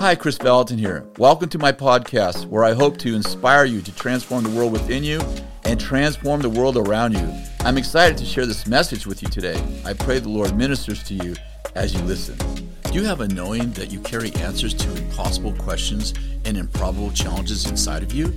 Hi, 0.00 0.14
Kris 0.14 0.38
Vallotton 0.38 0.78
here. 0.78 1.06
Welcome 1.18 1.50
to 1.50 1.58
my 1.58 1.72
podcast 1.72 2.46
where 2.46 2.64
I 2.64 2.72
hope 2.72 2.96
to 3.00 3.14
inspire 3.14 3.66
you 3.66 3.82
to 3.82 3.94
transform 3.94 4.44
the 4.44 4.48
world 4.48 4.72
within 4.72 5.04
you 5.04 5.20
and 5.66 5.78
transform 5.78 6.40
the 6.40 6.48
world 6.48 6.78
around 6.78 7.12
you. 7.12 7.30
I'm 7.60 7.76
excited 7.76 8.16
to 8.16 8.24
share 8.24 8.46
this 8.46 8.66
message 8.66 9.06
with 9.06 9.22
you 9.22 9.28
today. 9.28 9.62
I 9.84 9.92
pray 9.92 10.18
the 10.18 10.30
Lord 10.30 10.56
ministers 10.56 11.02
to 11.02 11.12
you 11.12 11.34
as 11.74 11.92
you 11.92 12.00
listen. 12.00 12.38
Do 12.84 12.94
you 12.94 13.04
have 13.04 13.20
a 13.20 13.28
knowing 13.28 13.72
that 13.72 13.92
you 13.92 14.00
carry 14.00 14.32
answers 14.36 14.72
to 14.72 14.96
impossible 14.96 15.52
questions 15.56 16.14
and 16.46 16.56
improbable 16.56 17.10
challenges 17.10 17.66
inside 17.66 18.02
of 18.02 18.14
you? 18.14 18.28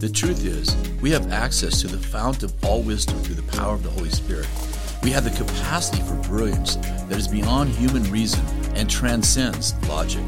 The 0.00 0.10
truth 0.10 0.44
is, 0.44 0.76
we 1.00 1.10
have 1.12 1.32
access 1.32 1.80
to 1.80 1.86
the 1.86 1.96
fount 1.96 2.42
of 2.42 2.52
all 2.62 2.82
wisdom 2.82 3.18
through 3.20 3.36
the 3.36 3.56
power 3.56 3.72
of 3.72 3.82
the 3.82 3.88
Holy 3.88 4.10
Spirit. 4.10 4.46
We 5.02 5.10
have 5.12 5.24
the 5.24 5.30
capacity 5.30 6.02
for 6.02 6.16
brilliance 6.28 6.76
that 6.76 7.16
is 7.16 7.28
beyond 7.28 7.70
human 7.70 8.02
reason 8.12 8.44
and 8.74 8.90
transcends 8.90 9.74
logic. 9.88 10.26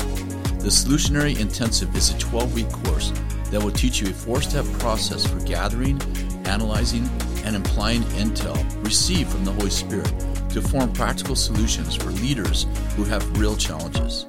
The 0.61 0.69
Solutionary 0.69 1.41
Intensive 1.41 1.97
is 1.97 2.11
a 2.11 2.19
12 2.19 2.55
week 2.55 2.71
course 2.71 3.13
that 3.51 3.63
will 3.63 3.71
teach 3.71 4.03
you 4.03 4.11
a 4.11 4.13
four 4.13 4.43
step 4.43 4.67
process 4.79 5.27
for 5.27 5.41
gathering, 5.41 5.99
analyzing, 6.45 7.09
and 7.45 7.57
applying 7.57 8.03
intel 8.21 8.85
received 8.85 9.31
from 9.31 9.47
the 9.47 9.53
Holy 9.53 9.71
Spirit 9.71 10.13
to 10.51 10.61
form 10.61 10.93
practical 10.93 11.35
solutions 11.35 11.97
for 11.97 12.11
leaders 12.11 12.67
who 12.95 13.05
have 13.05 13.39
real 13.39 13.57
challenges. 13.57 14.27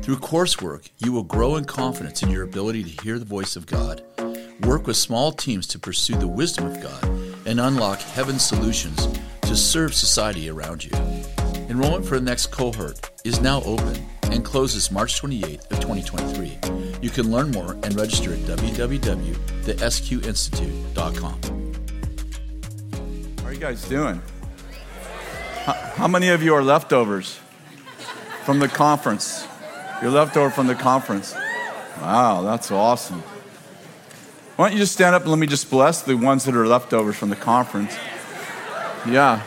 Through 0.00 0.18
coursework, 0.18 0.90
you 0.98 1.10
will 1.10 1.24
grow 1.24 1.56
in 1.56 1.64
confidence 1.64 2.22
in 2.22 2.30
your 2.30 2.44
ability 2.44 2.84
to 2.84 3.02
hear 3.02 3.18
the 3.18 3.24
voice 3.24 3.56
of 3.56 3.66
God, 3.66 4.04
work 4.60 4.86
with 4.86 4.96
small 4.96 5.32
teams 5.32 5.66
to 5.66 5.78
pursue 5.80 6.14
the 6.14 6.28
wisdom 6.28 6.66
of 6.66 6.80
God, 6.80 7.04
and 7.46 7.58
unlock 7.58 7.98
heaven's 7.98 8.46
solutions 8.46 9.08
to 9.42 9.56
serve 9.56 9.92
society 9.92 10.48
around 10.48 10.84
you. 10.84 10.92
Enrollment 11.68 12.06
for 12.06 12.16
the 12.16 12.24
next 12.24 12.52
cohort 12.52 13.10
is 13.24 13.40
now 13.40 13.60
open 13.64 14.06
and 14.32 14.44
closes 14.44 14.90
March 14.90 15.20
28th 15.20 15.70
of 15.70 15.80
2023. 15.80 16.58
You 17.00 17.10
can 17.10 17.30
learn 17.30 17.50
more 17.50 17.72
and 17.82 17.94
register 17.94 18.32
at 18.32 18.38
www.thesqinstitute.com. 18.40 21.40
How 23.38 23.44
are 23.44 23.52
you 23.52 23.60
guys 23.60 23.88
doing? 23.88 24.22
How 25.64 26.08
many 26.08 26.28
of 26.28 26.42
you 26.42 26.54
are 26.54 26.62
leftovers 26.62 27.38
from 28.44 28.58
the 28.58 28.68
conference? 28.68 29.46
You're 30.00 30.10
leftover 30.10 30.50
from 30.50 30.66
the 30.66 30.74
conference. 30.74 31.34
Wow, 32.00 32.42
that's 32.42 32.70
awesome. 32.70 33.22
Why 34.56 34.68
don't 34.68 34.72
you 34.72 34.82
just 34.82 34.94
stand 34.94 35.14
up 35.14 35.22
and 35.22 35.30
let 35.30 35.38
me 35.38 35.46
just 35.46 35.70
bless 35.70 36.02
the 36.02 36.16
ones 36.16 36.44
that 36.44 36.56
are 36.56 36.66
leftovers 36.66 37.16
from 37.16 37.30
the 37.30 37.36
conference? 37.36 37.96
Yeah. 39.06 39.42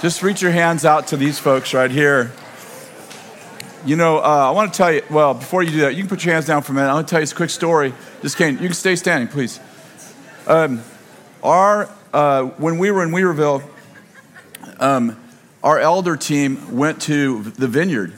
Just 0.00 0.22
reach 0.22 0.42
your 0.42 0.52
hands 0.52 0.84
out 0.84 1.08
to 1.08 1.16
these 1.16 1.38
folks 1.38 1.74
right 1.74 1.90
here. 1.90 2.32
You 3.88 3.96
know, 3.96 4.18
uh, 4.18 4.20
I 4.20 4.50
want 4.50 4.70
to 4.70 4.76
tell 4.76 4.92
you, 4.92 5.00
well, 5.08 5.32
before 5.32 5.62
you 5.62 5.70
do 5.70 5.80
that, 5.80 5.94
you 5.94 6.02
can 6.02 6.10
put 6.10 6.22
your 6.22 6.34
hands 6.34 6.44
down 6.44 6.60
for 6.60 6.72
a 6.72 6.74
minute. 6.74 6.90
I 6.90 6.92
want 6.92 7.08
to 7.08 7.10
tell 7.10 7.20
you 7.20 7.22
this 7.22 7.32
quick 7.32 7.48
story. 7.48 7.94
Just 8.20 8.36
can 8.36 8.52
you 8.58 8.66
can 8.66 8.74
stay 8.74 8.94
standing, 8.96 9.28
please. 9.28 9.60
Um, 10.46 10.82
our, 11.42 11.88
uh, 12.12 12.42
when 12.58 12.76
we 12.76 12.90
were 12.90 13.02
in 13.02 13.12
Weaverville, 13.12 13.62
um, 14.78 15.18
our 15.64 15.78
elder 15.78 16.18
team 16.18 16.76
went 16.76 17.00
to 17.02 17.44
the 17.44 17.66
vineyard 17.66 18.12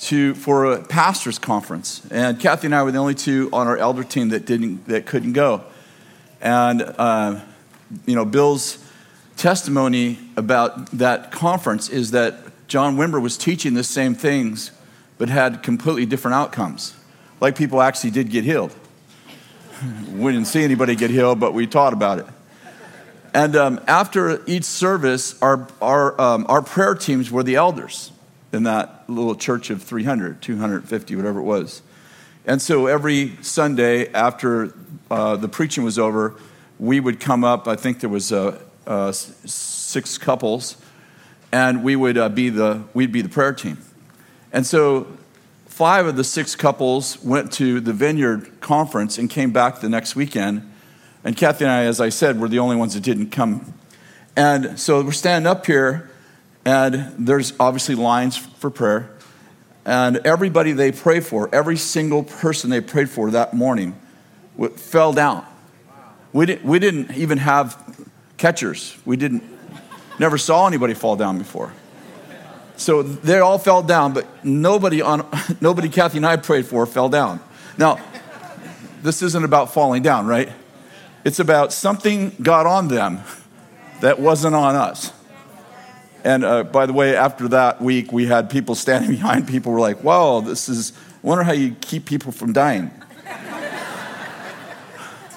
to, 0.00 0.34
for 0.34 0.66
a 0.66 0.84
pastor's 0.84 1.38
conference. 1.38 2.06
And 2.10 2.38
Kathy 2.38 2.66
and 2.66 2.74
I 2.74 2.82
were 2.82 2.92
the 2.92 2.98
only 2.98 3.14
two 3.14 3.48
on 3.54 3.68
our 3.68 3.78
elder 3.78 4.04
team 4.04 4.28
that, 4.28 4.44
didn't, 4.44 4.86
that 4.88 5.06
couldn't 5.06 5.32
go. 5.32 5.64
And, 6.42 6.82
uh, 6.82 7.40
you 8.04 8.14
know, 8.14 8.26
Bill's 8.26 8.84
testimony 9.38 10.18
about 10.36 10.90
that 10.90 11.32
conference 11.32 11.88
is 11.88 12.10
that 12.10 12.47
John 12.68 12.96
Wimber 12.96 13.20
was 13.20 13.38
teaching 13.38 13.74
the 13.74 13.82
same 13.82 14.14
things, 14.14 14.70
but 15.16 15.30
had 15.30 15.62
completely 15.62 16.06
different 16.06 16.34
outcomes. 16.34 16.94
Like 17.40 17.56
people 17.56 17.80
actually 17.80 18.10
did 18.10 18.30
get 18.30 18.44
healed. 18.44 18.74
We 20.12 20.32
didn't 20.32 20.48
see 20.48 20.64
anybody 20.64 20.96
get 20.96 21.10
healed, 21.10 21.38
but 21.38 21.54
we 21.54 21.68
taught 21.68 21.92
about 21.92 22.18
it. 22.18 22.26
And 23.32 23.54
um, 23.54 23.80
after 23.86 24.42
each 24.46 24.64
service, 24.64 25.40
our, 25.40 25.68
our, 25.80 26.20
um, 26.20 26.46
our 26.48 26.62
prayer 26.62 26.96
teams 26.96 27.30
were 27.30 27.44
the 27.44 27.54
elders 27.54 28.10
in 28.52 28.64
that 28.64 29.04
little 29.08 29.36
church 29.36 29.70
of 29.70 29.80
300, 29.80 30.42
250, 30.42 31.14
whatever 31.14 31.38
it 31.38 31.44
was. 31.44 31.82
And 32.46 32.60
so 32.60 32.86
every 32.88 33.36
Sunday 33.42 34.12
after 34.12 34.74
uh, 35.10 35.36
the 35.36 35.48
preaching 35.48 35.84
was 35.84 35.98
over, 35.98 36.34
we 36.80 36.98
would 36.98 37.20
come 37.20 37.44
up. 37.44 37.68
I 37.68 37.76
think 37.76 38.00
there 38.00 38.10
was 38.10 38.32
uh, 38.32 38.60
uh, 38.86 39.12
six 39.12 40.18
couples, 40.18 40.76
and 41.52 41.82
we 41.82 41.96
would 41.96 42.18
uh, 42.18 42.28
be 42.28 42.50
the 42.50 42.84
we'd 42.94 43.12
be 43.12 43.22
the 43.22 43.28
prayer 43.28 43.52
team. 43.52 43.78
And 44.52 44.66
so 44.66 45.06
five 45.66 46.06
of 46.06 46.16
the 46.16 46.24
six 46.24 46.56
couples 46.56 47.22
went 47.22 47.52
to 47.52 47.80
the 47.80 47.92
Vineyard 47.92 48.60
conference 48.60 49.18
and 49.18 49.30
came 49.30 49.52
back 49.52 49.80
the 49.80 49.88
next 49.88 50.16
weekend. 50.16 50.72
And 51.24 51.36
Kathy 51.36 51.64
and 51.64 51.72
I, 51.72 51.84
as 51.84 52.00
I 52.00 52.08
said, 52.08 52.40
were 52.40 52.48
the 52.48 52.58
only 52.58 52.76
ones 52.76 52.94
that 52.94 53.02
didn't 53.02 53.30
come. 53.30 53.74
And 54.36 54.78
so 54.78 55.02
we're 55.02 55.12
standing 55.12 55.48
up 55.48 55.66
here, 55.66 56.10
and 56.64 57.12
there's 57.18 57.52
obviously 57.58 57.96
lines 57.96 58.36
for 58.36 58.70
prayer. 58.70 59.10
And 59.84 60.18
everybody 60.18 60.72
they 60.72 60.92
prayed 60.92 61.26
for, 61.26 61.52
every 61.52 61.76
single 61.76 62.22
person 62.22 62.70
they 62.70 62.80
prayed 62.80 63.10
for 63.10 63.30
that 63.32 63.54
morning, 63.54 63.98
fell 64.76 65.12
down. 65.12 65.44
We 66.32 66.46
didn't, 66.46 66.64
we 66.64 66.78
didn't 66.78 67.16
even 67.16 67.38
have 67.38 68.06
catchers. 68.36 68.96
We 69.04 69.16
didn't, 69.16 69.42
never 70.18 70.38
saw 70.38 70.66
anybody 70.66 70.94
fall 70.94 71.16
down 71.16 71.38
before. 71.38 71.72
So 72.76 73.02
they 73.02 73.40
all 73.40 73.58
fell 73.58 73.82
down, 73.82 74.12
but 74.12 74.44
nobody 74.44 75.02
on, 75.02 75.26
nobody 75.60 75.88
Kathy 75.88 76.18
and 76.18 76.26
I 76.26 76.36
prayed 76.36 76.66
for 76.66 76.86
fell 76.86 77.08
down. 77.08 77.40
Now, 77.76 77.98
this 79.02 79.22
isn't 79.22 79.44
about 79.44 79.72
falling 79.72 80.02
down, 80.02 80.26
right? 80.26 80.50
It's 81.24 81.40
about 81.40 81.72
something 81.72 82.30
got 82.40 82.66
on 82.66 82.88
them 82.88 83.20
that 84.00 84.20
wasn't 84.20 84.54
on 84.54 84.76
us. 84.76 85.12
And 86.24 86.44
uh, 86.44 86.64
by 86.64 86.86
the 86.86 86.92
way, 86.92 87.16
after 87.16 87.48
that 87.48 87.80
week, 87.80 88.12
we 88.12 88.26
had 88.26 88.50
people 88.50 88.74
standing 88.74 89.10
behind 89.18 89.48
people 89.48 89.72
were 89.72 89.80
like, 89.80 90.02
wow, 90.04 90.40
this 90.40 90.68
is, 90.68 90.92
wonder 91.22 91.44
how 91.44 91.52
you 91.52 91.74
keep 91.80 92.06
people 92.06 92.32
from 92.32 92.52
dying. 92.52 92.90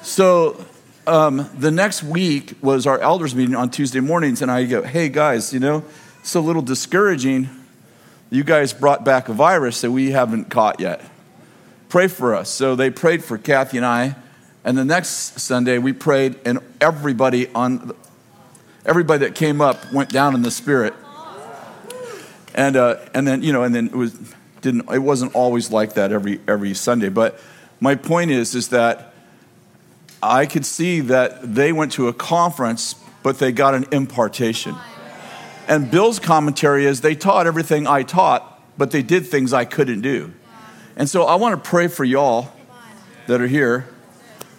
so 0.01 0.63
um, 1.07 1.49
the 1.57 1.71
next 1.71 2.03
week 2.03 2.55
was 2.61 2.85
our 2.85 2.99
elders 2.99 3.33
meeting 3.33 3.55
on 3.55 3.69
Tuesday 3.69 3.99
mornings, 3.99 4.41
and 4.41 4.51
I 4.51 4.65
go, 4.65 4.83
hey 4.83 5.09
guys, 5.09 5.53
you 5.53 5.59
know, 5.59 5.83
it's 6.19 6.35
a 6.35 6.39
little 6.39 6.61
discouraging. 6.61 7.49
You 8.29 8.43
guys 8.43 8.71
brought 8.71 9.03
back 9.03 9.27
a 9.27 9.33
virus 9.33 9.81
that 9.81 9.91
we 9.91 10.11
haven't 10.11 10.49
caught 10.49 10.79
yet. 10.79 11.01
Pray 11.89 12.07
for 12.07 12.35
us. 12.35 12.49
So 12.49 12.75
they 12.75 12.89
prayed 12.89 13.23
for 13.23 13.37
Kathy 13.37 13.77
and 13.77 13.85
I, 13.85 14.15
and 14.63 14.77
the 14.77 14.85
next 14.85 15.39
Sunday 15.39 15.79
we 15.79 15.91
prayed, 15.91 16.35
and 16.45 16.59
everybody 16.79 17.47
on 17.49 17.93
everybody 18.85 19.25
that 19.25 19.35
came 19.35 19.59
up 19.59 19.91
went 19.91 20.09
down 20.09 20.35
in 20.35 20.43
the 20.43 20.51
spirit. 20.51 20.93
And 22.53 22.75
uh, 22.75 22.97
and 23.13 23.27
then 23.27 23.41
you 23.41 23.53
know, 23.53 23.63
and 23.63 23.73
then 23.73 23.87
it 23.87 23.95
was 23.95 24.15
didn't 24.61 24.89
it 24.91 24.99
wasn't 24.99 25.33
always 25.33 25.71
like 25.71 25.95
that 25.95 26.11
every 26.11 26.39
every 26.47 26.73
Sunday. 26.75 27.09
But 27.09 27.39
my 27.79 27.95
point 27.95 28.29
is 28.29 28.53
is 28.53 28.69
that 28.69 29.10
I 30.23 30.45
could 30.45 30.65
see 30.65 30.99
that 31.01 31.55
they 31.55 31.71
went 31.71 31.93
to 31.93 32.07
a 32.07 32.13
conference, 32.13 32.95
but 33.23 33.39
they 33.39 33.51
got 33.51 33.73
an 33.73 33.85
impartation. 33.91 34.75
And 35.67 35.89
Bill's 35.89 36.19
commentary 36.19 36.85
is 36.85 37.01
they 37.01 37.15
taught 37.15 37.47
everything 37.47 37.87
I 37.87 38.03
taught, 38.03 38.61
but 38.77 38.91
they 38.91 39.01
did 39.01 39.25
things 39.25 39.53
I 39.53 39.65
couldn't 39.65 40.01
do. 40.01 40.33
And 40.95 41.09
so 41.09 41.23
I 41.23 41.35
want 41.35 41.63
to 41.63 41.69
pray 41.69 41.87
for 41.87 42.03
y'all 42.03 42.51
that 43.27 43.41
are 43.41 43.47
here 43.47 43.87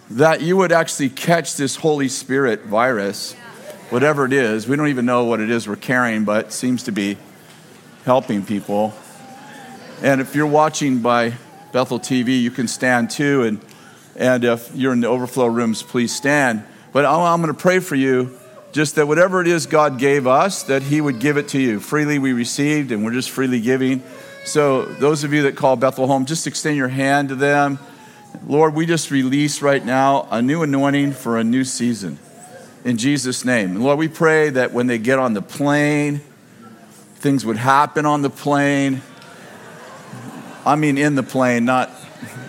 that 0.09 0.41
you 0.41 0.57
would 0.57 0.71
actually 0.71 1.09
catch 1.09 1.55
this 1.55 1.77
Holy 1.77 2.07
Spirit 2.07 2.65
virus, 2.65 3.33
whatever 3.89 4.25
it 4.25 4.33
is. 4.33 4.67
We 4.67 4.75
don't 4.75 4.89
even 4.89 5.05
know 5.05 5.25
what 5.25 5.39
it 5.39 5.49
is 5.49 5.67
we're 5.67 5.75
carrying, 5.75 6.25
but 6.25 6.47
it 6.47 6.51
seems 6.51 6.83
to 6.83 6.91
be 6.91 7.17
helping 8.05 8.45
people. 8.45 8.93
And 10.01 10.19
if 10.19 10.35
you're 10.35 10.45
watching 10.45 10.99
by 10.99 11.33
Bethel 11.71 11.99
TV, 11.99 12.41
you 12.41 12.51
can 12.51 12.67
stand 12.67 13.09
too 13.09 13.43
and 13.43 13.59
and 14.15 14.43
if 14.43 14.73
you're 14.75 14.93
in 14.93 15.01
the 15.01 15.07
overflow 15.07 15.47
rooms, 15.47 15.83
please 15.83 16.15
stand. 16.15 16.63
But 16.91 17.05
I'm 17.05 17.41
going 17.41 17.53
to 17.53 17.59
pray 17.59 17.79
for 17.79 17.95
you 17.95 18.37
just 18.71 18.95
that 18.95 19.07
whatever 19.07 19.41
it 19.41 19.47
is 19.47 19.65
God 19.65 19.99
gave 19.99 20.27
us, 20.27 20.63
that 20.63 20.81
He 20.81 20.99
would 20.99 21.19
give 21.19 21.37
it 21.37 21.49
to 21.49 21.59
you. 21.59 21.79
Freely 21.79 22.19
we 22.19 22.33
received, 22.33 22.91
and 22.91 23.03
we're 23.05 23.13
just 23.13 23.29
freely 23.29 23.61
giving. 23.61 24.03
So, 24.45 24.85
those 24.85 25.23
of 25.23 25.31
you 25.31 25.43
that 25.43 25.55
call 25.55 25.75
Bethel 25.75 26.07
home, 26.07 26.25
just 26.25 26.47
extend 26.47 26.75
your 26.75 26.89
hand 26.89 27.29
to 27.29 27.35
them. 27.35 27.79
Lord, 28.45 28.73
we 28.73 28.85
just 28.85 29.11
release 29.11 29.61
right 29.61 29.83
now 29.83 30.27
a 30.31 30.41
new 30.41 30.63
anointing 30.63 31.13
for 31.13 31.37
a 31.37 31.43
new 31.43 31.63
season. 31.63 32.19
In 32.83 32.97
Jesus' 32.97 33.45
name. 33.45 33.71
And 33.71 33.83
Lord, 33.83 33.97
we 33.97 34.09
pray 34.09 34.49
that 34.49 34.73
when 34.73 34.87
they 34.87 34.97
get 34.97 35.17
on 35.17 35.33
the 35.33 35.41
plane, 35.41 36.19
things 37.15 37.45
would 37.45 37.57
happen 37.57 38.05
on 38.05 38.21
the 38.21 38.29
plane. 38.29 39.01
I 40.65 40.75
mean, 40.75 40.97
in 40.97 41.15
the 41.15 41.23
plane, 41.23 41.63
not 41.63 41.89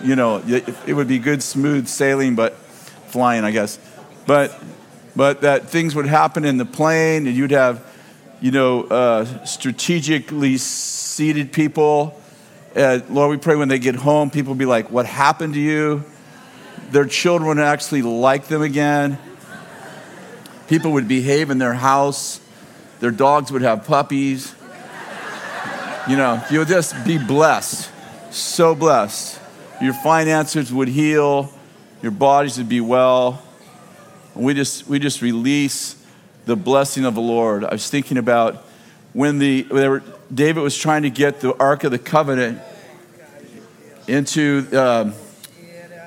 you 0.03 0.15
know, 0.15 0.41
it 0.45 0.93
would 0.93 1.07
be 1.07 1.19
good, 1.19 1.41
smooth 1.41 1.87
sailing, 1.87 2.35
but 2.35 2.55
flying, 3.07 3.43
I 3.43 3.51
guess. 3.51 3.79
But, 4.25 4.59
but 5.15 5.41
that 5.41 5.69
things 5.69 5.95
would 5.95 6.07
happen 6.07 6.45
in 6.45 6.57
the 6.57 6.65
plane, 6.65 7.27
and 7.27 7.35
you'd 7.35 7.51
have, 7.51 7.85
you 8.41 8.51
know, 8.51 8.83
uh, 8.83 9.45
strategically 9.45 10.57
seated 10.57 11.51
people 11.51 12.19
Uh, 12.75 12.99
Lord, 13.09 13.31
we 13.31 13.37
pray 13.37 13.55
when 13.55 13.69
they 13.69 13.79
get 13.79 13.95
home, 13.95 14.29
people 14.29 14.53
be 14.53 14.65
like, 14.65 14.91
What 14.91 15.05
happened 15.05 15.53
to 15.53 15.59
you? 15.61 16.03
Their 16.91 17.05
children 17.05 17.47
would 17.47 17.59
actually 17.59 18.01
like 18.01 18.47
them 18.47 18.61
again. 18.61 19.17
People 20.67 20.91
would 20.91 21.07
behave 21.07 21.51
in 21.51 21.57
their 21.57 21.73
house. 21.73 22.41
Their 22.99 23.11
dogs 23.11 23.49
would 23.51 23.61
have 23.61 23.85
puppies. 23.85 24.53
You 26.09 26.17
know, 26.17 26.43
you 26.51 26.59
would 26.59 26.67
just 26.67 27.05
be 27.05 27.17
blessed. 27.17 27.89
So 28.31 28.75
blessed. 28.75 29.39
Your 29.81 29.93
finances 29.93 30.71
would 30.71 30.87
heal. 30.87 31.51
Your 32.01 32.11
bodies 32.11 32.57
would 32.57 32.69
be 32.69 32.81
well. 32.81 33.41
We 34.35 34.53
just, 34.53 34.87
we 34.87 34.99
just 34.99 35.21
release 35.21 35.95
the 36.45 36.55
blessing 36.55 37.05
of 37.05 37.15
the 37.15 37.21
Lord. 37.21 37.63
I 37.63 37.71
was 37.71 37.89
thinking 37.89 38.17
about 38.17 38.65
when 39.13 39.39
the, 39.39 39.63
were, 39.63 40.03
David 40.33 40.61
was 40.61 40.77
trying 40.77 41.03
to 41.03 41.09
get 41.09 41.39
the 41.39 41.55
Ark 41.57 41.83
of 41.83 41.91
the 41.91 41.99
Covenant 41.99 42.59
into 44.07 44.67
uh, 44.71 45.11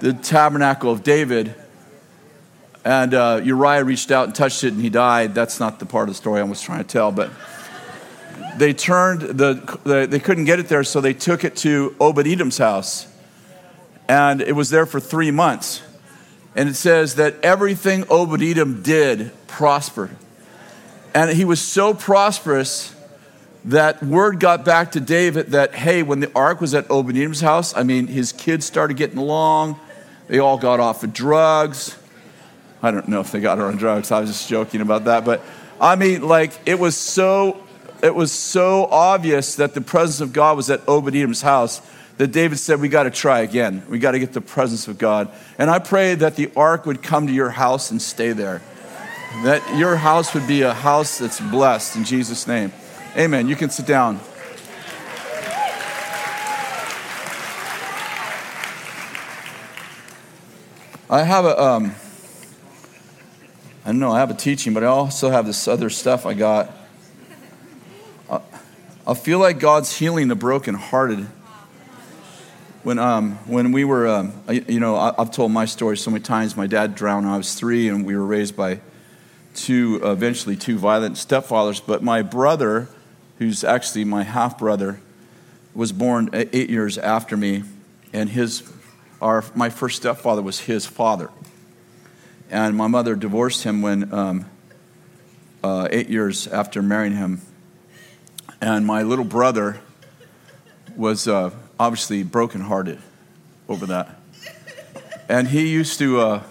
the 0.00 0.12
tabernacle 0.12 0.90
of 0.92 1.02
David, 1.02 1.54
and 2.84 3.12
uh, 3.12 3.40
Uriah 3.42 3.82
reached 3.82 4.10
out 4.10 4.26
and 4.26 4.34
touched 4.34 4.62
it 4.62 4.72
and 4.72 4.80
he 4.80 4.88
died. 4.88 5.34
That's 5.34 5.58
not 5.58 5.80
the 5.80 5.86
part 5.86 6.08
of 6.08 6.14
the 6.14 6.18
story 6.18 6.40
I 6.40 6.44
was 6.44 6.62
trying 6.62 6.78
to 6.78 6.88
tell, 6.88 7.10
but 7.10 7.30
they 8.56 8.72
turned 8.72 9.22
the, 9.22 9.54
the 9.84 10.06
they 10.08 10.20
couldn't 10.20 10.44
get 10.44 10.58
it 10.58 10.68
there, 10.68 10.84
so 10.84 11.00
they 11.00 11.14
took 11.14 11.44
it 11.44 11.56
to 11.56 11.96
Obed 12.00 12.26
Edom's 12.26 12.58
house. 12.58 13.07
And 14.08 14.40
it 14.40 14.52
was 14.52 14.70
there 14.70 14.86
for 14.86 15.00
three 15.00 15.30
months. 15.30 15.82
And 16.56 16.68
it 16.68 16.74
says 16.74 17.16
that 17.16 17.36
everything 17.42 18.04
Obed 18.08 18.42
Edom 18.42 18.82
did 18.82 19.30
prospered. 19.46 20.10
And 21.14 21.30
he 21.30 21.44
was 21.44 21.60
so 21.60 21.94
prosperous 21.94 22.94
that 23.66 24.02
word 24.02 24.40
got 24.40 24.64
back 24.64 24.92
to 24.92 25.00
David 25.00 25.48
that, 25.48 25.74
hey, 25.74 26.02
when 26.02 26.20
the 26.20 26.32
ark 26.34 26.60
was 26.60 26.74
at 26.74 26.90
Obed 26.90 27.16
Edom's 27.16 27.40
house, 27.40 27.76
I 27.76 27.82
mean, 27.82 28.06
his 28.06 28.32
kids 28.32 28.64
started 28.64 28.96
getting 28.96 29.18
along. 29.18 29.78
They 30.26 30.38
all 30.38 30.58
got 30.58 30.80
off 30.80 31.04
of 31.04 31.12
drugs. 31.12 31.96
I 32.82 32.90
don't 32.90 33.08
know 33.08 33.20
if 33.20 33.30
they 33.32 33.40
got 33.40 33.58
her 33.58 33.64
on 33.64 33.76
drugs. 33.76 34.10
I 34.10 34.20
was 34.20 34.30
just 34.30 34.48
joking 34.48 34.80
about 34.80 35.04
that. 35.04 35.24
But 35.24 35.42
I 35.80 35.96
mean, 35.96 36.22
like, 36.22 36.52
it 36.66 36.78
was 36.78 36.96
so, 36.96 37.62
it 38.02 38.14
was 38.14 38.32
so 38.32 38.86
obvious 38.86 39.56
that 39.56 39.74
the 39.74 39.80
presence 39.80 40.20
of 40.20 40.32
God 40.32 40.56
was 40.56 40.70
at 40.70 40.80
Obed 40.88 41.14
Edom's 41.14 41.42
house 41.42 41.82
that 42.18 42.32
David 42.32 42.58
said, 42.58 42.80
We 42.80 42.88
got 42.88 43.04
to 43.04 43.10
try 43.10 43.40
again. 43.40 43.82
We 43.88 43.98
got 43.98 44.12
to 44.12 44.18
get 44.18 44.32
the 44.32 44.40
presence 44.40 44.88
of 44.88 44.98
God. 44.98 45.30
And 45.56 45.70
I 45.70 45.78
pray 45.78 46.14
that 46.16 46.36
the 46.36 46.50
ark 46.56 46.84
would 46.84 47.02
come 47.02 47.26
to 47.26 47.32
your 47.32 47.50
house 47.50 47.90
and 47.90 48.02
stay 48.02 48.32
there. 48.32 48.60
That 49.44 49.62
your 49.76 49.96
house 49.96 50.34
would 50.34 50.46
be 50.46 50.62
a 50.62 50.74
house 50.74 51.18
that's 51.18 51.40
blessed 51.40 51.96
in 51.96 52.04
Jesus' 52.04 52.46
name. 52.46 52.72
Amen. 53.16 53.48
You 53.48 53.56
can 53.56 53.70
sit 53.70 53.86
down. 53.86 54.20
I 61.10 61.22
have 61.22 61.46
a, 61.46 61.62
um, 61.62 61.94
I 63.86 63.92
know, 63.92 64.12
I 64.12 64.18
have 64.18 64.30
a 64.30 64.34
teaching, 64.34 64.74
but 64.74 64.82
I 64.84 64.88
also 64.88 65.30
have 65.30 65.46
this 65.46 65.66
other 65.66 65.88
stuff 65.88 66.26
I 66.26 66.34
got. 66.34 66.70
I 69.06 69.14
feel 69.14 69.38
like 69.38 69.58
God's 69.58 69.96
healing 69.96 70.28
the 70.28 70.34
brokenhearted. 70.34 71.26
When, 72.88 72.98
um, 72.98 73.32
when 73.44 73.72
we 73.72 73.84
were, 73.84 74.08
um, 74.08 74.32
you 74.48 74.80
know, 74.80 74.96
I've 74.96 75.30
told 75.30 75.52
my 75.52 75.66
story 75.66 75.98
so 75.98 76.10
many 76.10 76.22
times. 76.22 76.56
My 76.56 76.66
dad 76.66 76.94
drowned 76.94 77.26
when 77.26 77.34
I 77.34 77.36
was 77.36 77.54
three, 77.54 77.86
and 77.90 78.06
we 78.06 78.16
were 78.16 78.24
raised 78.24 78.56
by 78.56 78.80
two, 79.54 80.00
eventually 80.02 80.56
two 80.56 80.78
violent 80.78 81.16
stepfathers. 81.16 81.82
But 81.86 82.02
my 82.02 82.22
brother, 82.22 82.88
who's 83.36 83.62
actually 83.62 84.06
my 84.06 84.22
half 84.22 84.58
brother, 84.58 85.00
was 85.74 85.92
born 85.92 86.30
eight 86.32 86.70
years 86.70 86.96
after 86.96 87.36
me, 87.36 87.64
and 88.14 88.30
his, 88.30 88.62
our, 89.20 89.44
my 89.54 89.68
first 89.68 89.98
stepfather 89.98 90.40
was 90.40 90.60
his 90.60 90.86
father. 90.86 91.30
And 92.50 92.74
my 92.74 92.86
mother 92.86 93.16
divorced 93.16 93.64
him 93.64 93.82
when 93.82 94.14
um, 94.14 94.46
uh, 95.62 95.88
eight 95.90 96.08
years 96.08 96.46
after 96.46 96.80
marrying 96.80 97.16
him. 97.16 97.42
And 98.62 98.86
my 98.86 99.02
little 99.02 99.26
brother 99.26 99.78
was 100.96 101.28
uh, 101.28 101.50
obviously 101.78 102.22
brokenhearted 102.22 103.00
over 103.68 103.86
that. 103.86 104.18
And 105.28 105.48
he 105.48 105.68
used 105.68 105.98
to, 105.98 106.20
uh, 106.20 106.42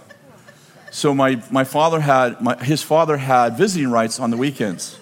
so 0.91 1.13
my, 1.13 1.41
my 1.51 1.63
father 1.63 1.99
had, 1.99 2.41
my, 2.41 2.55
his 2.63 2.83
father 2.83 3.17
had 3.17 3.57
visiting 3.57 3.89
rights 3.89 4.19
on 4.19 4.29
the 4.29 4.37
weekends, 4.37 4.99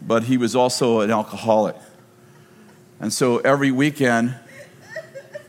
but 0.00 0.24
he 0.24 0.36
was 0.36 0.54
also 0.54 1.00
an 1.00 1.10
alcoholic. 1.10 1.76
And 3.00 3.12
so 3.12 3.38
every 3.38 3.70
weekend, 3.70 4.36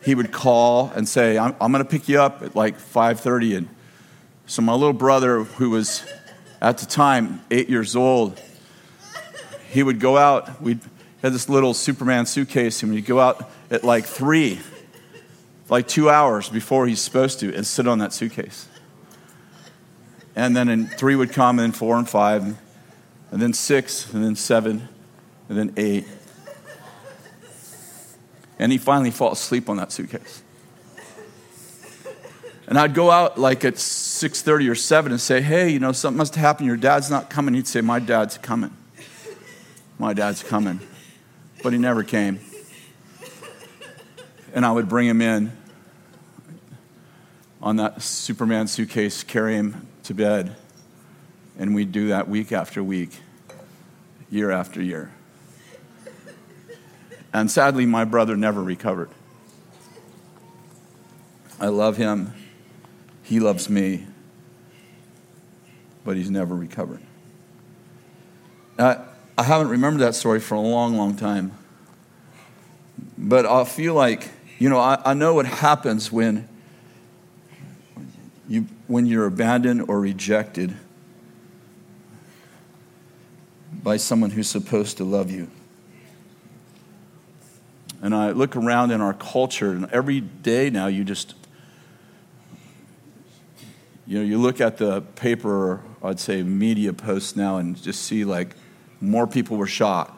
he 0.04 0.16
would 0.16 0.32
call 0.32 0.92
and 0.96 1.08
say, 1.08 1.38
I'm, 1.38 1.56
I'm 1.62 1.72
going 1.72 1.84
to 1.84 1.90
pick 1.90 2.10
you 2.10 2.22
up 2.22 2.42
at 2.42 2.56
like 2.56 2.80
5.30. 2.80 3.58
And 3.58 3.70
so 4.46 4.62
my 4.62 4.74
little 4.74 4.94
brother, 4.94 5.44
who 5.44 5.70
was 5.70 6.04
at 6.62 6.78
the 6.80 6.86
time 6.86 7.42
eight 7.52 7.70
years 7.70 7.96
old, 7.96 8.42
he 9.70 9.84
would 9.84 10.00
go 10.00 10.18
out. 10.18 10.62
We 10.62 10.80
had 11.22 11.34
this 11.34 11.48
little 11.48 11.74
Superman 11.74 12.26
suitcase, 12.26 12.82
and 12.82 12.92
we'd 12.92 13.06
go 13.06 13.20
out 13.20 13.50
at 13.72 13.84
like 13.84 14.06
3, 14.06 14.60
like 15.70 15.88
two 15.88 16.10
hours 16.10 16.50
before 16.50 16.88
he's 16.88 17.02
supposed 17.02 17.40
to, 17.42 17.54
and 17.56 17.66
sit 17.66 17.88
on 17.88 18.00
that 18.00 18.14
suitcase 18.14 18.68
and 20.40 20.56
then 20.56 20.70
in 20.70 20.88
three 20.88 21.16
would 21.16 21.34
come, 21.34 21.60
and 21.60 21.66
then 21.66 21.72
four 21.74 21.98
and 21.98 22.08
five, 22.08 22.44
and 22.44 23.42
then 23.42 23.52
six, 23.52 24.12
and 24.14 24.24
then 24.24 24.38
seven, 24.38 24.88
and 25.50 25.58
then 25.58 25.74
eight. 25.76 26.08
And 28.58 28.72
he 28.72 28.78
finally 28.78 29.12
fall 29.12 29.34
asleep 29.34 29.70
on 29.70 29.76
that 29.78 29.92
suitcase. 29.92 30.42
And 32.68 32.78
I'd 32.78 32.94
go 32.94 33.12
out 33.12 33.38
like 33.38 33.66
at 33.66 33.76
6:30 33.76 34.70
or 34.70 34.76
7 34.76 35.12
and 35.12 35.20
say, 35.20 35.42
"Hey, 35.42 35.70
you 35.70 35.80
know, 35.80 35.92
something 35.92 36.18
must 36.18 36.36
have 36.36 36.42
happened. 36.42 36.68
Your 36.68 36.78
dad's 36.78 37.10
not 37.10 37.30
coming." 37.30 37.54
He'd 37.56 37.68
say, 37.68 37.82
"My 37.82 38.00
dad's 38.00 38.38
coming. 38.38 38.72
My 39.98 40.14
dad's 40.14 40.42
coming." 40.44 40.80
But 41.64 41.74
he 41.74 41.80
never 41.80 42.04
came. 42.04 42.40
And 44.54 44.66
I 44.66 44.72
would 44.72 44.90
bring 44.90 45.08
him 45.08 45.22
in 45.22 45.52
on 47.62 47.76
that 47.76 48.02
Superman 48.02 48.68
suitcase, 48.68 49.24
carry 49.24 49.56
him 49.56 49.88
to 50.04 50.14
bed. 50.14 50.56
And 51.58 51.76
we'd 51.76 51.92
do 51.92 52.08
that 52.08 52.30
week 52.30 52.52
after 52.52 52.84
week, 52.84 53.12
year 54.30 54.50
after 54.50 54.82
year. 54.82 55.12
And 57.34 57.52
sadly, 57.52 57.86
my 57.86 58.06
brother 58.06 58.36
never 58.36 58.64
recovered. 58.64 59.10
I 61.60 61.68
love 61.68 61.98
him. 61.98 62.34
He 63.24 63.40
loves 63.40 63.70
me. 63.70 64.08
But 66.04 66.16
he's 66.16 66.32
never 66.32 66.56
recovered. 66.56 67.02
I, 68.80 69.04
I 69.38 69.44
haven't 69.44 69.68
remembered 69.68 70.00
that 70.00 70.16
story 70.16 70.40
for 70.40 70.56
a 70.56 70.62
long, 70.62 70.96
long 70.96 71.16
time. 71.18 71.52
But 73.18 73.46
I 73.46 73.66
feel 73.66 73.94
like, 73.94 74.30
you 74.60 74.68
know, 74.68 74.78
I, 74.78 75.02
I 75.06 75.14
know 75.14 75.34
what 75.34 75.46
happens 75.46 76.12
when 76.12 76.48
you, 78.50 78.68
when 78.88 79.06
you're 79.06 79.26
abandoned 79.26 79.86
or 79.88 80.02
rejected 80.02 80.76
by 83.72 83.96
someone 83.96 84.32
who's 84.32 84.50
supposed 84.50 84.98
to 84.98 85.06
love 85.06 85.32
you. 85.32 85.50
And 88.02 88.14
I 88.14 88.32
look 88.32 88.58
around 88.58 88.92
in 88.92 89.02
our 89.02 89.14
culture, 89.14 89.72
and 89.72 89.90
every 89.92 90.20
day 90.20 90.70
now 90.70 90.88
you 90.88 91.06
just, 91.06 91.36
you 94.06 94.20
know, 94.20 94.26
you 94.26 94.38
look 94.38 94.60
at 94.60 94.78
the 94.78 95.02
paper, 95.02 95.82
I'd 96.04 96.20
say 96.20 96.44
media 96.44 96.92
posts 96.92 97.36
now, 97.36 97.58
and 97.58 97.82
just 97.82 98.04
see 98.04 98.26
like 98.26 98.56
more 99.00 99.26
people 99.28 99.56
were 99.56 99.68
shot 99.68 100.18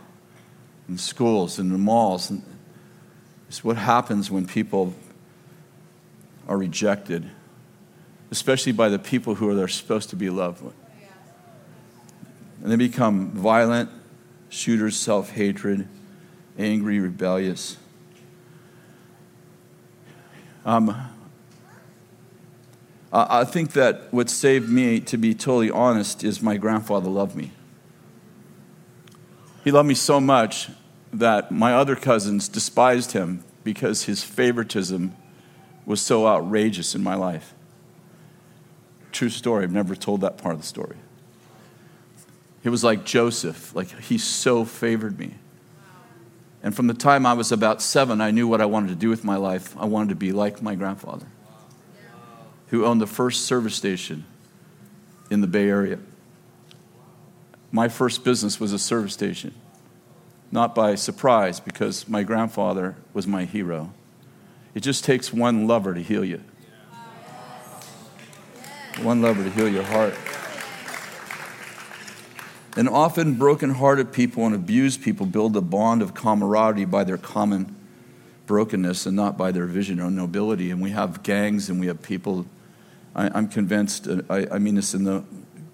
in 0.90 0.98
schools 0.98 1.60
and 1.60 1.72
in 1.72 1.80
malls. 1.80 2.30
And 2.32 2.44
it's 3.52 3.66
what 3.66 3.76
happens 3.76 4.32
when 4.32 4.48
people 4.48 4.94
are 6.48 6.58
rejected 6.58 7.30
especially 8.32 8.72
by 8.72 8.88
the 8.88 8.98
people 8.98 9.36
who 9.36 9.62
are 9.62 9.68
supposed 9.68 10.10
to 10.10 10.16
be 10.16 10.30
loved 10.30 10.64
with. 10.64 10.74
And 12.64 12.72
they 12.72 12.78
become 12.78 13.32
violent, 13.32 13.90
shooters, 14.50 14.96
self 14.96 15.32
hatred, 15.32 15.88
angry, 16.58 17.00
rebellious. 17.00 17.78
Um, 20.64 20.96
I 23.12 23.44
think 23.44 23.74
that 23.74 24.14
what 24.14 24.30
saved 24.30 24.70
me, 24.70 25.02
to 25.02 25.18
be 25.18 25.34
totally 25.34 25.70
honest, 25.70 26.24
is 26.24 26.42
my 26.42 26.56
grandfather 26.56 27.10
loved 27.10 27.36
me. 27.36 27.52
He 29.66 29.72
loved 29.72 29.90
me 29.90 29.96
so 29.96 30.22
much 30.22 30.70
that 31.14 31.52
my 31.52 31.74
other 31.74 31.96
cousins 31.96 32.48
despised 32.48 33.12
him 33.12 33.44
because 33.64 34.04
his 34.04 34.24
favoritism 34.24 35.16
was 35.86 36.02
so 36.02 36.28
outrageous 36.28 36.96
in 36.96 37.04
my 37.04 37.16
life. 37.16 37.54
True 39.12 39.30
story. 39.30 39.64
I've 39.64 39.72
never 39.72 39.96
told 39.96 40.22
that 40.22 40.38
part 40.38 40.56
of 40.56 40.62
the 40.62 40.68
story. 40.68 40.96
It 42.64 42.70
was 42.70 42.84
like 42.84 43.04
Joseph, 43.04 43.76
like 43.76 44.00
he 44.02 44.18
so 44.18 44.64
favored 44.66 45.18
me. 45.18 45.34
And 46.64 46.76
from 46.76 46.88
the 46.88 46.94
time 46.94 47.26
I 47.26 47.34
was 47.34 47.52
about 47.52 47.82
seven, 47.82 48.22
I 48.22 48.32
knew 48.32 48.48
what 48.48 48.62
I 48.62 48.66
wanted 48.66 48.90
to 48.90 48.96
do 48.96 49.10
with 49.10 49.24
my 49.24 49.36
life. 49.36 49.76
I 49.78 49.86
wanted 49.86 50.10
to 50.10 50.16
be 50.16 50.32
like 50.32 50.62
my 50.62 50.76
grandfather, 50.76 51.26
who 52.68 52.86
owned 52.86 53.02
the 53.02 53.08
first 53.08 53.46
service 53.46 53.76
station 53.76 54.26
in 55.32 55.42
the 55.42 55.48
Bay 55.48 55.68
Area. 55.68 55.98
My 57.72 57.88
first 57.88 58.24
business 58.24 58.60
was 58.60 58.74
a 58.74 58.80
service 58.80 59.14
station, 59.14 59.56
not 60.52 60.76
by 60.76 60.96
surprise, 60.96 61.60
because 61.60 62.08
my 62.10 62.24
grandfather 62.24 62.96
was 63.14 63.26
my 63.26 63.46
hero. 63.46 63.94
It 64.76 64.82
just 64.82 65.04
takes 65.04 65.34
one 65.34 65.68
lover 65.68 65.94
to 65.94 66.02
heal 66.02 66.26
you, 66.26 66.42
one 69.02 69.22
lover 69.22 69.44
to 69.44 69.50
heal 69.50 69.70
your 69.70 69.84
heart. 69.84 70.14
And 72.78 72.88
often 72.88 73.36
broken-hearted 73.36 74.14
people 74.14 74.46
and 74.46 74.56
abused 74.56 75.02
people 75.02 75.26
build 75.26 75.58
a 75.58 75.62
bond 75.62 76.02
of 76.02 76.14
camaraderie 76.14 76.86
by 76.86 77.04
their 77.04 77.18
common 77.18 77.76
brokenness 78.48 79.06
and 79.06 79.16
not 79.16 79.38
by 79.38 79.52
their 79.52 79.66
vision 79.66 80.00
or 80.00 80.10
nobility. 80.10 80.72
And 80.72 80.82
we 80.82 80.92
have 80.92 81.22
gangs 81.22 81.70
and 81.70 81.80
we 81.80 81.88
have 81.88 82.02
people. 82.02 82.46
I, 83.14 83.38
am 83.38 83.50
convinced, 83.50 84.08
uh, 84.08 84.22
I, 84.30 84.48
I, 84.52 84.58
mean 84.58 84.76
this 84.76 84.94
in 84.94 85.04
the 85.04 85.24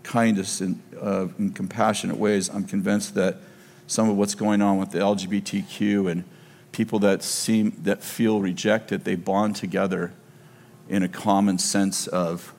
kindest 0.01 0.61
and, 0.61 0.81
uh, 0.99 1.27
compassionate 1.53 2.17
ways, 2.17 2.49
I'm 2.49 2.63
convinced 2.63 3.13
that 3.13 3.37
some 3.87 4.09
of 4.09 4.17
what's 4.17 4.35
going 4.35 4.61
on 4.61 4.77
with 4.77 4.91
the 4.91 4.99
LGBTQ 4.99 6.11
and 6.11 6.23
people 6.71 6.99
that 6.99 7.23
seem 7.23 7.75
that 7.83 8.03
feel 8.03 8.39
rejected, 8.39 9.03
they 9.03 9.15
bond 9.15 9.55
together 9.55 10.13
in 10.87 11.03
a 11.03 11.07
common 11.07 11.57
sense 11.57 12.07
of 12.07 12.53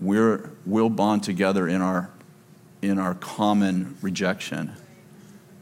we're, 0.00 0.50
we'll 0.64 0.90
bond 0.90 1.22
together 1.24 1.66
in 1.66 1.80
our 1.80 2.10
in 2.82 2.98
our 2.98 3.14
common 3.14 3.96
rejection. 4.02 4.72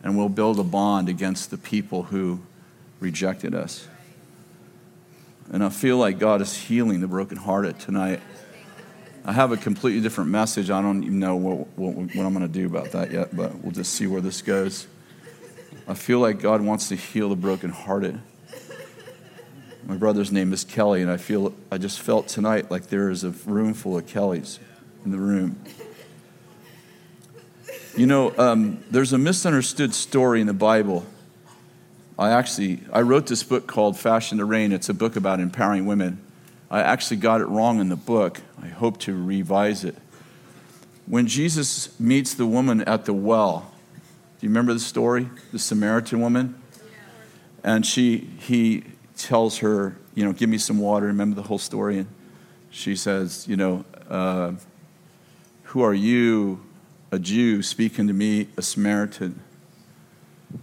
And 0.03 0.17
we'll 0.17 0.29
build 0.29 0.59
a 0.59 0.65
bond 0.65 1.09
against 1.09 1.51
the 1.51 1.57
people 1.57 2.05
who 2.05 2.41
rejected 3.01 3.55
us. 3.55 3.89
And 5.51 5.65
I 5.65 5.69
feel 5.69 5.97
like 5.97 6.19
God 6.19 6.41
is 6.41 6.57
healing 6.57 7.01
the 7.01 7.07
brokenhearted 7.07 7.79
tonight. 7.79 8.21
I 9.29 9.33
have 9.33 9.51
a 9.51 9.57
completely 9.57 10.01
different 10.01 10.31
message. 10.31 10.71
I 10.71 10.81
don't 10.81 11.03
even 11.03 11.19
know 11.19 11.35
what, 11.35 11.67
what, 11.77 11.97
what 11.97 12.25
I'm 12.25 12.33
going 12.33 12.47
to 12.47 12.49
do 12.49 12.65
about 12.65 12.93
that 12.93 13.11
yet, 13.11 13.35
but 13.37 13.57
we'll 13.57 13.73
just 13.73 13.95
see 13.95 14.07
where 14.07 14.21
this 14.21 14.41
goes. 14.41 14.87
I 15.89 15.95
feel 15.95 16.21
like 16.21 16.41
God 16.41 16.61
wants 16.61 16.91
to 16.91 16.95
heal 16.95 17.31
the 17.31 17.35
brokenhearted. 17.35 18.21
My 19.85 19.97
brother's 19.97 20.31
name 20.31 20.53
is 20.53 20.63
Kelly, 20.63 21.03
and 21.03 21.11
I 21.11 21.17
feel 21.17 21.53
I 21.73 21.79
just 21.79 22.01
felt 22.01 22.29
tonight 22.29 22.71
like 22.71 22.87
there 22.87 23.11
is 23.11 23.25
a 23.25 23.31
room 23.31 23.75
full 23.75 23.99
of 23.99 24.07
Kellys 24.07 24.61
in 25.05 25.11
the 25.11 25.19
room. 25.19 25.59
You 27.97 28.07
know, 28.07 28.33
um, 28.39 28.85
there's 28.93 29.13
a 29.13 29.19
misunderstood 29.19 29.93
story 29.93 30.41
in 30.41 30.47
the 30.47 30.53
Bible. 30.53 31.05
I 32.17 32.31
actually 32.31 32.81
I 32.93 33.01
wrote 33.01 33.27
this 33.27 33.43
book 33.43 33.67
called 33.67 33.99
Fashioned 33.99 34.39
to 34.39 34.45
Reign. 34.45 34.71
It's 34.71 34.89
a 34.89 34.95
book 34.95 35.17
about 35.17 35.41
empowering 35.41 35.85
women. 35.85 36.26
I 36.71 36.81
actually 36.81 37.19
got 37.19 37.41
it 37.41 37.47
wrong 37.47 37.81
in 37.81 37.89
the 37.89 37.97
book. 37.97 38.41
I 38.61 38.69
hope 38.69 38.99
to 39.01 39.15
revise 39.15 39.85
it. 39.85 39.97
When 41.07 41.27
Jesus 41.27 41.99
meets 42.01 42.35
the 42.35 42.47
woman 42.47 42.83
at 42.83 43.05
the 43.05 43.13
well, 43.13 43.73
do 44.41 44.47
you 44.47 44.51
remember 44.51 44.73
the 44.73 44.81
story? 44.81 45.29
The 45.53 45.59
Samaritan 45.59 46.21
woman? 46.21 46.61
And 47.63 47.87
she 47.87 48.29
he 48.39 48.85
tells 49.17 49.59
her, 49.59 49.97
you 50.15 50.25
know, 50.25 50.33
give 50.33 50.49
me 50.49 50.59
some 50.59 50.79
water. 50.79 51.07
Remember 51.07 51.37
the 51.37 51.47
whole 51.47 51.59
story? 51.59 51.99
And 51.99 52.09
she 52.71 52.97
says, 52.97 53.47
you 53.49 53.57
know, 53.57 53.85
uh, 54.09 54.53
who 55.65 55.83
are 55.83 55.95
you? 55.95 56.61
a 57.11 57.19
Jew 57.19 57.63
speaking 57.63 58.07
to 58.09 58.13
me, 58.13 58.49
a 58.57 58.63
Samaritan. 58.63 59.41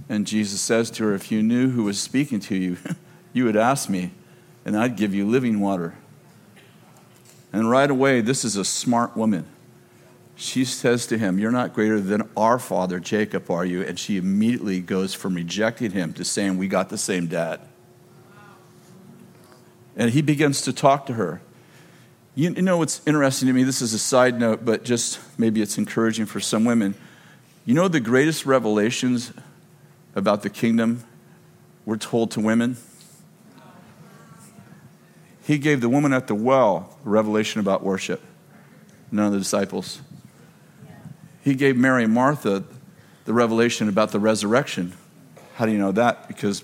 And 0.10 0.28
Jesus 0.28 0.62
says 0.62 0.92
to 0.92 1.04
her, 1.06 1.14
If 1.14 1.32
you 1.32 1.42
knew 1.42 1.70
who 1.70 1.84
was 1.84 2.00
speaking 2.00 2.40
to 2.42 2.56
you, 2.56 2.78
you 3.34 3.46
would 3.46 3.56
ask 3.56 3.90
me, 3.90 4.12
and 4.66 4.78
I'd 4.78 4.96
give 4.96 5.14
you 5.14 5.28
living 5.28 5.60
water. 5.60 5.96
And 7.52 7.70
right 7.70 7.90
away, 7.90 8.22
this 8.22 8.44
is 8.44 8.56
a 8.56 8.66
smart 8.66 9.16
woman. 9.16 9.46
She 10.36 10.66
says 10.66 11.06
to 11.08 11.18
him, 11.18 11.38
You're 11.38 11.52
not 11.52 11.74
greater 11.74 12.00
than 12.02 12.28
our 12.36 12.58
father, 12.58 13.00
Jacob, 13.00 13.52
are 13.52 13.66
you? 13.66 13.84
And 13.84 14.00
she 14.00 14.18
immediately 14.18 14.80
goes 14.82 15.14
from 15.14 15.36
rejecting 15.36 15.92
him 15.92 16.14
to 16.14 16.26
saying, 16.26 16.58
We 16.58 16.68
got 16.68 16.90
the 16.90 16.98
same 16.98 17.28
dad. 17.28 17.62
And 19.96 20.10
he 20.10 20.24
begins 20.24 20.62
to 20.62 20.74
talk 20.74 21.06
to 21.06 21.14
her. 21.14 21.42
You, 22.36 22.50
know 22.50 22.78
what's 22.78 23.00
interesting 23.06 23.48
to 23.48 23.54
me? 23.54 23.62
This 23.64 23.80
is 23.80 23.94
a 23.94 24.00
side 24.00 24.40
note, 24.40 24.66
but 24.66 24.84
just 24.84 25.20
maybe 25.38 25.62
it's 25.62 25.78
encouraging 25.78 26.26
for 26.26 26.40
some 26.40 26.66
women. 26.66 26.96
You 27.64 27.76
know 27.76 27.88
the 27.88 28.00
greatest 28.00 28.48
revelations 28.48 29.32
about 30.16 30.42
the 30.42 30.50
kingdom 30.50 31.04
were 31.86 31.98
told 31.98 32.32
to 32.32 32.40
women? 32.40 32.78
He 35.44 35.58
gave 35.58 35.82
the 35.82 35.90
woman 35.90 36.14
at 36.14 36.28
the 36.28 36.36
well 36.36 36.98
a 37.06 37.10
revelation 37.10 37.60
about 37.60 37.84
worship, 37.84 38.22
none 39.12 39.28
of 39.28 39.34
the 39.34 39.40
disciples. 39.40 40.02
He 41.42 41.56
gave 41.56 41.76
Mary 41.76 42.06
and 42.06 42.14
Martha 42.14 42.64
the 43.26 43.34
revelation 43.34 43.90
about 43.90 44.12
the 44.12 44.20
resurrection. 44.20 44.94
How 45.56 45.66
do 45.66 45.72
you 45.72 45.78
know 45.78 45.92
that? 45.92 46.28
Because 46.28 46.64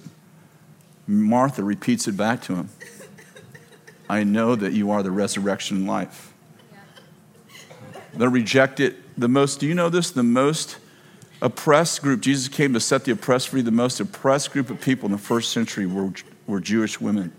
Martha 1.08 1.64
repeats 1.64 2.08
it 2.08 2.16
back 2.16 2.42
to 2.44 2.56
him. 2.56 2.70
I 4.10 4.24
know 4.24 4.56
that 4.56 4.74
you 4.74 4.92
are 4.92 5.04
the 5.04 5.12
resurrection 5.12 5.86
life. 5.86 6.34
The 8.14 8.30
rejected, 8.30 8.96
the 9.18 9.28
most, 9.28 9.60
do 9.60 9.68
you 9.68 9.76
know 9.76 9.90
this? 9.90 10.12
The 10.12 10.24
most 10.24 10.78
oppressed 11.42 12.02
group, 12.02 12.22
Jesus 12.22 12.48
came 12.48 12.74
to 12.74 12.80
set 12.80 13.06
the 13.06 13.12
oppressed 13.12 13.50
free. 13.50 13.62
The 13.62 13.72
most 13.72 14.00
oppressed 14.00 14.52
group 14.52 14.70
of 14.70 14.82
people 14.82 15.06
in 15.08 15.12
the 15.12 15.18
first 15.18 15.52
century 15.52 15.86
were, 15.86 16.12
were 16.48 16.60
Jewish 16.60 17.00
women. 17.00 17.34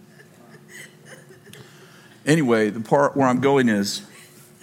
Anyway, 2.30 2.70
the 2.70 2.78
part 2.78 3.16
where 3.16 3.26
I'm 3.26 3.40
going 3.40 3.68
is 3.68 4.02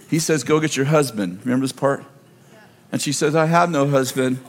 he 0.10 0.20
says, 0.20 0.46
Go 0.46 0.62
get 0.62 0.78
your 0.78 0.86
husband. 0.86 1.42
Remember 1.44 1.66
this 1.66 1.74
part? 1.74 2.02
And 2.94 3.02
she 3.02 3.12
says, 3.12 3.36
I 3.36 3.48
have 3.48 3.70
no 3.70 3.90
husband. 3.90 4.40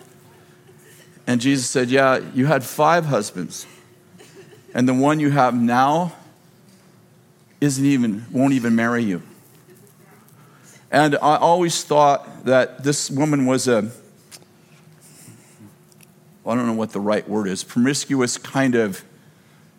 And 1.26 1.40
Jesus 1.40 1.68
said, 1.68 1.90
Yeah, 1.90 2.20
you 2.32 2.46
had 2.46 2.62
five 2.62 3.06
husbands. 3.06 3.66
And 4.72 4.88
the 4.88 4.94
one 4.94 5.18
you 5.18 5.30
have 5.30 5.52
now 5.52 6.12
isn't 7.60 7.84
even, 7.84 8.24
won't 8.30 8.52
even 8.52 8.76
marry 8.76 9.02
you. 9.02 9.20
And 10.92 11.16
I 11.16 11.38
always 11.38 11.82
thought 11.82 12.44
that 12.44 12.84
this 12.84 13.10
woman 13.10 13.46
was 13.46 13.66
a, 13.66 13.90
I 16.46 16.54
don't 16.54 16.66
know 16.66 16.72
what 16.72 16.92
the 16.92 17.00
right 17.00 17.28
word 17.28 17.48
is, 17.48 17.64
promiscuous 17.64 18.38
kind 18.38 18.76
of, 18.76 19.02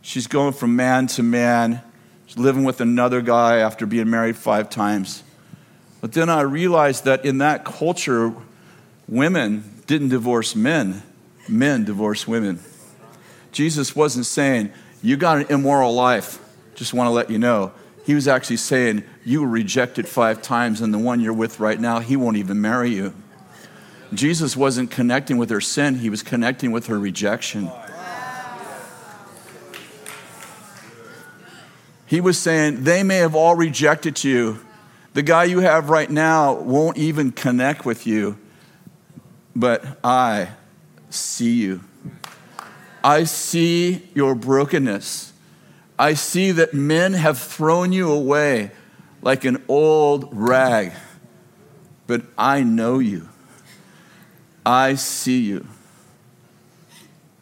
she's 0.01 0.27
going 0.27 0.51
from 0.51 0.75
man 0.75 1.07
to 1.07 1.23
man, 1.23 1.81
she's 2.29 2.37
living 2.37 2.63
with 2.63 2.79
another 2.79 3.21
guy 3.21 3.57
after 3.57 3.85
being 3.85 4.09
married 4.09 4.37
five 4.37 4.69
times. 4.69 5.23
But 5.99 6.13
then 6.13 6.29
I 6.29 6.41
realized 6.41 7.03
that 7.03 7.25
in 7.25 7.39
that 7.39 7.65
culture, 7.65 8.33
women 9.07 9.81
didn't 9.87 10.09
divorce 10.09 10.55
men, 10.55 11.01
men 11.49 11.83
divorced 11.83 12.27
women. 12.27 12.59
Jesus 13.51 13.95
wasn't 13.95 14.27
saying, 14.27 14.71
You 15.01 15.17
got 15.17 15.39
an 15.39 15.47
immoral 15.49 15.93
life 15.93 16.39
just 16.79 16.93
want 16.93 17.07
to 17.07 17.11
let 17.11 17.29
you 17.29 17.37
know. 17.37 17.73
He 18.05 18.15
was 18.15 18.27
actually 18.27 18.57
saying, 18.57 19.03
You 19.25 19.41
were 19.41 19.49
rejected 19.49 20.07
five 20.07 20.41
times, 20.41 20.79
and 20.79 20.93
the 20.93 20.97
one 20.97 21.19
you're 21.19 21.33
with 21.33 21.59
right 21.59 21.79
now, 21.79 21.99
he 21.99 22.15
won't 22.15 22.37
even 22.37 22.61
marry 22.61 22.91
you. 22.91 23.13
Jesus 24.13 24.55
wasn't 24.55 24.89
connecting 24.89 25.37
with 25.37 25.49
her 25.49 25.59
sin, 25.59 25.95
he 25.95 26.09
was 26.09 26.23
connecting 26.23 26.71
with 26.71 26.87
her 26.87 26.97
rejection. 26.97 27.69
He 32.09 32.21
was 32.21 32.39
saying, 32.39 32.85
They 32.85 33.03
may 33.03 33.17
have 33.17 33.35
all 33.35 33.55
rejected 33.55 34.23
you. 34.23 34.65
The 35.13 35.21
guy 35.21 35.43
you 35.43 35.59
have 35.59 35.91
right 35.91 36.09
now 36.09 36.53
won't 36.55 36.97
even 36.97 37.31
connect 37.31 37.85
with 37.85 38.07
you, 38.07 38.35
but 39.55 39.85
I 40.03 40.49
see 41.11 41.53
you. 41.53 41.81
I 43.03 43.25
see 43.25 44.09
your 44.15 44.33
brokenness. 44.33 45.33
I 45.99 46.15
see 46.15 46.51
that 46.53 46.73
men 46.73 47.13
have 47.13 47.37
thrown 47.37 47.91
you 47.91 48.11
away 48.11 48.71
like 49.21 49.45
an 49.45 49.63
old 49.67 50.29
rag, 50.31 50.93
but 52.07 52.23
I 52.39 52.63
know 52.63 52.97
you. 52.97 53.29
I 54.65 54.95
see 54.95 55.41
you. 55.41 55.67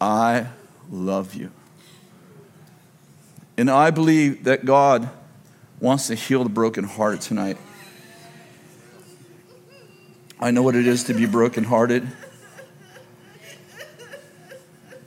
I 0.01 0.47
love 0.91 1.35
you. 1.35 1.51
And 3.57 3.71
I 3.71 3.89
believe 3.89 4.43
that 4.43 4.65
God 4.65 5.09
wants 5.79 6.07
to 6.07 6.15
heal 6.15 6.43
the 6.43 6.49
broken 6.49 6.83
heart 6.83 7.21
tonight. 7.21 7.57
I 10.39 10.51
know 10.51 10.61
what 10.61 10.75
it 10.75 10.85
is 10.85 11.05
to 11.05 11.13
be 11.15 11.25
brokenhearted. 11.25 12.07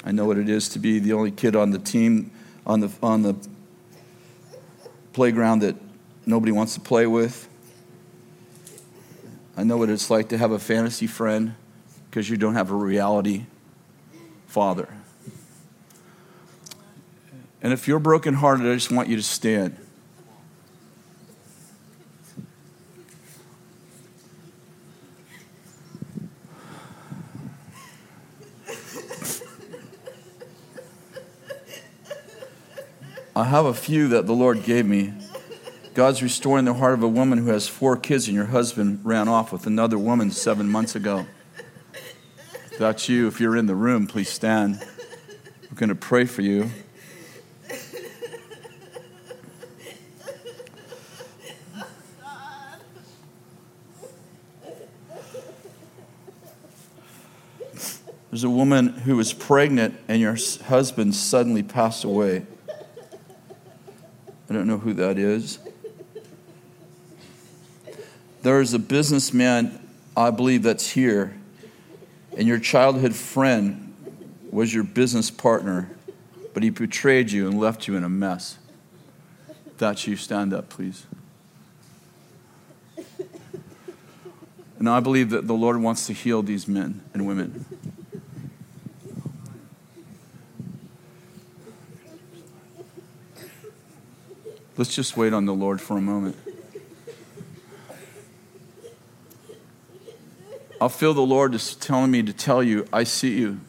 I 0.03 0.13
know 0.13 0.25
what 0.25 0.39
it 0.39 0.49
is 0.49 0.69
to 0.71 0.81
be 0.81 0.99
the 0.99 1.13
only 1.13 1.31
kid 1.31 1.55
on 1.55 1.71
the 1.71 1.79
team 1.79 2.33
on 2.67 2.81
the, 2.81 2.91
on 3.03 3.23
the 3.23 3.37
playground 5.13 5.61
that 5.61 5.77
nobody 6.27 6.53
wants 6.53 6.75
to 6.75 6.81
play 6.81 7.07
with. 7.07 7.49
I 9.57 9.63
know 9.63 9.77
what 9.77 9.91
it's 9.91 10.11
like 10.11 10.29
to 10.31 10.39
have 10.39 10.53
a 10.53 10.59
fantasy 10.59 11.07
friend 11.07 11.55
because 12.09 12.29
you 12.29 12.37
don't 12.37 12.55
have 12.55 12.71
a 12.71 12.75
reality 12.75 13.47
Father. 14.47 14.89
And 17.63 17.73
if 17.73 17.87
you're 17.87 17.99
brokenhearted, 17.99 18.67
I 18.67 18.75
just 18.75 18.91
want 18.91 19.09
you 19.09 19.17
to 19.17 19.23
stand. 19.23 19.77
I 33.37 33.45
have 33.45 33.65
a 33.65 33.73
few 33.73 34.09
that 34.09 34.27
the 34.27 34.35
Lord 34.35 34.65
gave 34.65 34.87
me. 34.87 35.15
God's 35.95 36.23
restoring 36.23 36.67
the 36.67 36.75
heart 36.75 36.95
of 36.95 37.03
a 37.03 37.09
woman 37.09 37.39
who 37.39 37.51
has 37.51 37.69
four 37.69 37.97
kids 37.97 38.27
and 38.27 38.35
your 38.35 38.47
husband 38.47 39.01
ran 39.03 39.29
off 39.29 39.53
with 39.53 39.67
another 39.67 39.99
woman 39.99 40.31
seven 40.31 40.69
months 40.69 40.95
ago. 40.95 41.27
That's 42.79 43.09
you. 43.09 43.29
If 43.29 43.41
you're 43.41 43.57
in 43.57 43.67
the 43.67 43.75
room, 43.75 44.07
please 44.07 44.29
stand. 44.31 44.85
We're 45.63 45.77
going 45.77 45.89
to 45.89 45.95
pray 45.95 46.25
for 46.27 46.43
you. 46.43 46.71
There's 58.41 58.51
a 58.51 58.57
woman 58.57 58.89
who 58.89 59.17
was 59.17 59.35
pregnant 59.35 60.01
and 60.09 60.19
your 60.19 60.35
husband 60.65 61.15
suddenly 61.15 61.63
passed 61.63 62.05
away. 62.05 62.47
I 64.49 64.55
don't 64.55 64.67
know 64.67 64.79
who 64.79 64.95
that 64.95 65.19
is. 65.19 65.59
There 68.41 68.63
is 68.63 68.73
a 68.73 68.79
businessman, 68.79 69.79
I 70.17 70.31
believe, 70.31 70.63
that's 70.63 70.89
here, 70.89 71.39
and 72.35 72.49
your 72.49 72.59
childhood 72.59 73.15
friend 73.15 73.95
was 74.51 74.73
your 74.73 74.85
business 74.85 75.31
partner, 75.31 75.91
but 76.55 76.63
he 76.63 76.71
betrayed 76.71 77.31
you 77.31 77.47
and 77.47 77.61
left 77.61 77.87
you 77.87 77.95
in 77.95 78.05
a 78.05 78.09
mess. 78.09 78.57
That's 79.77 80.07
you, 80.07 80.17
stand 80.17 80.55
up, 80.55 80.71
please. 80.71 81.05
And 84.79 84.89
I 84.89 85.01
believe 85.01 85.29
that 85.29 85.47
the 85.47 85.53
Lord 85.53 85.77
wants 85.77 86.07
to 86.07 86.15
heal 86.15 86.43
these 86.43 86.67
men 86.67 87.03
and 87.13 87.27
women. 87.27 87.67
Let's 94.81 94.95
just 94.95 95.15
wait 95.15 95.35
on 95.35 95.45
the 95.45 95.53
Lord 95.53 95.79
for 95.79 95.99
a 95.99 96.01
moment. 96.01 96.39
I'll 100.81 100.89
feel 100.89 101.13
the 101.13 101.21
Lord 101.21 101.53
just 101.53 101.83
telling 101.83 102.11
me 102.11 102.23
to 102.23 102.33
tell 102.33 102.63
you, 102.63 102.89
I 102.91 103.05
see 103.05 103.41
you. 103.41 103.61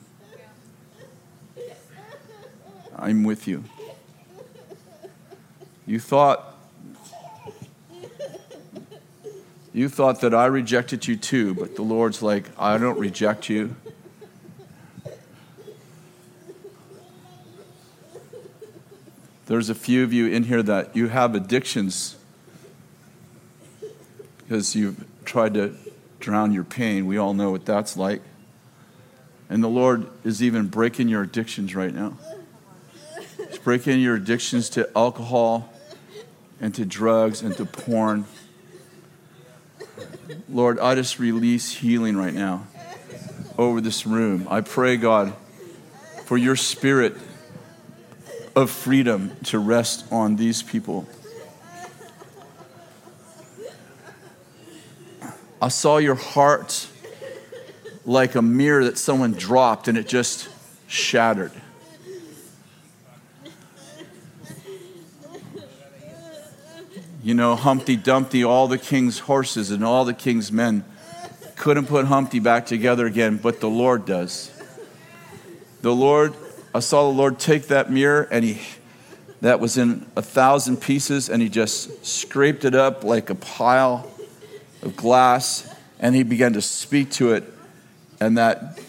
I'm 2.95 3.25
with 3.25 3.45
you. 3.45 3.65
You 5.85 5.99
thought 5.99 6.57
you 9.73 9.89
thought 9.89 10.21
that 10.21 10.33
I 10.33 10.45
rejected 10.45 11.05
you 11.07 11.17
too, 11.17 11.53
but 11.55 11.75
the 11.75 11.81
Lord's 11.81 12.21
like, 12.21 12.45
I 12.57 12.77
don't 12.77 12.97
reject 12.97 13.49
you. 13.49 13.75
There's 19.51 19.69
a 19.69 19.75
few 19.75 20.05
of 20.05 20.13
you 20.13 20.27
in 20.27 20.43
here 20.43 20.63
that 20.63 20.95
you 20.95 21.09
have 21.09 21.35
addictions 21.35 22.15
because 24.37 24.77
you've 24.77 25.03
tried 25.25 25.55
to 25.55 25.75
drown 26.21 26.53
your 26.53 26.63
pain. 26.63 27.05
We 27.05 27.17
all 27.17 27.33
know 27.33 27.51
what 27.51 27.65
that's 27.65 27.97
like. 27.97 28.21
And 29.49 29.61
the 29.61 29.67
Lord 29.67 30.07
is 30.23 30.41
even 30.41 30.67
breaking 30.67 31.09
your 31.09 31.23
addictions 31.23 31.75
right 31.75 31.93
now. 31.93 32.17
He's 33.49 33.57
breaking 33.57 33.99
your 33.99 34.15
addictions 34.15 34.69
to 34.69 34.89
alcohol 34.95 35.73
and 36.61 36.73
to 36.75 36.85
drugs 36.85 37.41
and 37.41 37.53
to 37.57 37.65
porn. 37.65 38.23
Lord, 40.47 40.79
I 40.79 40.95
just 40.95 41.19
release 41.19 41.73
healing 41.73 42.15
right 42.15 42.33
now 42.33 42.67
over 43.57 43.81
this 43.81 44.05
room. 44.05 44.47
I 44.49 44.61
pray, 44.61 44.95
God, 44.95 45.33
for 46.23 46.37
your 46.37 46.55
spirit 46.55 47.17
of 48.55 48.69
freedom 48.69 49.31
to 49.45 49.59
rest 49.59 50.11
on 50.11 50.35
these 50.35 50.61
people. 50.61 51.07
I 55.61 55.67
saw 55.67 55.97
your 55.97 56.15
heart 56.15 56.87
like 58.05 58.35
a 58.35 58.41
mirror 58.41 58.85
that 58.85 58.97
someone 58.97 59.33
dropped 59.33 59.87
and 59.87 59.97
it 59.97 60.07
just 60.07 60.49
shattered. 60.87 61.51
You 67.23 67.35
know, 67.35 67.55
Humpty 67.55 67.95
Dumpty, 67.95 68.43
all 68.43 68.67
the 68.67 68.79
king's 68.79 69.19
horses 69.19 69.69
and 69.69 69.83
all 69.83 70.05
the 70.05 70.13
king's 70.13 70.51
men 70.51 70.83
couldn't 71.55 71.85
put 71.85 72.05
Humpty 72.05 72.39
back 72.39 72.65
together 72.65 73.05
again, 73.05 73.37
but 73.37 73.59
the 73.59 73.69
Lord 73.69 74.05
does. 74.05 74.51
The 75.81 75.93
Lord 75.93 76.33
I 76.73 76.79
saw 76.79 77.11
the 77.11 77.17
Lord 77.17 77.39
take 77.39 77.67
that 77.67 77.91
mirror 77.91 78.27
and 78.31 78.45
he 78.45 78.61
that 79.41 79.59
was 79.59 79.77
in 79.77 80.05
a 80.15 80.21
thousand 80.21 80.77
pieces 80.77 81.27
and 81.27 81.41
he 81.41 81.49
just 81.49 82.05
scraped 82.05 82.63
it 82.63 82.75
up 82.75 83.03
like 83.03 83.29
a 83.29 83.35
pile 83.35 84.09
of 84.83 84.95
glass 84.95 85.73
and 85.99 86.15
he 86.15 86.23
began 86.23 86.53
to 86.53 86.61
speak 86.61 87.11
to 87.11 87.33
it 87.33 87.43
and 88.19 88.37
that 88.37 88.79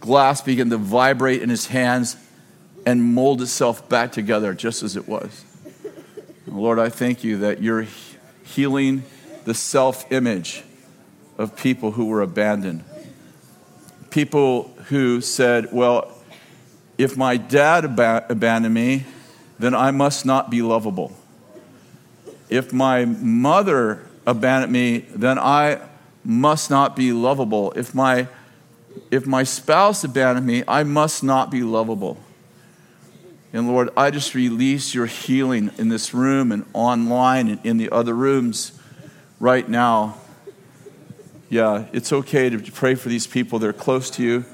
glass 0.00 0.42
began 0.42 0.68
to 0.70 0.76
vibrate 0.76 1.42
in 1.42 1.48
his 1.48 1.66
hands 1.66 2.16
and 2.84 3.02
mold 3.02 3.40
itself 3.40 3.88
back 3.88 4.12
together 4.12 4.52
just 4.52 4.82
as 4.82 4.94
it 4.94 5.08
was. 5.08 5.44
Lord, 6.46 6.78
I 6.78 6.88
thank 6.88 7.24
you 7.24 7.38
that 7.38 7.62
you're 7.62 7.86
healing 8.44 9.04
the 9.44 9.54
self 9.54 10.10
image 10.12 10.64
of 11.38 11.56
people 11.56 11.92
who 11.92 12.06
were 12.06 12.20
abandoned. 12.20 12.84
People 14.10 14.74
who 14.88 15.20
said, 15.20 15.72
Well, 15.72 16.12
if 17.02 17.16
my 17.16 17.36
dad 17.36 17.84
ab- 17.84 18.30
abandoned 18.30 18.74
me, 18.74 19.04
then 19.58 19.74
I 19.74 19.90
must 19.90 20.24
not 20.24 20.50
be 20.50 20.62
lovable. 20.62 21.12
If 22.48 22.72
my 22.72 23.04
mother 23.04 24.06
abandoned 24.26 24.72
me, 24.72 24.98
then 25.14 25.38
I 25.38 25.80
must 26.24 26.70
not 26.70 26.94
be 26.94 27.12
lovable. 27.12 27.72
If 27.72 27.94
my, 27.94 28.28
if 29.10 29.26
my 29.26 29.42
spouse 29.42 30.04
abandoned 30.04 30.46
me, 30.46 30.62
I 30.68 30.84
must 30.84 31.24
not 31.24 31.50
be 31.50 31.62
lovable. 31.62 32.18
And 33.52 33.68
Lord, 33.68 33.90
I 33.96 34.10
just 34.10 34.34
release 34.34 34.94
your 34.94 35.06
healing 35.06 35.70
in 35.78 35.88
this 35.88 36.14
room 36.14 36.52
and 36.52 36.64
online 36.72 37.48
and 37.48 37.66
in 37.66 37.78
the 37.78 37.90
other 37.90 38.14
rooms 38.14 38.78
right 39.40 39.68
now. 39.68 40.18
Yeah, 41.50 41.86
it's 41.92 42.12
okay 42.12 42.48
to 42.48 42.58
pray 42.72 42.94
for 42.94 43.08
these 43.08 43.26
people. 43.26 43.58
They're 43.58 43.72
close 43.72 44.08
to 44.10 44.22
you. 44.22 44.44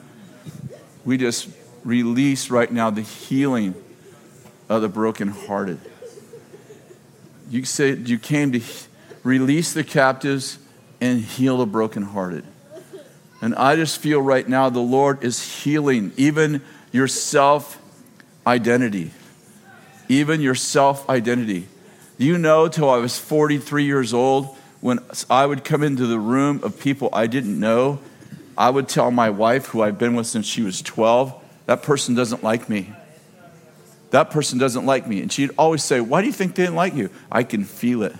We 1.04 1.16
just 1.16 1.48
release 1.88 2.51
right 2.51 2.70
now 2.70 2.90
the 2.90 3.01
healing 3.01 3.74
of 4.68 4.83
the 4.83 4.88
brokenhearted. 4.90 5.81
You 7.48 7.64
said 7.64 8.11
you 8.11 8.18
came 8.18 8.53
to 8.53 8.61
release 9.22 9.72
the 9.72 9.83
captives 9.83 10.59
and 11.01 11.20
heal 11.22 11.57
the 11.57 11.66
brokenhearted. 11.66 12.44
And 13.40 13.55
I 13.55 13.74
just 13.77 14.01
feel 14.01 14.20
right 14.20 14.46
now 14.46 14.68
the 14.68 14.81
Lord 14.81 15.24
is 15.24 15.62
healing 15.62 16.12
even 16.18 16.61
your 16.92 17.09
self 17.09 17.81
identity. 18.46 19.12
Even 20.11 20.42
your 20.42 20.55
self 20.55 21.09
identity. 21.09 21.68
You 22.18 22.37
know 22.37 22.68
till 22.68 22.90
I 22.90 22.98
was 22.98 23.18
43 23.18 23.85
years 23.85 24.12
old, 24.12 24.55
when 24.83 24.98
I 25.31 25.46
would 25.46 25.64
come 25.64 25.83
into 25.83 26.07
the 26.07 26.18
room 26.18 26.61
of 26.62 26.79
people 26.79 27.09
I 27.14 27.29
didn't 27.29 27.59
know, 27.59 28.01
I 28.59 28.68
would 28.68 28.88
tell 28.88 29.11
my 29.11 29.31
wife, 29.31 29.66
who 29.66 29.81
I've 29.81 29.98
been 29.98 30.14
with 30.14 30.27
since 30.27 30.44
she 30.44 30.62
was 30.62 30.83
12, 30.83 31.44
that 31.68 31.83
person 31.83 32.14
doesn't 32.14 32.42
like 32.42 32.70
me. 32.70 32.90
That 34.09 34.31
person 34.31 34.59
doesn't 34.59 34.87
like 34.87 35.07
me. 35.07 35.20
And 35.20 35.31
she'd 35.31 35.50
always 35.59 35.85
say, 35.85 36.00
Why 36.00 36.22
do 36.22 36.26
you 36.26 36.33
think 36.33 36.54
they 36.54 36.62
didn't 36.62 36.76
like 36.76 36.94
you? 36.94 37.11
I 37.31 37.42
can 37.42 37.64
feel 37.64 38.02
it. 38.04 38.16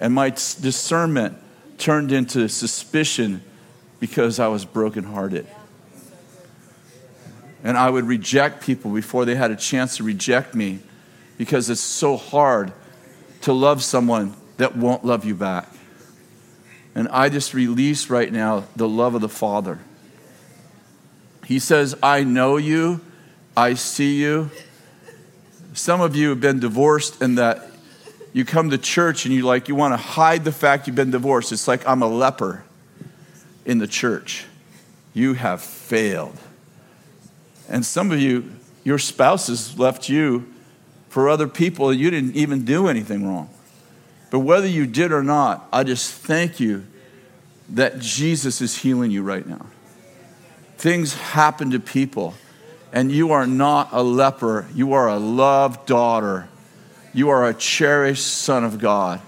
And 0.00 0.14
my 0.14 0.30
discernment 0.30 1.36
turned 1.76 2.10
into 2.10 2.48
suspicion 2.48 3.42
because 3.98 4.40
I 4.40 4.48
was 4.48 4.64
brokenhearted. 4.64 5.46
And 7.62 7.76
I 7.76 7.90
would 7.90 8.06
reject 8.06 8.62
people 8.62 8.90
before 8.92 9.26
they 9.26 9.34
had 9.34 9.50
a 9.50 9.56
chance 9.56 9.98
to 9.98 10.02
reject 10.02 10.54
me 10.54 10.78
because 11.36 11.68
it's 11.68 11.82
so 11.82 12.16
hard 12.16 12.72
to 13.42 13.52
love 13.52 13.82
someone 13.82 14.34
that 14.56 14.74
won't 14.74 15.04
love 15.04 15.26
you 15.26 15.34
back. 15.34 15.68
And 16.94 17.08
I 17.08 17.28
just 17.28 17.52
release 17.52 18.08
right 18.08 18.32
now 18.32 18.64
the 18.74 18.88
love 18.88 19.14
of 19.14 19.20
the 19.20 19.28
Father. 19.28 19.80
He 21.50 21.58
says, 21.58 21.96
I 22.00 22.22
know 22.22 22.58
you, 22.58 23.00
I 23.56 23.74
see 23.74 24.20
you. 24.20 24.50
Some 25.72 26.00
of 26.00 26.14
you 26.14 26.28
have 26.28 26.40
been 26.40 26.60
divorced 26.60 27.20
and 27.20 27.38
that 27.38 27.66
you 28.32 28.44
come 28.44 28.70
to 28.70 28.78
church 28.78 29.24
and 29.24 29.34
you 29.34 29.42
like 29.42 29.66
you 29.66 29.74
want 29.74 29.92
to 29.92 29.96
hide 29.96 30.44
the 30.44 30.52
fact 30.52 30.86
you've 30.86 30.94
been 30.94 31.10
divorced. 31.10 31.50
It's 31.50 31.66
like 31.66 31.84
I'm 31.88 32.02
a 32.02 32.06
leper 32.06 32.62
in 33.64 33.78
the 33.78 33.88
church. 33.88 34.44
You 35.12 35.34
have 35.34 35.60
failed. 35.60 36.38
And 37.68 37.84
some 37.84 38.12
of 38.12 38.20
you, 38.20 38.48
your 38.84 39.00
spouses 39.00 39.76
left 39.76 40.08
you 40.08 40.46
for 41.08 41.28
other 41.28 41.48
people. 41.48 41.90
And 41.90 41.98
you 41.98 42.12
didn't 42.12 42.36
even 42.36 42.64
do 42.64 42.86
anything 42.86 43.26
wrong. 43.26 43.50
But 44.30 44.38
whether 44.38 44.68
you 44.68 44.86
did 44.86 45.10
or 45.10 45.24
not, 45.24 45.66
I 45.72 45.82
just 45.82 46.12
thank 46.14 46.60
you 46.60 46.86
that 47.70 47.98
Jesus 47.98 48.60
is 48.60 48.76
healing 48.78 49.10
you 49.10 49.24
right 49.24 49.44
now. 49.44 49.66
Things 50.80 51.12
happen 51.12 51.72
to 51.72 51.78
people, 51.78 52.32
and 52.90 53.12
you 53.12 53.32
are 53.32 53.46
not 53.46 53.90
a 53.92 54.02
leper. 54.02 54.66
You 54.74 54.94
are 54.94 55.08
a 55.08 55.18
loved 55.18 55.84
daughter. 55.84 56.48
You 57.12 57.28
are 57.28 57.46
a 57.46 57.52
cherished 57.52 58.26
son 58.26 58.64
of 58.64 58.78
God. 58.78 59.20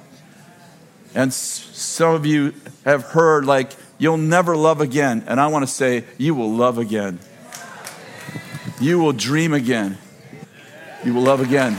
And 1.14 1.30
some 1.30 2.14
of 2.14 2.24
you 2.24 2.54
have 2.86 3.02
heard, 3.02 3.44
like, 3.44 3.72
you'll 3.98 4.16
never 4.16 4.56
love 4.56 4.80
again. 4.80 5.24
And 5.26 5.38
I 5.38 5.48
want 5.48 5.62
to 5.62 5.70
say, 5.70 6.04
you 6.16 6.34
will 6.34 6.50
love 6.50 6.78
again. 6.78 7.18
You 8.80 8.98
will 8.98 9.12
dream 9.12 9.52
again. 9.52 9.98
You 11.04 11.12
will 11.12 11.20
love 11.20 11.42
again. 11.42 11.76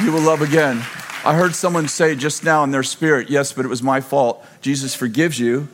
You 0.00 0.12
will 0.12 0.22
love 0.22 0.42
again. 0.42 0.84
I 1.26 1.34
heard 1.34 1.56
someone 1.56 1.88
say 1.88 2.14
just 2.14 2.44
now 2.44 2.62
in 2.62 2.70
their 2.70 2.84
spirit, 2.84 3.28
yes, 3.28 3.52
but 3.52 3.64
it 3.64 3.68
was 3.68 3.82
my 3.82 4.00
fault. 4.00 4.46
Jesus 4.60 4.94
forgives 4.94 5.40
you, 5.40 5.66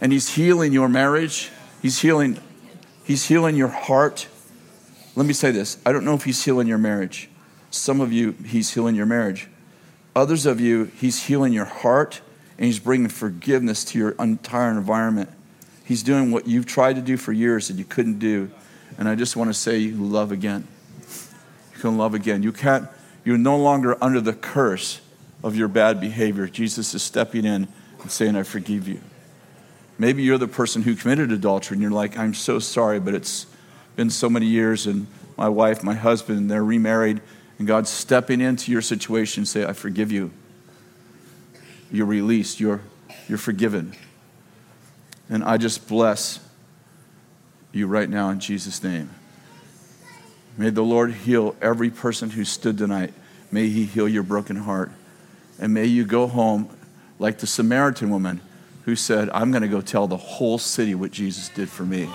and 0.00 0.12
He's 0.12 0.36
healing 0.36 0.72
your 0.72 0.88
marriage. 0.88 1.50
He's 1.82 1.98
healing, 1.98 2.38
He's 3.02 3.26
healing 3.26 3.56
your 3.56 3.66
heart. 3.66 4.28
Let 5.16 5.26
me 5.26 5.32
say 5.32 5.50
this 5.50 5.78
I 5.84 5.90
don't 5.90 6.04
know 6.04 6.14
if 6.14 6.22
He's 6.22 6.44
healing 6.44 6.68
your 6.68 6.78
marriage. 6.78 7.28
Some 7.72 8.00
of 8.00 8.12
you, 8.12 8.36
He's 8.46 8.72
healing 8.72 8.94
your 8.94 9.06
marriage. 9.06 9.48
Others 10.14 10.46
of 10.46 10.60
you, 10.60 10.84
He's 10.84 11.24
healing 11.24 11.52
your 11.52 11.64
heart 11.64 12.20
and 12.56 12.66
He's 12.66 12.78
bringing 12.78 13.08
forgiveness 13.08 13.84
to 13.86 13.98
your 13.98 14.10
entire 14.20 14.70
environment. 14.70 15.30
He's 15.84 16.04
doing 16.04 16.30
what 16.30 16.46
you've 16.46 16.66
tried 16.66 16.94
to 16.94 17.02
do 17.02 17.16
for 17.16 17.32
years 17.32 17.66
that 17.66 17.74
you 17.74 17.84
couldn't 17.84 18.20
do. 18.20 18.52
And 18.98 19.08
I 19.08 19.16
just 19.16 19.34
want 19.34 19.50
to 19.50 19.54
say, 19.54 19.78
you 19.78 19.96
love 19.96 20.30
again. 20.30 20.68
You 21.74 21.80
can 21.80 21.98
love 21.98 22.14
again. 22.14 22.44
You 22.44 22.52
can't, 22.52 22.88
you're 23.24 23.38
no 23.38 23.56
longer 23.56 23.96
under 24.02 24.20
the 24.20 24.32
curse 24.32 25.00
of 25.42 25.56
your 25.56 25.68
bad 25.68 26.00
behavior. 26.00 26.46
Jesus 26.46 26.94
is 26.94 27.02
stepping 27.02 27.44
in 27.44 27.68
and 28.00 28.10
saying, 28.10 28.36
I 28.36 28.42
forgive 28.42 28.86
you. 28.86 29.00
Maybe 29.98 30.22
you're 30.22 30.38
the 30.38 30.48
person 30.48 30.82
who 30.82 30.94
committed 30.94 31.32
adultery 31.32 31.76
and 31.76 31.82
you're 31.82 31.90
like, 31.90 32.18
I'm 32.18 32.34
so 32.34 32.58
sorry, 32.58 33.00
but 33.00 33.14
it's 33.14 33.46
been 33.96 34.10
so 34.10 34.28
many 34.28 34.46
years 34.46 34.86
and 34.86 35.06
my 35.36 35.48
wife, 35.48 35.82
my 35.82 35.94
husband, 35.94 36.50
they're 36.50 36.64
remarried, 36.64 37.20
and 37.58 37.66
God's 37.66 37.90
stepping 37.90 38.40
into 38.40 38.70
your 38.70 38.82
situation 38.82 39.40
and 39.40 39.48
say, 39.48 39.64
I 39.64 39.72
forgive 39.72 40.12
you. 40.12 40.30
You're 41.90 42.06
released. 42.06 42.60
You're, 42.60 42.80
you're 43.28 43.38
forgiven. 43.38 43.94
And 45.28 45.44
I 45.44 45.56
just 45.56 45.88
bless 45.88 46.40
you 47.72 47.86
right 47.86 48.08
now 48.08 48.30
in 48.30 48.40
Jesus' 48.40 48.82
name. 48.82 49.10
May 50.56 50.70
the 50.70 50.82
Lord 50.82 51.12
heal 51.12 51.56
every 51.60 51.90
person 51.90 52.30
who 52.30 52.44
stood 52.44 52.78
tonight. 52.78 53.12
May 53.50 53.68
He 53.68 53.84
heal 53.84 54.08
your 54.08 54.22
broken 54.22 54.56
heart. 54.56 54.92
And 55.58 55.74
may 55.74 55.86
you 55.86 56.04
go 56.04 56.26
home 56.26 56.68
like 57.18 57.38
the 57.38 57.46
Samaritan 57.46 58.10
woman 58.10 58.40
who 58.84 58.96
said, 58.96 59.30
I'm 59.30 59.50
going 59.50 59.62
to 59.62 59.68
go 59.68 59.80
tell 59.80 60.06
the 60.06 60.16
whole 60.16 60.58
city 60.58 60.94
what 60.94 61.10
Jesus 61.10 61.48
did 61.48 61.68
for 61.68 61.84
me. 61.84 62.08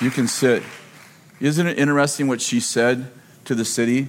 You 0.00 0.10
can 0.10 0.26
sit. 0.26 0.62
Isn't 1.40 1.66
it 1.66 1.78
interesting 1.78 2.26
what 2.26 2.40
she 2.40 2.58
said 2.60 3.10
to 3.44 3.54
the 3.54 3.64
city? 3.64 4.08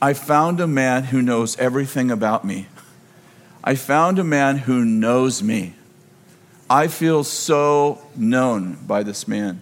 I 0.00 0.12
found 0.12 0.60
a 0.60 0.66
man 0.66 1.04
who 1.04 1.22
knows 1.22 1.58
everything 1.58 2.10
about 2.10 2.44
me. 2.44 2.68
I 3.62 3.74
found 3.74 4.18
a 4.18 4.24
man 4.24 4.58
who 4.58 4.84
knows 4.84 5.42
me. 5.42 5.74
I 6.68 6.88
feel 6.88 7.24
so 7.24 8.00
known 8.16 8.74
by 8.86 9.02
this 9.02 9.28
man. 9.28 9.60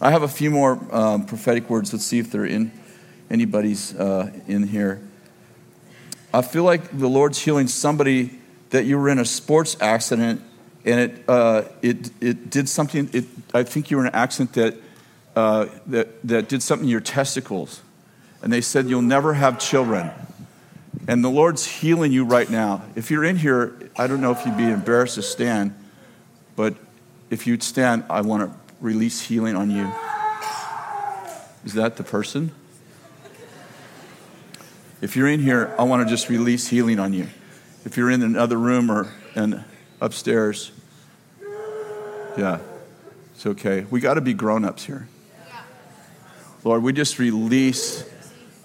I 0.00 0.10
have 0.10 0.22
a 0.22 0.28
few 0.28 0.50
more 0.50 0.78
um, 0.90 1.26
prophetic 1.26 1.68
words. 1.68 1.92
Let's 1.92 2.04
see 2.04 2.18
if 2.18 2.30
they're 2.30 2.44
in 2.44 2.72
anybody's 3.30 3.94
uh, 3.94 4.30
in 4.46 4.64
here. 4.68 5.00
I 6.32 6.42
feel 6.42 6.64
like 6.64 6.96
the 6.96 7.08
Lord's 7.08 7.40
healing 7.40 7.68
somebody 7.68 8.38
that 8.70 8.84
you 8.84 8.98
were 8.98 9.08
in 9.08 9.18
a 9.18 9.24
sports 9.24 9.76
accident 9.80 10.42
and 10.84 11.00
it, 11.00 11.24
uh, 11.28 11.62
it, 11.82 12.10
it 12.20 12.50
did 12.50 12.68
something. 12.68 13.10
It, 13.12 13.24
I 13.52 13.62
think 13.62 13.90
you 13.90 13.96
were 13.96 14.04
in 14.04 14.08
an 14.08 14.14
accident 14.14 14.52
that 14.54 14.76
uh, 15.38 15.66
that, 15.86 16.20
that 16.26 16.48
did 16.48 16.62
something 16.62 16.86
to 16.86 16.90
your 16.90 17.00
testicles. 17.00 17.82
And 18.42 18.52
they 18.52 18.60
said, 18.60 18.88
You'll 18.88 19.02
never 19.02 19.34
have 19.34 19.60
children. 19.60 20.10
And 21.06 21.22
the 21.22 21.30
Lord's 21.30 21.64
healing 21.64 22.10
you 22.10 22.24
right 22.24 22.50
now. 22.50 22.82
If 22.96 23.10
you're 23.10 23.24
in 23.24 23.36
here, 23.36 23.78
I 23.96 24.08
don't 24.08 24.20
know 24.20 24.32
if 24.32 24.44
you'd 24.44 24.56
be 24.56 24.68
embarrassed 24.68 25.14
to 25.14 25.22
stand, 25.22 25.74
but 26.58 26.74
if 27.30 27.46
you'd 27.46 27.62
stand, 27.62 28.02
I 28.10 28.20
want 28.22 28.50
to 28.50 28.58
release 28.80 29.20
healing 29.20 29.54
on 29.54 29.70
you. 29.70 29.88
Is 31.64 31.74
that 31.74 31.96
the 31.96 32.02
person? 32.02 32.50
If 35.00 35.14
you're 35.14 35.28
in 35.28 35.38
here, 35.38 35.72
I 35.78 35.84
want 35.84 36.04
to 36.04 36.12
just 36.12 36.28
release 36.28 36.66
healing 36.66 36.98
on 36.98 37.12
you. 37.12 37.28
If 37.84 37.96
you're 37.96 38.10
in 38.10 38.24
another 38.24 38.56
room 38.56 38.90
or 38.90 39.06
and 39.36 39.62
upstairs, 40.00 40.72
yeah, 42.36 42.58
it's 43.36 43.46
okay. 43.46 43.86
We 43.88 44.00
got 44.00 44.14
to 44.14 44.20
be 44.20 44.34
grown 44.34 44.64
ups 44.64 44.84
here. 44.84 45.06
Lord, 46.64 46.82
we 46.82 46.92
just 46.92 47.20
release 47.20 48.02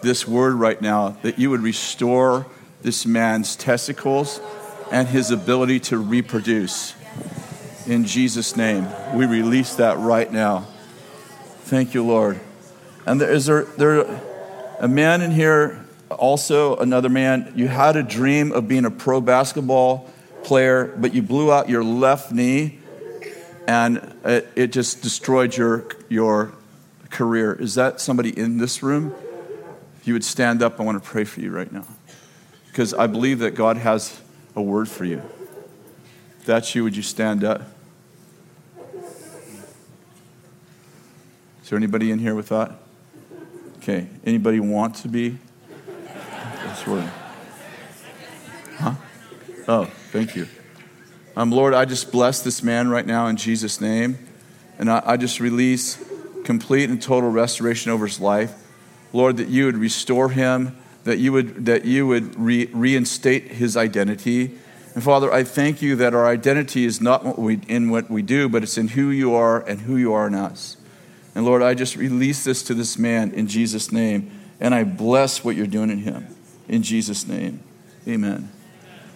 this 0.02 0.28
word 0.28 0.56
right 0.56 0.82
now 0.82 1.10
that 1.22 1.38
you 1.38 1.52
would 1.52 1.62
restore 1.62 2.48
this 2.82 3.06
man's 3.06 3.56
testicles 3.56 4.42
and 4.92 5.08
his 5.08 5.30
ability 5.30 5.80
to 5.82 6.00
reproduce. 6.00 6.96
In 7.86 8.06
Jesus' 8.06 8.56
name, 8.56 8.88
we 9.14 9.26
release 9.26 9.76
that 9.76 9.98
right 9.98 10.32
now. 10.32 10.68
Thank 11.64 11.94
you, 11.94 12.06
Lord. 12.06 12.40
And 13.06 13.20
there, 13.20 13.30
is 13.30 13.46
there, 13.46 13.64
there 13.64 14.22
a 14.80 14.88
man 14.88 15.22
in 15.22 15.32
here, 15.32 15.86
also 16.10 16.78
another 16.78 17.10
man, 17.10 17.52
you 17.58 17.68
had 17.68 17.98
a 17.98 18.04
dream 18.04 18.54
of 18.54 18.70
being 18.70 18.86
a 18.86 18.92
pro 18.92 19.20
basketball 19.20 20.10
player, 20.44 20.94
but 20.98 21.14
you 21.14 21.22
blew 21.22 21.52
out 21.52 21.68
your 21.68 21.84
left 21.84 22.32
knee 22.32 22.80
and 23.68 24.16
it, 24.24 24.50
it 24.56 24.68
just 24.72 25.02
destroyed 25.02 25.56
your, 25.56 25.86
your 26.08 26.54
career. 27.10 27.54
Is 27.54 27.76
that 27.76 28.00
somebody 28.00 28.38
in 28.38 28.60
this 28.60 28.82
room? 28.82 29.14
If 30.00 30.08
you 30.08 30.14
would 30.14 30.24
stand 30.24 30.62
up, 30.62 30.80
I 30.80 30.84
want 30.84 31.04
to 31.04 31.10
pray 31.10 31.26
for 31.26 31.42
you 31.42 31.52
right 31.52 31.72
now. 31.72 31.86
Because 32.68 32.94
I 32.94 33.08
believe 33.08 33.40
that 33.40 33.56
God 33.56 33.76
has 33.76 34.22
a 34.56 34.62
word 34.62 34.88
for 34.88 35.04
you. 35.04 35.22
If 36.40 36.46
that's 36.46 36.76
you, 36.76 36.84
would 36.84 36.96
you 36.96 37.04
stand 37.04 37.44
up? 37.44 37.73
There 41.74 41.80
anybody 41.80 42.12
in 42.12 42.20
here 42.20 42.36
with 42.36 42.50
that? 42.50 42.72
Okay. 43.78 44.06
Anybody 44.24 44.60
want 44.60 44.94
to 44.98 45.08
be? 45.08 45.40
That's 46.06 46.86
of. 46.86 47.12
Huh? 48.78 48.94
Oh, 49.68 49.86
thank 50.12 50.36
you. 50.36 50.48
Um, 51.36 51.50
Lord, 51.50 51.74
I 51.74 51.86
just 51.86 52.12
bless 52.12 52.44
this 52.44 52.62
man 52.62 52.90
right 52.90 53.08
now 53.08 53.26
in 53.26 53.38
Jesus' 53.38 53.82
name. 53.82 54.20
And 54.78 54.88
I, 54.88 55.02
I 55.04 55.18
just 55.18 55.40
release 55.40 55.98
complete 56.44 56.92
and 56.92 57.02
total 57.02 57.32
restoration 57.32 57.92
over 57.92 58.06
his 58.06 58.20
life. 58.20 58.54
Lord, 59.12 59.38
that 59.38 59.48
you 59.48 59.66
would 59.66 59.78
restore 59.78 60.30
him, 60.30 60.78
that 61.06 61.18
you 61.18 61.34
would, 61.34 61.66
that 61.66 61.86
you 61.86 62.06
would 62.06 62.40
re- 62.40 62.70
reinstate 62.72 63.54
his 63.54 63.76
identity. 63.76 64.60
And 64.94 65.04
Father, 65.04 65.34
I 65.34 65.44
thank 65.44 65.82
you 65.82 65.96
that 65.96 66.14
our 66.14 66.28
identity 66.28 66.86
is 66.86 67.02
not 67.02 67.26
what 67.26 67.40
we, 67.40 67.62
in 67.68 67.90
what 67.90 68.12
we 68.12 68.22
do, 68.22 68.48
but 68.48 68.62
it's 68.62 68.78
in 68.78 68.90
who 68.90 69.10
you 69.10 69.34
are 69.34 69.60
and 69.60 69.82
who 69.82 69.98
you 69.98 70.14
are 70.14 70.28
in 70.28 70.36
us. 70.36 70.78
And 71.36 71.46
Lord, 71.46 71.62
I 71.62 71.74
just 71.74 71.96
release 71.96 72.44
this 72.44 72.64
to 72.64 72.74
this 72.74 72.98
man 72.98 73.32
in 73.32 73.48
Jesus' 73.48 73.92
name, 73.92 74.32
and 74.60 74.76
I 74.76 74.84
bless 74.84 75.44
what 75.44 75.56
you're 75.56 75.68
doing 75.68 75.90
in 75.90 76.00
him. 76.00 76.28
In 76.68 76.84
Jesus' 76.84 77.28
name, 77.28 77.62
amen. 78.08 78.52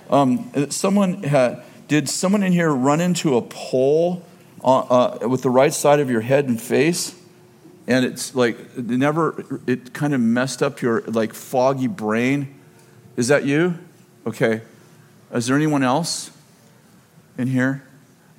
Um, 0.10 0.52
someone 0.72 1.24
had, 1.24 1.64
did 1.88 2.10
someone 2.10 2.44
in 2.44 2.54
here 2.54 2.72
run 2.72 3.02
into 3.02 3.38
a 3.38 3.42
pole 3.42 4.26
uh, 4.64 4.80
uh, 4.80 5.28
with 5.28 5.44
the 5.44 5.50
right 5.50 5.74
side 5.74 6.00
of 6.00 6.10
your 6.10 6.22
head 6.22 6.48
and 6.48 6.62
face? 6.62 7.14
and 7.88 8.04
it's 8.04 8.36
like 8.36 8.60
it 8.76 8.86
never 8.86 9.62
it 9.66 9.94
kind 9.94 10.14
of 10.14 10.20
messed 10.20 10.62
up 10.62 10.82
your 10.82 11.02
like 11.08 11.34
foggy 11.34 11.88
brain 11.88 12.54
is 13.16 13.30
that 13.30 13.46
you 13.46 13.78
okay 14.26 14.62
is 15.34 15.48
there 15.48 15.56
anyone 15.56 15.84
else 15.84 16.30
in 17.38 17.48
here 17.48 17.84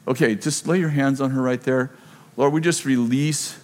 okay 0.07 0.35
just 0.35 0.67
lay 0.67 0.79
your 0.79 0.91
hands 0.91 1.21
on 1.21 1.31
her 1.31 1.41
right 1.41 1.63
there 1.63 1.91
lord 2.37 2.53
we 2.53 2.61
just 2.61 2.85
release 2.85 3.59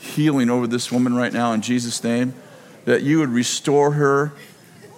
healing 0.00 0.50
over 0.50 0.66
this 0.66 0.90
woman 0.90 1.14
right 1.14 1.32
now 1.32 1.52
in 1.52 1.60
jesus 1.60 2.02
name 2.02 2.34
that 2.84 3.02
you 3.02 3.18
would 3.18 3.28
restore 3.28 3.92
her 3.92 4.32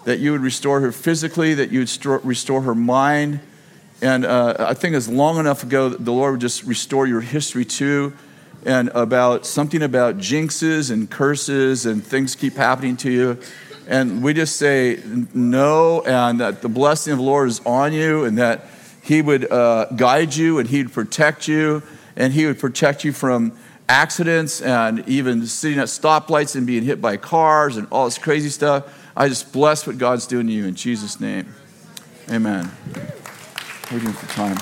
that 0.05 0.19
you 0.19 0.33
would 0.33 0.41
restore 0.41 0.81
her 0.81 0.93
physically 0.93 1.55
that 1.55 1.71
you 1.71 1.81
would 1.81 2.25
restore 2.25 2.62
her 2.62 2.75
mind 2.75 3.41
and 4.01 4.25
uh, 4.25 4.55
i 4.59 4.75
think 4.75 4.95
it's 4.95 5.09
long 5.09 5.38
enough 5.38 5.62
ago 5.62 5.88
that 5.88 6.05
the 6.05 6.12
lord 6.12 6.33
would 6.33 6.41
just 6.41 6.62
restore 6.65 7.07
your 7.07 7.21
history 7.21 7.65
too 7.65 8.12
and 8.65 8.91
about 8.95 9.45
something 9.45 9.83
about 9.83 10.19
jinxes 10.19 10.91
and 10.91 11.11
curses 11.11 11.87
and 11.87 12.05
things 12.05 12.35
keep 12.35 12.55
happening 12.55 12.97
to 12.99 13.11
you. 13.11 13.38
And 13.88 14.23
we 14.23 14.33
just 14.33 14.57
say 14.57 15.03
no, 15.35 16.03
and 16.03 16.41
that 16.41 16.62
the 16.62 16.69
blessing 16.69 17.12
of 17.12 17.19
the 17.19 17.25
Lord 17.25 17.49
is 17.49 17.61
on 17.67 17.93
you, 17.93 18.25
and 18.25 18.38
that 18.38 18.67
He 19.03 19.21
would 19.21 19.51
uh, 19.51 19.87
guide 19.97 20.35
you, 20.37 20.61
and 20.61 20.69
He'd 20.69 20.93
protect 20.93 21.49
you, 21.49 21.83
and 22.15 22.33
He 22.33 22.47
would 22.47 22.61
protect 22.61 23.05
you 23.05 23.12
from 23.12 23.59
accidents 23.93 24.63
and 24.63 25.07
even 25.07 25.47
sitting 25.47 25.79
at 25.79 25.89
stoplights 25.89 26.57
and 26.57 26.67
being 26.67 26.83
hit 26.83 27.03
by 27.03 27.19
cars 27.19 27.77
and 27.77 27.87
all 27.91 28.07
this 28.07 28.17
crazy 28.17 28.49
stuff. 28.49 28.99
I 29.15 29.29
just 29.29 29.53
bless 29.53 29.87
what 29.87 29.99
God's 29.99 30.27
doing 30.27 30.47
to 30.47 30.53
you 30.53 30.65
in 30.65 30.75
Jesus' 30.75 31.21
name. 31.21 31.55
Amen. 32.31 32.71
Waiting 33.93 34.13
for 34.15 34.27
time. 34.35 34.57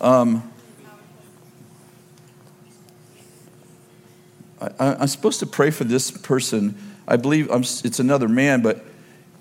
Um, 0.00 0.52
I, 4.78 5.02
am 5.02 5.08
supposed 5.08 5.40
to 5.40 5.46
pray 5.46 5.72
for 5.72 5.82
this 5.82 6.12
person. 6.12 6.78
I 7.08 7.16
believe 7.16 7.50
I'm, 7.50 7.62
it's 7.62 7.98
another 7.98 8.28
man, 8.28 8.62
but 8.62 8.84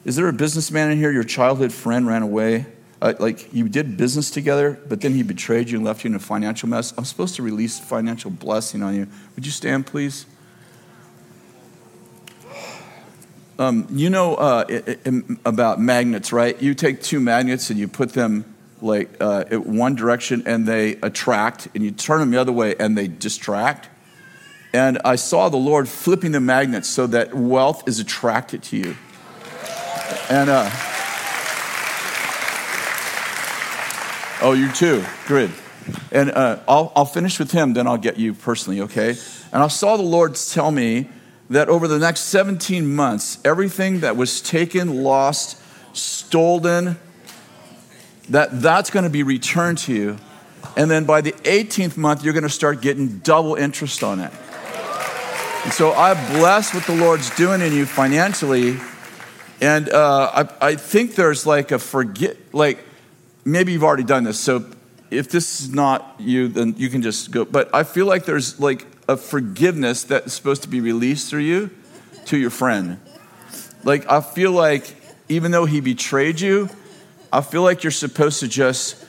is 0.04 0.16
there 0.16 0.28
a 0.28 0.34
businessman 0.34 0.90
in 0.90 0.98
here? 0.98 1.12
Your 1.12 1.24
childhood 1.24 1.72
friend 1.72 2.08
ran 2.08 2.24
away. 2.24 2.66
Uh, 3.04 3.14
like 3.20 3.54
you 3.54 3.68
did 3.68 3.98
business 3.98 4.32
together, 4.32 4.80
but 4.88 5.02
then 5.02 5.14
he 5.14 5.24
betrayed 5.24 5.70
you 5.70 5.76
and 5.78 5.86
left 5.86 6.06
you 6.06 6.10
in 6.10 6.16
a 6.16 6.20
financial 6.20 6.70
mess. 6.70 6.94
I'm 6.98 7.04
supposed 7.04 7.36
to 7.36 7.44
release 7.44 7.78
financial 7.78 8.32
blessing 8.32 8.82
on 8.82 8.96
you. 8.96 9.08
Would 9.36 9.46
you 9.46 9.52
stand, 9.52 9.86
please? 9.86 10.26
Um, 13.60 13.86
you 13.92 14.10
know 14.10 14.36
uh, 14.36 14.64
it, 14.70 15.02
it, 15.06 15.14
about 15.44 15.82
magnets, 15.82 16.32
right? 16.32 16.60
You 16.62 16.74
take 16.74 17.04
two 17.04 17.20
magnets 17.20 17.70
and 17.70 17.78
you 17.78 17.90
put 17.90 18.14
them 18.14 18.46
like 18.82 19.10
uh, 19.20 19.44
one 19.58 19.96
direction 19.96 20.44
and 20.46 20.66
they 20.66 20.94
attract, 21.02 21.68
and 21.76 21.84
you 21.84 21.92
turn 21.92 22.22
them 22.22 22.32
the 22.32 22.40
other 22.40 22.54
way 22.54 22.74
and 22.80 22.98
they 22.98 23.10
distract. 23.10 23.90
And 24.74 24.98
I 25.04 25.18
saw 25.18 25.50
the 25.50 25.58
Lord 25.58 25.90
flipping 25.90 26.32
the 26.32 26.40
magnets 26.40 26.88
so 26.88 27.06
that 27.08 27.34
wealth 27.34 27.86
is 27.86 28.00
attracted 28.00 28.64
to 28.64 28.78
you. 28.78 28.96
And 30.30 30.50
uh, 30.50 30.72
oh, 34.44 34.54
you 34.54 34.72
too. 34.72 35.04
Good. 35.28 35.52
And 36.12 36.32
uh, 36.32 36.60
I'll, 36.68 36.92
I'll 36.96 37.06
finish 37.06 37.40
with 37.40 37.52
him, 37.52 37.74
then 37.74 37.88
I'll 37.88 37.98
get 37.98 38.18
you 38.18 38.34
personally, 38.34 38.82
okay? 38.82 39.16
And 39.52 39.64
I 39.64 39.68
saw 39.68 39.98
the 39.98 40.04
Lord 40.04 40.36
tell 40.36 40.72
me 40.72 41.10
that 41.50 41.70
over 41.70 41.88
the 41.88 42.00
next 42.00 42.22
17 42.22 42.94
months, 42.94 43.40
everything 43.44 44.02
that 44.02 44.16
was 44.16 44.42
taken, 44.42 45.04
lost, 45.04 45.62
stolen, 45.96 46.98
that 48.30 48.62
that's 48.62 48.90
going 48.90 49.04
to 49.04 49.10
be 49.10 49.24
returned 49.24 49.78
to 49.80 49.94
you. 49.94 50.18
And 50.78 50.90
then 50.90 51.06
by 51.06 51.22
the 51.22 51.34
18th 51.34 51.98
month, 51.98 52.24
you're 52.24 52.34
going 52.34 52.44
to 52.44 52.50
start 52.50 52.82
getting 52.82 53.20
double 53.20 53.56
interest 53.56 54.04
on 54.04 54.20
it. 54.20 54.32
And 55.64 55.74
so 55.74 55.92
I 55.92 56.14
bless 56.34 56.74
what 56.74 56.86
the 56.86 56.96
Lord's 56.96 57.36
doing 57.36 57.62
in 57.62 57.74
you 57.74 57.86
financially. 57.86 58.78
And 59.62 59.90
uh, 59.90 60.48
I, 60.62 60.68
I 60.70 60.76
think 60.76 61.16
there's 61.16 61.46
like 61.46 61.72
a 61.72 61.80
forget, 61.80 62.38
like 62.54 62.80
maybe 63.46 63.72
you've 63.72 63.84
already 63.84 64.04
done 64.04 64.24
this. 64.24 64.40
So 64.40 64.66
if 65.12 65.30
this 65.30 65.62
is 65.62 65.74
not 65.74 66.16
you, 66.20 66.48
then 66.48 66.76
you 66.78 66.90
can 66.90 67.02
just 67.02 67.32
go. 67.32 67.46
But 67.46 67.74
I 67.74 67.84
feel 67.84 68.06
like 68.06 68.26
there's 68.26 68.60
like 68.60 68.86
a 69.08 69.18
forgiveness 69.18 70.04
that's 70.04 70.34
supposed 70.34 70.64
to 70.64 70.70
be 70.70 70.82
released 70.82 71.30
through 71.30 71.42
you 71.42 71.70
to 72.26 72.38
your 72.38 72.50
friend. 72.50 73.00
Like 73.84 74.10
I 74.10 74.22
feel 74.22 74.52
like 74.52 74.96
even 75.30 75.52
though 75.52 75.66
he 75.66 75.82
betrayed 75.82 76.40
you, 76.40 76.70
I 77.32 77.42
feel 77.42 77.64
like 77.64 77.84
you're 77.84 77.92
supposed 77.92 78.40
to 78.42 78.48
just, 78.48 79.04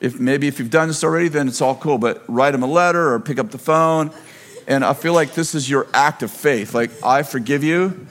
if 0.00 0.18
maybe 0.18 0.46
if 0.48 0.58
you've 0.58 0.70
done 0.70 0.88
this 0.88 1.02
already, 1.02 1.28
then 1.28 1.48
it's 1.48 1.60
all 1.60 1.74
cool. 1.74 1.98
But 1.98 2.22
write 2.28 2.54
him 2.54 2.62
a 2.62 2.68
letter 2.68 3.12
or 3.12 3.20
pick 3.20 3.38
up 3.38 3.50
the 3.50 3.58
phone 3.58 4.12
and 4.66 4.84
I 4.84 4.94
feel 4.94 5.12
like 5.12 5.34
this 5.34 5.54
is 5.54 5.68
your 5.68 5.86
act 5.92 6.22
of 6.22 6.30
faith. 6.30 6.74
Like, 6.74 6.90
I 7.04 7.22
forgive 7.22 7.62
you. 7.62 8.06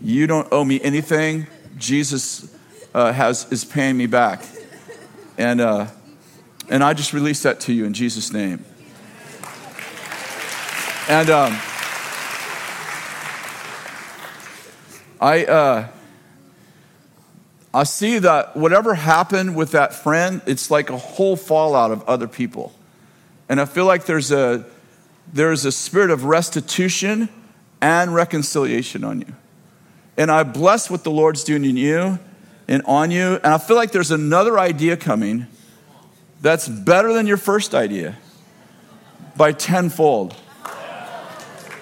You 0.00 0.26
don't 0.26 0.48
owe 0.50 0.64
me 0.64 0.80
anything. 0.80 1.46
Jesus 1.76 2.54
uh, 2.94 3.12
has, 3.12 3.50
is 3.52 3.64
paying 3.64 3.96
me 3.96 4.06
back. 4.06 4.42
And, 5.40 5.62
uh, 5.62 5.86
and 6.68 6.84
I 6.84 6.92
just 6.92 7.14
release 7.14 7.44
that 7.44 7.60
to 7.60 7.72
you 7.72 7.86
in 7.86 7.94
Jesus' 7.94 8.30
name. 8.30 8.62
And 11.08 11.30
um, 11.30 11.58
I, 15.18 15.46
uh, 15.46 15.88
I 17.72 17.84
see 17.84 18.18
that 18.18 18.54
whatever 18.54 18.92
happened 18.92 19.56
with 19.56 19.70
that 19.70 19.94
friend, 19.94 20.42
it's 20.44 20.70
like 20.70 20.90
a 20.90 20.98
whole 20.98 21.36
fallout 21.36 21.90
of 21.90 22.06
other 22.06 22.28
people. 22.28 22.74
And 23.48 23.62
I 23.62 23.64
feel 23.64 23.86
like 23.86 24.04
there's 24.04 24.30
a, 24.30 24.66
there 25.32 25.52
is 25.52 25.64
a 25.64 25.72
spirit 25.72 26.10
of 26.10 26.24
restitution 26.24 27.30
and 27.80 28.14
reconciliation 28.14 29.04
on 29.04 29.20
you. 29.20 29.34
And 30.18 30.30
I 30.30 30.42
bless 30.42 30.90
what 30.90 31.02
the 31.02 31.10
Lord's 31.10 31.44
doing 31.44 31.64
in 31.64 31.78
you 31.78 32.18
and 32.70 32.82
on 32.86 33.10
you. 33.10 33.34
And 33.34 33.52
I 33.52 33.58
feel 33.58 33.76
like 33.76 33.90
there's 33.90 34.12
another 34.12 34.58
idea 34.58 34.96
coming 34.96 35.46
that's 36.40 36.68
better 36.68 37.12
than 37.12 37.26
your 37.26 37.36
first 37.36 37.74
idea 37.74 38.16
by 39.36 39.52
tenfold. 39.52 40.34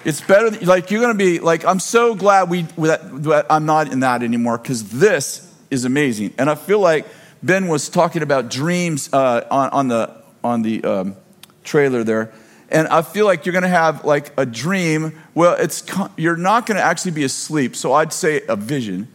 It's 0.03 0.19
better, 0.21 0.49
like, 0.65 0.91
you're 0.91 1.01
gonna 1.01 1.13
be 1.13 1.39
like, 1.39 1.63
I'm 1.63 1.79
so 1.79 2.15
glad 2.15 2.49
we, 2.49 2.63
that, 2.63 3.45
I'm 3.49 3.65
not 3.65 3.91
in 3.91 4.01
that 4.01 4.23
anymore 4.23 4.57
because 4.57 4.89
this 4.89 5.49
is 5.69 5.85
amazing. 5.85 6.33
And 6.37 6.49
I 6.49 6.55
feel 6.55 6.79
like 6.79 7.05
Ben 7.43 7.67
was 7.67 7.87
talking 7.87 8.23
about 8.23 8.49
dreams 8.49 9.13
uh, 9.13 9.45
on, 9.51 9.69
on, 9.69 9.87
the, 9.89 10.23
on 10.43 10.61
the 10.63 10.83
um, 10.83 11.15
trailer 11.63 12.03
there 12.03 12.33
and 12.71 12.87
I 12.87 13.01
feel 13.01 13.25
like 13.25 13.45
you're 13.45 13.53
going 13.53 13.63
to 13.63 13.67
have 13.67 14.05
like 14.05 14.31
a 14.37 14.45
dream. 14.45 15.19
Well, 15.33 15.55
it's 15.55 15.83
you're 16.17 16.37
not 16.37 16.67
going 16.67 16.77
to 16.77 16.83
actually 16.83 17.11
be 17.11 17.23
asleep. 17.23 17.75
So 17.75 17.93
I'd 17.93 18.13
say 18.13 18.43
a 18.47 18.55
vision 18.55 19.07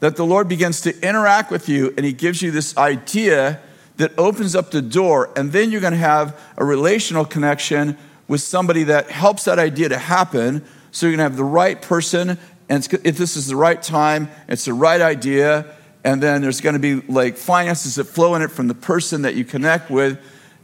that 0.00 0.16
the 0.16 0.24
Lord 0.24 0.48
begins 0.48 0.80
to 0.82 1.06
interact 1.06 1.50
with 1.50 1.68
you 1.68 1.94
and 1.96 2.04
he 2.04 2.12
gives 2.12 2.42
you 2.42 2.50
this 2.50 2.76
idea 2.76 3.60
that 3.98 4.18
opens 4.18 4.56
up 4.56 4.70
the 4.70 4.82
door 4.82 5.30
and 5.36 5.52
then 5.52 5.70
you're 5.70 5.80
going 5.80 5.92
to 5.92 5.98
have 5.98 6.38
a 6.56 6.64
relational 6.64 7.24
connection 7.24 7.96
with 8.26 8.40
somebody 8.40 8.84
that 8.84 9.10
helps 9.10 9.44
that 9.44 9.58
idea 9.58 9.90
to 9.90 9.98
happen. 9.98 10.64
So 10.90 11.06
you're 11.06 11.16
going 11.16 11.18
to 11.18 11.30
have 11.30 11.36
the 11.36 11.44
right 11.44 11.80
person 11.80 12.38
and 12.68 12.86
if 13.04 13.18
this 13.18 13.36
is 13.36 13.48
the 13.48 13.56
right 13.56 13.82
time, 13.82 14.30
it's 14.48 14.64
the 14.64 14.74
right 14.74 15.00
idea 15.00 15.74
and 16.02 16.22
then 16.22 16.40
there's 16.40 16.60
going 16.60 16.74
to 16.74 16.78
be 16.78 17.06
like 17.12 17.36
finances 17.36 17.96
that 17.96 18.04
flow 18.04 18.34
in 18.34 18.42
it 18.42 18.50
from 18.50 18.68
the 18.68 18.74
person 18.74 19.22
that 19.22 19.34
you 19.34 19.44
connect 19.44 19.90
with 19.90 20.18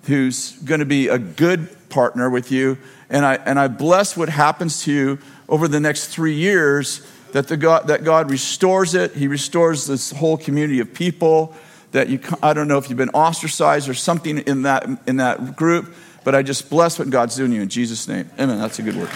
who's 0.05 0.53
going 0.61 0.81
to 0.81 0.87
be 0.87 1.09
a 1.09 1.19
good 1.19 1.69
partner 1.91 2.31
with 2.31 2.51
you. 2.51 2.79
And 3.11 3.25
I, 3.25 3.35
and 3.35 3.59
I 3.59 3.69
bless 3.69 4.17
what 4.17 4.29
happens 4.29 4.83
to 4.85 4.93
you 4.93 5.19
over 5.49 5.69
the 5.69 5.81
next 5.81 6.09
three 6.09 6.35
years 6.35 7.07
that, 7.37 7.49
the 7.49 7.57
God, 7.59 7.89
that 7.89 8.03
God 8.03 8.31
restores 8.31 8.95
it. 8.95 9.13
He 9.13 9.29
restores 9.29 9.87
this 9.87 10.11
whole 10.11 10.39
community 10.39 10.81
of 10.81 10.95
people 10.95 11.55
that 11.93 12.09
you, 12.09 12.19
I 12.43 12.55
don't 12.55 12.67
know 12.67 12.79
if 12.79 12.89
you've 12.89 12.97
been 12.97 13.11
ostracized 13.11 13.91
or 13.91 13.95
something 13.95 14.39
in 14.39 14.63
that, 14.63 14.89
in 15.07 15.19
that 15.19 15.55
group, 15.55 15.95
but 16.25 16.35
I 16.35 16.43
just 16.43 16.71
bless 16.71 16.99
what 16.99 17.11
God's 17.11 17.37
doing 17.37 17.53
you 17.53 17.61
in 17.61 17.69
Jesus' 17.69 18.09
name. 18.09 18.31
Amen. 18.41 18.59
That's 18.59 18.79
a 18.79 18.83
good 18.83 18.97
word. 18.97 19.11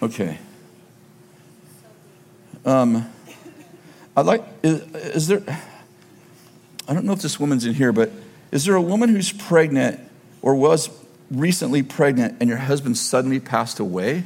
Okay. 0.00 0.38
Um, 2.64 3.10
I'd 4.16 4.24
like, 4.24 4.44
is, 4.62 4.82
is 5.16 5.26
there, 5.26 5.42
I 6.86 6.94
don't 6.94 7.06
know 7.06 7.12
if 7.12 7.22
this 7.22 7.40
woman's 7.40 7.66
in 7.66 7.74
here, 7.74 7.90
but 7.90 8.12
is 8.52 8.66
there 8.66 8.76
a 8.76 8.80
woman 8.80 9.08
who's 9.08 9.32
pregnant 9.32 9.98
or 10.42 10.54
was 10.54 10.88
recently 11.30 11.82
pregnant 11.82 12.36
and 12.40 12.48
your 12.48 12.58
husband 12.58 12.96
suddenly 12.98 13.40
passed 13.40 13.78
away? 13.78 14.24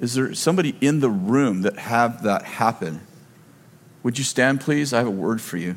Is 0.00 0.14
there 0.14 0.34
somebody 0.34 0.76
in 0.80 1.00
the 1.00 1.10
room 1.10 1.62
that 1.62 1.78
have 1.78 2.22
that 2.24 2.42
happen? 2.42 3.00
Would 4.02 4.18
you 4.18 4.24
stand, 4.24 4.60
please? 4.60 4.92
I 4.92 4.98
have 4.98 5.06
a 5.06 5.10
word 5.10 5.40
for 5.40 5.56
you. 5.56 5.76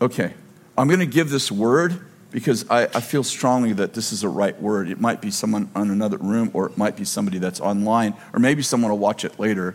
Okay, 0.00 0.32
I'm 0.76 0.86
going 0.86 1.00
to 1.00 1.06
give 1.06 1.30
this 1.30 1.50
word 1.50 2.00
because 2.30 2.68
I, 2.70 2.84
I, 2.84 3.00
feel 3.00 3.24
strongly 3.24 3.72
that 3.72 3.94
this 3.94 4.12
is 4.12 4.22
a 4.22 4.28
right 4.28 4.60
word. 4.60 4.88
It 4.90 5.00
might 5.00 5.20
be 5.20 5.30
someone 5.30 5.70
in 5.74 5.90
another 5.90 6.18
room, 6.18 6.50
or 6.52 6.66
it 6.66 6.76
might 6.76 6.94
be 6.94 7.04
somebody 7.04 7.38
that's 7.38 7.60
online, 7.60 8.14
or 8.32 8.38
maybe 8.38 8.62
someone 8.62 8.90
will 8.90 8.98
watch 8.98 9.24
it 9.24 9.40
later. 9.40 9.74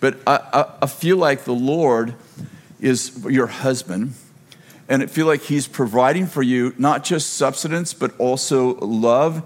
But 0.00 0.18
I, 0.26 0.40
I, 0.52 0.74
I 0.82 0.86
feel 0.86 1.16
like 1.16 1.44
the 1.44 1.54
Lord 1.54 2.14
is 2.80 3.24
your 3.28 3.46
husband. 3.46 4.14
And 4.92 5.02
I 5.02 5.06
feel 5.06 5.26
like 5.26 5.40
he's 5.40 5.66
providing 5.66 6.26
for 6.26 6.42
you 6.42 6.74
not 6.76 7.02
just 7.02 7.32
substance, 7.32 7.94
but 7.94 8.12
also 8.18 8.74
love 8.80 9.42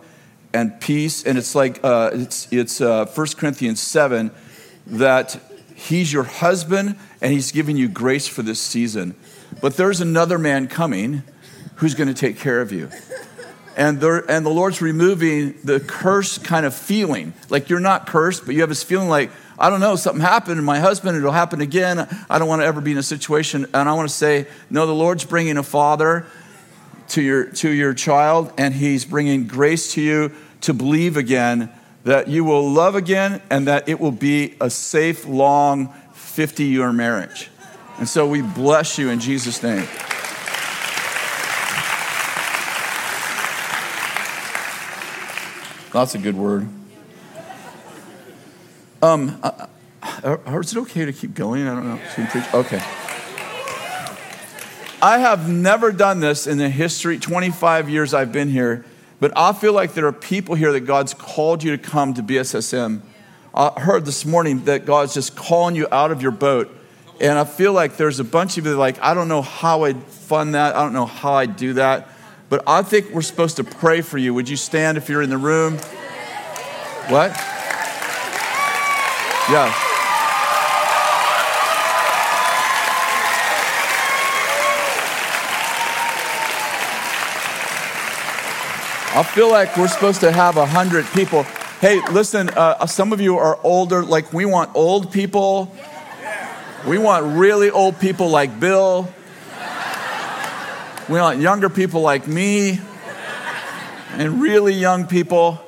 and 0.52 0.80
peace. 0.80 1.22
And 1.22 1.38
it's 1.38 1.54
like 1.54 1.78
uh, 1.84 2.10
it's, 2.12 2.52
it's 2.52 2.80
uh, 2.80 3.06
1 3.06 3.26
Corinthians 3.36 3.80
7 3.80 4.32
that 4.88 5.40
he's 5.76 6.12
your 6.12 6.24
husband 6.24 6.96
and 7.20 7.32
he's 7.32 7.52
giving 7.52 7.76
you 7.76 7.86
grace 7.86 8.26
for 8.26 8.42
this 8.42 8.60
season. 8.60 9.14
But 9.62 9.76
there's 9.76 10.00
another 10.00 10.36
man 10.36 10.66
coming 10.66 11.22
who's 11.76 11.94
going 11.94 12.08
to 12.08 12.14
take 12.14 12.40
care 12.40 12.60
of 12.60 12.72
you. 12.72 12.90
And, 13.76 14.00
there, 14.00 14.28
and 14.28 14.44
the 14.44 14.50
Lord's 14.50 14.82
removing 14.82 15.54
the 15.62 15.78
curse 15.78 16.38
kind 16.38 16.66
of 16.66 16.74
feeling. 16.74 17.34
Like 17.50 17.70
you're 17.70 17.78
not 17.78 18.08
cursed, 18.08 18.46
but 18.46 18.56
you 18.56 18.62
have 18.62 18.68
this 18.68 18.82
feeling 18.82 19.08
like, 19.08 19.30
I 19.58 19.70
don't 19.70 19.80
know, 19.80 19.96
something 19.96 20.20
happened 20.20 20.56
to 20.56 20.62
my 20.62 20.78
husband, 20.78 21.16
it'll 21.16 21.32
happen 21.32 21.60
again. 21.60 22.06
I 22.28 22.38
don't 22.38 22.48
want 22.48 22.62
to 22.62 22.66
ever 22.66 22.80
be 22.80 22.92
in 22.92 22.98
a 22.98 23.02
situation. 23.02 23.66
And 23.72 23.88
I 23.88 23.92
want 23.94 24.08
to 24.08 24.14
say, 24.14 24.46
no, 24.68 24.86
the 24.86 24.94
Lord's 24.94 25.24
bringing 25.24 25.56
a 25.56 25.62
father 25.62 26.26
to 27.08 27.22
your, 27.22 27.46
to 27.46 27.70
your 27.70 27.94
child, 27.94 28.52
and 28.58 28.74
He's 28.74 29.04
bringing 29.04 29.46
grace 29.46 29.94
to 29.94 30.02
you 30.02 30.32
to 30.62 30.74
believe 30.74 31.16
again 31.16 31.70
that 32.04 32.28
you 32.28 32.44
will 32.44 32.70
love 32.70 32.94
again 32.94 33.42
and 33.50 33.66
that 33.66 33.88
it 33.88 33.98
will 33.98 34.12
be 34.12 34.54
a 34.60 34.70
safe, 34.70 35.26
long 35.26 35.92
50 36.12 36.64
year 36.64 36.92
marriage. 36.92 37.50
And 37.98 38.08
so 38.08 38.28
we 38.28 38.42
bless 38.42 38.98
you 38.98 39.08
in 39.08 39.20
Jesus' 39.20 39.62
name. 39.62 39.88
That's 45.92 46.14
a 46.14 46.18
good 46.18 46.36
word. 46.36 46.68
Um, 49.06 49.38
uh, 49.40 49.66
uh, 50.02 50.58
is 50.58 50.74
it 50.74 50.80
okay 50.80 51.04
to 51.04 51.12
keep 51.12 51.32
going? 51.34 51.68
I 51.68 51.74
don't 51.74 51.86
know. 51.86 52.58
Okay. 52.58 52.82
I 55.00 55.18
have 55.18 55.48
never 55.48 55.92
done 55.92 56.18
this 56.18 56.48
in 56.48 56.58
the 56.58 56.68
history, 56.68 57.18
25 57.18 57.88
years 57.88 58.12
I've 58.12 58.32
been 58.32 58.48
here, 58.48 58.84
but 59.20 59.32
I 59.36 59.52
feel 59.52 59.72
like 59.72 59.94
there 59.94 60.06
are 60.06 60.12
people 60.12 60.56
here 60.56 60.72
that 60.72 60.80
God's 60.80 61.14
called 61.14 61.62
you 61.62 61.76
to 61.76 61.78
come 61.80 62.14
to 62.14 62.22
BSSM. 62.22 63.02
I 63.54 63.80
heard 63.80 64.04
this 64.04 64.26
morning 64.26 64.64
that 64.64 64.86
God's 64.86 65.14
just 65.14 65.36
calling 65.36 65.76
you 65.76 65.86
out 65.92 66.10
of 66.10 66.20
your 66.20 66.32
boat. 66.32 66.68
And 67.20 67.38
I 67.38 67.44
feel 67.44 67.72
like 67.72 67.96
there's 67.96 68.18
a 68.18 68.24
bunch 68.24 68.58
of 68.58 68.66
you 68.66 68.74
like, 68.74 69.00
I 69.00 69.14
don't 69.14 69.28
know 69.28 69.42
how 69.42 69.84
I'd 69.84 70.02
fund 70.02 70.56
that. 70.56 70.74
I 70.74 70.82
don't 70.82 70.92
know 70.92 71.06
how 71.06 71.34
I'd 71.34 71.56
do 71.56 71.74
that. 71.74 72.08
But 72.48 72.64
I 72.66 72.82
think 72.82 73.10
we're 73.12 73.22
supposed 73.22 73.56
to 73.56 73.64
pray 73.64 74.00
for 74.00 74.18
you. 74.18 74.34
Would 74.34 74.48
you 74.48 74.56
stand 74.56 74.98
if 74.98 75.08
you're 75.08 75.22
in 75.22 75.30
the 75.30 75.38
room? 75.38 75.78
What? 77.08 77.55
Yeah. 79.48 79.72
I 89.14 89.22
feel 89.22 89.48
like 89.48 89.76
we're 89.76 89.86
supposed 89.86 90.20
to 90.22 90.32
have 90.32 90.56
a 90.56 90.66
hundred 90.66 91.06
people. 91.06 91.44
Hey, 91.80 92.00
listen, 92.10 92.48
uh, 92.50 92.86
some 92.86 93.12
of 93.12 93.20
you 93.20 93.38
are 93.38 93.58
older. 93.62 94.02
Like, 94.02 94.32
we 94.32 94.44
want 94.44 94.74
old 94.74 95.12
people. 95.12 95.72
We 96.86 96.98
want 96.98 97.38
really 97.38 97.70
old 97.70 98.00
people 98.00 98.28
like 98.28 98.58
Bill. 98.58 99.08
We 101.08 101.20
want 101.20 101.38
younger 101.38 101.70
people 101.70 102.00
like 102.00 102.26
me. 102.26 102.80
And 104.16 104.42
really 104.42 104.74
young 104.74 105.06
people. 105.06 105.60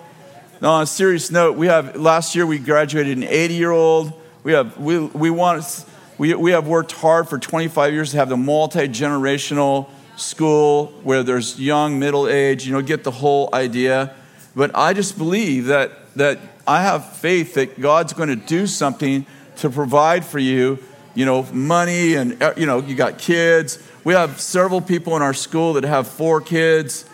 Now, 0.61 0.73
on 0.73 0.83
a 0.83 0.87
serious 0.87 1.31
note, 1.31 1.57
we 1.57 1.69
have 1.69 1.95
last 1.95 2.35
year 2.35 2.45
we 2.45 2.59
graduated 2.59 3.17
an 3.17 3.23
80 3.23 3.55
year 3.55 3.71
old. 3.71 4.13
We 4.43 4.53
have 4.53 4.77
we, 4.77 4.99
we 4.99 5.31
want 5.31 5.85
we, 6.19 6.35
we 6.35 6.51
have 6.51 6.67
worked 6.67 6.91
hard 6.91 7.29
for 7.29 7.39
25 7.39 7.93
years 7.93 8.11
to 8.11 8.17
have 8.17 8.29
the 8.29 8.37
multi 8.37 8.89
generational 8.89 9.89
school 10.17 10.87
where 11.05 11.23
there's 11.23 11.61
young, 11.61 12.01
middle 12.01 12.27
age. 12.27 12.67
You 12.67 12.73
know, 12.73 12.83
get 12.83 13.05
the 13.05 13.13
whole 13.13 13.49
idea. 13.53 14.17
But 14.57 14.73
I 14.75 14.95
just 14.95 15.17
believe 15.17 15.67
that 15.67 15.93
that 16.17 16.41
I 16.67 16.83
have 16.83 17.17
faith 17.17 17.55
that 17.55 17.81
God's 17.81 18.13
going 18.13 18.29
to 18.29 18.37
do 18.37 18.67
something 18.67 19.27
to 19.59 19.71
provide 19.71 20.25
for 20.25 20.41
you. 20.41 20.81
You 21.15 21.25
know, 21.25 21.45
money 21.53 22.17
and 22.17 22.43
uh, 22.43 22.55
you 22.57 22.67
know 22.67 22.81
you 22.81 22.97
got 22.97 23.19
kids. 23.19 23.81
We 24.03 24.13
have 24.15 24.41
several 24.41 24.81
people 24.81 25.15
in 25.15 25.23
our 25.23 25.35
school 25.35 25.75
that 25.75 25.85
have 25.85 26.09
four 26.09 26.41
kids. 26.41 27.05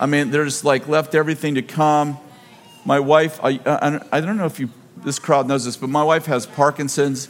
I 0.00 0.06
mean, 0.06 0.32
they're 0.32 0.44
just 0.44 0.64
like 0.64 0.88
left 0.88 1.14
everything 1.14 1.54
to 1.54 1.62
come 1.62 2.18
my 2.88 3.00
wife, 3.00 3.38
I, 3.44 3.60
I, 4.10 4.20
don't 4.22 4.38
know 4.38 4.46
if 4.46 4.58
you, 4.58 4.70
this 5.04 5.18
crowd 5.18 5.46
knows 5.46 5.66
this, 5.66 5.76
but 5.76 5.90
my 5.90 6.02
wife 6.02 6.24
has 6.24 6.46
Parkinson's. 6.46 7.28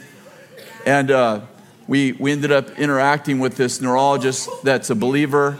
And 0.85 1.11
uh, 1.11 1.41
we, 1.85 2.13
we 2.13 2.31
ended 2.31 2.53
up 2.53 2.79
interacting 2.79 3.39
with 3.39 3.57
this 3.57 3.81
neurologist 3.81 4.49
that's 4.63 4.89
a 4.89 4.95
believer. 4.95 5.59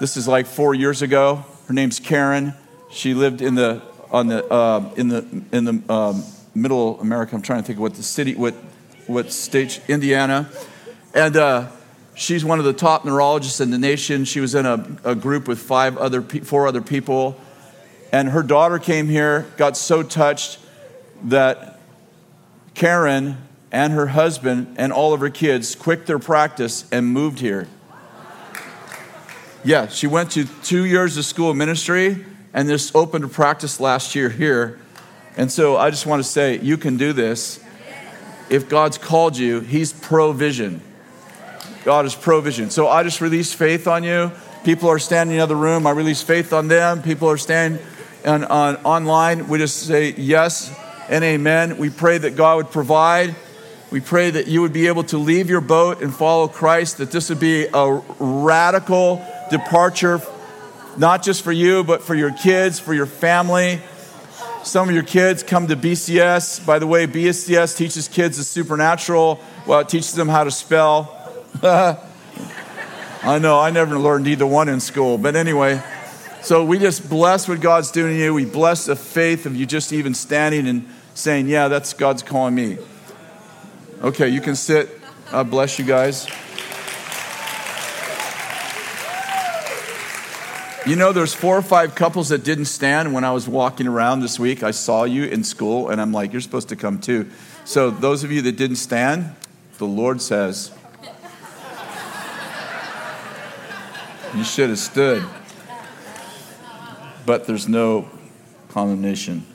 This 0.00 0.16
is 0.16 0.26
like 0.26 0.46
four 0.46 0.74
years 0.74 1.02
ago. 1.02 1.44
Her 1.66 1.74
name's 1.74 2.00
Karen. 2.00 2.54
She 2.90 3.12
lived 3.12 3.42
in 3.42 3.54
the, 3.54 3.82
on 4.10 4.28
the, 4.28 4.50
uh, 4.50 4.90
in 4.96 5.08
the, 5.08 5.26
in 5.52 5.64
the 5.66 5.92
um, 5.92 6.24
middle 6.54 6.98
America. 7.02 7.36
I'm 7.36 7.42
trying 7.42 7.60
to 7.60 7.66
think 7.66 7.76
of 7.76 7.82
what 7.82 7.96
the 7.96 8.02
city, 8.02 8.34
what, 8.34 8.54
what 9.06 9.30
state, 9.30 9.82
Indiana. 9.88 10.48
And 11.12 11.36
uh, 11.36 11.68
she's 12.14 12.46
one 12.46 12.60
of 12.60 12.64
the 12.64 12.72
top 12.72 13.04
neurologists 13.04 13.60
in 13.60 13.70
the 13.70 13.78
nation. 13.78 14.24
She 14.24 14.40
was 14.40 14.54
in 14.54 14.64
a, 14.64 14.86
a 15.04 15.14
group 15.14 15.46
with 15.46 15.58
five 15.58 15.98
other, 15.98 16.22
four 16.22 16.66
other 16.66 16.80
people 16.80 17.38
and 18.14 18.28
her 18.28 18.44
daughter 18.44 18.78
came 18.78 19.08
here, 19.08 19.44
got 19.56 19.76
so 19.76 20.00
touched 20.04 20.60
that 21.24 21.80
Karen 22.74 23.38
and 23.72 23.92
her 23.92 24.06
husband 24.06 24.76
and 24.78 24.92
all 24.92 25.12
of 25.12 25.18
her 25.18 25.30
kids 25.30 25.74
quit 25.74 26.06
their 26.06 26.20
practice 26.20 26.88
and 26.92 27.08
moved 27.08 27.40
here. 27.40 27.66
Yeah, 29.64 29.88
she 29.88 30.06
went 30.06 30.30
to 30.32 30.44
two 30.62 30.84
years 30.84 31.16
of 31.16 31.24
school 31.24 31.54
ministry 31.54 32.24
and 32.52 32.68
just 32.68 32.94
opened 32.94 33.24
a 33.24 33.28
practice 33.28 33.80
last 33.80 34.14
year 34.14 34.28
here. 34.28 34.78
And 35.36 35.50
so 35.50 35.76
I 35.76 35.90
just 35.90 36.06
want 36.06 36.22
to 36.22 36.28
say, 36.28 36.60
you 36.60 36.76
can 36.76 36.96
do 36.96 37.12
this. 37.12 37.58
If 38.48 38.68
God's 38.68 38.96
called 38.96 39.36
you, 39.36 39.58
He's 39.58 39.92
provision. 39.92 40.80
God 41.84 42.06
is 42.06 42.14
provision. 42.14 42.70
So 42.70 42.86
I 42.86 43.02
just 43.02 43.20
release 43.20 43.52
faith 43.52 43.88
on 43.88 44.04
you. 44.04 44.30
People 44.62 44.88
are 44.88 45.00
standing 45.00 45.34
in 45.34 45.38
the 45.38 45.42
other 45.42 45.56
room. 45.56 45.84
I 45.84 45.90
release 45.90 46.22
faith 46.22 46.52
on 46.52 46.68
them. 46.68 47.02
People 47.02 47.28
are 47.28 47.36
standing 47.36 47.84
and 48.24 48.44
on 48.46 48.76
online, 48.76 49.48
we 49.48 49.58
just 49.58 49.86
say 49.86 50.14
yes 50.16 50.74
and 51.08 51.22
amen. 51.22 51.76
We 51.76 51.90
pray 51.90 52.18
that 52.18 52.36
God 52.36 52.56
would 52.56 52.70
provide. 52.70 53.34
We 53.90 54.00
pray 54.00 54.30
that 54.30 54.48
you 54.48 54.62
would 54.62 54.72
be 54.72 54.86
able 54.88 55.04
to 55.04 55.18
leave 55.18 55.48
your 55.48 55.60
boat 55.60 56.02
and 56.02 56.12
follow 56.12 56.48
Christ, 56.48 56.98
that 56.98 57.10
this 57.10 57.28
would 57.28 57.38
be 57.38 57.66
a 57.72 58.02
radical 58.18 59.24
departure, 59.50 60.20
not 60.96 61.22
just 61.22 61.44
for 61.44 61.52
you, 61.52 61.84
but 61.84 62.02
for 62.02 62.14
your 62.14 62.32
kids, 62.32 62.80
for 62.80 62.94
your 62.94 63.06
family. 63.06 63.80
Some 64.64 64.88
of 64.88 64.94
your 64.94 65.04
kids 65.04 65.42
come 65.42 65.66
to 65.68 65.76
BCS. 65.76 66.64
By 66.64 66.78
the 66.78 66.86
way, 66.86 67.06
BCS 67.06 67.76
teaches 67.76 68.08
kids 68.08 68.38
the 68.38 68.44
supernatural. 68.44 69.38
Well, 69.66 69.80
it 69.80 69.90
teaches 69.90 70.14
them 70.14 70.28
how 70.28 70.44
to 70.44 70.50
spell. 70.50 71.20
I 71.62 73.38
know, 73.38 73.60
I 73.60 73.70
never 73.70 73.98
learned 73.98 74.26
either 74.26 74.46
one 74.46 74.68
in 74.68 74.80
school. 74.80 75.18
But 75.18 75.36
anyway, 75.36 75.82
so 76.44 76.62
we 76.62 76.78
just 76.78 77.08
bless 77.08 77.48
what 77.48 77.60
God's 77.60 77.90
doing 77.90 78.16
in 78.16 78.20
you. 78.20 78.34
We 78.34 78.44
bless 78.44 78.84
the 78.84 78.96
faith 78.96 79.46
of 79.46 79.56
you 79.56 79.64
just 79.64 79.94
even 79.94 80.12
standing 80.12 80.68
and 80.68 80.86
saying, 81.14 81.48
Yeah, 81.48 81.68
that's 81.68 81.94
God's 81.94 82.22
calling 82.22 82.54
me. 82.54 82.76
Okay, 84.02 84.28
you 84.28 84.42
can 84.42 84.54
sit. 84.54 84.90
God 85.30 85.50
bless 85.50 85.78
you 85.78 85.86
guys. 85.86 86.26
You 90.86 90.96
know, 90.96 91.12
there's 91.12 91.32
four 91.32 91.56
or 91.56 91.62
five 91.62 91.94
couples 91.94 92.28
that 92.28 92.44
didn't 92.44 92.66
stand 92.66 93.14
when 93.14 93.24
I 93.24 93.32
was 93.32 93.48
walking 93.48 93.86
around 93.86 94.20
this 94.20 94.38
week. 94.38 94.62
I 94.62 94.70
saw 94.70 95.04
you 95.04 95.24
in 95.24 95.44
school, 95.44 95.88
and 95.88 95.98
I'm 95.98 96.12
like, 96.12 96.32
You're 96.32 96.42
supposed 96.42 96.68
to 96.68 96.76
come 96.76 97.00
too. 97.00 97.30
So, 97.64 97.88
those 97.88 98.22
of 98.22 98.30
you 98.30 98.42
that 98.42 98.56
didn't 98.56 98.76
stand, 98.76 99.34
the 99.78 99.86
Lord 99.86 100.20
says, 100.20 100.72
You 104.34 104.44
should 104.44 104.68
have 104.68 104.78
stood 104.78 105.24
but 107.26 107.46
there's 107.46 107.68
no 107.68 108.08
condemnation. 108.68 109.46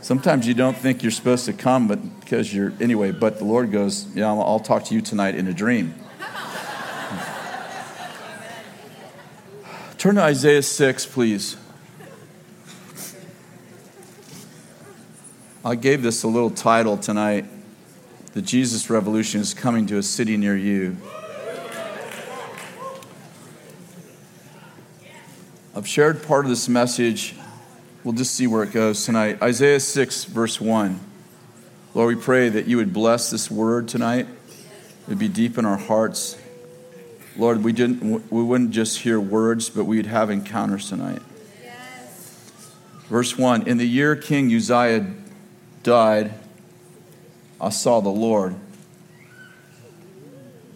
Sometimes 0.00 0.46
you 0.46 0.54
don't 0.54 0.76
think 0.76 1.02
you're 1.02 1.10
supposed 1.10 1.46
to 1.46 1.52
come, 1.52 1.88
but 1.88 2.20
because 2.20 2.54
you're 2.54 2.72
anyway. 2.80 3.10
But 3.10 3.38
the 3.38 3.44
Lord 3.44 3.72
goes, 3.72 4.06
"Yeah, 4.14 4.28
I'll, 4.28 4.60
talk 4.60 4.84
to 4.84 4.94
you 4.94 5.00
tonight 5.00 5.34
in 5.34 5.48
a 5.48 5.52
dream." 5.52 5.94
Turn 9.98 10.14
to 10.14 10.22
Isaiah 10.22 10.62
six, 10.62 11.04
please. 11.04 11.56
I 15.64 15.74
gave 15.74 16.02
this 16.02 16.22
a 16.22 16.28
little 16.28 16.50
title 16.50 16.96
tonight. 16.96 17.46
The 18.34 18.42
Jesus 18.42 18.88
Revolution 18.88 19.40
is 19.40 19.54
coming 19.54 19.86
to 19.86 19.98
a 19.98 20.02
city 20.04 20.36
near 20.36 20.56
you. 20.56 20.96
I've 25.76 25.86
shared 25.86 26.22
part 26.22 26.46
of 26.46 26.48
this 26.48 26.70
message. 26.70 27.34
We'll 28.02 28.14
just 28.14 28.34
see 28.34 28.46
where 28.46 28.62
it 28.62 28.72
goes 28.72 29.04
tonight. 29.04 29.42
Isaiah 29.42 29.78
6, 29.78 30.24
verse 30.24 30.58
1. 30.58 30.98
Lord, 31.92 32.16
we 32.16 32.22
pray 32.22 32.48
that 32.48 32.66
you 32.66 32.78
would 32.78 32.94
bless 32.94 33.30
this 33.30 33.50
word 33.50 33.86
tonight. 33.86 34.26
It 34.48 35.08
would 35.08 35.18
be 35.18 35.28
deep 35.28 35.58
in 35.58 35.66
our 35.66 35.76
hearts. 35.76 36.38
Lord, 37.36 37.62
we, 37.62 37.74
didn't, 37.74 38.32
we 38.32 38.42
wouldn't 38.42 38.70
just 38.70 39.00
hear 39.00 39.20
words, 39.20 39.68
but 39.68 39.84
we'd 39.84 40.06
have 40.06 40.30
encounters 40.30 40.88
tonight. 40.88 41.20
Yes. 41.62 42.32
Verse 43.10 43.36
1 43.36 43.68
In 43.68 43.76
the 43.76 43.86
year 43.86 44.16
King 44.16 44.50
Uzziah 44.50 45.12
died, 45.82 46.32
I 47.60 47.68
saw 47.68 48.00
the 48.00 48.08
Lord 48.08 48.56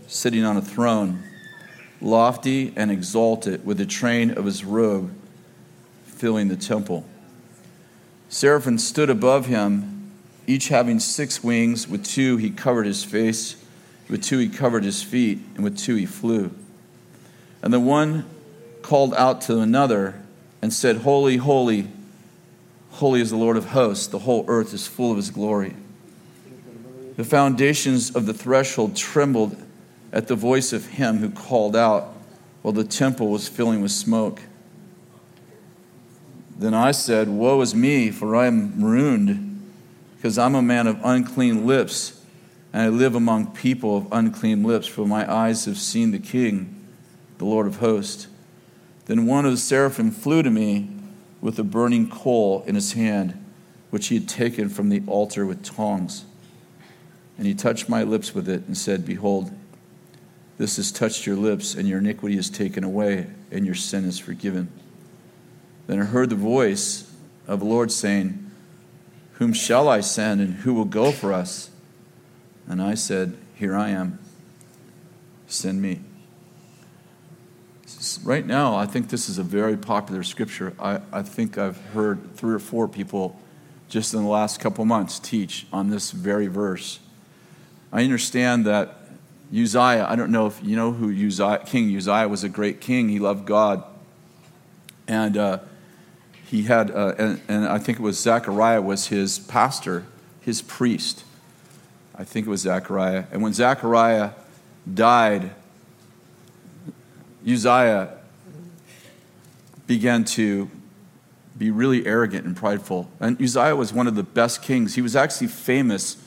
sitting 0.08 0.44
on 0.44 0.58
a 0.58 0.62
throne 0.62 1.22
lofty 2.00 2.72
and 2.76 2.90
exalted, 2.90 3.64
with 3.64 3.78
the 3.78 3.86
train 3.86 4.30
of 4.30 4.44
his 4.44 4.64
robe 4.64 5.14
filling 6.04 6.48
the 6.48 6.56
temple. 6.56 7.04
Seraphim 8.28 8.78
stood 8.78 9.10
above 9.10 9.46
him, 9.46 10.10
each 10.46 10.68
having 10.68 11.00
six 11.00 11.42
wings. 11.42 11.88
With 11.88 12.04
two 12.04 12.36
he 12.36 12.50
covered 12.50 12.86
his 12.86 13.02
face, 13.02 13.56
with 14.08 14.22
two 14.22 14.38
he 14.38 14.48
covered 14.48 14.84
his 14.84 15.02
feet, 15.02 15.38
and 15.54 15.64
with 15.64 15.78
two 15.78 15.96
he 15.96 16.06
flew. 16.06 16.50
And 17.62 17.72
the 17.72 17.80
one 17.80 18.24
called 18.82 19.14
out 19.14 19.40
to 19.42 19.60
another 19.60 20.20
and 20.62 20.72
said, 20.72 20.98
Holy, 20.98 21.38
holy, 21.38 21.88
holy 22.90 23.20
is 23.20 23.30
the 23.30 23.36
Lord 23.36 23.56
of 23.56 23.66
hosts. 23.66 24.06
The 24.06 24.20
whole 24.20 24.44
earth 24.48 24.74
is 24.74 24.86
full 24.86 25.10
of 25.10 25.16
his 25.16 25.30
glory. 25.30 25.74
The 27.16 27.24
foundations 27.24 28.14
of 28.14 28.26
the 28.26 28.34
threshold 28.34 28.96
trembled 28.96 29.56
at 30.12 30.28
the 30.28 30.34
voice 30.34 30.72
of 30.72 30.86
him 30.86 31.18
who 31.18 31.30
called 31.30 31.76
out 31.76 32.14
while 32.62 32.72
the 32.72 32.84
temple 32.84 33.30
was 33.30 33.48
filling 33.48 33.80
with 33.80 33.92
smoke. 33.92 34.42
Then 36.58 36.74
I 36.74 36.90
said, 36.90 37.28
Woe 37.28 37.60
is 37.62 37.74
me, 37.74 38.10
for 38.10 38.36
I 38.36 38.46
am 38.46 38.82
ruined, 38.84 39.62
because 40.16 40.36
I'm 40.36 40.54
a 40.54 40.62
man 40.62 40.86
of 40.86 41.00
unclean 41.02 41.66
lips, 41.66 42.22
and 42.72 42.82
I 42.82 42.88
live 42.88 43.14
among 43.14 43.52
people 43.52 43.96
of 43.96 44.12
unclean 44.12 44.62
lips, 44.62 44.86
for 44.86 45.06
my 45.06 45.30
eyes 45.32 45.64
have 45.64 45.78
seen 45.78 46.10
the 46.10 46.18
King, 46.18 46.86
the 47.38 47.46
Lord 47.46 47.66
of 47.66 47.76
hosts. 47.76 48.26
Then 49.06 49.26
one 49.26 49.46
of 49.46 49.52
the 49.52 49.56
seraphim 49.56 50.10
flew 50.10 50.42
to 50.42 50.50
me 50.50 50.90
with 51.40 51.58
a 51.58 51.64
burning 51.64 52.10
coal 52.10 52.62
in 52.66 52.74
his 52.74 52.92
hand, 52.92 53.42
which 53.88 54.08
he 54.08 54.16
had 54.16 54.28
taken 54.28 54.68
from 54.68 54.90
the 54.90 55.02
altar 55.06 55.46
with 55.46 55.64
tongs. 55.64 56.26
And 57.38 57.46
he 57.46 57.54
touched 57.54 57.88
my 57.88 58.02
lips 58.02 58.34
with 58.34 58.48
it 58.48 58.66
and 58.66 58.76
said, 58.76 59.06
Behold, 59.06 59.50
this 60.60 60.76
has 60.76 60.92
touched 60.92 61.24
your 61.24 61.36
lips, 61.36 61.74
and 61.74 61.88
your 61.88 62.00
iniquity 62.00 62.36
is 62.36 62.50
taken 62.50 62.84
away, 62.84 63.28
and 63.50 63.64
your 63.64 63.74
sin 63.74 64.04
is 64.04 64.18
forgiven. 64.18 64.70
Then 65.86 66.02
I 66.02 66.04
heard 66.04 66.28
the 66.28 66.36
voice 66.36 67.10
of 67.46 67.60
the 67.60 67.64
Lord 67.64 67.90
saying, 67.90 68.50
Whom 69.32 69.54
shall 69.54 69.88
I 69.88 70.02
send, 70.02 70.42
and 70.42 70.56
who 70.56 70.74
will 70.74 70.84
go 70.84 71.12
for 71.12 71.32
us? 71.32 71.70
And 72.68 72.82
I 72.82 72.92
said, 72.92 73.38
Here 73.54 73.74
I 73.74 73.88
am. 73.88 74.18
Send 75.46 75.80
me 75.80 76.00
right 78.22 78.46
now, 78.46 78.76
I 78.76 78.84
think 78.84 79.08
this 79.08 79.30
is 79.30 79.38
a 79.38 79.42
very 79.42 79.78
popular 79.78 80.22
scripture. 80.22 80.74
I, 80.78 81.00
I 81.10 81.22
think 81.22 81.56
I've 81.56 81.78
heard 81.92 82.36
three 82.36 82.54
or 82.54 82.58
four 82.58 82.86
people 82.86 83.40
just 83.88 84.12
in 84.12 84.22
the 84.22 84.28
last 84.28 84.60
couple 84.60 84.84
months 84.84 85.18
teach 85.18 85.66
on 85.72 85.88
this 85.88 86.10
very 86.10 86.46
verse. 86.46 87.00
I 87.92 88.04
understand 88.04 88.66
that 88.66 88.99
Uzziah, 89.52 90.06
I 90.08 90.14
don't 90.14 90.30
know 90.30 90.46
if 90.46 90.62
you 90.62 90.76
know 90.76 90.92
who 90.92 91.10
Uzziah, 91.10 91.62
King 91.66 91.94
Uzziah 91.96 92.28
was 92.28 92.44
a 92.44 92.48
great 92.48 92.80
king. 92.80 93.08
He 93.08 93.18
loved 93.18 93.46
God. 93.46 93.82
And 95.08 95.36
uh, 95.36 95.58
he 96.46 96.62
had, 96.62 96.90
uh, 96.90 97.14
and, 97.18 97.40
and 97.48 97.66
I 97.66 97.78
think 97.78 97.98
it 97.98 98.02
was 98.02 98.18
Zechariah 98.18 98.80
was 98.80 99.08
his 99.08 99.38
pastor, 99.38 100.06
his 100.40 100.62
priest. 100.62 101.24
I 102.14 102.24
think 102.24 102.46
it 102.46 102.50
was 102.50 102.60
Zechariah. 102.60 103.24
And 103.32 103.42
when 103.42 103.52
Zechariah 103.52 104.30
died, 104.92 105.50
Uzziah 107.48 108.18
began 109.86 110.24
to 110.24 110.70
be 111.58 111.70
really 111.70 112.06
arrogant 112.06 112.46
and 112.46 112.56
prideful. 112.56 113.10
And 113.18 113.40
Uzziah 113.42 113.74
was 113.74 113.92
one 113.92 114.06
of 114.06 114.14
the 114.14 114.22
best 114.22 114.62
kings. 114.62 114.94
He 114.94 115.02
was 115.02 115.16
actually 115.16 115.48
famous 115.48 116.19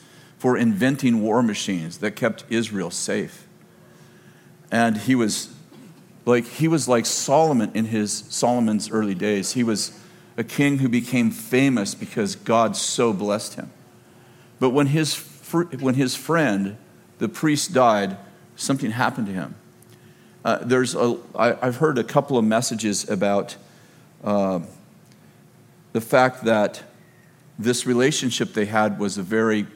for 0.44 0.58
inventing 0.58 1.22
war 1.22 1.42
machines 1.42 1.96
that 1.96 2.10
kept 2.10 2.44
Israel 2.50 2.90
safe. 2.90 3.46
And 4.70 4.98
he 4.98 5.14
was 5.14 5.48
like 6.26 6.44
he 6.44 6.68
was 6.68 6.86
like 6.86 7.06
Solomon 7.06 7.70
in 7.72 7.86
his 7.86 8.12
Solomon's 8.28 8.90
early 8.90 9.14
days. 9.14 9.52
He 9.52 9.64
was 9.64 9.98
a 10.36 10.44
king 10.44 10.80
who 10.80 10.88
became 10.90 11.30
famous 11.30 11.94
because 11.94 12.36
God 12.36 12.76
so 12.76 13.14
blessed 13.14 13.54
him. 13.54 13.70
But 14.60 14.68
when 14.68 14.88
his 14.88 15.16
when 15.80 15.94
his 15.94 16.14
friend, 16.14 16.76
the 17.16 17.28
priest 17.30 17.72
died, 17.72 18.18
something 18.54 18.90
happened 18.90 19.28
to 19.28 19.32
him. 19.32 19.54
Uh, 20.44 20.58
there's 20.60 20.94
a, 20.94 21.16
I, 21.34 21.56
I've 21.66 21.76
heard 21.76 21.96
a 21.96 22.04
couple 22.04 22.36
of 22.36 22.44
messages 22.44 23.08
about 23.08 23.56
uh, 24.22 24.60
the 25.94 26.02
fact 26.02 26.44
that 26.44 26.82
this 27.58 27.86
relationship 27.86 28.52
they 28.52 28.66
had 28.66 28.98
was 28.98 29.16
a 29.16 29.22
very 29.22 29.66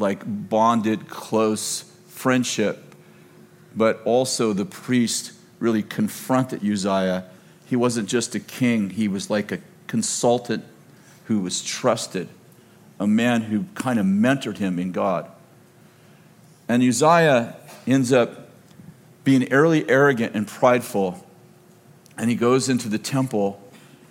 like 0.00 0.22
bonded, 0.26 1.08
close 1.08 1.84
friendship, 2.08 2.94
but 3.74 4.02
also 4.04 4.52
the 4.52 4.64
priest 4.64 5.32
really 5.58 5.82
confronted 5.82 6.64
Uzziah. 6.64 7.24
He 7.66 7.76
wasn't 7.76 8.08
just 8.08 8.34
a 8.34 8.40
king, 8.40 8.90
he 8.90 9.06
was 9.06 9.30
like 9.30 9.52
a 9.52 9.60
consultant 9.86 10.64
who 11.26 11.40
was 11.40 11.62
trusted, 11.62 12.28
a 12.98 13.06
man 13.06 13.42
who 13.42 13.64
kind 13.74 14.00
of 14.00 14.06
mentored 14.06 14.58
him 14.58 14.78
in 14.78 14.90
God. 14.90 15.30
And 16.68 16.82
Uzziah 16.82 17.56
ends 17.86 18.12
up 18.12 18.48
being 19.24 19.46
really 19.50 19.88
arrogant 19.88 20.34
and 20.34 20.46
prideful. 20.46 21.24
And 22.16 22.30
he 22.30 22.36
goes 22.36 22.68
into 22.68 22.88
the 22.88 22.98
temple 22.98 23.60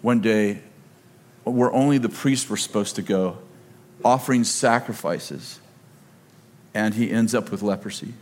one 0.02 0.20
day 0.22 0.62
where 1.44 1.72
only 1.72 1.98
the 1.98 2.10
priests 2.10 2.50
were 2.50 2.58
supposed 2.58 2.96
to 2.96 3.02
go, 3.02 3.38
offering 4.04 4.44
sacrifices. 4.44 5.60
And 6.74 6.94
he 6.94 7.12
ends 7.12 7.34
up 7.34 7.52
with 7.52 7.62
leprosy. 7.62 8.14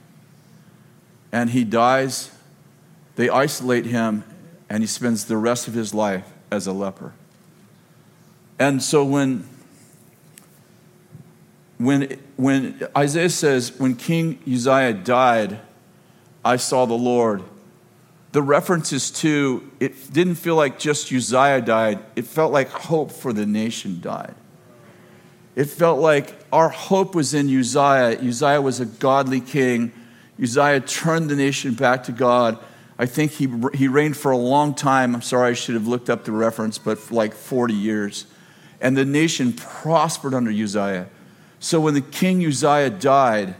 And 1.31 1.49
he 1.49 1.63
dies. 1.63 2.31
They 3.15 3.29
isolate 3.29 3.85
him, 3.85 4.23
and 4.69 4.83
he 4.83 4.87
spends 4.87 5.25
the 5.25 5.37
rest 5.37 5.67
of 5.67 5.73
his 5.73 5.93
life 5.93 6.25
as 6.51 6.67
a 6.67 6.71
leper. 6.71 7.13
And 8.59 8.81
so 8.81 9.03
when 9.03 9.47
when, 11.77 12.19
when 12.37 12.87
Isaiah 12.97 13.29
says, 13.29 13.77
when 13.79 13.95
King 13.95 14.39
Uzziah 14.51 14.93
died, 14.93 15.59
I 16.43 16.57
saw 16.57 16.85
the 16.85 16.95
Lord. 16.95 17.43
The 18.31 18.41
references 18.41 19.11
to 19.21 19.69
it 19.79 20.11
didn't 20.11 20.35
feel 20.35 20.55
like 20.55 20.79
just 20.79 21.11
Uzziah 21.11 21.61
died, 21.61 21.99
it 22.15 22.25
felt 22.25 22.51
like 22.51 22.69
hope 22.69 23.11
for 23.11 23.31
the 23.31 23.45
nation 23.45 23.99
died. 24.01 24.35
It 25.57 25.65
felt 25.65 25.99
like 25.99 26.35
our 26.53 26.69
hope 26.69 27.15
was 27.15 27.33
in 27.33 27.49
Uzziah. 27.49 28.19
Uzziah 28.21 28.61
was 28.61 28.79
a 28.79 28.85
godly 28.85 29.41
king. 29.41 29.91
Uzziah 30.39 30.81
turned 30.81 31.31
the 31.31 31.35
nation 31.35 31.73
back 31.73 32.03
to 32.03 32.11
God. 32.11 32.59
I 32.99 33.07
think 33.07 33.31
he, 33.31 33.51
he 33.73 33.87
reigned 33.87 34.17
for 34.17 34.29
a 34.29 34.37
long 34.37 34.75
time. 34.75 35.15
I'm 35.15 35.23
sorry, 35.23 35.49
I 35.49 35.53
should 35.53 35.73
have 35.73 35.87
looked 35.87 36.11
up 36.11 36.25
the 36.25 36.31
reference, 36.31 36.77
but 36.77 37.09
like 37.09 37.33
40 37.33 37.73
years. 37.73 38.27
And 38.79 38.95
the 38.95 39.03
nation 39.03 39.51
prospered 39.51 40.35
under 40.35 40.51
Uzziah. 40.51 41.07
So 41.59 41.79
when 41.81 41.95
the 41.95 42.01
king 42.01 42.45
Uzziah 42.45 42.91
died, 42.91 43.55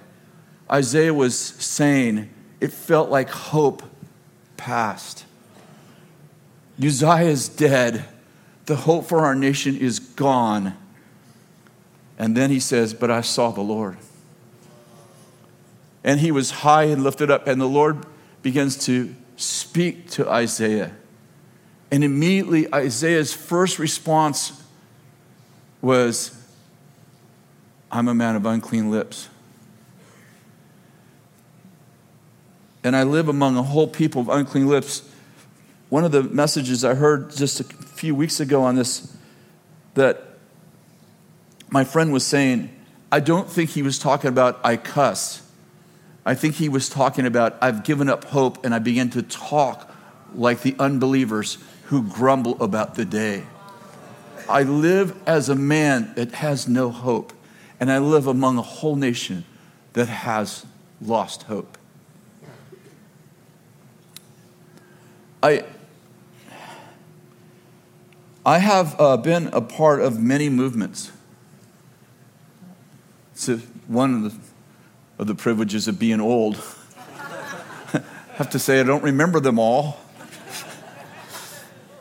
Isaiah 0.72 1.16
was 1.16 1.36
saying, 1.36 2.30
it 2.62 2.74
felt 2.74 3.10
like 3.10 3.30
hope 3.32 3.82
passed. 4.56 5.26
Uzziah 6.80 7.22
is 7.22 7.50
dead. 7.50 8.06
The 8.68 8.76
hope 8.76 9.06
for 9.06 9.26
our 9.26 9.34
nation 9.34 9.76
is 9.76 9.98
gone. 9.98 10.78
And 12.18 12.36
then 12.36 12.50
he 12.50 12.60
says, 12.60 12.94
But 12.94 13.12
I 13.12 13.22
saw 13.22 13.52
the 13.52 13.62
Lord. 13.62 13.98
And 16.04 16.20
he 16.20 16.32
was 16.32 16.52
high 16.52 16.84
and 16.84 17.04
lifted 17.04 17.30
up, 17.30 17.48
and 17.48 17.60
the 17.60 17.68
Lord 17.68 18.06
begins 18.42 18.78
to 18.86 19.14
speak 19.36 20.10
to 20.12 20.30
Isaiah. 20.30 20.94
And 21.92 22.04
immediately, 22.04 22.74
Isaiah's 22.74 23.34
first 23.34 23.80
response 23.80 24.64
was, 25.82 26.34
I'm 27.92 28.08
a 28.08 28.14
man 28.14 28.36
of 28.36 28.46
unclean 28.46 28.92
lips. 28.92 29.30
and 32.88 32.96
I 32.96 33.04
live 33.04 33.28
among 33.28 33.58
a 33.58 33.64
whole 33.64 33.88
people 33.88 34.22
of 34.22 34.30
unclean 34.30 34.68
lips. 34.68 35.04
One 35.90 36.06
of 36.06 36.14
the 36.14 36.24
messages 36.24 36.86
I 36.86 36.96
heard 36.96 37.36
just 37.36 37.60
a 37.60 37.66
few 37.66 38.16
weeks 38.16 38.40
ago 38.40 38.64
on 38.64 38.76
this, 38.76 39.14
that 39.96 40.27
my 41.70 41.84
friend 41.84 42.12
was 42.14 42.26
saying, 42.26 42.70
I 43.12 43.20
don't 43.20 43.50
think 43.50 43.72
he 43.72 43.82
was 43.82 44.00
talking 44.00 44.30
about 44.30 44.60
I 44.64 44.78
cuss. 44.78 45.42
I 46.26 46.36
think 46.36 46.56
he 46.56 46.70
was 46.70 46.90
talking 46.90 47.26
about 47.26 47.58
I've 47.62 47.84
given 47.84 48.10
up 48.10 48.26
hope 48.26 48.66
and 48.66 48.76
I 48.76 48.80
begin 48.80 49.10
to 49.12 49.22
talk 49.22 49.94
like 50.34 50.62
the 50.62 50.76
unbelievers 50.78 51.58
who 51.86 52.04
grumble 52.04 52.62
about 52.62 52.96
the 52.96 53.06
day. 53.06 53.44
I 54.50 54.64
live 54.64 55.18
as 55.26 55.50
a 55.50 55.56
man 55.56 56.14
that 56.16 56.32
has 56.34 56.68
no 56.68 56.90
hope, 56.90 57.34
and 57.80 57.92
I 57.92 57.98
live 57.98 58.28
among 58.28 58.58
a 58.58 58.62
whole 58.62 58.96
nation 58.96 59.44
that 59.94 60.08
has 60.08 60.66
lost 61.02 61.44
hope. 61.44 61.78
I, 65.44 65.66
I 68.46 68.60
have 68.60 69.00
uh, 69.00 69.18
been 69.18 69.48
a 69.48 69.62
part 69.62 70.02
of 70.02 70.20
many 70.20 70.50
movements. 70.50 71.12
It's 73.38 73.64
one 73.86 74.16
of 74.16 74.24
the, 74.24 74.40
of 75.20 75.28
the 75.28 75.36
privileges 75.36 75.88
of 75.88 76.00
being 76.00 76.20
old. 76.20 76.60
I 77.94 78.02
have 78.34 78.50
to 78.50 78.58
say, 78.58 78.80
I 78.80 78.84
don't 78.84 79.04
remember 79.04 79.40
them 79.40 79.60
all. 79.60 80.00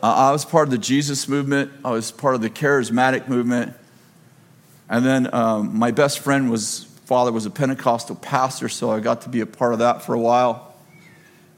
Uh, 0.01 0.13
I 0.13 0.31
was 0.31 0.45
part 0.45 0.67
of 0.67 0.71
the 0.71 0.79
Jesus 0.79 1.27
movement, 1.27 1.71
I 1.85 1.91
was 1.91 2.11
part 2.11 2.33
of 2.33 2.41
the 2.41 2.49
charismatic 2.49 3.27
movement. 3.27 3.75
And 4.89 5.05
then 5.05 5.31
um, 5.31 5.77
my 5.77 5.91
best 5.91 6.19
friend 6.19 6.49
was, 6.49 6.85
father 7.05 7.31
was 7.31 7.45
a 7.45 7.51
Pentecostal 7.51 8.15
pastor, 8.15 8.67
so 8.67 8.89
I 8.89 8.99
got 8.99 9.21
to 9.21 9.29
be 9.29 9.41
a 9.41 9.45
part 9.45 9.73
of 9.73 9.79
that 9.79 10.01
for 10.01 10.15
a 10.15 10.19
while. 10.19 10.73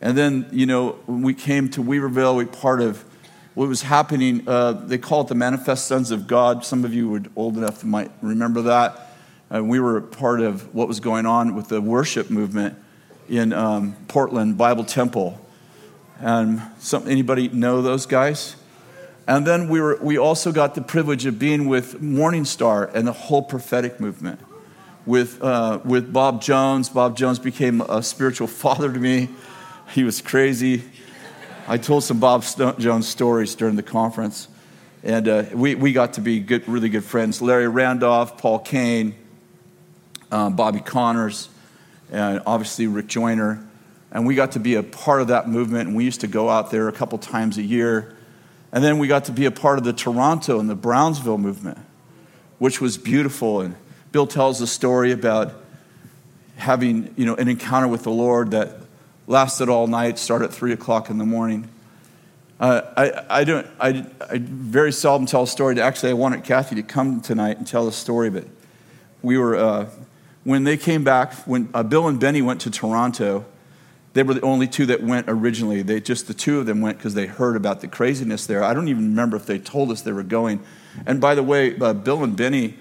And 0.01 0.17
then, 0.17 0.49
you 0.51 0.65
know, 0.65 0.99
when 1.05 1.21
we 1.21 1.33
came 1.33 1.69
to 1.69 1.81
Weaverville, 1.81 2.35
we 2.35 2.43
part 2.43 2.81
of 2.81 3.05
what 3.55 3.69
was 3.69 3.83
happening. 3.83 4.43
Uh, 4.45 4.73
they 4.73 4.97
call 4.97 5.21
it 5.21 5.27
the 5.29 5.35
Manifest 5.35 5.87
Sons 5.87 6.11
of 6.11 6.27
God. 6.27 6.65
Some 6.65 6.83
of 6.83 6.93
you 6.93 7.07
were 7.07 7.21
old 7.37 7.57
enough 7.57 7.79
to 7.79 7.85
might 7.85 8.11
remember 8.21 8.63
that. 8.63 9.05
And 9.49 9.69
we 9.69 9.79
were 9.79 10.01
part 10.01 10.41
of 10.41 10.73
what 10.75 10.87
was 10.87 10.99
going 10.99 11.25
on 11.25 11.55
with 11.55 11.67
the 11.69 11.81
worship 11.81 12.29
movement 12.29 12.77
in 13.27 13.53
um, 13.53 13.95
Portland 14.07 14.57
Bible 14.57 14.83
Temple. 14.83 15.39
And 16.19 16.61
some, 16.79 17.07
anybody 17.07 17.47
know 17.49 17.81
those 17.81 18.05
guys? 18.05 18.55
And 19.27 19.45
then 19.45 19.69
we, 19.69 19.79
were, 19.79 19.97
we 20.01 20.17
also 20.17 20.51
got 20.51 20.75
the 20.75 20.81
privilege 20.81 21.25
of 21.25 21.39
being 21.39 21.67
with 21.67 22.01
Morning 22.01 22.45
Star 22.45 22.89
and 22.93 23.07
the 23.07 23.13
whole 23.13 23.41
prophetic 23.41 23.99
movement. 23.99 24.39
With, 25.05 25.41
uh, 25.41 25.79
with 25.83 26.13
Bob 26.13 26.41
Jones. 26.41 26.89
Bob 26.89 27.17
Jones 27.17 27.39
became 27.39 27.81
a 27.81 28.03
spiritual 28.03 28.45
father 28.45 28.91
to 28.93 28.99
me. 28.99 29.29
He 29.91 30.03
was 30.03 30.21
crazy. 30.21 30.83
I 31.67 31.77
told 31.77 32.03
some 32.03 32.19
Bob 32.19 32.43
Jones 32.77 33.07
stories 33.07 33.55
during 33.55 33.75
the 33.75 33.81
conference, 33.83 34.47
and 35.03 35.27
uh, 35.27 35.45
we, 35.53 35.73
we 35.73 35.93
got 35.93 36.13
to 36.13 36.21
be 36.21 36.39
good, 36.39 36.67
really 36.67 36.89
good 36.89 37.03
friends. 37.03 37.41
Larry 37.41 37.67
Randolph, 37.67 38.37
Paul 38.37 38.59
Cain, 38.59 39.15
um, 40.31 40.55
Bobby 40.55 40.79
Connors, 40.79 41.49
and 42.11 42.41
obviously 42.45 42.87
Rick 42.87 43.07
Joyner. 43.07 43.63
And 44.11 44.25
we 44.25 44.35
got 44.35 44.53
to 44.53 44.59
be 44.59 44.75
a 44.75 44.83
part 44.83 45.21
of 45.21 45.27
that 45.27 45.47
movement, 45.47 45.87
and 45.87 45.95
we 45.95 46.03
used 46.03 46.21
to 46.21 46.27
go 46.27 46.49
out 46.49 46.71
there 46.71 46.87
a 46.87 46.91
couple 46.91 47.17
times 47.17 47.57
a 47.57 47.63
year. 47.63 48.15
And 48.71 48.83
then 48.83 48.97
we 48.97 49.07
got 49.07 49.25
to 49.25 49.31
be 49.31 49.45
a 49.45 49.51
part 49.51 49.77
of 49.77 49.83
the 49.83 49.93
Toronto 49.93 50.59
and 50.59 50.69
the 50.69 50.75
Brownsville 50.75 51.37
movement, 51.37 51.77
which 52.57 52.81
was 52.81 52.97
beautiful. 52.97 53.61
And 53.61 53.75
Bill 54.11 54.27
tells 54.27 54.61
a 54.61 54.67
story 54.67 55.11
about 55.11 55.53
having 56.57 57.13
you 57.15 57.25
know, 57.25 57.35
an 57.35 57.47
encounter 57.47 57.87
with 57.87 58.03
the 58.03 58.11
Lord 58.11 58.51
that 58.51 58.77
lasted 59.27 59.69
all 59.69 59.87
night, 59.87 60.19
started 60.19 60.45
at 60.45 60.53
3 60.53 60.73
o'clock 60.73 61.09
in 61.09 61.17
the 61.17 61.25
morning. 61.25 61.69
Uh, 62.59 62.81
I, 62.97 63.39
I, 63.39 63.43
don't, 63.43 63.67
I, 63.79 64.05
I 64.29 64.39
very 64.39 64.91
seldom 64.91 65.25
tell 65.25 65.43
a 65.43 65.47
story. 65.47 65.79
Actually, 65.79 66.09
I 66.09 66.13
wanted 66.13 66.43
Kathy 66.43 66.75
to 66.75 66.83
come 66.83 67.21
tonight 67.21 67.57
and 67.57 67.65
tell 67.65 67.87
a 67.87 67.91
story, 67.91 68.29
but 68.29 68.45
we 69.21 69.37
were, 69.37 69.55
uh, 69.55 69.89
when 70.49 70.63
they 70.63 70.77
came 70.77 71.03
back, 71.03 71.33
when 71.45 71.69
uh, 71.75 71.83
Bill 71.83 72.07
and 72.07 72.19
Beni 72.19 72.41
went 72.41 72.61
to 72.61 72.71
Toronto, 72.71 73.45
they 74.13 74.23
were 74.23 74.33
the 74.33 74.41
only 74.41 74.65
two 74.65 74.87
that 74.87 75.03
went 75.03 75.27
originally. 75.29 75.83
They 75.83 76.01
just 76.01 76.25
the 76.25 76.33
two 76.33 76.59
of 76.59 76.65
them 76.65 76.81
went 76.81 76.97
because 76.97 77.13
they 77.13 77.27
heard 77.27 77.55
about 77.55 77.81
the 77.81 77.87
craziness 77.87 78.47
there. 78.47 78.63
I 78.63 78.73
don't 78.73 78.87
even 78.87 79.09
remember 79.09 79.37
if 79.37 79.45
they 79.45 79.59
told 79.59 79.91
us 79.91 80.01
they 80.01 80.11
were 80.11 80.23
going. 80.23 80.59
And 81.05 81.21
by 81.21 81.35
the 81.35 81.43
way, 81.43 81.77
uh, 81.77 81.93
Bill 81.93 82.23
and 82.23 82.35
Beni 82.35 82.73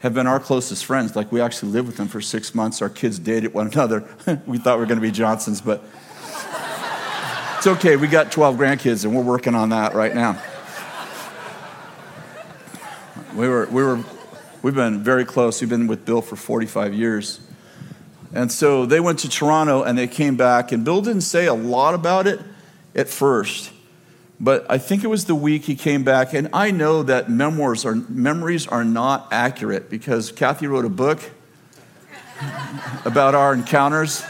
have 0.00 0.14
been 0.14 0.28
our 0.28 0.38
closest 0.38 0.84
friends. 0.84 1.16
Like 1.16 1.32
we 1.32 1.40
actually 1.40 1.72
lived 1.72 1.88
with 1.88 1.96
them 1.96 2.06
for 2.06 2.20
six 2.20 2.54
months. 2.54 2.80
Our 2.80 2.88
kids 2.88 3.18
dated 3.18 3.52
one 3.52 3.66
another. 3.72 4.04
we 4.46 4.58
thought 4.58 4.76
we 4.76 4.82
were 4.82 4.86
going 4.86 5.00
to 5.00 5.06
be 5.06 5.10
Johnsons, 5.10 5.60
but 5.60 5.82
it's 7.56 7.66
okay. 7.66 7.96
We 7.96 8.06
got 8.06 8.30
12 8.30 8.56
grandkids, 8.56 9.04
and 9.04 9.16
we're 9.16 9.24
working 9.24 9.56
on 9.56 9.70
that 9.70 9.94
right 9.94 10.14
now. 10.14 10.40
We 13.34 13.48
were, 13.48 13.66
we 13.66 13.82
were, 13.82 14.04
we've 14.62 14.74
been 14.74 15.02
very 15.02 15.24
close. 15.24 15.60
We've 15.60 15.70
been 15.70 15.86
with 15.86 16.04
Bill 16.04 16.22
for 16.22 16.36
45 16.36 16.94
years. 16.94 17.40
And 18.32 18.50
so 18.50 18.86
they 18.86 19.00
went 19.00 19.20
to 19.20 19.28
Toronto 19.28 19.82
and 19.82 19.96
they 19.96 20.06
came 20.06 20.36
back, 20.36 20.72
and 20.72 20.84
Bill 20.84 21.00
didn't 21.00 21.22
say 21.22 21.46
a 21.46 21.54
lot 21.54 21.94
about 21.94 22.26
it 22.26 22.40
at 22.94 23.08
first. 23.08 23.72
But 24.38 24.66
I 24.68 24.76
think 24.78 25.02
it 25.02 25.06
was 25.06 25.24
the 25.24 25.34
week 25.34 25.64
he 25.64 25.76
came 25.76 26.04
back, 26.04 26.34
and 26.34 26.50
I 26.52 26.70
know 26.70 27.02
that 27.04 27.30
memoirs 27.30 27.86
are, 27.86 27.94
memories 27.94 28.66
are 28.66 28.84
not 28.84 29.28
accurate 29.30 29.88
because 29.88 30.30
Kathy 30.30 30.66
wrote 30.66 30.84
a 30.84 30.90
book 30.90 31.20
about 33.06 33.34
our 33.34 33.54
encounters, 33.54 34.22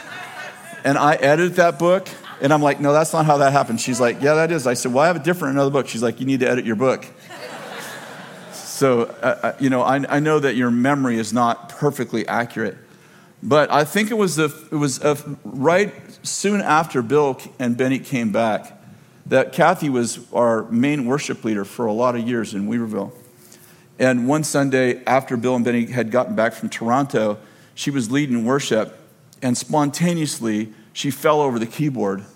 and 0.84 0.96
I 0.96 1.14
edited 1.14 1.54
that 1.54 1.80
book, 1.80 2.08
and 2.40 2.52
I'm 2.52 2.62
like, 2.62 2.80
no, 2.80 2.92
that's 2.92 3.12
not 3.12 3.26
how 3.26 3.38
that 3.38 3.52
happened. 3.52 3.80
She's 3.80 3.98
like, 3.98 4.22
yeah, 4.22 4.34
that 4.34 4.52
is. 4.52 4.68
I 4.68 4.74
said, 4.74 4.92
well, 4.92 5.02
I 5.02 5.08
have 5.08 5.16
a 5.16 5.24
different 5.24 5.54
another 5.54 5.70
book. 5.70 5.88
She's 5.88 6.02
like, 6.02 6.20
you 6.20 6.26
need 6.26 6.40
to 6.40 6.48
edit 6.48 6.64
your 6.64 6.76
book. 6.76 7.04
So, 8.76 9.04
uh, 9.22 9.38
uh, 9.42 9.52
you 9.58 9.70
know, 9.70 9.80
I, 9.80 10.04
I 10.16 10.20
know 10.20 10.38
that 10.38 10.54
your 10.54 10.70
memory 10.70 11.16
is 11.16 11.32
not 11.32 11.70
perfectly 11.70 12.28
accurate. 12.28 12.76
But 13.42 13.72
I 13.72 13.84
think 13.84 14.10
it 14.10 14.18
was, 14.18 14.36
the, 14.36 14.54
it 14.70 14.76
was 14.76 15.02
a, 15.02 15.16
right 15.44 15.94
soon 16.22 16.60
after 16.60 17.00
Bill 17.00 17.40
and 17.58 17.74
Beni 17.74 17.98
came 17.98 18.32
back 18.32 18.78
that 19.24 19.54
Kathy 19.54 19.88
was 19.88 20.30
our 20.30 20.64
main 20.64 21.06
worship 21.06 21.42
leader 21.42 21.64
for 21.64 21.86
a 21.86 21.92
lot 21.94 22.16
of 22.16 22.28
years 22.28 22.52
in 22.52 22.68
Weaverville. 22.68 23.12
And 23.98 24.28
one 24.28 24.44
Sunday, 24.44 25.02
after 25.06 25.38
Bill 25.38 25.56
and 25.56 25.64
Beni 25.64 25.86
had 25.86 26.10
gotten 26.10 26.34
back 26.34 26.52
from 26.52 26.68
Toronto, 26.68 27.38
she 27.74 27.90
was 27.90 28.10
leading 28.10 28.44
worship, 28.44 29.00
and 29.40 29.56
spontaneously, 29.56 30.74
she 30.92 31.10
fell 31.10 31.40
over 31.40 31.58
the 31.58 31.66
keyboard. 31.66 32.26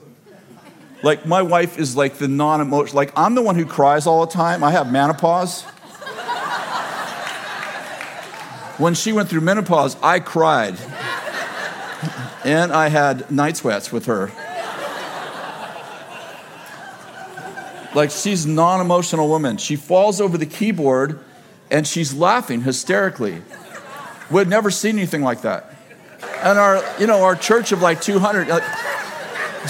Like, 1.02 1.26
my 1.26 1.42
wife 1.42 1.78
is 1.78 1.96
like 1.96 2.14
the 2.14 2.28
non 2.28 2.62
emotional, 2.62 2.96
like, 2.96 3.12
I'm 3.14 3.34
the 3.34 3.42
one 3.42 3.56
who 3.56 3.66
cries 3.66 4.06
all 4.06 4.24
the 4.24 4.32
time. 4.32 4.64
I 4.64 4.70
have 4.70 4.90
menopause. 4.90 5.66
When 8.80 8.94
she 8.94 9.12
went 9.12 9.28
through 9.28 9.42
menopause, 9.42 9.96
I 10.02 10.20
cried. 10.20 10.76
and 12.44 12.72
I 12.72 12.88
had 12.88 13.30
night 13.30 13.56
sweats 13.56 13.92
with 13.92 14.06
her. 14.06 14.32
Like, 17.94 18.10
she's 18.10 18.46
non 18.46 18.80
emotional 18.80 19.28
woman. 19.28 19.56
She 19.56 19.76
falls 19.76 20.20
over 20.20 20.38
the 20.38 20.46
keyboard 20.46 21.18
and 21.70 21.86
she's 21.86 22.14
laughing 22.14 22.62
hysterically. 22.62 23.42
We'd 24.30 24.48
never 24.48 24.70
seen 24.70 24.96
anything 24.96 25.22
like 25.22 25.42
that. 25.42 25.74
And 26.42 26.58
our, 26.58 26.82
you 26.98 27.06
know, 27.06 27.22
our 27.24 27.36
church 27.36 27.72
of 27.72 27.82
like 27.82 28.00
200, 28.00 28.48
uh, 28.48 28.60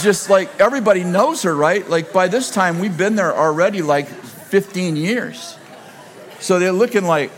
just 0.03 0.31
like 0.31 0.61
everybody 0.61 1.03
knows 1.03 1.43
her, 1.43 1.55
right? 1.55 1.89
Like 1.89 2.13
by 2.13 2.29
this 2.29 2.51
time, 2.51 2.79
we've 2.79 2.97
been 2.97 3.17
there 3.17 3.35
already 3.35 3.83
like 3.83 4.07
15 4.07 4.97
years. 4.97 5.57
So 6.41 6.59
they're 6.59 6.73
looking 6.73 7.05
like, 7.05 7.31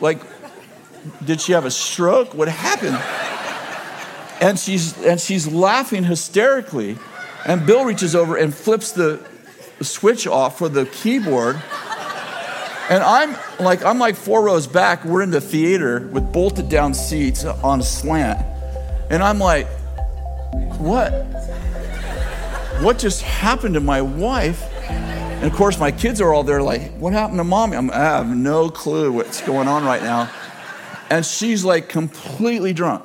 like, 0.00 0.20
did 1.24 1.40
she 1.40 1.52
have 1.52 1.64
a 1.64 1.70
stroke? 1.70 2.34
What 2.34 2.48
happened? 2.48 2.98
And 4.40 4.58
she's, 4.58 4.96
and 5.04 5.20
she's 5.20 5.46
laughing 5.46 6.04
hysterically. 6.04 6.98
And 7.46 7.64
Bill 7.66 7.84
reaches 7.84 8.14
over 8.14 8.36
and 8.36 8.54
flips 8.54 8.92
the 8.92 9.24
switch 9.80 10.26
off 10.26 10.58
for 10.58 10.68
the 10.68 10.86
keyboard. 10.86 11.56
And 12.88 13.02
I'm 13.02 13.36
like, 13.58 13.84
I'm 13.84 13.98
like 13.98 14.14
four 14.14 14.44
rows 14.44 14.66
back. 14.66 15.04
We're 15.04 15.22
in 15.22 15.30
the 15.30 15.40
theater 15.40 16.08
with 16.12 16.32
bolted 16.32 16.68
down 16.68 16.94
seats 16.94 17.44
on 17.44 17.80
a 17.80 17.82
slant. 17.82 18.40
And 19.10 19.22
I'm 19.22 19.38
like, 19.38 19.66
what? 20.78 21.10
What 22.80 22.98
just 22.98 23.22
happened 23.22 23.74
to 23.74 23.80
my 23.80 24.02
wife? 24.02 24.62
And 24.88 25.44
of 25.44 25.52
course, 25.52 25.78
my 25.78 25.90
kids 25.90 26.20
are 26.20 26.32
all 26.32 26.42
there, 26.42 26.62
like, 26.62 26.92
what 26.98 27.12
happened 27.12 27.38
to 27.38 27.44
mommy? 27.44 27.76
I'm, 27.76 27.90
I 27.90 27.96
have 27.96 28.28
no 28.28 28.68
clue 28.68 29.12
what's 29.12 29.42
going 29.42 29.68
on 29.68 29.84
right 29.84 30.02
now. 30.02 30.30
And 31.10 31.24
she's 31.24 31.64
like 31.64 31.88
completely 31.88 32.72
drunk. 32.72 33.04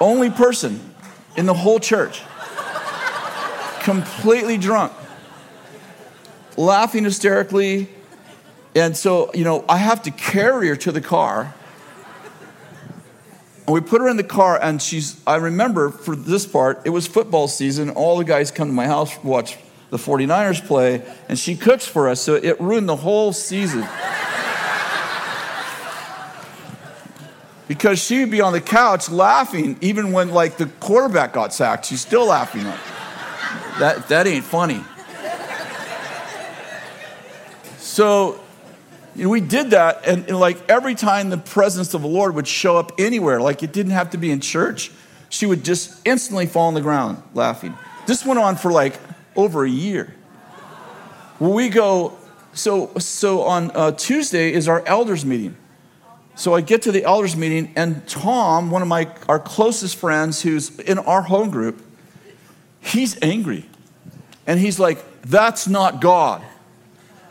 Only 0.00 0.30
person 0.30 0.94
in 1.36 1.46
the 1.46 1.54
whole 1.54 1.80
church. 1.80 2.22
Completely 3.80 4.58
drunk. 4.58 4.92
Laughing 6.56 7.04
hysterically, 7.04 7.88
and 8.74 8.96
so, 8.96 9.30
you 9.34 9.44
know, 9.44 9.64
I 9.68 9.78
have 9.78 10.02
to 10.02 10.10
carry 10.10 10.68
her 10.68 10.76
to 10.76 10.92
the 10.92 11.00
car. 11.00 11.54
And 13.66 13.74
we 13.74 13.80
put 13.80 14.00
her 14.00 14.08
in 14.08 14.16
the 14.16 14.24
car, 14.24 14.58
and 14.62 14.80
she's, 14.80 15.20
I 15.26 15.36
remember 15.36 15.90
for 15.90 16.14
this 16.14 16.46
part, 16.46 16.82
it 16.84 16.90
was 16.90 17.06
football 17.06 17.48
season. 17.48 17.90
All 17.90 18.18
the 18.18 18.24
guys 18.24 18.50
come 18.50 18.68
to 18.68 18.74
my 18.74 18.86
house, 18.86 19.22
watch 19.24 19.58
the 19.90 19.96
49ers 19.96 20.64
play, 20.66 21.02
and 21.28 21.38
she 21.38 21.56
cooks 21.56 21.86
for 21.86 22.08
us. 22.08 22.20
So 22.20 22.34
it 22.34 22.60
ruined 22.60 22.88
the 22.88 22.96
whole 22.96 23.32
season. 23.32 23.86
Because 27.70 28.02
she 28.02 28.18
would 28.18 28.32
be 28.32 28.40
on 28.40 28.52
the 28.52 28.60
couch 28.60 29.08
laughing, 29.08 29.78
even 29.80 30.10
when 30.10 30.30
like 30.30 30.56
the 30.56 30.66
quarterback 30.80 31.34
got 31.34 31.54
sacked. 31.54 31.86
She's 31.86 32.00
still 32.00 32.26
laughing. 32.26 32.64
That, 33.78 34.08
that 34.08 34.26
ain't 34.26 34.44
funny. 34.44 34.82
So 37.78 38.40
you 39.14 39.22
know, 39.22 39.30
we 39.30 39.40
did 39.40 39.70
that, 39.70 40.04
and, 40.04 40.26
and, 40.28 40.40
like 40.40 40.68
every 40.68 40.96
time 40.96 41.30
the 41.30 41.38
presence 41.38 41.94
of 41.94 42.02
the 42.02 42.08
Lord 42.08 42.34
would 42.34 42.48
show 42.48 42.76
up 42.76 42.90
anywhere, 42.98 43.40
like 43.40 43.62
it 43.62 43.72
didn't 43.72 43.92
have 43.92 44.10
to 44.10 44.18
be 44.18 44.32
in 44.32 44.40
church, 44.40 44.90
she 45.28 45.46
would 45.46 45.64
just 45.64 46.04
instantly 46.04 46.46
fall 46.46 46.66
on 46.66 46.74
the 46.74 46.80
ground 46.80 47.22
laughing. 47.34 47.78
This 48.08 48.26
went 48.26 48.40
on 48.40 48.56
for 48.56 48.72
like 48.72 48.98
over 49.36 49.62
a 49.64 49.70
year. 49.70 50.12
Well, 51.38 51.52
we 51.52 51.68
go, 51.68 52.18
so, 52.52 52.90
so 52.98 53.42
on 53.42 53.70
uh, 53.76 53.92
Tuesday 53.92 54.52
is 54.52 54.66
our 54.66 54.84
elders 54.86 55.24
meeting. 55.24 55.56
So 56.34 56.54
I 56.54 56.60
get 56.60 56.82
to 56.82 56.92
the 56.92 57.04
elders 57.04 57.36
meeting, 57.36 57.72
and 57.76 58.06
Tom, 58.08 58.70
one 58.70 58.82
of 58.82 58.88
my 58.88 59.10
our 59.28 59.38
closest 59.38 59.96
friends 59.96 60.42
who's 60.42 60.78
in 60.80 60.98
our 60.98 61.22
home 61.22 61.50
group, 61.50 61.84
he's 62.80 63.20
angry. 63.22 63.66
And 64.46 64.58
he's 64.58 64.80
like, 64.80 65.04
that's 65.22 65.68
not 65.68 66.00
God 66.00 66.42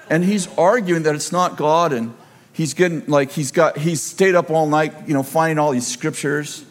and 0.10 0.24
he's 0.24 0.48
arguing 0.58 1.04
that 1.04 1.16
it's 1.16 1.32
not 1.32 1.56
God, 1.56 1.94
and 1.94 2.14
he's 2.52 2.74
getting 2.74 3.06
like 3.06 3.32
he's 3.32 3.52
got 3.52 3.78
he's 3.78 4.02
stayed 4.02 4.36
up 4.36 4.50
all 4.50 4.68
night, 4.68 4.94
you 5.08 5.14
know, 5.14 5.24
finding 5.24 5.60
all 5.60 5.72
these 5.72 5.88
scriptures. 5.88 6.66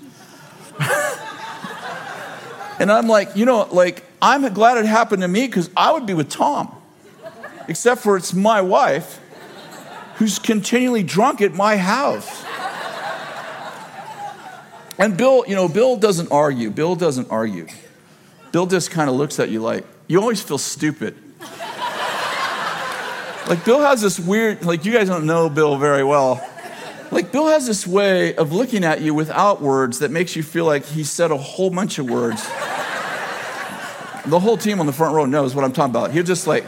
And 2.81 2.93
I'm 2.93 3.09
like, 3.09 3.35
you 3.35 3.45
know, 3.45 3.67
like, 3.73 4.05
I'm 4.23 4.49
glad 4.55 4.79
it 4.79 4.87
happened 4.87 5.23
to 5.23 5.27
me 5.27 5.49
because 5.49 5.69
I 5.77 5.91
would 5.91 6.07
be 6.07 6.15
with 6.15 6.29
Tom. 6.29 6.73
Except 7.67 8.01
for 8.01 8.17
it's 8.17 8.33
my 8.33 8.61
wife 8.61 9.21
who's 10.19 10.39
continually 10.39 11.03
drunk 11.03 11.41
at 11.41 11.55
my 11.55 11.77
house. 11.77 12.45
And 14.99 15.17
Bill, 15.17 15.45
you 15.47 15.55
know, 15.55 15.69
Bill 15.69 15.97
doesn't 15.97 16.33
argue. 16.33 16.71
Bill 16.71 16.97
doesn't 16.97 17.31
argue. 17.31 17.69
Bill 18.51 18.67
just 18.67 18.91
kind 18.91 19.09
of 19.09 19.15
looks 19.15 19.39
at 19.39 19.49
you 19.49 19.61
like, 19.61 19.87
you 20.09 20.21
always 20.21 20.43
feel 20.43 20.59
stupid. 20.59 21.17
like, 23.47 23.65
Bill 23.65 23.81
has 23.81 24.03
this 24.03 24.19
weird, 24.19 24.65
like, 24.65 24.85
you 24.85 24.93
guys 24.93 25.09
don't 25.09 25.25
know 25.25 25.49
Bill 25.49 25.79
very 25.79 26.03
well. 26.03 26.45
Like, 27.13 27.31
Bill 27.31 27.47
has 27.47 27.67
this 27.67 27.87
way 27.87 28.35
of 28.35 28.53
looking 28.53 28.83
at 28.85 29.01
you 29.01 29.15
without 29.15 29.63
words 29.63 30.01
that 30.01 30.11
makes 30.11 30.35
you 30.35 30.43
feel 30.43 30.65
like 30.65 30.85
he 30.85 31.05
said 31.05 31.31
a 31.31 31.37
whole 31.37 31.71
bunch 31.71 31.99
of 32.01 32.11
words. 32.11 32.43
the 34.27 34.41
whole 34.41 34.57
team 34.57 34.81
on 34.81 34.87
the 34.87 34.93
front 34.93 35.15
row 35.15 35.27
knows 35.27 35.55
what 35.55 35.65
I'm 35.65 35.73
talking 35.73 35.91
about. 35.91 36.11
He'll 36.11 36.25
just 36.25 36.49
like, 36.49 36.65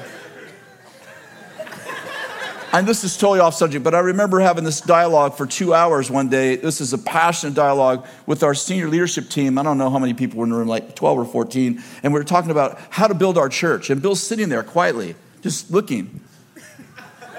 and 2.73 2.87
this 2.87 3.03
is 3.03 3.16
totally 3.16 3.41
off 3.41 3.55
subject, 3.55 3.83
but 3.83 3.95
I 3.95 3.99
remember 3.99 4.39
having 4.39 4.64
this 4.64 4.81
dialogue 4.81 5.37
for 5.37 5.47
two 5.47 5.75
hours 5.75 6.11
one 6.11 6.29
day. 6.29 6.57
This 6.57 6.81
is 6.81 6.93
a 6.93 6.99
passionate 6.99 7.55
dialogue 7.55 8.07
with 8.27 8.43
our 8.43 8.55
senior 8.55 8.89
leadership 8.89 9.29
team. 9.29 9.59
I 9.59 9.62
don't 9.62 9.79
know 9.79 9.91
how 9.91 9.99
many 9.99 10.14
people 10.14 10.39
were 10.39 10.45
in 10.45 10.51
the 10.51 10.57
room, 10.57 10.68
like 10.68 10.95
12 10.95 11.18
or 11.18 11.25
14. 11.25 11.83
And 12.03 12.12
we 12.12 12.21
were 12.21 12.25
talking 12.25 12.51
about 12.51 12.79
how 12.91 13.09
to 13.09 13.14
build 13.14 13.39
our 13.39 13.49
church. 13.49 13.91
And 13.91 14.01
Bill's 14.01 14.23
sitting 14.23 14.49
there 14.49 14.62
quietly, 14.62 15.16
just 15.43 15.71
looking 15.71 16.21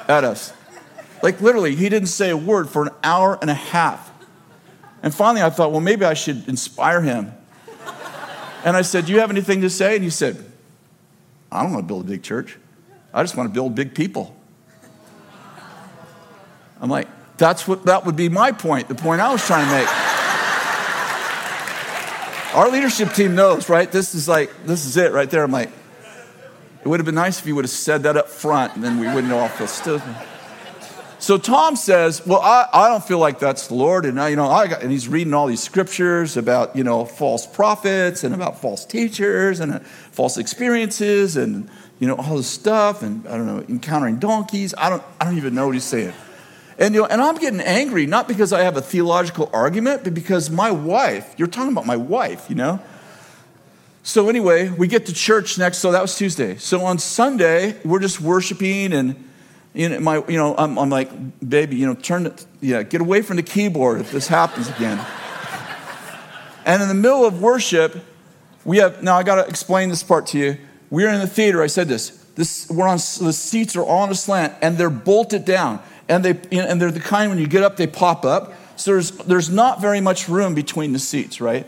at 0.07 0.23
us. 0.23 0.53
Like 1.23 1.39
literally, 1.39 1.75
he 1.75 1.87
didn't 1.87 2.09
say 2.09 2.29
a 2.29 2.37
word 2.37 2.69
for 2.69 2.83
an 2.83 2.89
hour 3.03 3.37
and 3.41 3.49
a 3.49 3.55
half. 3.55 4.11
And 5.03 5.13
finally, 5.13 5.41
I 5.41 5.49
thought, 5.49 5.71
well, 5.71 5.81
maybe 5.81 6.03
I 6.03 6.13
should 6.13 6.47
inspire 6.47 7.01
him. 7.01 7.33
And 8.63 8.77
I 8.77 8.81
said, 8.81 9.05
Do 9.05 9.13
you 9.13 9.19
have 9.19 9.31
anything 9.31 9.61
to 9.61 9.69
say? 9.69 9.95
And 9.95 10.03
he 10.03 10.09
said, 10.09 10.43
I 11.51 11.63
don't 11.63 11.73
want 11.73 11.83
to 11.83 11.87
build 11.87 12.05
a 12.05 12.09
big 12.09 12.23
church. 12.23 12.57
I 13.13 13.23
just 13.23 13.35
want 13.35 13.49
to 13.49 13.53
build 13.53 13.75
big 13.75 13.95
people. 13.95 14.35
I'm 16.81 16.89
like, 16.89 17.07
that's 17.37 17.67
what 17.67 17.85
that 17.85 18.05
would 18.05 18.15
be 18.15 18.27
my 18.29 18.51
point, 18.51 18.87
the 18.87 18.95
point 18.95 19.21
I 19.21 19.31
was 19.31 19.45
trying 19.45 19.65
to 19.65 19.71
make. 19.71 19.87
Our 22.53 22.69
leadership 22.69 23.13
team 23.13 23.33
knows, 23.33 23.69
right? 23.69 23.89
This 23.89 24.13
is 24.13 24.27
like, 24.27 24.51
this 24.65 24.85
is 24.85 24.97
it 24.97 25.13
right 25.13 25.29
there. 25.29 25.43
I'm 25.43 25.51
like, 25.51 25.71
it 26.81 26.87
would 26.87 26.99
have 26.99 27.05
been 27.05 27.15
nice 27.15 27.39
if 27.39 27.45
you 27.45 27.55
would 27.55 27.63
have 27.63 27.69
said 27.71 28.03
that 28.03 28.17
up 28.17 28.27
front, 28.27 28.75
and 28.75 28.83
then 28.83 28.99
we 28.99 29.07
wouldn't 29.07 29.31
all 29.31 29.47
feel 29.47 29.67
stupid. 29.67 30.15
So 31.19 31.37
Tom 31.37 31.75
says, 31.75 32.25
"Well, 32.25 32.41
I, 32.41 32.67
I 32.73 32.89
don't 32.89 33.03
feel 33.03 33.19
like 33.19 33.37
that's 33.37 33.67
the 33.67 33.75
Lord," 33.75 34.05
and 34.05 34.19
I, 34.19 34.29
you 34.29 34.35
know, 34.35 34.49
I 34.49 34.65
got, 34.65 34.81
and 34.81 34.91
he's 34.91 35.07
reading 35.07 35.35
all 35.35 35.45
these 35.45 35.61
scriptures 35.61 36.35
about 36.35 36.75
you 36.75 36.83
know 36.83 37.05
false 37.05 37.45
prophets 37.45 38.23
and 38.23 38.33
about 38.33 38.59
false 38.59 38.83
teachers 38.85 39.59
and 39.59 39.73
uh, 39.73 39.79
false 40.11 40.39
experiences 40.39 41.37
and 41.37 41.69
you 41.99 42.07
know 42.07 42.15
all 42.15 42.37
this 42.37 42.47
stuff 42.47 43.03
and 43.03 43.27
I 43.27 43.37
don't 43.37 43.45
know 43.45 43.63
encountering 43.69 44.17
donkeys. 44.17 44.73
I 44.75 44.89
don't 44.89 45.03
I 45.19 45.25
don't 45.25 45.37
even 45.37 45.53
know 45.53 45.67
what 45.67 45.75
he's 45.75 45.83
saying. 45.83 46.13
And, 46.77 46.95
you 46.95 47.01
know, 47.01 47.07
and 47.07 47.21
I'm 47.21 47.37
getting 47.37 47.59
angry, 47.59 48.05
not 48.05 48.27
because 48.27 48.53
I 48.53 48.61
have 48.61 48.77
a 48.77 48.81
theological 48.81 49.49
argument, 49.53 50.03
but 50.03 50.13
because 50.13 50.49
my 50.49 50.71
wife, 50.71 51.35
you're 51.37 51.47
talking 51.47 51.71
about 51.71 51.85
my 51.85 51.97
wife, 51.97 52.49
you 52.49 52.55
know? 52.55 52.79
So, 54.03 54.29
anyway, 54.29 54.69
we 54.69 54.87
get 54.87 55.05
to 55.07 55.13
church 55.13 55.59
next, 55.59 55.77
so 55.77 55.91
that 55.91 56.01
was 56.01 56.15
Tuesday. 56.15 56.57
So 56.57 56.83
on 56.85 56.97
Sunday, 56.97 57.79
we're 57.85 57.99
just 57.99 58.19
worshiping, 58.19 58.93
and 58.93 59.29
you 59.75 59.89
know, 59.89 59.99
my, 59.99 60.23
you 60.27 60.37
know 60.37 60.55
I'm, 60.57 60.79
I'm 60.79 60.89
like, 60.89 61.11
baby, 61.47 61.75
you 61.75 61.85
know, 61.85 61.93
turn 61.93 62.25
it, 62.25 62.45
yeah, 62.61 62.81
get 62.81 63.01
away 63.01 63.21
from 63.21 63.37
the 63.37 63.43
keyboard 63.43 64.01
if 64.01 64.11
this 64.11 64.27
happens 64.27 64.69
again. 64.69 64.97
and 66.65 66.81
in 66.81 66.87
the 66.87 66.95
middle 66.95 67.25
of 67.25 67.41
worship, 67.43 68.03
we 68.65 68.77
have, 68.77 69.03
now 69.03 69.17
I 69.17 69.23
got 69.23 69.35
to 69.35 69.47
explain 69.47 69.89
this 69.89 70.01
part 70.01 70.27
to 70.27 70.39
you. 70.39 70.57
We're 70.89 71.09
in 71.09 71.19
the 71.19 71.27
theater, 71.27 71.61
I 71.61 71.67
said 71.67 71.87
this. 71.87 72.09
This, 72.35 72.69
we're 72.71 72.87
on, 72.87 72.97
the 72.97 73.33
seats 73.33 73.75
are 73.75 73.83
all 73.83 74.03
on 74.03 74.09
a 74.09 74.15
slant, 74.15 74.55
and 74.61 74.77
they're 74.77 74.89
bolted 74.89 75.45
down 75.45 75.79
and, 76.11 76.25
they, 76.25 76.59
and 76.59 76.81
they're 76.81 76.91
the 76.91 76.99
kind 76.99 77.29
when 77.29 77.39
you 77.39 77.47
get 77.47 77.63
up, 77.63 77.77
they 77.77 77.87
pop 77.87 78.25
up. 78.25 78.53
So 78.75 78.91
there's, 78.91 79.11
there's 79.11 79.49
not 79.49 79.79
very 79.79 80.01
much 80.01 80.27
room 80.27 80.53
between 80.53 80.91
the 80.91 80.99
seats, 80.99 81.39
right? 81.39 81.65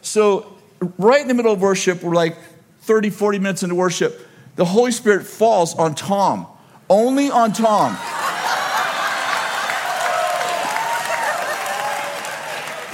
So, 0.00 0.56
right 0.96 1.20
in 1.20 1.28
the 1.28 1.34
middle 1.34 1.52
of 1.52 1.60
worship, 1.60 2.02
we're 2.02 2.14
like 2.14 2.36
30, 2.82 3.10
40 3.10 3.38
minutes 3.40 3.62
into 3.64 3.74
worship, 3.74 4.26
the 4.54 4.64
Holy 4.64 4.92
Spirit 4.92 5.26
falls 5.26 5.74
on 5.74 5.94
Tom, 5.94 6.46
only 6.88 7.30
on 7.30 7.52
Tom. 7.52 7.96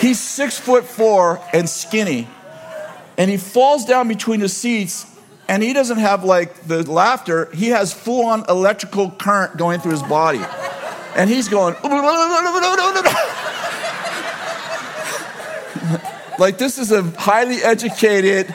He's 0.01 0.21
six 0.21 0.59
foot 0.59 0.85
four 0.85 1.41
and 1.53 1.69
skinny, 1.69 2.29
and 3.19 3.31
he 3.31 3.37
falls 3.37 3.85
down 3.85 4.09
between 4.09 4.41
the 4.41 4.49
seats 4.49 5.13
and 5.49 5.63
he 5.63 5.73
doesn't 5.73 5.99
have 5.99 6.25
like 6.25 6.67
the 6.67 6.89
laughter, 6.91 7.49
he 7.55 7.69
has 7.69 7.93
full 7.93 8.27
on 8.27 8.45
electrical 8.49 9.11
current 9.13 9.57
going 9.57 9.81
through 9.81 9.93
his 9.93 10.03
body 10.03 10.45
and 11.17 11.31
he's 11.31 11.49
going, 11.49 11.75
like 16.39 16.59
this 16.59 16.79
is 16.79 16.93
a 16.93 17.03
highly 17.03 17.57
educated, 17.57 18.55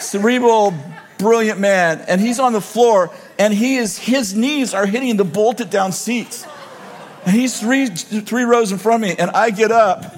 cerebral, 0.00 0.74
brilliant 1.18 1.60
man, 1.60 2.04
and 2.08 2.20
he's 2.20 2.40
on 2.40 2.52
the 2.52 2.60
floor, 2.60 3.10
and 3.38 3.54
he 3.54 3.76
is 3.76 3.96
his 3.96 4.34
knees 4.34 4.74
are 4.74 4.86
hitting 4.86 5.16
the 5.16 5.24
bolted 5.24 5.70
down 5.70 5.92
seats. 5.92 6.46
And 7.24 7.36
he's 7.36 7.60
three, 7.60 7.86
three 7.86 8.44
rows 8.44 8.72
in 8.72 8.78
front 8.78 9.04
of 9.04 9.10
me, 9.10 9.16
and 9.16 9.30
I 9.30 9.50
get 9.50 9.70
up 9.70 10.16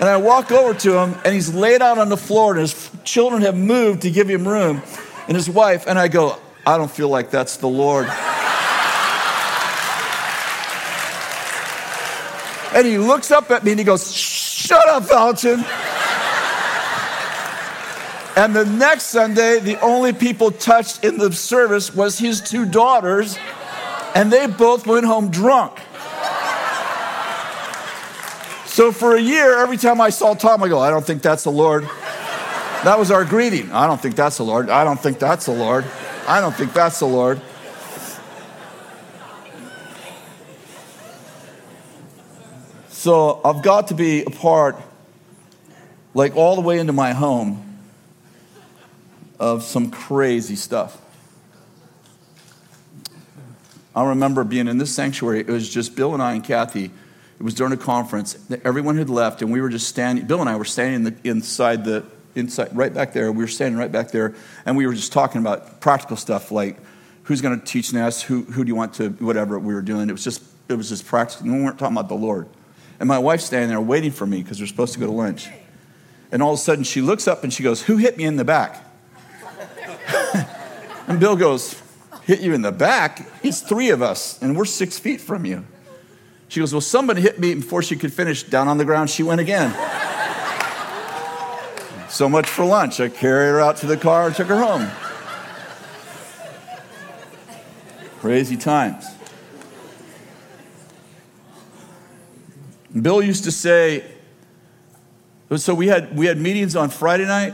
and 0.00 0.08
I 0.08 0.16
walk 0.16 0.50
over 0.50 0.74
to 0.80 0.98
him, 0.98 1.14
and 1.24 1.34
he's 1.34 1.54
laid 1.54 1.80
out 1.80 1.98
on 1.98 2.08
the 2.08 2.16
floor, 2.16 2.52
and 2.52 2.60
his 2.60 2.90
children 3.04 3.42
have 3.42 3.56
moved 3.56 4.02
to 4.02 4.10
give 4.10 4.28
him 4.28 4.46
room, 4.46 4.82
and 5.28 5.36
his 5.36 5.48
wife, 5.48 5.86
and 5.86 5.98
I 5.98 6.08
go, 6.08 6.36
I 6.66 6.78
don't 6.78 6.90
feel 6.90 7.08
like 7.08 7.30
that's 7.30 7.58
the 7.58 7.68
Lord. 7.68 8.08
And 12.74 12.86
he 12.86 12.98
looks 12.98 13.30
up 13.30 13.50
at 13.52 13.62
me 13.62 13.70
and 13.70 13.78
he 13.78 13.84
goes, 13.84 14.12
Shut 14.12 14.88
up, 14.88 15.04
Vallotton. 15.04 15.64
and 18.36 18.54
the 18.54 18.64
next 18.64 19.04
Sunday, 19.04 19.60
the 19.60 19.80
only 19.80 20.12
people 20.12 20.50
touched 20.50 21.04
in 21.04 21.16
the 21.16 21.32
service 21.32 21.94
was 21.94 22.18
his 22.18 22.40
two 22.40 22.66
daughters, 22.66 23.38
and 24.16 24.32
they 24.32 24.48
both 24.48 24.88
went 24.88 25.06
home 25.06 25.30
drunk. 25.30 25.78
So 28.66 28.90
for 28.90 29.14
a 29.14 29.20
year, 29.20 29.56
every 29.56 29.76
time 29.76 30.00
I 30.00 30.10
saw 30.10 30.34
Tom, 30.34 30.64
I 30.64 30.68
go, 30.68 30.80
I 30.80 30.90
don't 30.90 31.06
think 31.06 31.22
that's 31.22 31.44
the 31.44 31.52
Lord. 31.52 31.84
That 31.84 32.96
was 32.98 33.12
our 33.12 33.24
greeting. 33.24 33.70
I 33.70 33.86
don't 33.86 34.00
think 34.00 34.16
that's 34.16 34.38
the 34.38 34.42
Lord. 34.42 34.68
I 34.68 34.82
don't 34.82 34.98
think 34.98 35.20
that's 35.20 35.46
the 35.46 35.52
Lord. 35.52 35.84
I 36.26 36.40
don't 36.40 36.54
think 36.54 36.72
that's 36.72 36.98
the 36.98 37.06
Lord. 37.06 37.40
So 43.04 43.38
I've 43.44 43.60
got 43.60 43.88
to 43.88 43.94
be 43.94 44.22
a 44.24 44.30
part, 44.30 44.80
like 46.14 46.36
all 46.36 46.54
the 46.54 46.62
way 46.62 46.78
into 46.78 46.94
my 46.94 47.12
home, 47.12 47.78
of 49.38 49.62
some 49.62 49.90
crazy 49.90 50.56
stuff. 50.56 50.98
I 53.94 54.08
remember 54.08 54.42
being 54.42 54.68
in 54.68 54.78
this 54.78 54.94
sanctuary. 54.94 55.40
It 55.40 55.48
was 55.48 55.68
just 55.68 55.94
Bill 55.94 56.14
and 56.14 56.22
I 56.22 56.32
and 56.32 56.42
Kathy. 56.42 56.86
It 56.86 57.42
was 57.42 57.52
during 57.52 57.74
a 57.74 57.76
conference. 57.76 58.38
Everyone 58.64 58.96
had 58.96 59.10
left, 59.10 59.42
and 59.42 59.52
we 59.52 59.60
were 59.60 59.68
just 59.68 59.86
standing. 59.86 60.24
Bill 60.26 60.40
and 60.40 60.48
I 60.48 60.56
were 60.56 60.64
standing 60.64 60.94
in 60.94 61.04
the, 61.04 61.28
inside 61.28 61.84
the 61.84 62.06
inside, 62.34 62.74
right 62.74 62.94
back 62.94 63.12
there. 63.12 63.30
We 63.30 63.44
were 63.44 63.48
standing 63.48 63.78
right 63.78 63.92
back 63.92 64.12
there, 64.12 64.34
and 64.64 64.78
we 64.78 64.86
were 64.86 64.94
just 64.94 65.12
talking 65.12 65.42
about 65.42 65.82
practical 65.82 66.16
stuff 66.16 66.50
like 66.50 66.78
who's 67.24 67.42
going 67.42 67.60
to 67.60 67.66
teach 67.66 67.92
next, 67.92 68.22
who 68.22 68.44
who 68.44 68.64
do 68.64 68.68
you 68.68 68.74
want 68.74 68.94
to, 68.94 69.10
whatever 69.10 69.58
we 69.58 69.74
were 69.74 69.82
doing. 69.82 70.08
It 70.08 70.12
was 70.12 70.24
just 70.24 70.42
it 70.70 70.74
was 70.74 70.88
just 70.88 71.04
practical. 71.04 71.48
We 71.48 71.62
weren't 71.62 71.78
talking 71.78 71.98
about 71.98 72.08
the 72.08 72.14
Lord. 72.14 72.48
And 73.00 73.08
my 73.08 73.18
wife's 73.18 73.44
standing 73.44 73.70
there 73.70 73.80
waiting 73.80 74.10
for 74.10 74.26
me 74.26 74.42
because 74.42 74.60
we're 74.60 74.66
supposed 74.66 74.92
to 74.94 75.00
go 75.00 75.06
to 75.06 75.12
lunch. 75.12 75.48
And 76.30 76.42
all 76.42 76.54
of 76.54 76.58
a 76.58 76.62
sudden 76.62 76.84
she 76.84 77.00
looks 77.00 77.28
up 77.28 77.44
and 77.44 77.52
she 77.52 77.62
goes, 77.62 77.82
Who 77.82 77.96
hit 77.96 78.16
me 78.16 78.24
in 78.24 78.36
the 78.36 78.44
back? 78.44 78.84
and 81.06 81.20
Bill 81.20 81.36
goes, 81.36 81.80
Hit 82.24 82.40
you 82.40 82.54
in 82.54 82.62
the 82.62 82.72
back? 82.72 83.28
It's 83.42 83.60
three 83.60 83.90
of 83.90 84.00
us, 84.00 84.40
and 84.40 84.56
we're 84.56 84.64
six 84.64 84.98
feet 84.98 85.20
from 85.20 85.44
you. 85.44 85.64
She 86.48 86.60
goes, 86.60 86.72
Well, 86.72 86.80
somebody 86.80 87.20
hit 87.20 87.38
me 87.38 87.54
before 87.54 87.82
she 87.82 87.96
could 87.96 88.12
finish. 88.12 88.44
Down 88.44 88.68
on 88.68 88.78
the 88.78 88.84
ground, 88.84 89.10
she 89.10 89.22
went 89.22 89.40
again. 89.40 89.70
so 92.08 92.28
much 92.28 92.48
for 92.48 92.64
lunch. 92.64 93.00
I 93.00 93.08
carried 93.08 93.48
her 93.48 93.60
out 93.60 93.76
to 93.78 93.86
the 93.86 93.96
car 93.96 94.26
and 94.26 94.34
took 94.34 94.48
her 94.48 94.58
home. 94.58 94.90
Crazy 98.20 98.56
times. 98.56 99.04
Bill 103.04 103.20
used 103.20 103.44
to 103.44 103.52
say, 103.52 104.02
so 105.54 105.74
we 105.74 105.88
had, 105.88 106.16
we 106.16 106.24
had 106.24 106.38
meetings 106.38 106.74
on 106.74 106.88
Friday 106.88 107.26
night, 107.26 107.52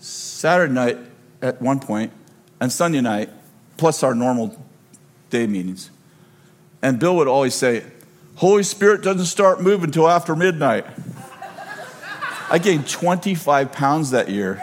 Saturday 0.00 0.70
night 0.70 0.98
at 1.40 1.62
one 1.62 1.80
point, 1.80 2.12
and 2.60 2.70
Sunday 2.70 3.00
night, 3.00 3.30
plus 3.78 4.02
our 4.02 4.14
normal 4.14 4.62
day 5.30 5.46
meetings. 5.46 5.88
And 6.82 6.98
Bill 6.98 7.16
would 7.16 7.26
always 7.26 7.54
say, 7.54 7.84
Holy 8.34 8.64
Spirit 8.64 9.02
doesn't 9.02 9.24
start 9.24 9.62
moving 9.62 9.86
until 9.86 10.06
after 10.06 10.36
midnight. 10.36 10.84
I 12.50 12.58
gained 12.58 12.86
25 12.86 13.72
pounds 13.72 14.10
that 14.10 14.28
year. 14.28 14.62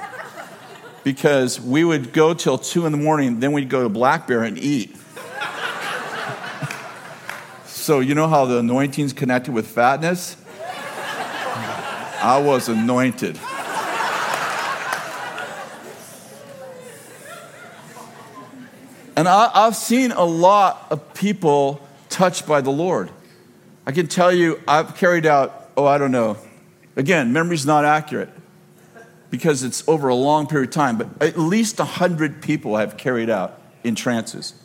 because 1.03 1.59
we 1.59 1.83
would 1.83 2.13
go 2.13 2.35
till 2.35 2.59
two 2.59 2.85
in 2.85 2.91
the 2.91 2.99
morning, 2.99 3.39
then 3.39 3.51
we'd 3.51 3.69
go 3.69 3.81
to 3.81 3.89
Black 3.89 4.27
Bear 4.27 4.43
and 4.43 4.59
eat. 4.59 4.95
So, 7.85 7.99
you 7.99 8.15
know 8.15 8.27
how 8.27 8.45
the 8.45 8.57
anointing's 8.57 9.13
connected 9.13 9.53
with 9.53 9.67
fatness? 9.67 10.37
I 12.19 12.41
was 12.43 12.67
anointed. 12.67 13.39
And 19.15 19.27
I, 19.27 19.65
have 19.65 19.75
seen 19.75 20.11
a 20.13 20.23
lot 20.23 20.87
of 20.89 21.13
people 21.13 21.79
touched 22.09 22.47
by 22.47 22.61
the 22.61 22.71
Lord. 22.71 23.11
I 23.85 23.91
can 23.91 24.07
tell 24.07 24.33
you, 24.33 24.59
I've 24.67 24.97
carried 24.97 25.27
out, 25.27 25.69
oh, 25.77 25.85
I 25.85 25.99
don't 25.99 26.11
know. 26.11 26.37
Again, 26.95 27.33
memory's 27.33 27.67
not 27.67 27.85
accurate 27.85 28.29
because 29.29 29.61
it's 29.61 29.87
over 29.87 30.07
a 30.07 30.15
long 30.15 30.47
period 30.47 30.69
of 30.69 30.73
time, 30.73 30.97
but 30.97 31.21
at 31.21 31.37
least 31.37 31.77
100 31.77 32.41
people 32.41 32.77
have 32.77 32.97
carried 32.97 33.29
out 33.29 33.61
in 33.83 33.93
trances. 33.93 34.55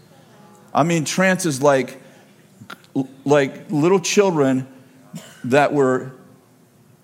I 0.72 0.84
mean, 0.84 1.04
trances 1.04 1.60
like, 1.60 1.99
like 3.24 3.70
little 3.70 4.00
children 4.00 4.66
that 5.44 5.72
were, 5.72 6.12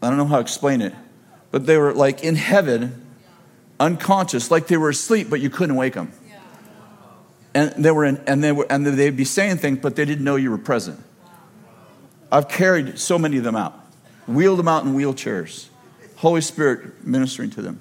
I 0.03 0.09
don't 0.09 0.19
know 0.19 0.27
how 0.27 0.37
to 0.37 0.43
explain 0.43 0.81
it, 0.83 0.95
but 1.51 1.67
they 1.67 1.77
were 1.79 1.93
like 1.95 2.25
in 2.25 2.37
heaven, 2.37 3.07
unconscious, 3.79 4.51
like 4.51 4.67
they 4.67 4.77
were 4.77 4.91
asleep, 4.91 5.29
but 5.31 5.41
you 5.41 5.51
couldn't 5.51 5.77
wake 5.77 5.95
them 5.95 6.13
and 7.57 7.73
they 7.83 7.91
were 7.91 8.05
in, 8.05 8.19
and 8.27 8.45
they 8.45 8.53
were 8.53 8.67
and 8.69 8.87
they'd 8.87 9.17
be 9.17 9.25
saying 9.25 9.57
things, 9.57 9.79
but 9.81 9.97
they 9.97 10.05
didn't 10.05 10.25
know 10.25 10.37
you 10.37 10.51
were 10.51 10.59
present. 10.59 11.03
I've 12.31 12.51
carried 12.51 12.99
so 12.99 13.19
many 13.19 13.39
of 13.39 13.45
them 13.45 13.57
out, 13.57 13.73
wheeled 14.27 14.59
them 14.59 14.69
out 14.69 14.85
in 14.85 14.93
wheelchairs, 14.93 15.69
Holy 16.17 16.43
Spirit 16.43 17.03
ministering 17.03 17.49
to 17.51 17.63
them. 17.63 17.81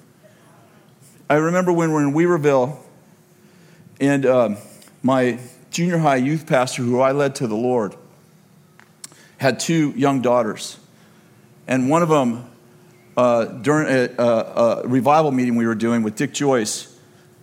I 1.28 1.34
remember 1.34 1.72
when 1.74 1.90
we 1.90 1.94
were 1.94 2.36
in 2.36 2.40
Weaverville, 2.40 2.78
and 4.00 4.24
um, 4.24 4.56
my 5.02 5.38
junior 5.76 5.98
high 5.98 6.16
youth 6.16 6.46
pastor, 6.46 6.80
who 6.80 7.00
I 7.00 7.12
led 7.12 7.34
to 7.34 7.46
the 7.46 7.54
Lord, 7.54 7.94
had 9.36 9.60
two 9.60 9.92
young 9.94 10.22
daughters, 10.22 10.78
and 11.66 11.90
one 11.90 12.02
of 12.02 12.08
them 12.08 12.50
uh, 13.14 13.44
during 13.44 13.86
a, 13.86 14.08
a, 14.16 14.24
a 14.24 14.88
revival 14.88 15.32
meeting 15.32 15.54
we 15.54 15.66
were 15.66 15.74
doing 15.74 16.02
with 16.02 16.16
Dick 16.16 16.32
Joyce 16.32 16.98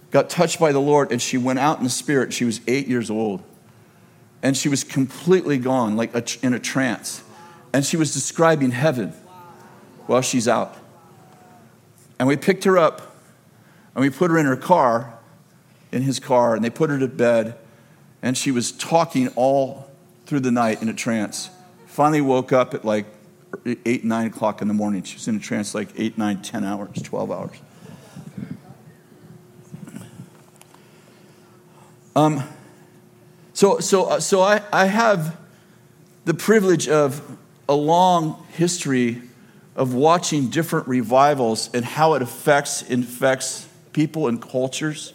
got 0.10 0.32
touched 0.32 0.60
by 0.60 0.72
the 0.72 0.82
Lord, 0.82 1.12
and 1.12 1.22
she 1.22 1.38
went 1.38 1.60
out 1.60 1.78
in 1.78 1.84
the 1.84 1.92
spirit. 1.92 2.34
She 2.34 2.44
was 2.44 2.60
eight 2.66 2.88
years 2.88 3.12
old. 3.12 3.44
And 4.42 4.58
she 4.58 4.68
was 4.68 4.84
completely 4.84 5.60
gone, 5.60 5.96
like 5.96 6.16
a, 6.16 6.24
in 6.42 6.56
a 6.56 6.60
trance. 6.60 7.24
And 7.72 7.86
she 7.86 7.98
was 7.98 8.16
describing 8.16 8.72
heaven 8.72 9.12
while 10.08 10.22
she's 10.22 10.48
out. 10.48 10.76
And 12.18 12.28
we 12.28 12.36
picked 12.36 12.64
her 12.64 12.80
up 12.80 13.16
and 13.94 14.02
we 14.02 14.10
put 14.10 14.32
her 14.32 14.40
in 14.40 14.48
her 14.48 14.58
car, 14.58 15.20
in 15.92 16.02
his 16.02 16.20
car, 16.20 16.56
and 16.56 16.66
they 16.66 16.72
put 16.72 16.90
her 16.90 16.98
to 16.98 17.08
bed. 17.08 17.60
And 18.24 18.36
she 18.36 18.50
was 18.50 18.72
talking 18.72 19.28
all 19.36 19.92
through 20.26 20.40
the 20.40 20.52
night 20.52 20.82
in 20.82 20.90
a 20.90 20.94
trance. 20.94 21.52
Finally 21.86 22.22
woke 22.22 22.52
up 22.52 22.74
at 22.74 22.84
like 22.84 23.06
8, 23.66 24.04
9 24.04 24.28
o'clock 24.28 24.62
in 24.64 24.68
the 24.68 24.74
morning. 24.74 25.04
She 25.04 25.16
was 25.16 25.28
in 25.28 25.36
a 25.36 25.40
trance 25.40 25.76
like 25.76 25.90
8, 25.96 26.18
9, 26.18 26.42
10 26.42 26.64
hours, 26.64 27.02
12 27.02 27.32
hours. 27.32 27.58
Um, 32.16 32.44
so, 33.54 33.80
so, 33.80 34.06
uh, 34.06 34.20
so 34.20 34.42
I, 34.42 34.62
I 34.72 34.86
have 34.86 35.38
the 36.26 36.34
privilege 36.34 36.88
of 36.88 37.22
a 37.68 37.76
long 37.76 38.46
history 38.52 39.22
of 39.76 39.94
watching 39.94 40.50
different 40.50 40.88
revivals 40.88 41.70
and 41.74 41.84
how 41.84 42.14
it 42.14 42.22
affects, 42.22 42.84
infects 42.84 43.68
people 43.94 44.28
and 44.28 44.42
cultures, 44.42 45.14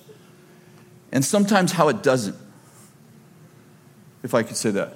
and 1.13 1.25
sometimes 1.25 1.73
how 1.73 1.89
it 1.89 2.03
doesn't, 2.03 2.37
if 4.29 4.35
I 4.35 4.43
could 4.43 4.57
say 4.57 4.71
that. 4.73 4.93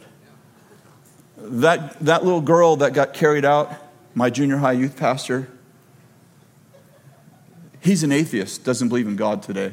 That, 1.38 1.98
that 2.00 2.22
little 2.22 2.42
girl 2.42 2.76
that 2.76 2.92
got 2.92 3.14
carried 3.14 3.46
out, 3.46 3.72
my 4.14 4.28
junior 4.28 4.58
high 4.58 4.72
youth 4.72 4.94
pastor, 4.94 5.48
he's 7.80 8.02
an 8.02 8.12
atheist, 8.12 8.62
doesn't 8.62 8.90
believe 8.90 9.06
in 9.06 9.16
God 9.16 9.42
today. 9.42 9.72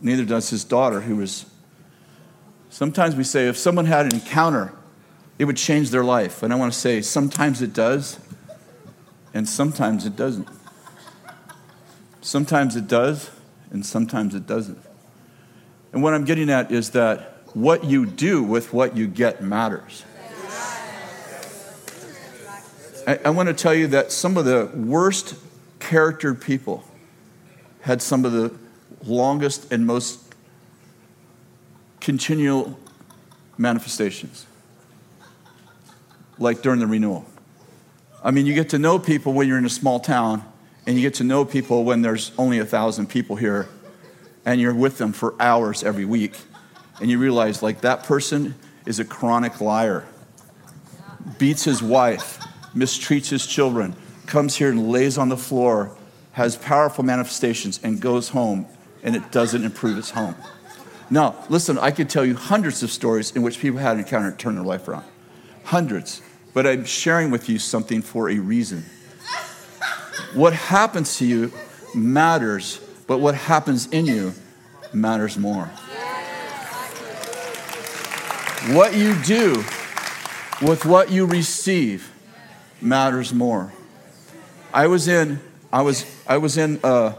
Neither 0.00 0.24
does 0.24 0.48
his 0.48 0.64
daughter, 0.64 1.02
who 1.02 1.16
was. 1.16 1.44
Sometimes 2.70 3.14
we 3.14 3.24
say 3.24 3.46
if 3.46 3.58
someone 3.58 3.84
had 3.84 4.06
an 4.06 4.14
encounter, 4.14 4.72
it 5.38 5.44
would 5.44 5.58
change 5.58 5.90
their 5.90 6.04
life. 6.04 6.42
And 6.42 6.50
I 6.50 6.56
want 6.56 6.72
to 6.72 6.78
say 6.78 7.02
sometimes 7.02 7.60
it 7.60 7.74
does, 7.74 8.18
and 9.34 9.46
sometimes 9.46 10.06
it 10.06 10.16
doesn't. 10.16 10.48
Sometimes 12.22 12.74
it 12.74 12.88
does, 12.88 13.30
and 13.70 13.84
sometimes 13.84 14.34
it 14.34 14.46
doesn't. 14.46 14.85
And 15.92 16.02
what 16.02 16.14
I'm 16.14 16.24
getting 16.24 16.50
at 16.50 16.70
is 16.70 16.90
that 16.90 17.40
what 17.54 17.84
you 17.84 18.04
do 18.06 18.42
with 18.42 18.72
what 18.72 18.96
you 18.96 19.06
get 19.06 19.42
matters. 19.42 20.04
I, 23.06 23.20
I 23.24 23.30
want 23.30 23.48
to 23.48 23.54
tell 23.54 23.74
you 23.74 23.86
that 23.88 24.12
some 24.12 24.36
of 24.36 24.44
the 24.44 24.70
worst 24.74 25.36
charactered 25.78 26.40
people 26.40 26.84
had 27.80 28.02
some 28.02 28.24
of 28.24 28.32
the 28.32 28.52
longest 29.04 29.72
and 29.72 29.86
most 29.86 30.20
continual 32.00 32.78
manifestations, 33.56 34.46
like 36.38 36.62
during 36.62 36.80
the 36.80 36.86
renewal. 36.86 37.24
I 38.22 38.32
mean, 38.32 38.46
you 38.46 38.54
get 38.54 38.70
to 38.70 38.78
know 38.78 38.98
people 38.98 39.32
when 39.32 39.46
you're 39.46 39.58
in 39.58 39.64
a 39.64 39.70
small 39.70 40.00
town, 40.00 40.42
and 40.86 40.96
you 40.96 41.02
get 41.02 41.14
to 41.14 41.24
know 41.24 41.44
people 41.44 41.84
when 41.84 42.02
there's 42.02 42.32
only 42.38 42.58
a 42.58 42.66
thousand 42.66 43.08
people 43.08 43.36
here, 43.36 43.68
and 44.46 44.58
you're 44.58 44.74
with 44.74 44.96
them 44.96 45.12
for 45.12 45.34
hours 45.38 45.82
every 45.82 46.06
week, 46.06 46.38
and 47.00 47.10
you 47.10 47.18
realize, 47.18 47.62
like, 47.62 47.82
that 47.82 48.04
person 48.04 48.54
is 48.86 48.98
a 48.98 49.04
chronic 49.04 49.60
liar, 49.60 50.06
beats 51.36 51.64
his 51.64 51.82
wife, 51.82 52.38
mistreats 52.74 53.28
his 53.28 53.46
children, 53.46 53.94
comes 54.24 54.56
here 54.56 54.70
and 54.70 54.88
lays 54.90 55.18
on 55.18 55.28
the 55.28 55.36
floor, 55.36 55.94
has 56.32 56.56
powerful 56.56 57.04
manifestations, 57.04 57.80
and 57.82 58.00
goes 58.00 58.30
home 58.30 58.66
and 59.02 59.14
it 59.14 59.30
doesn't 59.30 59.64
improve 59.64 59.96
his 59.96 60.10
home. 60.10 60.34
Now, 61.10 61.36
listen, 61.48 61.78
I 61.78 61.92
could 61.92 62.10
tell 62.10 62.24
you 62.24 62.34
hundreds 62.34 62.82
of 62.82 62.90
stories 62.90 63.30
in 63.36 63.42
which 63.42 63.60
people 63.60 63.78
had 63.78 63.92
an 63.92 64.00
encounter 64.00 64.28
and 64.28 64.38
turned 64.38 64.56
their 64.56 64.64
life 64.64 64.88
around. 64.88 65.04
Hundreds. 65.64 66.22
But 66.52 66.66
I'm 66.66 66.84
sharing 66.84 67.30
with 67.30 67.48
you 67.48 67.58
something 67.60 68.02
for 68.02 68.28
a 68.28 68.38
reason. 68.38 68.84
What 70.34 70.52
happens 70.54 71.18
to 71.18 71.26
you 71.26 71.52
matters, 71.94 72.80
but 73.06 73.18
what 73.18 73.34
happens 73.34 73.86
in 73.86 74.06
you 74.06 74.34
matters 74.92 75.38
more. 75.38 75.66
What 78.72 78.94
you 78.94 79.14
do 79.22 79.64
with 80.62 80.84
what 80.84 81.10
you 81.10 81.26
receive 81.26 82.10
matters 82.80 83.32
more. 83.32 83.72
I 84.72 84.88
was 84.88 85.08
in, 85.08 85.40
I 85.72 85.82
was, 85.82 86.04
I 86.26 86.38
was 86.38 86.56
in, 86.56 86.80
uh, 86.82 87.14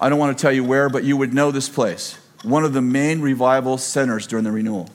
I 0.00 0.08
don't 0.08 0.18
want 0.18 0.36
to 0.36 0.42
tell 0.42 0.52
you 0.52 0.64
where, 0.64 0.88
but 0.88 1.04
you 1.04 1.16
would 1.16 1.32
know 1.32 1.50
this 1.50 1.68
place. 1.68 2.18
One 2.42 2.64
of 2.64 2.72
the 2.72 2.82
main 2.82 3.20
revival 3.20 3.78
centers 3.78 4.26
during 4.26 4.44
the 4.44 4.50
renewal. 4.50 4.88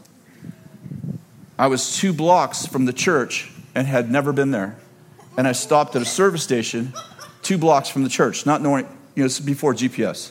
I 1.58 1.68
was 1.68 1.98
two 1.98 2.14
blocks 2.14 2.66
from 2.66 2.86
the 2.86 2.94
church 2.94 3.52
and 3.74 3.88
had 3.88 4.12
never 4.12 4.34
been 4.34 4.52
there. 4.52 4.76
And 5.38 5.48
I 5.48 5.54
stopped 5.54 5.96
at 5.96 6.02
a 6.02 6.06
service 6.06 6.44
station 6.44 6.94
two 7.42 7.58
blocks 7.58 7.90
from 7.90 8.04
the 8.04 8.10
church, 8.10 8.46
not 8.46 8.62
knowing, 8.62 8.88
you 9.18 9.24
know, 9.24 9.26
this 9.26 9.40
is 9.40 9.46
before 9.46 9.74
GPS. 9.74 10.30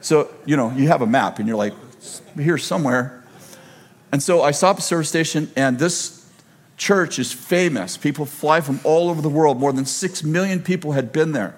So, 0.00 0.30
you 0.46 0.56
know, 0.56 0.70
you 0.70 0.88
have 0.88 1.02
a 1.02 1.06
map 1.06 1.38
and 1.38 1.46
you're 1.46 1.58
like, 1.58 1.74
here 2.34 2.56
somewhere. 2.56 3.22
And 4.10 4.22
so 4.22 4.42
I 4.42 4.52
stopped 4.52 4.78
at 4.78 4.84
a 4.84 4.86
service 4.86 5.10
station, 5.10 5.52
and 5.54 5.78
this 5.78 6.26
church 6.78 7.18
is 7.18 7.30
famous. 7.30 7.98
People 7.98 8.24
fly 8.24 8.62
from 8.62 8.80
all 8.84 9.10
over 9.10 9.20
the 9.20 9.28
world. 9.28 9.60
More 9.60 9.70
than 9.70 9.84
six 9.84 10.24
million 10.24 10.62
people 10.62 10.92
had 10.92 11.12
been 11.12 11.32
there. 11.32 11.54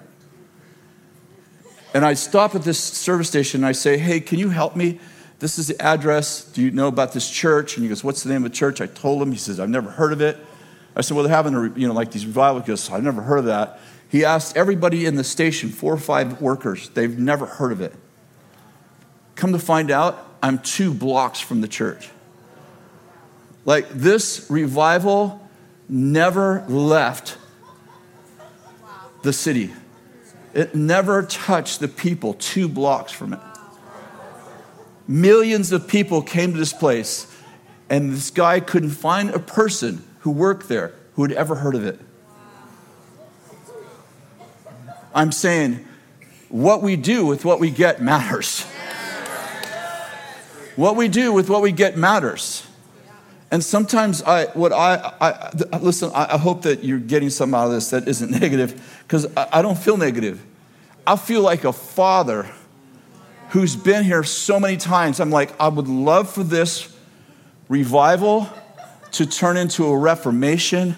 And 1.93 2.03
I 2.03 2.13
stop 2.13 2.55
at 2.55 2.63
this 2.63 2.77
service 2.77 3.29
station 3.29 3.61
and 3.61 3.65
I 3.65 3.71
say, 3.71 3.97
Hey, 3.97 4.19
can 4.19 4.37
you 4.37 4.49
help 4.49 4.75
me? 4.75 4.99
This 5.39 5.57
is 5.57 5.67
the 5.67 5.81
address. 5.81 6.43
Do 6.43 6.61
you 6.61 6.71
know 6.71 6.87
about 6.87 7.13
this 7.13 7.29
church? 7.29 7.77
And 7.77 7.83
he 7.83 7.89
goes, 7.89 8.03
What's 8.03 8.21
the 8.21 8.29
name 8.29 8.43
of 8.43 8.51
the 8.51 8.57
church? 8.57 8.81
I 8.81 8.87
told 8.87 9.21
him. 9.21 9.31
He 9.31 9.37
says, 9.37 9.61
I've 9.61 9.69
never 9.69 9.91
heard 9.91 10.11
of 10.11 10.19
it. 10.19 10.37
I 10.93 11.01
said, 11.01 11.15
Well, 11.15 11.23
they're 11.23 11.33
having, 11.33 11.55
a, 11.55 11.69
you 11.79 11.87
know, 11.87 11.93
like 11.93 12.11
these 12.11 12.25
revivals. 12.25 12.65
He 12.65 12.67
goes, 12.67 12.91
I've 12.91 13.03
never 13.03 13.21
heard 13.21 13.37
of 13.37 13.45
that. 13.45 13.79
He 14.13 14.23
asked 14.23 14.55
everybody 14.55 15.07
in 15.07 15.15
the 15.15 15.23
station, 15.23 15.69
four 15.69 15.91
or 15.91 15.97
five 15.97 16.39
workers, 16.39 16.89
they've 16.89 17.17
never 17.17 17.47
heard 17.47 17.71
of 17.71 17.81
it. 17.81 17.95
Come 19.33 19.53
to 19.53 19.57
find 19.59 19.89
out, 19.89 20.23
I'm 20.43 20.59
two 20.59 20.93
blocks 20.93 21.39
from 21.39 21.61
the 21.61 21.67
church. 21.67 22.11
Like 23.65 23.89
this 23.89 24.45
revival 24.51 25.41
never 25.89 26.63
left 26.67 27.39
the 29.23 29.33
city. 29.33 29.73
It 30.53 30.75
never 30.75 31.23
touched 31.23 31.79
the 31.79 31.87
people 31.87 32.35
two 32.35 32.67
blocks 32.67 33.11
from 33.11 33.33
it. 33.33 33.39
Millions 35.07 35.71
of 35.71 35.87
people 35.87 36.21
came 36.21 36.51
to 36.51 36.59
this 36.59 36.71
place, 36.71 37.35
and 37.89 38.13
this 38.13 38.29
guy 38.29 38.59
couldn't 38.59 38.91
find 38.91 39.31
a 39.31 39.39
person 39.39 40.07
who 40.19 40.29
worked 40.29 40.69
there 40.69 40.93
who 41.13 41.23
had 41.23 41.31
ever 41.31 41.55
heard 41.55 41.73
of 41.73 41.83
it. 41.83 41.99
I'm 45.13 45.31
saying 45.31 45.85
what 46.49 46.81
we 46.81 46.95
do 46.95 47.25
with 47.25 47.45
what 47.45 47.59
we 47.59 47.69
get 47.69 48.01
matters. 48.01 48.65
What 50.75 50.95
we 50.95 51.07
do 51.07 51.31
with 51.31 51.49
what 51.49 51.61
we 51.61 51.71
get 51.71 51.97
matters. 51.97 52.65
And 53.51 53.63
sometimes 53.63 54.23
I, 54.23 54.45
what 54.47 54.73
I, 54.73 55.13
I 55.21 55.77
listen, 55.77 56.11
I, 56.15 56.37
hope 56.39 56.63
that 56.63 56.83
you're 56.83 56.97
getting 56.97 57.29
something 57.29 57.53
out 57.53 57.67
of 57.67 57.73
this 57.73 57.91
that 57.91 58.07
isn't 58.07 58.31
negative, 58.41 58.99
because 59.03 59.27
I, 59.37 59.47
I 59.53 59.61
don't 59.61 59.77
feel 59.77 59.97
negative. 59.97 60.43
I 61.05 61.15
feel 61.15 61.41
like 61.41 61.63
a 61.63 61.73
father 61.73 62.49
who's 63.49 63.75
been 63.75 64.03
here 64.03 64.23
so 64.23 64.59
many 64.59 64.77
times. 64.77 65.19
I'm 65.19 65.29
like, 65.29 65.51
I 65.59 65.67
would 65.67 65.87
love 65.87 66.31
for 66.31 66.43
this 66.43 66.95
revival 67.69 68.49
to 69.11 69.27
turn 69.27 69.57
into 69.57 69.85
a 69.85 69.95
reformation 69.95 70.97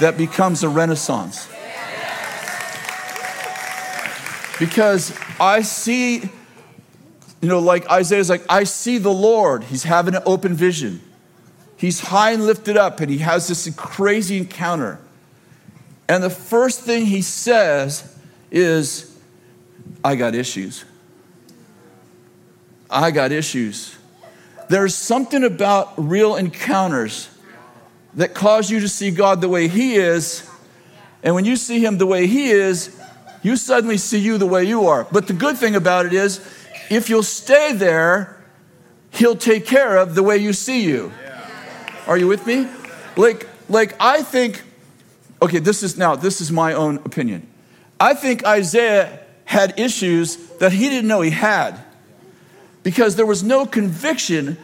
that 0.00 0.18
becomes 0.18 0.62
a 0.62 0.68
renaissance. 0.68 1.48
Because 4.60 5.18
I 5.40 5.62
see, 5.62 6.18
you 6.20 7.48
know, 7.48 7.58
like 7.58 7.90
Isaiah's 7.90 8.28
like, 8.28 8.44
I 8.48 8.64
see 8.64 8.98
the 8.98 9.12
Lord. 9.12 9.64
He's 9.64 9.84
having 9.84 10.14
an 10.14 10.22
open 10.26 10.54
vision. 10.54 11.00
He's 11.78 12.00
high 12.00 12.32
and 12.32 12.44
lifted 12.44 12.76
up, 12.76 13.00
and 13.00 13.10
he 13.10 13.18
has 13.18 13.48
this 13.48 13.74
crazy 13.74 14.36
encounter. 14.36 15.00
And 16.08 16.22
the 16.22 16.30
first 16.30 16.82
thing 16.82 17.06
he 17.06 17.22
says 17.22 18.14
is, 18.50 19.18
I 20.04 20.14
got 20.14 20.34
issues. 20.34 20.84
I 22.90 23.10
got 23.12 23.32
issues. 23.32 23.96
There's 24.68 24.94
something 24.94 25.42
about 25.42 25.94
real 25.96 26.36
encounters 26.36 27.30
that 28.14 28.34
cause 28.34 28.70
you 28.70 28.80
to 28.80 28.88
see 28.88 29.10
God 29.10 29.40
the 29.40 29.48
way 29.48 29.68
He 29.68 29.94
is. 29.94 30.46
And 31.22 31.34
when 31.34 31.44
you 31.46 31.56
see 31.56 31.82
Him 31.82 31.96
the 31.96 32.06
way 32.06 32.26
He 32.26 32.50
is, 32.50 32.99
you 33.42 33.56
suddenly 33.56 33.96
see 33.96 34.18
you 34.18 34.38
the 34.38 34.46
way 34.46 34.64
you 34.64 34.86
are. 34.86 35.06
But 35.10 35.26
the 35.26 35.32
good 35.32 35.56
thing 35.56 35.74
about 35.74 36.06
it 36.06 36.12
is, 36.12 36.40
if 36.90 37.08
you'll 37.08 37.22
stay 37.22 37.72
there, 37.72 38.36
He'll 39.12 39.36
take 39.36 39.66
care 39.66 39.96
of 39.96 40.14
the 40.14 40.22
way 40.22 40.36
you 40.36 40.52
see 40.52 40.84
you. 40.84 41.12
Are 42.06 42.16
you 42.16 42.28
with 42.28 42.46
me? 42.46 42.68
Like, 43.16 43.48
like 43.68 43.96
I 44.00 44.22
think, 44.22 44.62
okay, 45.42 45.58
this 45.58 45.82
is 45.82 45.96
now, 45.96 46.16
this 46.16 46.40
is 46.40 46.52
my 46.52 46.72
own 46.72 46.96
opinion. 46.98 47.46
I 47.98 48.14
think 48.14 48.44
Isaiah 48.46 49.20
had 49.44 49.78
issues 49.78 50.36
that 50.58 50.72
he 50.72 50.88
didn't 50.88 51.08
know 51.08 51.20
he 51.20 51.30
had 51.30 51.78
because 52.82 53.16
there 53.16 53.26
was 53.26 53.42
no 53.42 53.66
conviction 53.66 54.56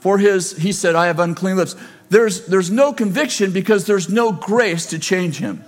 for 0.00 0.18
his, 0.18 0.56
he 0.56 0.72
said, 0.72 0.94
I 0.94 1.06
have 1.06 1.20
unclean 1.20 1.56
lips. 1.56 1.76
There's, 2.08 2.46
there's 2.46 2.70
no 2.70 2.92
conviction 2.92 3.52
because 3.52 3.86
there's 3.86 4.08
no 4.08 4.32
grace 4.32 4.86
to 4.86 4.98
change 4.98 5.38
him. 5.38 5.64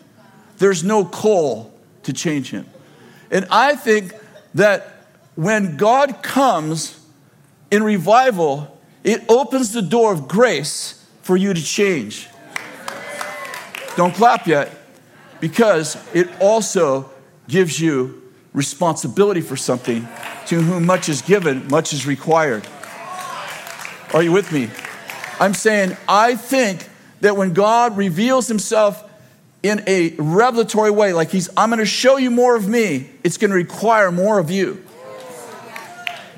There's 0.58 0.82
no 0.82 1.04
coal 1.04 1.73
to 2.04 2.12
change 2.12 2.50
him. 2.50 2.66
And 3.30 3.46
I 3.50 3.76
think 3.76 4.14
that 4.54 5.06
when 5.34 5.76
God 5.76 6.22
comes 6.22 7.00
in 7.70 7.82
revival, 7.82 8.78
it 9.02 9.22
opens 9.28 9.72
the 9.72 9.82
door 9.82 10.12
of 10.12 10.28
grace 10.28 11.04
for 11.22 11.36
you 11.36 11.52
to 11.52 11.62
change. 11.62 12.28
Don't 13.96 14.14
clap 14.14 14.46
yet, 14.46 14.70
because 15.40 15.96
it 16.14 16.28
also 16.40 17.10
gives 17.48 17.80
you 17.80 18.22
responsibility 18.52 19.40
for 19.40 19.56
something 19.56 20.08
to 20.46 20.60
whom 20.60 20.86
much 20.86 21.08
is 21.08 21.22
given, 21.22 21.66
much 21.68 21.92
is 21.92 22.06
required. 22.06 22.66
Are 24.12 24.22
you 24.22 24.32
with 24.32 24.52
me? 24.52 24.70
I'm 25.40 25.54
saying, 25.54 25.96
I 26.08 26.36
think 26.36 26.88
that 27.20 27.36
when 27.36 27.52
God 27.52 27.96
reveals 27.96 28.46
himself 28.46 29.03
in 29.64 29.82
a 29.86 30.10
revelatory 30.18 30.90
way, 30.90 31.14
like 31.14 31.30
he's, 31.30 31.48
I'm 31.56 31.70
going 31.70 31.78
to 31.78 31.86
show 31.86 32.18
you 32.18 32.30
more 32.30 32.54
of 32.54 32.68
me, 32.68 33.08
it's 33.24 33.38
going 33.38 33.50
to 33.50 33.56
require 33.56 34.12
more 34.12 34.38
of 34.38 34.50
you. 34.50 34.84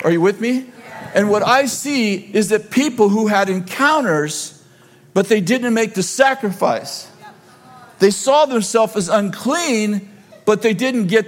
Are 0.05 0.13
you 0.13 0.21
with 0.21 0.41
me? 0.41 0.71
And 1.13 1.29
what 1.29 1.43
I 1.43 1.67
see 1.67 2.15
is 2.15 2.51
that 2.51 2.71
people 2.71 3.09
who 3.09 3.27
had 3.27 3.49
encounters, 3.49 4.63
but 5.13 5.27
they 5.27 5.41
didn't 5.41 5.75
make 5.75 5.95
the 5.95 6.05
sacrifice, 6.05 7.11
they 7.99 8.13
saw 8.13 8.47
themselves 8.47 8.95
as 8.95 9.09
unclean, 9.09 10.09
but 10.45 10.63
they 10.63 10.73
didn't 10.73 11.09
get, 11.09 11.27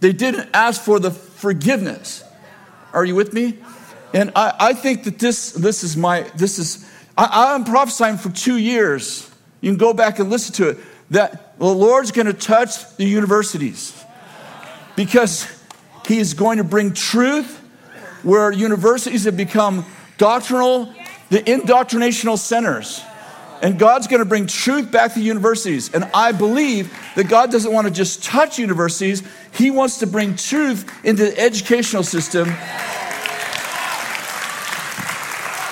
they 0.00 0.12
didn't 0.12 0.48
ask 0.52 0.82
for 0.82 0.98
the 0.98 1.12
forgiveness. 1.12 2.24
Are 2.92 3.04
you 3.04 3.14
with 3.14 3.32
me? 3.32 3.58
And 4.12 4.32
I, 4.34 4.52
I 4.58 4.72
think 4.72 5.04
that 5.04 5.20
this, 5.20 5.52
this 5.52 5.84
is 5.84 5.96
my, 5.96 6.22
this 6.34 6.58
is, 6.58 6.90
I, 7.16 7.54
I'm 7.54 7.62
prophesying 7.62 8.16
for 8.16 8.30
two 8.30 8.56
years. 8.56 9.27
You 9.60 9.70
can 9.70 9.78
go 9.78 9.92
back 9.92 10.18
and 10.18 10.30
listen 10.30 10.54
to 10.54 10.70
it. 10.70 10.78
That 11.10 11.58
the 11.58 11.66
Lord's 11.66 12.12
going 12.12 12.26
to 12.26 12.32
touch 12.32 12.96
the 12.96 13.04
universities 13.04 14.04
because 14.96 15.46
He 16.06 16.18
is 16.18 16.34
going 16.34 16.58
to 16.58 16.64
bring 16.64 16.92
truth 16.92 17.56
where 18.22 18.52
universities 18.52 19.24
have 19.24 19.36
become 19.36 19.84
doctrinal, 20.18 20.92
the 21.30 21.38
indoctrinational 21.38 22.38
centers. 22.38 23.02
And 23.60 23.78
God's 23.78 24.06
going 24.06 24.20
to 24.20 24.24
bring 24.24 24.46
truth 24.46 24.92
back 24.92 25.14
to 25.14 25.20
universities. 25.20 25.92
And 25.92 26.04
I 26.14 26.32
believe 26.32 26.96
that 27.16 27.28
God 27.28 27.50
doesn't 27.50 27.72
want 27.72 27.88
to 27.88 27.92
just 27.92 28.22
touch 28.22 28.58
universities, 28.58 29.22
He 29.52 29.70
wants 29.70 29.98
to 29.98 30.06
bring 30.06 30.36
truth 30.36 30.88
into 31.04 31.24
the 31.24 31.38
educational 31.38 32.04
system. 32.04 32.48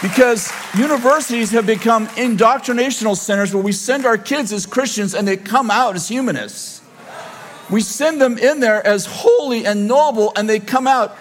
Because 0.06 0.52
universities 0.78 1.50
have 1.50 1.66
become 1.66 2.06
indoctrinational 2.10 3.16
centers 3.16 3.52
where 3.52 3.62
we 3.62 3.72
send 3.72 4.06
our 4.06 4.16
kids 4.16 4.52
as 4.52 4.64
Christians 4.64 5.14
and 5.14 5.26
they 5.26 5.36
come 5.36 5.68
out 5.68 5.96
as 5.96 6.06
humanists. 6.06 6.80
We 7.68 7.80
send 7.80 8.20
them 8.20 8.38
in 8.38 8.60
there 8.60 8.86
as 8.86 9.04
holy 9.04 9.66
and 9.66 9.88
noble 9.88 10.32
and 10.36 10.48
they 10.48 10.60
come 10.60 10.86
out 10.86 11.16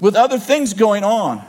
with 0.00 0.16
other 0.16 0.38
things 0.38 0.72
going 0.72 1.04
on. 1.04 1.44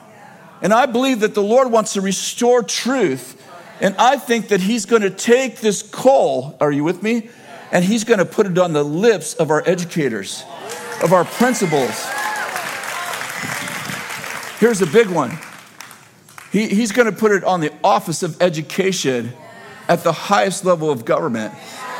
And 0.61 0.73
I 0.73 0.87
believe 0.87 1.21
that 1.21 1.35
the 1.35 1.41
Lord 1.41 1.71
wants 1.71 1.93
to 1.93 2.01
restore 2.01 2.63
truth 2.63 3.41
and 3.79 3.95
I 3.97 4.17
think 4.17 4.49
that 4.49 4.59
he's 4.59 4.85
going 4.85 5.03
to 5.03 5.09
take 5.09 5.61
this 5.61 5.81
coal, 5.81 6.57
are 6.59 6.71
you 6.71 6.83
with 6.83 7.01
me? 7.01 7.29
And 7.71 7.85
he's 7.85 8.03
going 8.03 8.19
to 8.19 8.25
put 8.25 8.45
it 8.45 8.57
on 8.57 8.73
the 8.73 8.83
lips 8.83 9.35
of 9.35 9.51
our 9.51 9.63
educators, 9.65 10.43
of 11.01 11.13
our 11.13 11.23
principals. 11.23 12.05
Here's 14.59 14.81
a 14.81 14.87
big 14.87 15.07
one. 15.07 15.37
He, 16.51 16.67
he's 16.67 16.91
going 16.91 17.11
to 17.11 17.17
put 17.17 17.31
it 17.31 17.43
on 17.43 17.59
the 17.59 17.73
Office 17.83 18.23
of 18.23 18.41
Education 18.41 19.33
at 19.87 20.03
the 20.03 20.11
highest 20.11 20.65
level 20.65 20.89
of 20.89 21.05
government. 21.05 21.53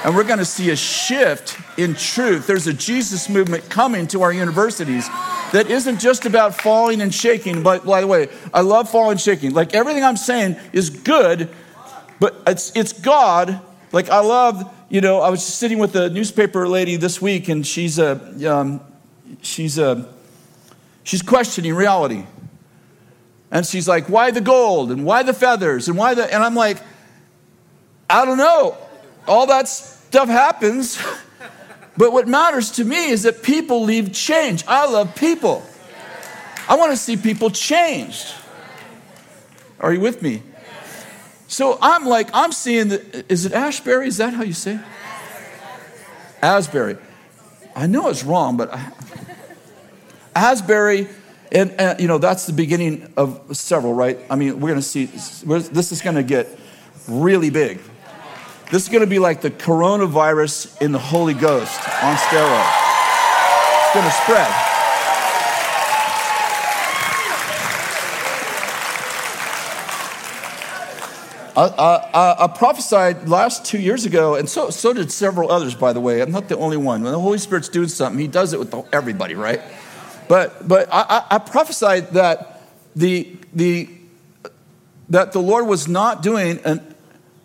And 0.04 0.16
we're 0.16 0.24
going 0.24 0.40
to 0.40 0.46
see 0.46 0.70
a 0.70 0.76
shift 0.76 1.58
in 1.78 1.96
truth. 1.96 2.48
There's 2.48 2.68
a 2.68 2.74
Jesus 2.74 3.30
movement 3.30 3.70
coming 3.70 4.08
to 4.08 4.22
our 4.22 4.32
universities 4.32 5.08
that 5.52 5.68
isn't 5.70 6.00
just 6.00 6.26
about 6.26 6.56
falling 6.56 7.02
and 7.02 7.14
shaking. 7.14 7.64
But 7.64 7.86
by 7.86 8.02
the 8.02 8.08
way, 8.08 8.30
I 8.54 8.62
love 8.62 8.90
falling 8.90 9.12
and 9.12 9.22
shaking. 9.22 9.54
Like 9.54 9.74
everything 9.74 10.04
I'm 10.04 10.18
saying 10.18 10.58
is 10.72 10.90
good, 10.90 11.50
but 12.20 12.36
it's, 12.46 12.72
it's 12.76 12.94
God. 12.94 13.60
Like, 13.92 14.10
I 14.10 14.20
love, 14.20 14.74
you 14.90 15.02
know, 15.02 15.22
I 15.22 15.30
was 15.30 15.44
sitting 15.44 15.80
with 15.80 15.96
a 15.96 16.10
newspaper 16.10 16.68
lady 16.68 16.98
this 16.98 17.22
week, 17.22 17.48
and 17.48 17.66
she's 17.66 18.00
a, 18.00 18.54
um, 18.54 18.82
she's 19.42 19.78
a, 19.78 20.14
she's 21.04 21.22
questioning 21.22 21.74
reality. 21.74 22.26
And 23.52 23.66
she's 23.66 23.88
like, 23.88 24.10
why 24.10 24.32
the 24.32 24.42
gold? 24.42 24.92
And 24.92 25.06
why 25.06 25.24
the 25.24 25.34
feathers? 25.34 25.88
And 25.88 25.98
why 25.98 26.14
the, 26.14 26.32
and 26.34 26.44
I'm 26.44 26.56
like, 26.56 26.78
I 28.10 28.26
don't 28.26 28.38
know. 28.38 28.78
All 29.28 29.48
that 29.48 29.68
stuff 29.68 30.28
happens. 30.28 31.02
but 31.98 32.12
what 32.12 32.28
matters 32.28 32.72
to 32.72 32.84
me 32.84 33.10
is 33.10 33.24
that 33.24 33.44
people 33.44 33.84
leave 33.84 34.14
change. 34.14 34.66
I 34.68 34.90
love 34.90 35.16
people. 35.16 35.64
I 36.68 36.76
want 36.76 36.92
to 36.92 36.98
see 36.98 37.16
people 37.16 37.50
changed. 37.50 38.34
Are 39.80 39.94
you 39.94 40.02
with 40.02 40.22
me? 40.22 40.44
So 41.48 41.78
I'm 41.82 42.06
like, 42.06 42.30
I'm 42.34 42.52
seeing 42.52 42.90
the. 42.90 43.26
Is 43.30 43.46
it 43.46 43.54
Ashbury? 43.54 44.08
Is 44.08 44.18
that 44.18 44.34
how 44.34 44.44
you 44.44 44.54
say 44.54 44.76
it? 44.76 44.82
Asbury. 46.42 46.98
I 47.76 47.88
know 47.88 48.10
it's 48.10 48.24
wrong, 48.24 48.58
but 48.58 48.74
I, 48.74 48.92
Asbury, 50.36 51.08
and, 51.52 51.72
and, 51.72 52.00
you 52.00 52.08
know, 52.08 52.18
that's 52.18 52.46
the 52.46 52.54
beginning 52.54 53.12
of 53.16 53.56
several, 53.56 53.94
right? 53.94 54.20
I 54.30 54.36
mean, 54.36 54.60
we're 54.60 54.70
going 54.70 54.80
to 54.80 54.82
see, 54.82 55.06
this 55.06 55.92
is 55.92 56.02
going 56.02 56.16
to 56.16 56.24
get 56.24 56.48
really 57.08 57.50
big. 57.50 57.80
This 58.70 58.84
is 58.84 58.90
going 58.90 59.02
to 59.02 59.10
be 59.10 59.20
like 59.20 59.42
the 59.42 59.52
coronavirus 59.52 60.82
in 60.82 60.92
the 60.92 61.00
Holy 61.00 61.34
Ghost 61.34 61.80
on 62.04 62.18
steroids. 62.18 62.88
It's 63.84 63.94
going 63.94 64.06
to 64.06 64.12
spread. 64.12 64.68
I, 71.56 71.64
I, 72.14 72.44
I, 72.44 72.48
prophesied 72.48 73.28
last 73.28 73.66
two 73.66 73.80
years 73.80 74.06
ago, 74.06 74.36
and 74.36 74.48
so, 74.48 74.70
so 74.70 74.94
did 74.94 75.12
several 75.12 75.52
others, 75.52 75.74
by 75.74 75.92
the 75.92 76.00
way. 76.00 76.22
I'm 76.22 76.30
not 76.30 76.50
the 76.50 76.58
only 76.58 76.78
one. 76.78 77.02
When 77.02 77.12
the 77.12 77.20
Holy 77.20 77.40
Spirit's 77.40 77.68
doing 77.68 77.88
something, 77.88 78.20
He 78.20 78.28
does 78.28 78.54
it 78.54 78.60
with 78.60 78.76
everybody, 78.94 79.34
right? 79.34 79.60
But, 80.28 80.68
but 80.68 80.90
I, 80.92 81.26
I 81.32 81.38
prophesied 81.40 82.12
that 82.12 82.62
the, 82.96 83.36
the, 83.54 83.90
that 85.10 85.32
the 85.32 85.40
Lord 85.40 85.68
was 85.68 85.88
not 85.88 86.22
doing 86.22 86.60
an, 86.66 86.96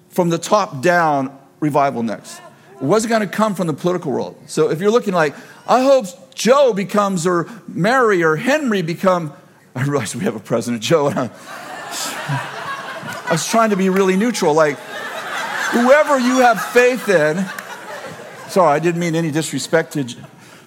from 0.08 0.30
the 0.30 0.38
top 0.38 0.82
down 0.82 1.36
revival 1.60 2.02
next. 2.02 2.40
It 2.74 2.82
wasn't 2.82 3.10
going 3.10 3.22
to 3.22 3.28
come 3.28 3.54
from 3.54 3.68
the 3.68 3.72
political 3.72 4.10
world. 4.10 4.36
So 4.46 4.70
if 4.70 4.80
you're 4.80 4.90
looking 4.90 5.14
like, 5.14 5.34
I 5.68 5.82
hope 5.82 6.34
Joe 6.34 6.72
becomes, 6.72 7.26
or 7.26 7.48
Mary 7.68 8.22
or 8.22 8.36
Henry 8.36 8.82
become. 8.82 9.32
I 9.74 9.84
realize 9.84 10.14
we 10.14 10.24
have 10.24 10.36
a 10.36 10.40
President 10.40 10.82
Joe. 10.82 11.08
And 11.08 11.18
I, 11.18 11.30
I 13.28 13.32
was 13.32 13.48
trying 13.48 13.70
to 13.70 13.76
be 13.76 13.88
really 13.88 14.16
neutral. 14.16 14.52
Like, 14.52 14.76
whoever 15.70 16.18
you 16.18 16.40
have 16.40 16.62
faith 16.62 17.08
in, 17.08 17.46
sorry, 18.50 18.74
I 18.74 18.78
didn't 18.80 19.00
mean 19.00 19.14
any 19.14 19.30
disrespect 19.30 19.92
to 19.94 20.04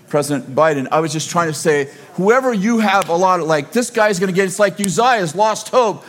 President 0.08 0.56
Biden. 0.56 0.88
I 0.92 1.00
was 1.00 1.12
just 1.12 1.30
trying 1.30 1.48
to 1.48 1.54
say, 1.54 1.90
whoever 2.14 2.54
you 2.54 2.80
have 2.80 3.10
a 3.10 3.16
lot 3.16 3.40
of, 3.40 3.48
like, 3.48 3.72
this 3.72 3.90
guy's 3.90 4.20
going 4.20 4.32
to 4.32 4.36
get, 4.36 4.46
it's 4.46 4.60
like 4.60 4.80
Uzziah's 4.80 5.36
lost 5.36 5.70
hope. 5.70 6.04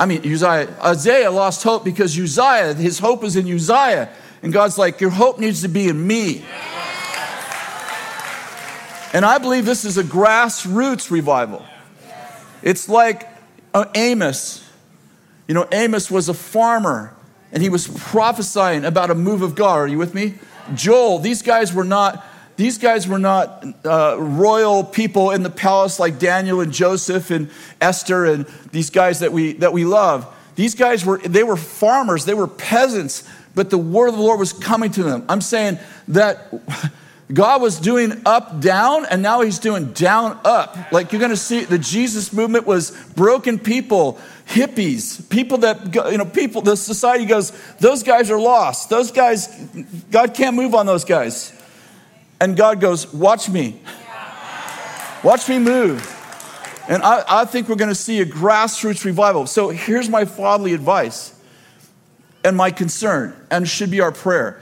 I 0.00 0.06
mean, 0.06 0.20
Uzziah, 0.20 0.74
Isaiah 0.82 1.30
lost 1.30 1.62
hope 1.62 1.84
because 1.84 2.18
Uzziah, 2.18 2.74
his 2.74 2.98
hope 2.98 3.24
is 3.24 3.36
in 3.36 3.46
Uzziah. 3.50 4.08
And 4.42 4.52
God's 4.52 4.78
like, 4.78 5.00
your 5.00 5.10
hope 5.10 5.38
needs 5.38 5.62
to 5.62 5.68
be 5.68 5.88
in 5.88 6.06
me. 6.06 6.44
And 9.12 9.24
I 9.24 9.38
believe 9.38 9.64
this 9.64 9.84
is 9.84 9.96
a 9.96 10.04
grassroots 10.04 11.10
revival. 11.10 11.64
It's 12.62 12.88
like 12.88 13.28
uh, 13.72 13.86
Amos. 13.94 14.68
You 15.48 15.54
know, 15.54 15.66
Amos 15.72 16.10
was 16.10 16.28
a 16.28 16.34
farmer 16.34 17.14
and 17.52 17.62
he 17.62 17.68
was 17.68 17.86
prophesying 17.86 18.84
about 18.84 19.10
a 19.10 19.14
move 19.14 19.42
of 19.42 19.54
God. 19.54 19.76
Are 19.76 19.86
you 19.86 19.98
with 19.98 20.14
me? 20.14 20.34
Joel, 20.74 21.18
these 21.18 21.42
guys 21.42 21.72
were 21.72 21.84
not. 21.84 22.24
These 22.56 22.78
guys 22.78 23.06
were 23.06 23.18
not 23.18 23.64
uh, 23.84 24.16
royal 24.18 24.82
people 24.82 25.30
in 25.30 25.42
the 25.42 25.50
palace 25.50 26.00
like 26.00 26.18
Daniel 26.18 26.60
and 26.60 26.72
Joseph 26.72 27.30
and 27.30 27.50
Esther 27.80 28.24
and 28.24 28.46
these 28.72 28.90
guys 28.90 29.20
that 29.20 29.32
we, 29.32 29.52
that 29.54 29.72
we 29.72 29.84
love. 29.84 30.32
These 30.54 30.74
guys 30.74 31.04
were, 31.04 31.18
they 31.18 31.42
were 31.42 31.56
farmers, 31.56 32.24
they 32.24 32.34
were 32.34 32.48
peasants, 32.48 33.28
but 33.54 33.68
the 33.68 33.78
word 33.78 34.08
of 34.08 34.14
the 34.16 34.22
Lord 34.22 34.40
was 34.40 34.54
coming 34.54 34.90
to 34.92 35.02
them. 35.02 35.24
I'm 35.28 35.42
saying 35.42 35.78
that 36.08 36.50
God 37.32 37.60
was 37.60 37.78
doing 37.78 38.22
up, 38.24 38.60
down, 38.60 39.04
and 39.06 39.20
now 39.20 39.40
he's 39.40 39.58
doing 39.58 39.92
down, 39.92 40.38
up. 40.44 40.92
Like 40.92 41.12
you're 41.12 41.20
going 41.20 41.30
to 41.30 41.36
see 41.36 41.64
the 41.64 41.78
Jesus 41.78 42.32
movement 42.32 42.66
was 42.66 42.92
broken 43.16 43.58
people, 43.58 44.18
hippies, 44.46 45.28
people 45.28 45.58
that, 45.58 45.94
you 46.10 46.18
know, 46.18 46.24
people, 46.24 46.62
the 46.62 46.76
society 46.76 47.26
goes, 47.26 47.52
those 47.80 48.02
guys 48.02 48.30
are 48.30 48.38
lost. 48.38 48.88
Those 48.88 49.10
guys, 49.10 49.48
God 50.10 50.34
can't 50.34 50.54
move 50.54 50.74
on 50.74 50.86
those 50.86 51.04
guys. 51.04 51.52
And 52.40 52.56
God 52.56 52.80
goes, 52.80 53.12
watch 53.12 53.48
me. 53.48 53.80
Watch 55.22 55.48
me 55.48 55.58
move. 55.58 56.12
And 56.88 57.02
I, 57.02 57.24
I 57.26 57.44
think 57.44 57.68
we're 57.68 57.76
going 57.76 57.88
to 57.88 57.94
see 57.94 58.20
a 58.20 58.26
grassroots 58.26 59.04
revival. 59.04 59.46
So 59.46 59.70
here's 59.70 60.08
my 60.08 60.24
fatherly 60.24 60.72
advice 60.72 61.32
and 62.44 62.56
my 62.56 62.70
concern, 62.70 63.34
and 63.50 63.68
should 63.68 63.90
be 63.90 64.00
our 64.00 64.12
prayer 64.12 64.60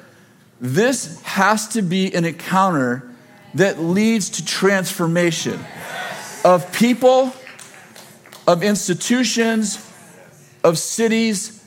this 0.65 1.21
has 1.23 1.69
to 1.69 1.83
be 1.83 2.15
an 2.15 2.25
encounter 2.25 3.11
that 3.55 3.79
leads 3.79 4.31
to 4.31 4.45
transformation 4.45 5.61
of 6.45 6.73
people, 6.73 7.35
of 8.47 8.63
institutions, 8.63 9.77
of 10.63 10.79
cities. 10.79 11.63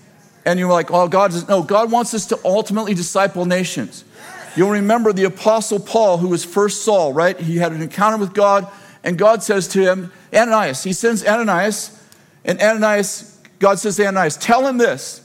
And 0.45 0.59
you're 0.59 0.71
like, 0.71 0.91
oh, 0.91 1.07
God 1.07 1.47
no, 1.47 1.61
God 1.61 1.91
wants 1.91 2.13
us 2.13 2.25
to 2.27 2.39
ultimately 2.43 2.93
disciple 2.93 3.45
nations. 3.45 4.03
You'll 4.57 4.71
remember 4.71 5.13
the 5.13 5.25
Apostle 5.25 5.79
Paul, 5.79 6.17
who 6.17 6.29
was 6.29 6.43
first 6.43 6.83
Saul, 6.83 7.13
right? 7.13 7.39
He 7.39 7.57
had 7.57 7.73
an 7.73 7.81
encounter 7.83 8.17
with 8.17 8.33
God, 8.33 8.67
and 9.03 9.15
God 9.15 9.43
says 9.43 9.67
to 9.69 9.81
him, 9.81 10.11
Ananias, 10.33 10.83
he 10.83 10.93
sends 10.93 11.23
Ananias, 11.23 12.03
and 12.43 12.59
Ananias, 12.59 13.39
God 13.59 13.77
says 13.77 13.97
to 13.97 14.07
Ananias, 14.07 14.35
tell 14.35 14.65
him 14.65 14.79
this. 14.79 15.21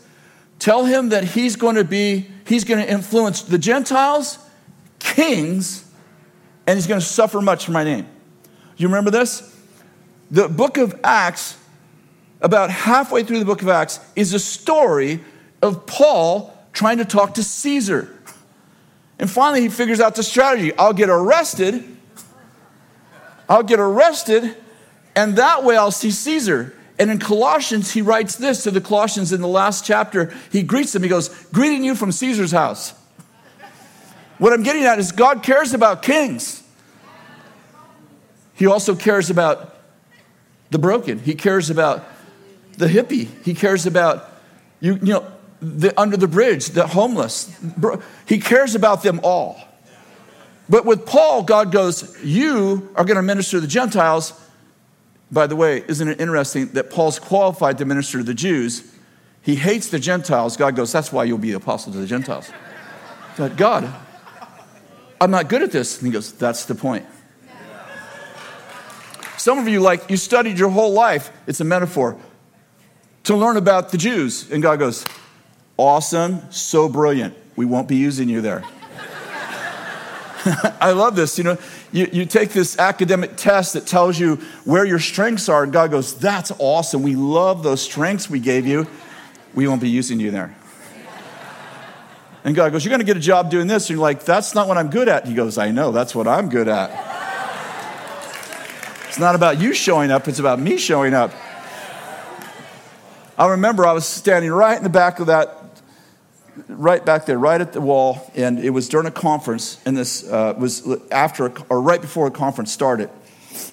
Tell 0.58 0.84
him 0.84 1.08
that 1.08 1.24
he's 1.24 1.56
going 1.56 1.76
to 1.76 1.82
be 1.82 2.28
he's 2.46 2.64
going 2.64 2.84
to 2.84 2.88
influence 2.88 3.42
the 3.42 3.58
Gentiles, 3.58 4.38
kings, 4.98 5.90
and 6.66 6.76
he's 6.76 6.86
going 6.86 7.00
to 7.00 7.06
suffer 7.06 7.40
much 7.40 7.64
for 7.64 7.72
my 7.72 7.84
name. 7.84 8.06
You 8.76 8.88
remember 8.88 9.10
this? 9.10 9.58
The 10.30 10.46
book 10.46 10.76
of 10.76 10.94
Acts, 11.02 11.56
about 12.42 12.70
halfway 12.70 13.24
through 13.24 13.38
the 13.38 13.44
book 13.46 13.62
of 13.62 13.68
Acts, 13.68 13.98
is 14.14 14.34
a 14.34 14.38
story 14.38 15.20
of 15.62 15.86
Paul 15.86 16.56
trying 16.72 16.98
to 16.98 17.04
talk 17.04 17.34
to 17.34 17.42
Caesar. 17.42 18.14
And 19.18 19.30
finally, 19.30 19.60
he 19.60 19.68
figures 19.68 20.00
out 20.00 20.14
the 20.14 20.22
strategy 20.22 20.76
I'll 20.76 20.92
get 20.92 21.08
arrested, 21.08 21.84
I'll 23.48 23.62
get 23.62 23.80
arrested, 23.80 24.56
and 25.14 25.36
that 25.36 25.64
way 25.64 25.76
I'll 25.76 25.90
see 25.90 26.10
Caesar. 26.10 26.74
And 26.98 27.10
in 27.10 27.18
Colossians, 27.18 27.92
he 27.92 28.02
writes 28.02 28.36
this 28.36 28.62
to 28.64 28.70
the 28.70 28.80
Colossians 28.80 29.32
in 29.32 29.40
the 29.40 29.48
last 29.48 29.84
chapter. 29.84 30.32
He 30.50 30.62
greets 30.62 30.92
them. 30.92 31.02
He 31.02 31.08
goes, 31.08 31.28
Greeting 31.46 31.84
you 31.84 31.94
from 31.94 32.12
Caesar's 32.12 32.52
house. 32.52 32.94
What 34.38 34.52
I'm 34.52 34.62
getting 34.62 34.84
at 34.84 34.98
is 34.98 35.12
God 35.12 35.42
cares 35.42 35.72
about 35.72 36.02
kings. 36.02 36.62
He 38.54 38.66
also 38.66 38.94
cares 38.94 39.30
about 39.30 39.76
the 40.70 40.78
broken. 40.78 41.18
He 41.18 41.34
cares 41.34 41.70
about 41.70 42.04
the 42.76 42.86
hippie. 42.86 43.28
He 43.44 43.54
cares 43.54 43.86
about 43.86 44.28
you, 44.80 44.94
you 44.94 45.12
know, 45.14 45.32
the 45.62 45.98
under 45.98 46.16
the 46.16 46.26
bridge, 46.26 46.66
the 46.70 46.86
homeless. 46.86 47.56
He 48.26 48.38
cares 48.38 48.74
about 48.74 49.02
them 49.02 49.20
all. 49.22 49.60
But 50.68 50.84
with 50.84 51.06
Paul, 51.06 51.44
God 51.44 51.70
goes, 51.70 52.22
You 52.24 52.90
are 52.96 53.04
going 53.04 53.16
to 53.16 53.22
minister 53.22 53.58
to 53.58 53.60
the 53.60 53.66
Gentiles, 53.66 54.38
by 55.30 55.46
the 55.46 55.56
way, 55.56 55.84
isn't 55.86 56.06
it 56.06 56.20
interesting 56.20 56.68
that 56.72 56.90
Paul's 56.90 57.18
qualified 57.18 57.78
to 57.78 57.84
minister 57.84 58.18
to 58.18 58.24
the 58.24 58.34
Jews? 58.34 58.92
He 59.40 59.54
hates 59.54 59.88
the 59.88 59.98
Gentiles. 59.98 60.56
God 60.56 60.76
goes, 60.76 60.92
That's 60.92 61.12
why 61.12 61.24
you'll 61.24 61.38
be 61.38 61.52
apostle 61.52 61.92
to 61.92 61.98
the 61.98 62.06
Gentiles. 62.06 62.50
But 63.36 63.56
God, 63.56 63.92
I'm 65.20 65.30
not 65.30 65.48
good 65.48 65.62
at 65.62 65.70
this. 65.70 65.98
And 65.98 66.06
he 66.06 66.12
goes, 66.12 66.32
That's 66.32 66.64
the 66.64 66.74
point. 66.74 67.06
Some 69.38 69.58
of 69.58 69.66
you, 69.68 69.80
like, 69.80 70.10
you 70.10 70.16
studied 70.16 70.58
your 70.58 70.68
whole 70.68 70.92
life, 70.92 71.32
it's 71.46 71.60
a 71.60 71.64
metaphor, 71.64 72.16
to 73.24 73.36
learn 73.36 73.56
about 73.56 73.90
the 73.90 73.98
Jews. 73.98 74.50
And 74.50 74.62
God 74.62 74.78
goes, 74.78 75.04
Awesome, 75.82 76.40
so 76.52 76.88
brilliant. 76.88 77.34
We 77.56 77.64
won't 77.64 77.88
be 77.88 77.96
using 77.96 78.28
you 78.28 78.40
there. 78.40 78.62
I 80.80 80.92
love 80.92 81.16
this. 81.16 81.36
You 81.38 81.42
know, 81.42 81.58
you, 81.90 82.08
you 82.12 82.24
take 82.24 82.50
this 82.50 82.78
academic 82.78 83.36
test 83.36 83.72
that 83.72 83.84
tells 83.84 84.16
you 84.16 84.36
where 84.64 84.84
your 84.84 85.00
strengths 85.00 85.48
are, 85.48 85.64
and 85.64 85.72
God 85.72 85.90
goes, 85.90 86.14
That's 86.14 86.52
awesome. 86.60 87.02
We 87.02 87.16
love 87.16 87.64
those 87.64 87.82
strengths 87.82 88.30
we 88.30 88.38
gave 88.38 88.64
you. 88.64 88.86
We 89.54 89.66
won't 89.66 89.80
be 89.80 89.88
using 89.88 90.20
you 90.20 90.30
there. 90.30 90.54
And 92.44 92.54
God 92.54 92.70
goes, 92.70 92.84
You're 92.84 92.90
going 92.90 93.00
to 93.00 93.04
get 93.04 93.16
a 93.16 93.20
job 93.20 93.50
doing 93.50 93.66
this. 93.66 93.90
And 93.90 93.96
you're 93.96 94.02
like, 94.02 94.24
That's 94.24 94.54
not 94.54 94.68
what 94.68 94.78
I'm 94.78 94.88
good 94.88 95.08
at. 95.08 95.26
He 95.26 95.34
goes, 95.34 95.58
I 95.58 95.72
know, 95.72 95.90
that's 95.90 96.14
what 96.14 96.28
I'm 96.28 96.48
good 96.48 96.68
at. 96.68 96.90
It's 99.08 99.18
not 99.18 99.34
about 99.34 99.60
you 99.60 99.74
showing 99.74 100.12
up, 100.12 100.28
it's 100.28 100.38
about 100.38 100.60
me 100.60 100.78
showing 100.78 101.12
up. 101.12 101.32
I 103.36 103.48
remember 103.48 103.84
I 103.84 103.90
was 103.90 104.06
standing 104.06 104.52
right 104.52 104.76
in 104.76 104.84
the 104.84 104.88
back 104.88 105.18
of 105.18 105.26
that 105.26 105.61
right 106.68 107.04
back 107.04 107.26
there, 107.26 107.38
right 107.38 107.60
at 107.60 107.72
the 107.72 107.80
wall, 107.80 108.30
and 108.34 108.58
it 108.58 108.70
was 108.70 108.88
during 108.88 109.06
a 109.06 109.10
conference, 109.12 109.80
and 109.86 109.96
this 109.96 110.28
uh, 110.28 110.54
was 110.56 110.86
after 111.10 111.52
or 111.68 111.80
right 111.80 112.00
before 112.00 112.26
a 112.26 112.30
conference 112.30 112.72
started, 112.72 113.10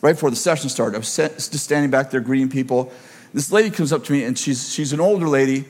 right 0.01 0.13
before 0.13 0.29
the 0.29 0.35
session 0.35 0.69
started. 0.69 0.95
I 0.95 0.99
was 0.99 1.15
just 1.15 1.59
standing 1.59 1.91
back 1.91 2.11
there 2.11 2.21
greeting 2.21 2.49
people. 2.49 2.91
This 3.33 3.51
lady 3.51 3.69
comes 3.69 3.93
up 3.93 4.03
to 4.05 4.11
me, 4.11 4.23
and 4.23 4.37
she's 4.37 4.73
she's 4.73 4.93
an 4.93 4.99
older 4.99 5.27
lady, 5.27 5.65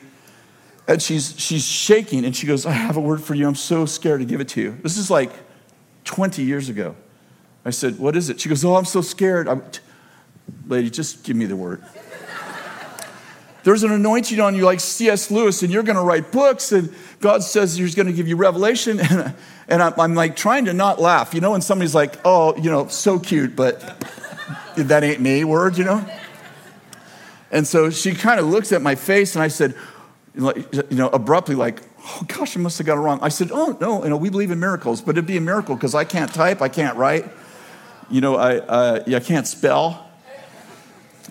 and 0.88 1.02
she's 1.02 1.40
she's 1.40 1.66
shaking, 1.66 2.26
and 2.26 2.36
she 2.36 2.48
goes, 2.48 2.66
"I 2.66 2.72
have 2.72 2.98
a 2.98 3.02
word 3.02 3.22
for 3.22 3.36
you. 3.36 3.48
I'm 3.48 3.56
so 3.56 3.86
scared 3.86 4.20
to 4.20 4.26
give 4.26 4.42
it 4.42 4.50
to 4.50 4.62
you." 4.62 4.78
This 4.84 4.98
is 4.98 5.10
like 5.10 5.32
20 6.06 6.44
years 6.44 6.70
ago. 6.70 6.96
I 7.66 7.72
said, 7.72 8.00
"What 8.00 8.16
is 8.16 8.30
it?" 8.30 8.40
She 8.40 8.50
goes, 8.50 8.64
"Oh, 8.64 8.76
I'm 8.76 8.86
so 8.86 9.02
scared." 9.02 9.48
I'm, 9.48 9.64
lady, 10.68 10.90
just 10.90 11.24
give 11.24 11.36
me 11.36 11.46
the 11.46 11.56
word. 11.56 11.84
There's 13.64 13.84
an 13.84 13.92
anointing 13.92 14.40
on 14.40 14.56
you 14.56 14.64
like 14.64 14.80
C.S. 14.80 15.30
Lewis, 15.30 15.64
and 15.64 15.72
you're 15.72 15.84
going 15.84 15.98
to 15.98 16.02
write 16.02 16.32
books, 16.32 16.72
and 16.72 16.94
God 17.20 17.44
says 17.44 17.76
He's 17.76 17.96
going 17.96 18.08
to 18.08 18.14
give 18.14 18.28
you 18.28 18.36
revelation. 18.36 19.00
And, 19.10 19.36
and 19.68 19.84
I'm, 19.84 20.00
I'm, 20.00 20.16
like 20.16 20.36
trying 20.36 20.66
to 20.66 20.74
not 20.74 21.00
laugh. 21.00 21.36
You 21.36 21.42
know, 21.42 21.52
when 21.52 21.62
somebody's 21.62 21.94
like, 21.94 22.16
oh, 22.26 22.58
you 22.58 22.72
know, 22.72 22.88
so 22.88 23.20
cute, 23.20 23.56
but 23.56 23.80
that 24.76 25.04
ain't 25.04 25.22
me 25.22 25.44
word, 25.44 25.78
you 25.78 25.84
know? 25.84 26.04
And 27.52 27.68
so 27.68 27.92
she 27.92 28.14
kind 28.14 28.40
of 28.40 28.48
looks 28.48 28.72
at 28.72 28.82
my 28.82 28.96
face, 28.96 29.36
and 29.36 29.44
I 29.44 29.48
said, 29.48 29.76
you 30.34 30.86
know, 30.90 31.10
abruptly, 31.10 31.54
like, 31.54 31.82
oh 32.04 32.24
gosh, 32.28 32.58
I 32.58 32.60
must 32.60 32.78
have 32.80 32.88
got 32.88 32.98
it 32.98 33.02
wrong. 33.02 33.20
I 33.22 33.30
said, 33.30 33.52
oh, 33.52 33.78
no, 33.80 34.04
you 34.04 34.10
know, 34.10 34.18
we 34.18 34.30
believe 34.30 34.52
in 34.52 34.60
miracles, 34.60 35.02
but 35.02 35.12
it'd 35.12 35.28
be 35.28 35.38
a 35.38 35.42
miracle 35.42 35.76
because 35.76 35.94
I 35.94 36.04
can't 36.04 36.34
type, 36.34 36.62
I 36.62 36.70
can't 36.70 36.98
write, 36.98 37.26
you 38.10 38.22
know, 38.22 38.38
I, 38.38 38.58
uh, 38.58 39.04
I 39.08 39.20
can't 39.20 39.46
spell. 39.46 40.09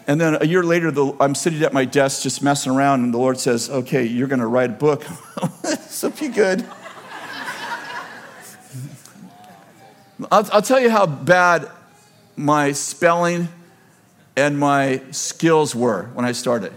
And 0.07 0.21
then 0.21 0.39
a 0.41 0.47
year 0.47 0.63
later, 0.63 0.91
the, 0.91 1.15
I'm 1.21 1.35
sitting 1.35 1.63
at 1.63 1.73
my 1.73 1.85
desk 1.85 2.23
just 2.23 2.43
messing 2.43 2.73
around, 2.73 3.05
and 3.05 3.13
the 3.13 3.19
Lord 3.19 3.39
says, 3.39 3.69
Okay, 3.69 4.05
you're 4.05 4.29
going 4.29 4.41
to 4.41 4.47
write 4.47 4.71
a 4.71 4.75
book. 4.75 5.05
so 5.81 6.11
be 6.11 6.29
good. 6.29 6.65
I'll, 10.33 10.49
I'll 10.53 10.63
tell 10.63 10.81
you 10.81 10.91
how 10.91 11.07
bad 11.07 11.69
my 12.37 12.73
spelling 12.73 13.49
and 14.37 14.59
my 14.59 15.03
skills 15.11 15.75
were 15.75 16.05
when 16.15 16.25
I 16.25 16.33
started. 16.33 16.73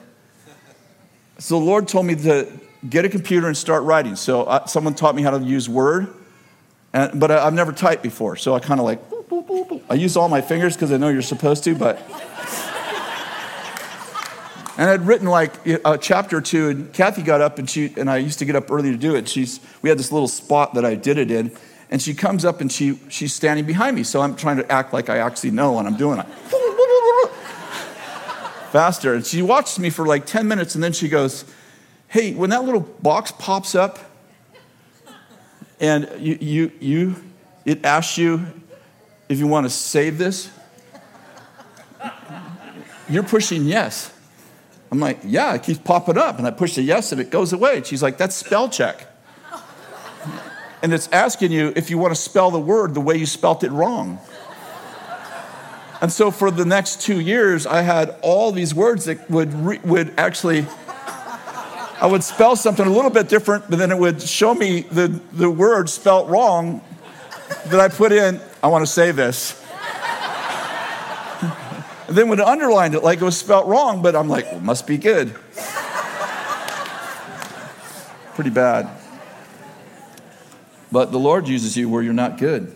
So 1.40 1.60
the 1.60 1.66
Lord 1.66 1.88
told 1.88 2.06
me 2.06 2.16
to 2.16 2.52
get 2.88 3.06
a 3.06 3.10
computer 3.10 3.48
and 3.48 3.58
start 3.58 3.84
writing. 3.84 4.16
So 4.16 4.46
I, 4.46 4.66
someone 4.66 4.94
taught 4.94 5.16
me 5.16 5.24
how 5.24 5.32
to 5.32 5.44
use 5.44 5.68
Word, 5.68 6.14
and, 6.94 7.20
but 7.20 7.32
I, 7.32 7.44
have 7.44 7.54
never 7.54 7.72
typed 7.72 8.04
before. 8.04 8.36
So 8.36 8.54
I 8.54 8.60
kind 8.60 8.80
of 8.80 8.86
like, 8.86 9.10
boop, 9.10 9.26
boop, 9.26 9.48
boop. 9.48 9.82
I 9.90 9.96
use 9.96 10.18
all 10.18 10.30
my 10.30 10.42
fingers 10.42 10.76
because 10.76 10.92
I 10.92 10.98
know 10.98 11.10
you're 11.10 11.22
supposed 11.22 11.64
to, 11.64 11.76
but. 11.76 12.02
And 14.82 14.90
I'd 14.90 15.06
written 15.06 15.28
like 15.28 15.54
a 15.86 15.96
chapter 15.96 16.38
or 16.38 16.42
two, 16.42 16.70
and 16.70 16.92
Kathy 16.92 17.22
got 17.22 17.40
up, 17.40 17.60
and 17.60 17.70
she 17.70 17.94
and 17.98 18.10
I 18.10 18.18
used 18.18 18.40
to 18.40 18.46
get 18.46 18.56
up 18.56 18.72
early 18.72 18.90
to 18.90 18.98
do 18.98 19.14
it. 19.14 19.30
She's 19.30 19.60
we 19.84 19.90
had 19.90 20.00
this 20.00 20.12
little 20.12 20.28
spot 20.28 20.74
that 20.74 20.84
I 20.84 20.96
did 20.96 21.20
it 21.20 21.30
in, 21.30 21.56
and 21.92 22.02
she 22.02 22.16
comes 22.16 22.46
up 22.46 22.62
and 22.62 22.72
she 22.72 23.00
she's 23.08 23.32
standing 23.32 23.66
behind 23.66 23.96
me, 23.96 24.02
so 24.02 24.22
I'm 24.22 24.36
trying 24.36 24.58
to 24.58 24.72
act 24.72 24.92
like 24.92 25.08
I 25.08 25.20
actually 25.20 25.52
know 25.52 25.74
what 25.74 25.86
I'm 25.86 25.98
doing. 25.98 26.18
I, 26.18 26.24
faster, 28.72 29.14
and 29.14 29.24
she 29.24 29.44
watched 29.44 29.78
me 29.78 29.92
for 29.92 30.08
like 30.08 30.26
10 30.26 30.48
minutes, 30.48 30.74
and 30.74 30.84
then 30.84 30.94
she 30.94 31.10
goes, 31.10 31.46
"Hey, 32.08 32.34
when 32.34 32.50
that 32.50 32.64
little 32.64 32.80
box 32.80 33.32
pops 33.34 33.76
up, 33.76 34.00
and 35.80 36.10
you 36.18 36.40
you 36.42 36.72
you 36.80 37.16
it 37.66 37.86
asks 37.86 38.18
you 38.18 38.48
if 39.30 39.38
you 39.38 39.46
want 39.46 39.68
to 39.68 39.70
save 39.70 40.18
this, 40.18 40.50
you're 43.08 43.22
pushing 43.22 43.66
yes." 43.66 44.12
I'm 44.92 45.00
like, 45.00 45.20
yeah, 45.24 45.54
it 45.54 45.64
keeps 45.64 45.80
popping 45.80 46.18
up. 46.18 46.38
And 46.38 46.46
I 46.46 46.52
push 46.52 46.76
the 46.76 46.82
yes 46.82 47.12
and 47.14 47.22
it 47.22 47.30
goes 47.30 47.54
away. 47.54 47.78
And 47.78 47.86
she's 47.86 48.04
like, 48.04 48.18
that's 48.18 48.36
spell 48.36 48.68
check. 48.68 49.08
and 50.84 50.94
it's 50.94 51.08
asking 51.14 51.52
you 51.54 51.72
if 51.76 51.90
you 51.90 51.98
want 51.98 52.14
to 52.14 52.22
spell 52.22 52.52
the 52.52 52.60
word 52.60 52.94
the 52.94 53.02
way 53.02 53.16
you 53.16 53.26
spelt 53.26 53.64
it 53.64 53.72
wrong. 53.72 54.20
And 56.02 56.12
so 56.12 56.32
for 56.32 56.50
the 56.50 56.66
next 56.66 57.02
two 57.02 57.20
years, 57.20 57.68
I 57.68 57.84
had 57.84 58.16
all 58.24 58.52
these 58.52 58.74
words 58.74 59.06
that 59.06 59.30
would, 59.30 59.54
re- 59.54 59.80
would 59.84 60.14
actually, 60.18 60.66
I 62.02 62.08
would 62.08 62.24
spell 62.24 62.56
something 62.56 62.86
a 62.86 62.90
little 62.90 63.12
bit 63.12 63.30
different, 63.30 63.70
but 63.70 63.78
then 63.78 63.92
it 63.92 63.98
would 63.98 64.20
show 64.20 64.56
me 64.56 64.82
the, 64.82 65.08
the 65.32 65.50
word 65.50 65.90
spelt 65.90 66.28
wrong 66.28 66.82
that 67.68 67.80
I 67.80 67.88
put 67.88 68.12
in, 68.12 68.42
I 68.64 68.68
want 68.68 68.84
to 68.84 68.92
say 68.92 69.12
this. 69.12 69.61
And 72.12 72.18
then 72.18 72.28
would 72.28 72.42
underline 72.42 72.94
it 72.94 73.06
like 73.06 73.22
it 73.22 73.24
was 73.24 73.38
spelt 73.38 73.68
wrong, 73.68 74.02
but 74.02 74.18
I'm 74.18 74.28
like, 74.28 74.44
well, 74.52 74.60
must 74.60 74.86
be 74.86 74.98
good. 74.98 75.34
Pretty 78.36 78.50
bad. 78.50 78.90
But 80.92 81.14
the 81.14 81.18
Lord 81.18 81.48
uses 81.48 81.78
you 81.78 81.88
where 81.88 82.04
you're 82.04 82.12
not 82.12 82.38
good. 82.38 82.76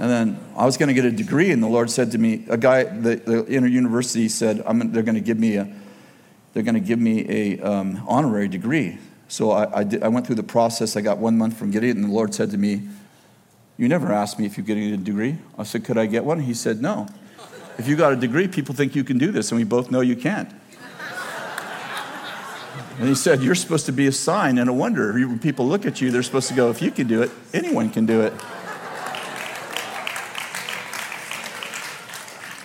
And 0.00 0.10
then 0.10 0.40
I 0.56 0.66
was 0.66 0.76
going 0.76 0.88
to 0.88 0.94
get 0.94 1.04
a 1.04 1.12
degree, 1.12 1.52
and 1.52 1.62
the 1.62 1.68
Lord 1.68 1.90
said 1.90 2.10
to 2.10 2.18
me, 2.18 2.44
a 2.50 2.56
guy, 2.56 2.82
the, 2.82 3.14
the 3.14 3.46
inner 3.46 3.68
university 3.68 4.28
said, 4.28 4.64
they're 4.66 5.04
going 5.04 5.14
to 5.14 5.20
give 5.20 5.38
me 5.38 5.54
a, 5.54 5.72
they're 6.54 6.64
going 6.64 6.74
to 6.74 6.80
give 6.80 6.98
me 6.98 7.30
a 7.30 7.60
um, 7.60 8.02
honorary 8.08 8.48
degree. 8.48 8.98
So 9.28 9.52
I, 9.52 9.78
I, 9.78 9.84
did, 9.84 10.02
I 10.02 10.08
went 10.08 10.26
through 10.26 10.34
the 10.34 10.42
process. 10.42 10.96
I 10.96 11.02
got 11.02 11.18
one 11.18 11.38
month 11.38 11.56
from 11.56 11.70
getting 11.70 11.90
it, 11.90 11.94
and 11.94 12.04
the 12.06 12.12
Lord 12.12 12.34
said 12.34 12.50
to 12.50 12.58
me, 12.58 12.88
"You 13.76 13.86
never 13.86 14.12
asked 14.12 14.40
me 14.40 14.46
if 14.46 14.56
you're 14.56 14.66
getting 14.66 14.92
a 14.92 14.96
degree." 14.96 15.38
I 15.56 15.62
said, 15.62 15.84
"Could 15.84 15.98
I 15.98 16.06
get 16.06 16.24
one?" 16.24 16.40
He 16.40 16.52
said, 16.52 16.82
"No." 16.82 17.06
If 17.78 17.88
you 17.88 17.96
got 17.96 18.12
a 18.12 18.16
degree, 18.16 18.48
people 18.48 18.74
think 18.74 18.94
you 18.94 19.04
can 19.04 19.18
do 19.18 19.32
this, 19.32 19.50
and 19.50 19.58
we 19.58 19.64
both 19.64 19.90
know 19.90 20.00
you 20.00 20.16
can't. 20.16 20.48
And 22.98 23.08
he 23.08 23.14
said, 23.14 23.42
You're 23.42 23.56
supposed 23.56 23.86
to 23.86 23.92
be 23.92 24.06
a 24.06 24.12
sign 24.12 24.58
and 24.58 24.70
a 24.70 24.72
wonder. 24.72 25.12
When 25.12 25.38
people 25.38 25.66
look 25.66 25.84
at 25.84 26.00
you, 26.00 26.10
they're 26.10 26.22
supposed 26.22 26.48
to 26.48 26.54
go, 26.54 26.70
If 26.70 26.80
you 26.80 26.90
can 26.90 27.08
do 27.08 27.22
it, 27.22 27.30
anyone 27.52 27.90
can 27.90 28.06
do 28.06 28.20
it. 28.20 28.32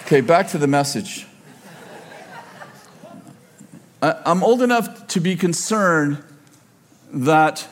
Okay, 0.05 0.22
back 0.22 0.47
to 0.49 0.57
the 0.57 0.68
message. 0.68 1.26
I'm 4.01 4.43
old 4.43 4.62
enough 4.62 5.07
to 5.07 5.20
be 5.20 5.36
concerned 5.36 6.24
that 7.12 7.68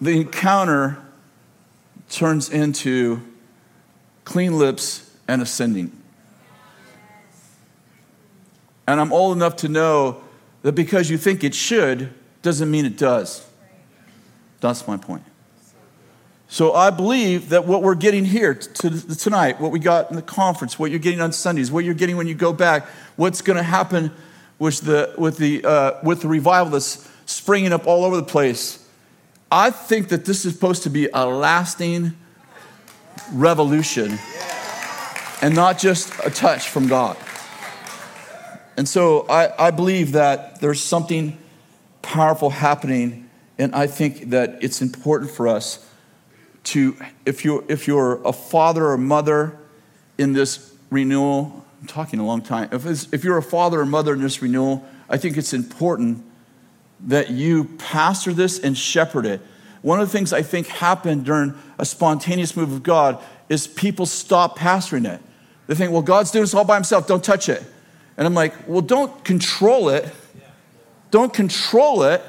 the 0.00 0.20
encounter 0.20 0.98
turns 2.08 2.48
into 2.48 3.20
clean 4.24 4.58
lips 4.58 5.10
and 5.28 5.42
ascending. 5.42 5.95
And 8.86 9.00
I'm 9.00 9.12
old 9.12 9.36
enough 9.36 9.56
to 9.56 9.68
know 9.68 10.22
that 10.62 10.72
because 10.72 11.10
you 11.10 11.18
think 11.18 11.44
it 11.44 11.54
should 11.54 12.12
doesn't 12.42 12.70
mean 12.70 12.86
it 12.86 12.96
does. 12.96 13.46
That's 14.60 14.86
my 14.86 14.96
point. 14.96 15.22
So 16.48 16.74
I 16.74 16.90
believe 16.90 17.48
that 17.48 17.66
what 17.66 17.82
we're 17.82 17.96
getting 17.96 18.24
here 18.24 18.54
to, 18.54 19.16
tonight, 19.16 19.60
what 19.60 19.72
we 19.72 19.80
got 19.80 20.10
in 20.10 20.16
the 20.16 20.22
conference, 20.22 20.78
what 20.78 20.90
you're 20.90 21.00
getting 21.00 21.20
on 21.20 21.32
Sundays, 21.32 21.72
what 21.72 21.84
you're 21.84 21.94
getting 21.94 22.16
when 22.16 22.28
you 22.28 22.34
go 22.34 22.52
back, 22.52 22.86
what's 23.16 23.42
going 23.42 23.56
to 23.56 23.64
happen 23.64 24.12
with 24.58 24.80
the, 24.82 25.12
with, 25.18 25.38
the, 25.38 25.64
uh, 25.64 25.98
with 26.04 26.22
the 26.22 26.28
revival 26.28 26.72
that's 26.72 27.10
springing 27.26 27.72
up 27.72 27.86
all 27.86 28.04
over 28.04 28.16
the 28.16 28.22
place, 28.22 28.88
I 29.50 29.70
think 29.70 30.08
that 30.08 30.24
this 30.24 30.44
is 30.44 30.54
supposed 30.54 30.84
to 30.84 30.90
be 30.90 31.08
a 31.12 31.26
lasting 31.26 32.16
revolution 33.32 34.18
and 35.42 35.54
not 35.54 35.78
just 35.78 36.12
a 36.24 36.30
touch 36.30 36.68
from 36.68 36.86
God. 36.86 37.16
And 38.76 38.88
so 38.88 39.26
I, 39.28 39.68
I 39.68 39.70
believe 39.70 40.12
that 40.12 40.60
there's 40.60 40.82
something 40.82 41.38
powerful 42.02 42.50
happening, 42.50 43.28
and 43.58 43.74
I 43.74 43.86
think 43.86 44.30
that 44.30 44.58
it's 44.60 44.82
important 44.82 45.30
for 45.30 45.48
us 45.48 45.84
to, 46.64 46.96
if 47.24 47.44
you're, 47.44 47.64
if 47.68 47.86
you're 47.86 48.22
a 48.24 48.32
father 48.32 48.86
or 48.86 48.98
mother 48.98 49.58
in 50.18 50.32
this 50.32 50.74
renewal, 50.90 51.64
I'm 51.80 51.86
talking 51.86 52.18
a 52.18 52.26
long 52.26 52.42
time, 52.42 52.68
if, 52.72 53.12
if 53.12 53.24
you're 53.24 53.38
a 53.38 53.42
father 53.42 53.80
or 53.80 53.86
mother 53.86 54.12
in 54.12 54.20
this 54.20 54.42
renewal, 54.42 54.84
I 55.08 55.16
think 55.16 55.36
it's 55.36 55.52
important 55.52 56.24
that 57.00 57.30
you 57.30 57.64
pastor 57.78 58.32
this 58.32 58.58
and 58.58 58.76
shepherd 58.76 59.26
it. 59.26 59.40
One 59.82 60.00
of 60.00 60.08
the 60.08 60.12
things 60.12 60.32
I 60.32 60.42
think 60.42 60.66
happened 60.66 61.24
during 61.24 61.54
a 61.78 61.84
spontaneous 61.84 62.56
move 62.56 62.72
of 62.72 62.82
God 62.82 63.22
is 63.48 63.66
people 63.66 64.06
stop 64.06 64.58
pastoring 64.58 65.08
it. 65.08 65.20
They 65.66 65.74
think, 65.74 65.92
well, 65.92 66.02
God's 66.02 66.30
doing 66.30 66.42
this 66.42 66.54
all 66.54 66.64
by 66.64 66.74
himself, 66.74 67.06
don't 67.06 67.22
touch 67.22 67.48
it. 67.48 67.62
And 68.16 68.26
I'm 68.26 68.34
like, 68.34 68.54
well, 68.66 68.80
don't 68.80 69.24
control 69.24 69.88
it. 69.90 70.12
Don't 71.10 71.32
control 71.32 72.02
it. 72.04 72.22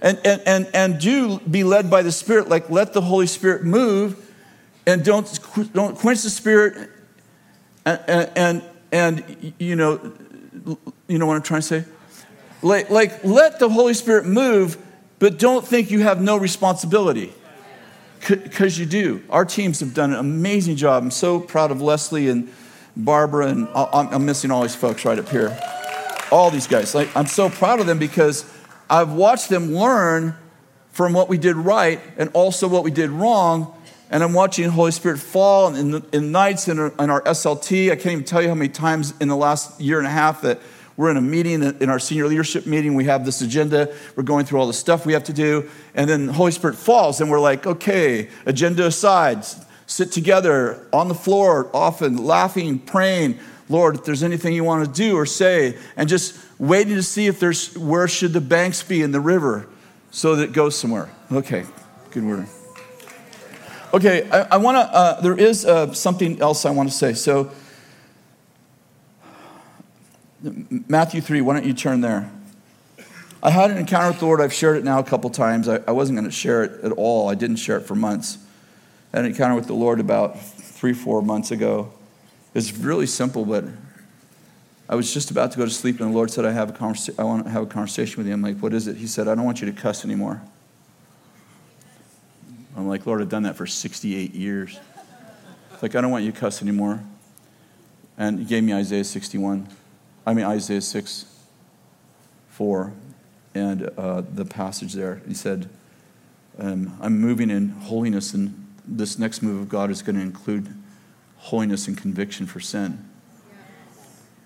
And, 0.00 0.18
and, 0.24 0.42
and, 0.46 0.70
and 0.74 1.00
do 1.00 1.38
be 1.40 1.64
led 1.64 1.90
by 1.90 2.02
the 2.02 2.12
Spirit. 2.12 2.48
Like, 2.48 2.70
let 2.70 2.92
the 2.92 3.00
Holy 3.00 3.26
Spirit 3.26 3.64
move 3.64 4.24
and 4.86 5.04
don't, 5.04 5.26
don't 5.72 5.96
quench 5.96 6.22
the 6.22 6.30
Spirit. 6.30 6.90
And, 7.84 8.30
and, 8.36 8.62
and, 8.92 9.54
you, 9.58 9.76
know, 9.76 10.12
you 11.08 11.18
know 11.18 11.26
what 11.26 11.36
I'm 11.36 11.42
trying 11.42 11.62
to 11.62 11.66
say? 11.66 11.84
Like, 12.62 12.90
like, 12.90 13.24
let 13.24 13.58
the 13.58 13.68
Holy 13.68 13.94
Spirit 13.94 14.24
move, 14.26 14.76
but 15.18 15.38
don't 15.38 15.66
think 15.66 15.90
you 15.90 16.00
have 16.00 16.20
no 16.20 16.36
responsibility 16.36 17.32
because 18.26 18.78
you 18.78 18.86
do. 18.86 19.22
Our 19.30 19.44
teams 19.44 19.80
have 19.80 19.94
done 19.94 20.12
an 20.12 20.18
amazing 20.18 20.76
job. 20.76 21.02
I'm 21.02 21.10
so 21.10 21.38
proud 21.38 21.70
of 21.70 21.80
Leslie 21.80 22.28
and 22.28 22.52
Barbara, 22.98 23.46
and 23.46 23.68
I'm 23.74 24.26
missing 24.26 24.50
all 24.50 24.62
these 24.62 24.74
folks 24.74 25.04
right 25.04 25.18
up 25.18 25.28
here. 25.28 25.56
All 26.32 26.50
these 26.50 26.66
guys. 26.66 26.94
Like, 26.94 27.14
I'm 27.16 27.26
so 27.26 27.48
proud 27.48 27.80
of 27.80 27.86
them 27.86 27.98
because 27.98 28.44
I've 28.90 29.12
watched 29.12 29.48
them 29.48 29.72
learn 29.72 30.34
from 30.92 31.12
what 31.12 31.28
we 31.28 31.38
did 31.38 31.54
right 31.54 32.00
and 32.16 32.28
also 32.34 32.66
what 32.66 32.82
we 32.82 32.90
did 32.90 33.10
wrong. 33.10 33.72
And 34.10 34.24
I'm 34.24 34.32
watching 34.32 34.64
the 34.64 34.70
Holy 34.72 34.90
Spirit 34.90 35.20
fall 35.20 35.74
in, 35.74 35.92
the, 35.92 36.04
in 36.12 36.32
nights 36.32 36.66
in 36.66 36.78
our, 36.78 36.92
in 36.98 37.08
our 37.08 37.22
SLT. 37.22 37.92
I 37.92 37.94
can't 37.94 38.06
even 38.06 38.24
tell 38.24 38.42
you 38.42 38.48
how 38.48 38.54
many 38.54 38.70
times 38.70 39.14
in 39.20 39.28
the 39.28 39.36
last 39.36 39.80
year 39.80 39.98
and 39.98 40.06
a 40.06 40.10
half 40.10 40.42
that 40.42 40.60
we're 40.96 41.12
in 41.12 41.16
a 41.16 41.22
meeting, 41.22 41.62
in 41.62 41.88
our 41.88 42.00
senior 42.00 42.26
leadership 42.26 42.66
meeting. 42.66 42.94
We 42.94 43.04
have 43.04 43.24
this 43.24 43.40
agenda. 43.40 43.94
We're 44.16 44.24
going 44.24 44.44
through 44.44 44.58
all 44.58 44.66
the 44.66 44.72
stuff 44.72 45.06
we 45.06 45.12
have 45.12 45.22
to 45.24 45.32
do. 45.32 45.70
And 45.94 46.10
then 46.10 46.26
the 46.26 46.32
Holy 46.32 46.50
Spirit 46.50 46.76
falls, 46.76 47.20
and 47.20 47.30
we're 47.30 47.38
like, 47.38 47.68
okay, 47.68 48.28
agenda 48.46 48.84
aside, 48.84 49.44
sit 49.88 50.12
together 50.12 50.86
on 50.92 51.08
the 51.08 51.14
floor, 51.14 51.70
often 51.74 52.18
laughing, 52.18 52.78
praying, 52.78 53.38
Lord, 53.70 53.96
if 53.96 54.04
there's 54.04 54.22
anything 54.22 54.54
you 54.54 54.62
want 54.62 54.84
to 54.84 54.92
do 54.92 55.16
or 55.16 55.26
say, 55.26 55.76
and 55.96 56.08
just 56.08 56.38
waiting 56.58 56.94
to 56.94 57.02
see 57.02 57.26
if 57.26 57.40
there's 57.40 57.76
where 57.76 58.06
should 58.06 58.34
the 58.34 58.40
banks 58.40 58.82
be 58.82 59.02
in 59.02 59.12
the 59.12 59.20
river 59.20 59.66
so 60.10 60.36
that 60.36 60.44
it 60.44 60.52
goes 60.52 60.78
somewhere. 60.78 61.10
Okay, 61.32 61.64
good 62.10 62.22
word. 62.24 62.46
Okay, 63.94 64.28
I, 64.30 64.40
I 64.42 64.56
want 64.58 64.76
to, 64.76 64.80
uh, 64.80 65.20
there 65.22 65.36
is 65.36 65.64
uh, 65.64 65.92
something 65.94 66.40
else 66.40 66.66
I 66.66 66.70
want 66.70 66.90
to 66.90 66.94
say. 66.94 67.14
So, 67.14 67.50
Matthew 70.42 71.22
3, 71.22 71.40
why 71.40 71.54
don't 71.54 71.66
you 71.66 71.72
turn 71.72 72.02
there? 72.02 72.30
I 73.42 73.50
had 73.50 73.70
an 73.70 73.78
encounter 73.78 74.08
with 74.08 74.18
the 74.18 74.26
Lord. 74.26 74.42
I've 74.42 74.52
shared 74.52 74.76
it 74.76 74.84
now 74.84 74.98
a 74.98 75.04
couple 75.04 75.30
times. 75.30 75.66
I, 75.66 75.80
I 75.88 75.92
wasn't 75.92 76.18
going 76.18 76.28
to 76.28 76.34
share 76.36 76.64
it 76.64 76.84
at 76.84 76.92
all. 76.92 77.30
I 77.30 77.34
didn't 77.34 77.56
share 77.56 77.78
it 77.78 77.86
for 77.86 77.94
months 77.94 78.38
had 79.12 79.24
an 79.24 79.30
encounter 79.30 79.54
with 79.54 79.66
the 79.66 79.74
Lord 79.74 80.00
about 80.00 80.40
three, 80.40 80.92
four 80.92 81.22
months 81.22 81.50
ago. 81.50 81.90
It's 82.54 82.72
really 82.72 83.06
simple, 83.06 83.44
but 83.44 83.64
I 84.88 84.94
was 84.94 85.12
just 85.12 85.30
about 85.30 85.52
to 85.52 85.58
go 85.58 85.64
to 85.64 85.70
sleep, 85.70 86.00
and 86.00 86.10
the 86.10 86.14
Lord 86.14 86.30
said, 86.30 86.44
I, 86.44 86.52
have 86.52 86.70
a 86.70 86.72
conversa- 86.72 87.18
I 87.18 87.24
want 87.24 87.44
to 87.44 87.50
have 87.50 87.62
a 87.62 87.66
conversation 87.66 88.16
with 88.16 88.26
you. 88.26 88.32
I'm 88.32 88.42
like, 88.42 88.58
What 88.58 88.72
is 88.72 88.86
it? 88.86 88.96
He 88.96 89.06
said, 89.06 89.28
I 89.28 89.34
don't 89.34 89.44
want 89.44 89.60
you 89.60 89.70
to 89.70 89.78
cuss 89.78 90.04
anymore. 90.04 90.40
I'm 92.76 92.88
like, 92.88 93.06
Lord, 93.06 93.20
I've 93.20 93.28
done 93.28 93.42
that 93.42 93.56
for 93.56 93.66
68 93.66 94.34
years. 94.34 94.78
like, 95.82 95.96
I 95.96 96.00
don't 96.00 96.12
want 96.12 96.24
you 96.24 96.30
to 96.30 96.38
cuss 96.38 96.62
anymore. 96.62 97.02
And 98.16 98.38
he 98.38 98.44
gave 98.44 98.62
me 98.62 98.72
Isaiah 98.72 99.04
61. 99.04 99.68
I 100.24 100.32
mean, 100.32 100.44
Isaiah 100.44 100.80
6, 100.80 101.24
4, 102.50 102.92
and 103.54 103.90
uh, 103.98 104.22
the 104.32 104.44
passage 104.44 104.92
there. 104.92 105.22
He 105.26 105.34
said, 105.34 105.68
um, 106.56 106.96
I'm 107.00 107.18
moving 107.18 107.50
in 107.50 107.70
holiness 107.70 108.32
and 108.32 108.67
this 108.88 109.18
next 109.18 109.42
move 109.42 109.60
of 109.60 109.68
God 109.68 109.90
is 109.90 110.02
going 110.02 110.16
to 110.16 110.22
include 110.22 110.74
holiness 111.36 111.86
and 111.86 111.96
conviction 111.96 112.46
for 112.46 112.60
sin. 112.60 113.08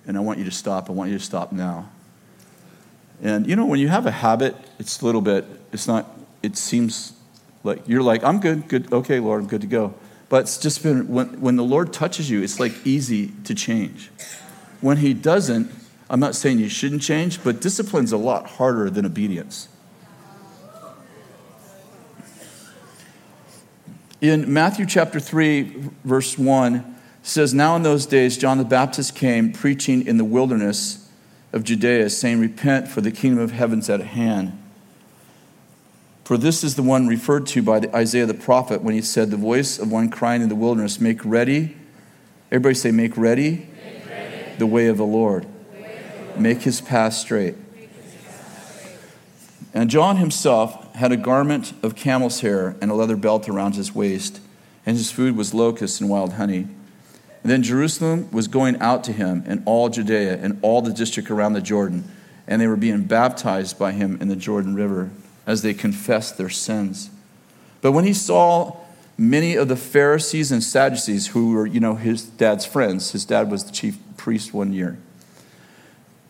And 0.07 0.17
I 0.17 0.21
want 0.21 0.39
you 0.39 0.45
to 0.45 0.51
stop. 0.51 0.91
I 0.91 0.93
want 0.93 1.11
you 1.11 1.19
to 1.19 1.25
stop 1.25 1.53
now. 1.53 1.91
And 3.23 3.47
you 3.47 3.55
know, 3.55 3.67
when 3.67 3.79
you 3.79 3.89
have 3.89 4.05
a 4.05 4.11
habit, 4.11 4.57
it's 4.79 5.01
a 5.01 5.07
little 5.07 5.21
bit, 5.21 5.45
it's 5.73 5.87
not, 5.87 6.11
it 6.43 6.57
seems 6.57 7.13
like 7.63 7.87
you're 7.87 8.03
like, 8.03 8.25
I'm 8.25 8.41
good, 8.41 8.69
good, 8.69 8.93
okay, 8.93 9.21
Lord, 9.21 9.43
I'm 9.43 9.49
good 9.49 9.61
to 9.61 9.69
go. 9.69 9.95
But 10.29 10.43
it's 10.43 10.59
just 10.59 10.83
been, 10.83 11.09
when, 11.09 11.41
when 11.41 11.57
the 11.57 11.63
Lord 11.63 11.93
touches 11.93 12.29
you, 12.29 12.43
it's 12.43 12.59
like 12.59 12.73
easy 12.85 13.29
to 13.45 13.55
change. 13.55 14.11
When 14.81 14.97
He 14.97 15.15
doesn't, 15.15 15.71
I'm 16.11 16.19
not 16.19 16.35
saying 16.35 16.59
you 16.59 16.69
shouldn't 16.69 17.03
change, 17.03 17.45
but 17.45 17.61
discipline's 17.61 18.13
a 18.13 18.17
lot 18.17 18.47
harder 18.47 18.91
than 18.91 19.07
obedience. 19.07 19.69
In 24.23 24.53
Matthew 24.53 24.87
chapter 24.87 25.19
3, 25.19 25.63
verse 26.05 26.39
1, 26.39 26.95
says, 27.25 27.53
Now 27.53 27.75
in 27.75 27.83
those 27.83 28.07
days, 28.07 28.39
John 28.39 28.57
the 28.57 28.65
Baptist 28.65 29.17
came 29.17 29.53
preaching 29.53 30.07
in 30.07 30.17
the 30.17 30.25
wilderness 30.25 31.11
of 31.53 31.65
Judea, 31.65 32.09
saying, 32.09 32.39
Repent, 32.39 32.87
for 32.87 33.01
the 33.01 33.11
kingdom 33.11 33.41
of 33.43 33.51
heaven's 33.51 33.91
at 33.91 34.01
hand. 34.01 34.57
For 36.23 36.39
this 36.39 36.63
is 36.63 36.77
the 36.77 36.85
one 36.85 37.09
referred 37.09 37.49
to 37.49 37.63
by 37.63 37.79
Isaiah 37.93 38.27
the 38.27 38.33
prophet 38.33 38.81
when 38.83 38.95
he 38.95 39.03
said, 39.03 39.33
The 39.33 39.37
voice 39.37 39.81
of 39.81 39.91
one 39.91 40.09
crying 40.09 40.41
in 40.41 40.49
the 40.49 40.55
wilderness, 40.55 41.01
Make 41.01 41.25
ready. 41.25 41.77
Everybody 42.53 42.77
say, 42.77 42.93
Make 42.93 43.17
ready, 43.17 43.67
make 43.85 44.09
ready. 44.09 44.57
the 44.57 44.69
way 44.69 44.87
of 44.87 44.99
the 44.99 45.05
Lord, 45.05 45.49
make 46.37 46.63
his 46.63 46.81
path 46.81 47.15
straight. 47.15 47.57
And 49.75 49.91
John 49.91 50.19
himself 50.19 50.82
had 51.03 51.11
a 51.11 51.17
garment 51.17 51.73
of 51.83 51.97
camel's 51.97 52.43
hair 52.43 52.77
and 52.81 52.89
a 52.89 52.95
leather 52.95 53.17
belt 53.17 53.49
around 53.49 53.75
his 53.75 53.93
waist, 53.93 54.39
and 54.87 54.97
his 54.97 55.11
food 55.11 55.37
was 55.37 55.53
locusts 55.53 56.01
and 56.01 56.09
wild 56.09 56.35
honey. 56.35 56.69
And 57.43 57.51
then 57.51 57.65
Jerusalem 57.65 58.31
was 58.31 58.47
going 58.47 58.77
out 58.77 59.03
to 59.05 59.13
him, 59.13 59.43
and 59.45 59.65
all 59.67 59.89
Judea, 59.89 60.39
and 60.41 60.61
all 60.63 60.81
the 60.81 60.93
district 60.93 61.29
around 61.29 61.55
the 61.55 61.61
Jordan, 61.61 62.05
and 62.47 62.63
they 62.63 62.69
were 62.69 62.77
being 62.77 63.03
baptized 63.03 63.81
by 63.81 63.91
him 63.91 64.17
in 64.21 64.29
the 64.29 64.37
Jordan 64.37 64.77
River 64.77 65.11
as 65.45 65.63
they 65.63 65.75
confessed 65.75 66.39
their 66.39 66.49
sins. 66.49 67.11
But 67.81 67.91
when 67.91 68.05
he 68.05 68.15
saw 68.15 68.77
many 69.19 69.57
of 69.57 69.67
the 69.67 69.75
Pharisees 69.75 70.53
and 70.53 70.63
Sadducees, 70.63 71.27
who 71.27 71.51
were, 71.51 71.67
you 71.67 71.81
know, 71.81 71.97
his 71.97 72.23
dad's 72.23 72.65
friends, 72.65 73.11
his 73.11 73.25
dad 73.25 73.51
was 73.51 73.65
the 73.65 73.73
chief 73.73 73.99
priest 74.17 74.55
one 74.55 74.73
year, 74.73 74.99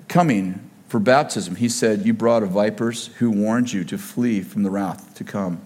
coming 0.09 0.71
for 0.93 0.99
baptism, 0.99 1.57
he 1.57 1.71
said, 1.71 2.05
You 2.05 2.13
brought 2.13 2.43
of 2.43 2.51
vipers, 2.51 3.07
who 3.17 3.31
warned 3.31 3.73
you 3.73 3.83
to 3.83 3.97
flee 3.97 4.43
from 4.43 4.63
the 4.63 4.69
wrath 4.69 5.15
to 5.15 5.25
come. 5.25 5.63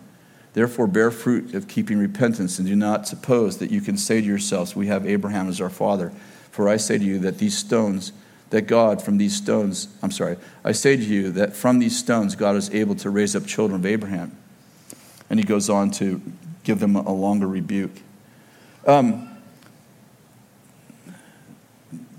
Therefore, 0.53 0.87
bear 0.87 1.11
fruit 1.11 1.53
of 1.53 1.67
keeping 1.67 1.99
repentance, 1.99 2.61
and 2.61 2.69
do 2.69 2.77
not 2.77 3.09
suppose 3.09 3.59
that 3.59 3.73
you 3.73 3.81
can 3.81 3.97
say 3.97 4.21
to 4.21 4.27
yourselves, 4.29 4.77
We 4.77 4.87
have 4.87 5.05
Abraham 5.05 5.49
as 5.49 5.61
our 5.61 5.69
father. 5.69 6.13
For 6.53 6.69
I 6.69 6.77
say 6.77 6.99
to 6.99 7.05
you 7.05 7.19
that 7.19 7.39
these 7.39 7.59
stones, 7.59 8.13
that 8.51 8.69
God 8.69 9.03
from 9.03 9.19
these 9.19 9.35
stones, 9.35 9.89
I'm 10.01 10.13
sorry, 10.13 10.37
I 10.65 10.71
say 10.71 10.97
to 10.97 11.03
you 11.03 11.33
that 11.33 11.57
from 11.57 11.81
these 11.81 11.99
stones 11.99 12.37
God 12.37 12.55
is 12.55 12.73
able 12.73 12.95
to 12.95 13.11
raise 13.11 13.35
up 13.35 13.47
children 13.47 13.81
of 13.81 13.85
Abraham. 13.85 14.31
And 15.29 15.41
he 15.41 15.45
goes 15.45 15.69
on 15.69 15.91
to 15.91 16.23
give 16.63 16.79
them 16.79 16.95
a 16.95 17.13
longer 17.13 17.49
rebuke. 17.49 18.01
Um, 18.87 19.29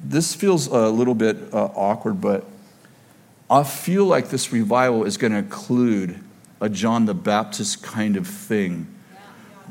this 0.03 0.35
feels 0.35 0.67
a 0.67 0.89
little 0.89 1.15
bit 1.15 1.37
uh, 1.53 1.67
awkward, 1.67 2.19
but 2.19 2.43
I 3.49 3.63
feel 3.63 4.05
like 4.05 4.29
this 4.29 4.51
revival 4.51 5.05
is 5.05 5.17
going 5.17 5.31
to 5.31 5.39
include 5.39 6.19
a 6.59 6.67
John 6.69 7.05
the 7.05 7.13
Baptist 7.13 7.81
kind 7.81 8.17
of 8.17 8.27
thing 8.27 8.87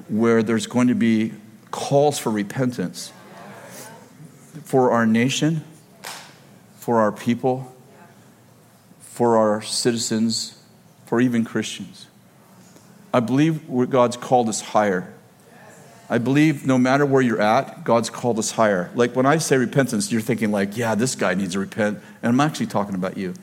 where 0.09 0.43
there's 0.43 0.67
going 0.67 0.89
to 0.89 0.95
be 0.95 1.33
calls 1.71 2.19
for 2.19 2.31
repentance 2.31 3.13
for 4.65 4.91
our 4.91 5.07
nation, 5.07 5.63
for 6.79 7.01
our 7.01 7.13
people, 7.13 7.73
for 9.01 9.37
our 9.37 9.63
citizens, 9.63 10.59
for 11.05 11.21
even 11.21 11.45
Christians. 11.45 12.07
I 13.13 13.21
believe 13.21 13.61
God's 13.91 14.17
called 14.17 14.49
us 14.49 14.61
higher. 14.61 15.13
I 16.09 16.19
believe 16.19 16.67
no 16.67 16.79
matter 16.79 17.05
where 17.05 17.23
you're 17.23 17.41
at, 17.41 17.85
God's 17.85 18.11
called 18.11 18.39
us 18.39 18.53
higher. 18.53 18.91
Like 18.95 19.15
when 19.15 19.27
I 19.27 19.39
say 19.39 19.57
repentance, 19.57 20.11
you're 20.11 20.21
thinking 20.21 20.51
like, 20.51 20.77
yeah, 20.77 20.95
this 20.95 21.15
guy 21.15 21.35
needs 21.35 21.53
to 21.53 21.61
repent. 21.61 21.99
And 22.23 22.31
I'm 22.31 22.41
actually 22.41 22.67
talking 22.67 22.95
about 22.95 23.17
you. 23.17 23.35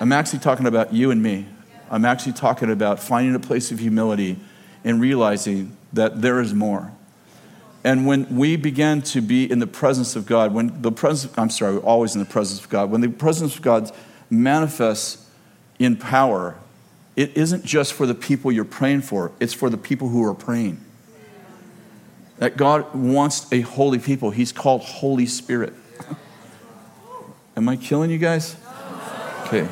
I'm 0.00 0.12
actually 0.12 0.38
talking 0.38 0.66
about 0.66 0.94
you 0.94 1.10
and 1.10 1.22
me. 1.22 1.46
I'm 1.90 2.06
actually 2.06 2.32
talking 2.32 2.70
about 2.70 3.00
finding 3.00 3.34
a 3.34 3.40
place 3.40 3.70
of 3.70 3.78
humility 3.78 4.38
and 4.82 4.98
realizing 4.98 5.76
that 5.92 6.22
there 6.22 6.40
is 6.40 6.54
more. 6.54 6.90
And 7.84 8.06
when 8.06 8.36
we 8.36 8.56
begin 8.56 9.02
to 9.02 9.20
be 9.20 9.50
in 9.50 9.58
the 9.58 9.66
presence 9.66 10.16
of 10.16 10.24
God, 10.24 10.54
when 10.54 10.80
the 10.80 10.92
presence, 10.92 11.36
I'm 11.36 11.50
sorry, 11.50 11.74
we're 11.74 11.80
always 11.80 12.14
in 12.14 12.20
the 12.20 12.28
presence 12.28 12.60
of 12.60 12.70
God, 12.70 12.90
when 12.90 13.02
the 13.02 13.08
presence 13.08 13.56
of 13.56 13.62
God 13.62 13.90
manifests 14.30 15.28
in 15.78 15.96
power, 15.96 16.56
it 17.16 17.36
isn't 17.36 17.64
just 17.64 17.92
for 17.92 18.06
the 18.06 18.14
people 18.14 18.50
you're 18.50 18.64
praying 18.64 19.02
for, 19.02 19.32
it's 19.38 19.52
for 19.52 19.68
the 19.68 19.76
people 19.76 20.08
who 20.08 20.24
are 20.24 20.34
praying. 20.34 20.82
That 22.38 22.56
God 22.56 22.94
wants 22.94 23.50
a 23.52 23.60
holy 23.60 23.98
people. 23.98 24.30
He's 24.30 24.52
called 24.52 24.82
Holy 24.82 25.26
Spirit. 25.26 25.74
Am 27.56 27.68
I 27.68 27.76
killing 27.76 28.10
you 28.10 28.18
guys? 28.18 28.56
Okay. 29.46 29.68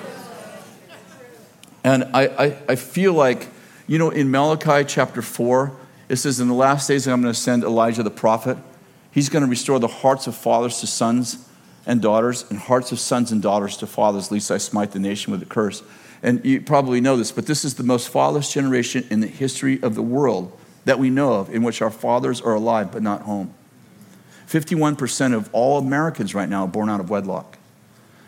And 1.89 2.05
I, 2.13 2.27
I, 2.27 2.59
I 2.69 2.75
feel 2.77 3.15
like, 3.15 3.49
you 3.87 3.97
know, 3.97 4.11
in 4.11 4.31
Malachi 4.31 4.85
chapter 4.85 5.23
4, 5.23 5.73
it 6.11 6.17
says, 6.17 6.39
In 6.39 6.47
the 6.47 6.53
last 6.53 6.87
days, 6.87 7.09
I'm 7.09 7.23
going 7.23 7.33
to 7.33 7.41
send 7.41 7.65
Elijah 7.65 8.03
the 8.03 8.11
prophet. 8.11 8.59
He's 9.11 9.31
going 9.31 9.43
to 9.43 9.49
restore 9.49 9.79
the 9.81 9.89
hearts 9.89 10.27
of 10.27 10.37
fathers 10.37 10.81
to 10.81 10.87
sons 10.87 11.49
and 11.87 12.03
daughters, 12.03 12.45
and 12.51 12.59
hearts 12.59 12.93
of 12.93 13.01
sons 13.01 13.33
and 13.33 13.41
daughters 13.41 13.79
to 13.79 13.87
fathers, 13.87 14.31
lest 14.31 14.51
I 14.51 14.59
smite 14.59 14.91
the 14.91 14.99
nation 14.99 15.33
with 15.33 15.41
a 15.41 15.47
curse. 15.47 15.83
And 16.23 16.45
you 16.45 16.61
probably 16.61 17.01
know 17.01 17.17
this, 17.17 17.33
but 17.33 17.47
this 17.47 17.65
is 17.65 17.77
the 17.77 17.83
most 17.85 18.11
fatherless 18.11 18.53
generation 18.53 19.07
in 19.09 19.21
the 19.21 19.27
history 19.27 19.83
of 19.83 19.95
the 19.95 20.03
world 20.03 20.53
that 20.85 20.99
we 20.99 21.09
know 21.09 21.33
of, 21.33 21.49
in 21.49 21.63
which 21.63 21.81
our 21.81 21.91
fathers 21.91 22.43
are 22.43 22.53
alive 22.53 22.93
but 22.93 23.03
not 23.03 23.23
home. 23.23 23.55
51% 24.47 25.35
of 25.35 25.49
all 25.55 25.79
Americans 25.79 26.35
right 26.35 26.51
now 26.51 26.65
are 26.65 26.69
born 26.69 26.91
out 26.91 27.01
of 27.01 27.09
wedlock. 27.09 27.57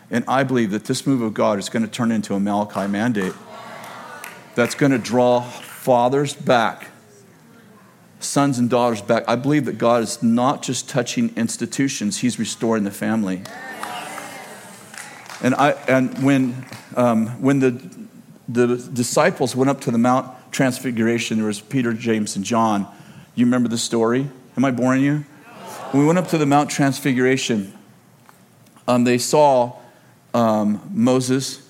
And 0.09 0.25
I 0.27 0.43
believe 0.43 0.71
that 0.71 0.85
this 0.85 1.05
move 1.05 1.21
of 1.21 1.35
God 1.35 1.59
is 1.59 1.69
going 1.69 1.85
to 1.85 1.91
turn 1.91 2.11
into 2.11 2.33
a 2.33 2.39
Malachi 2.39 2.87
mandate 2.87 3.33
that's 4.55 4.75
going 4.75 4.91
to 4.91 4.97
draw 4.97 5.41
fathers 5.41 6.33
back, 6.33 6.87
sons 8.19 8.59
and 8.59 8.69
daughters 8.69 9.01
back. 9.01 9.23
I 9.27 9.35
believe 9.35 9.65
that 9.65 9.77
God 9.77 10.03
is 10.03 10.21
not 10.21 10.61
just 10.61 10.89
touching 10.89 11.33
institutions, 11.35 12.19
He's 12.19 12.37
restoring 12.37 12.83
the 12.83 12.91
family. 12.91 13.43
And, 15.43 15.55
I, 15.55 15.71
and 15.87 16.23
when, 16.23 16.65
um, 16.95 17.41
when 17.41 17.59
the, 17.59 17.81
the 18.47 18.77
disciples 18.77 19.55
went 19.55 19.69
up 19.71 19.81
to 19.81 19.91
the 19.91 19.97
Mount 19.97 20.31
Transfiguration, 20.51 21.37
there 21.37 21.47
was 21.47 21.61
Peter, 21.61 21.93
James, 21.93 22.35
and 22.35 22.45
John. 22.45 22.85
You 23.33 23.45
remember 23.45 23.69
the 23.69 23.77
story? 23.77 24.29
Am 24.55 24.65
I 24.65 24.71
boring 24.71 25.01
you? 25.01 25.25
When 25.91 26.01
we 26.01 26.07
went 26.07 26.19
up 26.19 26.27
to 26.27 26.37
the 26.37 26.45
Mount 26.45 26.69
Transfiguration, 26.69 27.73
um, 28.87 29.03
they 29.03 29.17
saw 29.17 29.77
um, 30.33 30.81
Moses, 30.93 31.67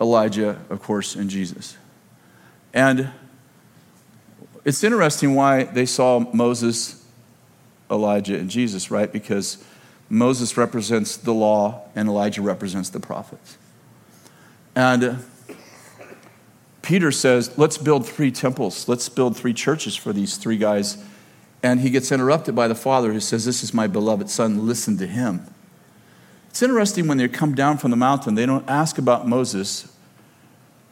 Elijah, 0.00 0.60
of 0.68 0.82
course, 0.82 1.14
and 1.16 1.30
Jesus. 1.30 1.76
And 2.74 3.10
it's 4.64 4.82
interesting 4.82 5.34
why 5.34 5.64
they 5.64 5.86
saw 5.86 6.18
Moses, 6.32 7.02
Elijah, 7.90 8.36
and 8.36 8.50
Jesus, 8.50 8.90
right? 8.90 9.10
Because 9.10 9.64
Moses 10.10 10.56
represents 10.56 11.16
the 11.16 11.32
law 11.32 11.82
and 11.94 12.08
Elijah 12.08 12.42
represents 12.42 12.90
the 12.90 13.00
prophets. 13.00 13.56
And 14.74 15.24
Peter 16.82 17.12
says, 17.12 17.56
let's 17.56 17.78
build 17.78 18.06
three 18.06 18.30
temples, 18.30 18.88
let's 18.88 19.08
build 19.08 19.36
three 19.36 19.54
churches 19.54 19.96
for 19.96 20.12
these 20.12 20.36
three 20.36 20.58
guys. 20.58 21.02
And 21.62 21.80
he 21.80 21.88
gets 21.88 22.12
interrupted 22.12 22.54
by 22.54 22.68
the 22.68 22.74
father 22.74 23.12
who 23.12 23.20
says, 23.20 23.46
This 23.46 23.62
is 23.62 23.72
my 23.72 23.86
beloved 23.86 24.28
son, 24.28 24.66
listen 24.66 24.98
to 24.98 25.06
him. 25.06 25.46
It's 26.50 26.62
interesting 26.62 27.08
when 27.08 27.16
they 27.16 27.26
come 27.26 27.54
down 27.54 27.78
from 27.78 27.90
the 27.90 27.96
mountain, 27.96 28.34
they 28.34 28.44
don't 28.44 28.68
ask 28.68 28.98
about 28.98 29.26
Moses, 29.26 29.90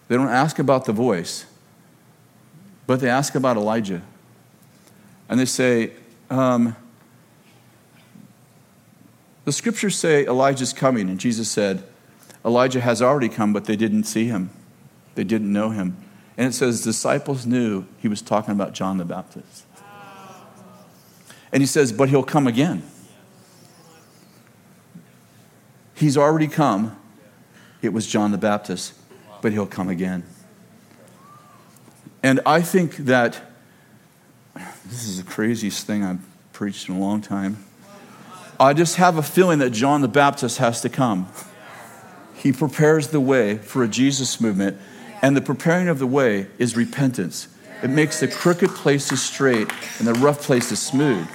they 0.09 0.17
don't 0.17 0.31
ask 0.31 0.59
about 0.59 0.87
the 0.87 0.93
voice, 0.95 1.45
but 2.93 3.01
they 3.01 3.09
ask 3.09 3.35
about 3.35 3.57
Elijah. 3.57 4.03
And 5.31 5.41
they 5.41 5.47
say, 5.47 5.93
um, 6.29 6.77
the 9.47 9.53
scriptures 9.53 9.97
say 9.97 10.27
Elijah's 10.27 10.75
coming, 10.75 11.09
and 11.09 11.19
Jesus 11.19 11.51
said, 11.51 11.85
Elijah 12.45 12.83
has 12.83 13.01
already 13.01 13.31
come, 13.31 13.55
but 13.55 13.65
they 13.65 13.77
didn't 13.77 14.05
see 14.05 14.27
him. 14.27 14.51
They 15.15 15.25
didn't 15.25 15.51
know 15.51 15.71
him. 15.71 15.97
And 16.37 16.49
it 16.49 16.53
says, 16.53 16.83
disciples 16.83 17.47
knew 17.47 17.87
he 17.99 18.09
was 18.09 18.21
talking 18.21 18.53
about 18.53 18.75
John 18.75 18.99
the 18.99 19.07
Baptist. 19.07 19.65
And 21.51 21.63
he 21.63 21.67
says, 21.67 21.93
but 21.95 22.11
he'll 22.11 22.23
come 22.23 22.47
again. 22.47 22.83
He's 25.95 26.19
already 26.19 26.47
come. 26.47 26.95
It 27.81 27.95
was 27.95 28.07
John 28.07 28.33
the 28.33 28.37
Baptist, 28.37 28.93
but 29.41 29.53
he'll 29.53 29.67
come 29.67 29.89
again. 29.89 30.25
And 32.23 32.41
I 32.47 32.63
think 32.63 32.97
that 32.99 33.41
this 34.87 35.05
is 35.05 35.23
the 35.23 35.29
craziest 35.29 35.87
thing 35.87 36.05
I've 36.05 36.21
preached 36.53 36.89
in 36.89 36.95
a 36.95 36.99
long 36.99 37.21
time. 37.21 37.65
I 38.61 38.75
just 38.75 38.97
have 38.97 39.17
a 39.17 39.23
feeling 39.23 39.59
that 39.59 39.71
John 39.71 40.03
the 40.03 40.09
Baptist 40.09 40.59
has 40.59 40.81
to 40.83 40.89
come. 40.89 41.29
He 42.35 42.53
prepares 42.53 43.09
the 43.09 43.21
way 43.21 43.59
for 43.59 43.83
a 43.83 43.89
Jesus 43.89 44.41
movement, 44.41 44.77
and 45.21 45.37
the 45.37 45.41
preparing 45.41 45.89
of 45.89 45.99
the 45.99 46.07
way 46.07 46.47
is 46.59 46.77
repentance. 46.77 47.49
It 47.83 47.91
makes 47.91 48.21
the 48.21 48.29
crooked 48.29 48.71
places 48.71 49.21
straight 49.23 49.69
and 49.99 50.07
the 50.07 50.15
rough 50.15 50.43
places 50.43 50.81
smooth. 50.81 51.27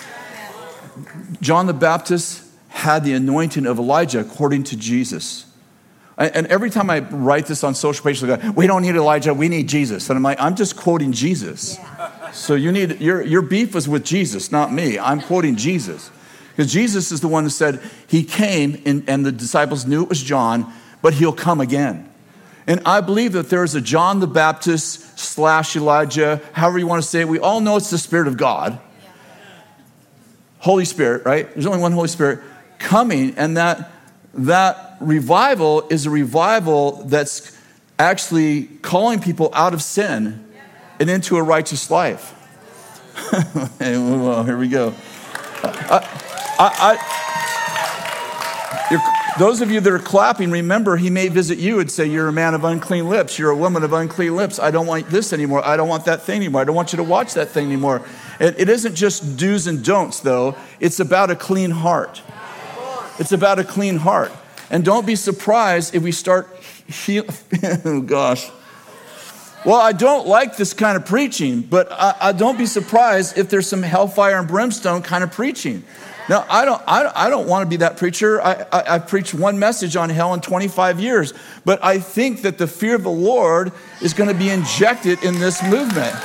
John 1.42 1.66
the 1.66 1.74
Baptist 1.74 2.44
had 2.70 3.04
the 3.04 3.14
anointing 3.14 3.66
of 3.66 3.80
Elijah 3.80 4.20
according 4.20 4.64
to 4.66 4.78
Jesus. 4.78 5.47
And 6.18 6.48
every 6.48 6.72
time 6.72 6.90
I 6.90 7.00
write 7.00 7.46
this 7.46 7.64
on 7.64 7.76
social 7.76 8.04
pages, 8.04 8.24
go, 8.24 8.52
we 8.56 8.66
don't 8.66 8.82
need 8.82 8.96
Elijah, 8.96 9.34
we 9.36 9.50
need 9.50 9.70
Jesus. 9.70 10.10
And 10.10 10.18
I'm 10.18 10.24
like, 10.24 10.42
I'm 10.42 10.56
just 10.56 10.76
quoting 10.76 11.12
Jesus. 11.12 11.78
Yeah. 11.78 12.32
So 12.32 12.56
you 12.56 12.72
need, 12.72 13.00
your, 13.00 13.22
your 13.22 13.44
beef 13.44 13.76
was 13.76 13.88
with 13.88 14.04
Jesus, 14.04 14.52
not 14.52 14.74
me. 14.74 14.98
I'm 14.98 15.22
quoting 15.22 15.56
Jesus. 15.56 16.10
Because 16.50 16.74
Jesus 16.74 17.12
is 17.12 17.22
the 17.22 17.28
one 17.28 17.44
who 17.44 17.52
said 17.52 17.80
he 18.08 18.24
came 18.24 18.82
and, 18.84 19.08
and 19.08 19.24
the 19.24 19.32
disciples 19.32 19.86
knew 19.86 20.02
it 20.02 20.10
was 20.10 20.24
John, 20.24 20.74
but 21.04 21.14
he'll 21.14 21.34
come 21.34 21.62
again. 21.62 22.10
And 22.66 22.82
I 22.84 23.02
believe 23.02 23.34
that 23.34 23.50
there 23.50 23.64
is 23.64 23.76
a 23.76 23.82
John 23.82 24.20
the 24.20 24.28
Baptist 24.28 25.20
slash 25.20 25.76
Elijah, 25.76 26.42
however 26.54 26.80
you 26.80 26.88
want 26.88 27.04
to 27.04 27.08
say 27.08 27.22
it. 27.22 27.28
We 27.28 27.38
all 27.40 27.62
know 27.62 27.78
it's 27.78 27.92
the 27.92 27.98
Spirit 28.00 28.28
of 28.28 28.38
God. 28.38 28.80
Holy 30.58 30.84
Spirit, 30.84 31.26
right? 31.26 31.52
There's 31.54 31.68
only 31.68 31.80
one 31.80 31.92
Holy 31.92 32.08
Spirit 32.08 32.40
coming, 32.80 33.36
and 33.38 33.56
that 33.58 33.92
that 34.38 34.98
revival 35.00 35.88
is 35.90 36.06
a 36.06 36.10
revival 36.10 37.04
that's 37.06 37.58
actually 38.00 38.64
calling 38.82 39.20
people 39.20 39.50
out 39.54 39.74
of 39.74 39.82
sin 39.82 40.46
and 41.00 41.10
into 41.10 41.38
a 41.38 41.44
righteous 41.44 41.90
life. 41.90 42.34
well, 43.80 44.44
here 44.44 44.58
we 44.58 44.68
go. 44.68 44.94
Uh, 45.64 46.00
I, 46.60 46.60
I, 46.60 46.98
I, 48.92 49.38
those 49.40 49.62
of 49.62 49.70
you 49.70 49.80
that 49.80 49.92
are 49.92 50.00
clapping, 50.00 50.50
remember, 50.50 50.98
he 50.98 51.10
may 51.10 51.28
visit 51.28 51.60
you 51.60 51.80
and 51.80 51.92
say, 51.92 52.06
You're 52.06 52.28
a 52.28 52.34
man 52.34 52.54
of 52.54 52.64
unclean 52.64 53.08
lips. 53.08 53.38
You're 53.38 53.52
a 53.52 53.56
woman 53.56 53.84
of 53.84 53.94
unclean 53.94 54.36
lips. 54.36 54.60
I 54.60 54.72
don't 54.72 54.88
want 54.88 55.10
this 55.10 55.34
anymore. 55.34 55.66
I 55.66 55.78
don't 55.78 55.88
want 55.88 56.06
that 56.06 56.24
thing 56.24 56.38
anymore. 56.38 56.62
I 56.62 56.64
don't 56.64 56.76
want 56.76 56.94
you 56.94 56.98
to 56.98 57.04
watch 57.04 57.34
that 57.36 57.50
thing 57.50 57.68
anymore. 57.68 58.02
it, 58.40 58.60
it 58.60 58.70
isn't 58.70 58.96
just 58.96 59.38
do's 59.38 59.68
and 59.68 59.84
don'ts, 59.84 60.20
though, 60.22 60.56
it's 60.80 61.00
about 61.00 61.30
a 61.30 61.36
clean 61.36 61.72
heart. 61.72 62.22
It's 63.20 63.32
about 63.32 63.60
a 63.60 63.64
clean 63.64 63.98
heart. 63.98 64.32
And 64.70 64.84
don't 64.84 65.06
be 65.06 65.16
surprised 65.16 65.96
if 65.96 66.04
we 66.04 66.12
start 66.12 66.50
heal. 66.88 67.26
oh, 67.86 68.02
gosh. 68.02 68.50
Well, 69.66 69.80
I 69.80 69.92
don't 69.92 70.28
like 70.28 70.56
this 70.56 70.74
kind 70.74 70.96
of 70.96 71.06
preaching, 71.06 71.62
but 71.62 71.92
I, 71.92 72.16
I, 72.22 72.32
don't 72.32 72.58
be 72.58 72.66
surprised 72.66 73.38
if 73.38 73.50
there's 73.50 73.68
some 73.68 73.82
hellfire 73.82 74.38
and 74.38 74.48
brimstone 74.48 75.02
kind 75.02 75.24
of 75.24 75.32
preaching. 75.32 75.84
Now, 76.30 76.46
I 76.50 76.64
don't, 76.64 76.82
I, 76.88 77.12
I 77.16 77.30
don't 77.30 77.48
want 77.48 77.66
to 77.66 77.70
be 77.70 77.78
that 77.78 77.98
preacher. 77.98 78.42
I, 78.42 78.66
I, 78.72 78.96
I've 78.96 79.08
preached 79.08 79.34
one 79.34 79.58
message 79.60 79.96
on 79.96 80.10
hell 80.10 80.34
in 80.34 80.42
25 80.42 81.00
years, 81.00 81.34
but 81.66 81.84
I 81.84 82.00
think 82.00 82.44
that 82.44 82.58
the 82.58 82.68
fear 82.68 82.96
of 82.96 83.04
the 83.04 83.10
Lord 83.10 83.72
is 84.02 84.14
going 84.14 84.30
to 84.30 84.36
be 84.36 84.50
injected 84.50 85.24
in 85.24 85.40
this 85.40 85.64
movement. 85.64 86.16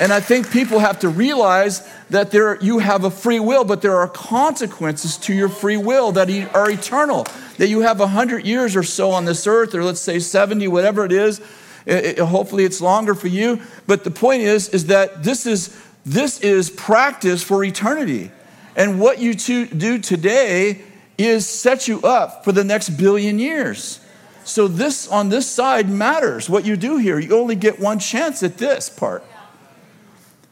And 0.00 0.12
I 0.12 0.20
think 0.20 0.50
people 0.50 0.80
have 0.80 0.98
to 1.00 1.08
realize 1.08 1.88
that 2.10 2.30
there, 2.30 2.60
you 2.60 2.78
have 2.80 3.04
a 3.04 3.10
free 3.10 3.40
will, 3.40 3.64
but 3.64 3.82
there 3.82 3.96
are 3.96 4.08
consequences 4.08 5.16
to 5.18 5.34
your 5.34 5.48
free 5.48 5.76
will 5.76 6.12
that 6.12 6.30
are 6.54 6.70
eternal. 6.70 7.26
That 7.58 7.68
you 7.68 7.80
have 7.80 8.00
100 8.00 8.44
years 8.44 8.76
or 8.76 8.82
so 8.82 9.10
on 9.10 9.24
this 9.24 9.46
earth, 9.46 9.74
or 9.74 9.84
let's 9.84 10.00
say 10.00 10.18
70, 10.18 10.68
whatever 10.68 11.04
it 11.04 11.12
is. 11.12 11.40
It, 11.86 12.04
it, 12.04 12.18
hopefully 12.18 12.64
it's 12.64 12.80
longer 12.80 13.14
for 13.14 13.28
you. 13.28 13.60
But 13.86 14.04
the 14.04 14.10
point 14.10 14.42
is, 14.42 14.68
is 14.68 14.86
that 14.86 15.22
this 15.22 15.46
is, 15.46 15.78
this 16.04 16.40
is 16.40 16.70
practice 16.70 17.42
for 17.42 17.64
eternity. 17.64 18.30
And 18.76 19.00
what 19.00 19.18
you 19.18 19.34
to, 19.34 19.66
do 19.66 19.98
today 19.98 20.82
is 21.16 21.46
set 21.46 21.86
you 21.86 22.02
up 22.02 22.44
for 22.44 22.52
the 22.52 22.64
next 22.64 22.90
billion 22.90 23.38
years. 23.38 24.00
So 24.44 24.68
this 24.68 25.08
on 25.08 25.30
this 25.30 25.50
side 25.50 25.88
matters. 25.88 26.50
What 26.50 26.66
you 26.66 26.76
do 26.76 26.98
here, 26.98 27.18
you 27.18 27.38
only 27.38 27.56
get 27.56 27.80
one 27.80 27.98
chance 27.98 28.42
at 28.42 28.58
this 28.58 28.90
part. 28.90 29.24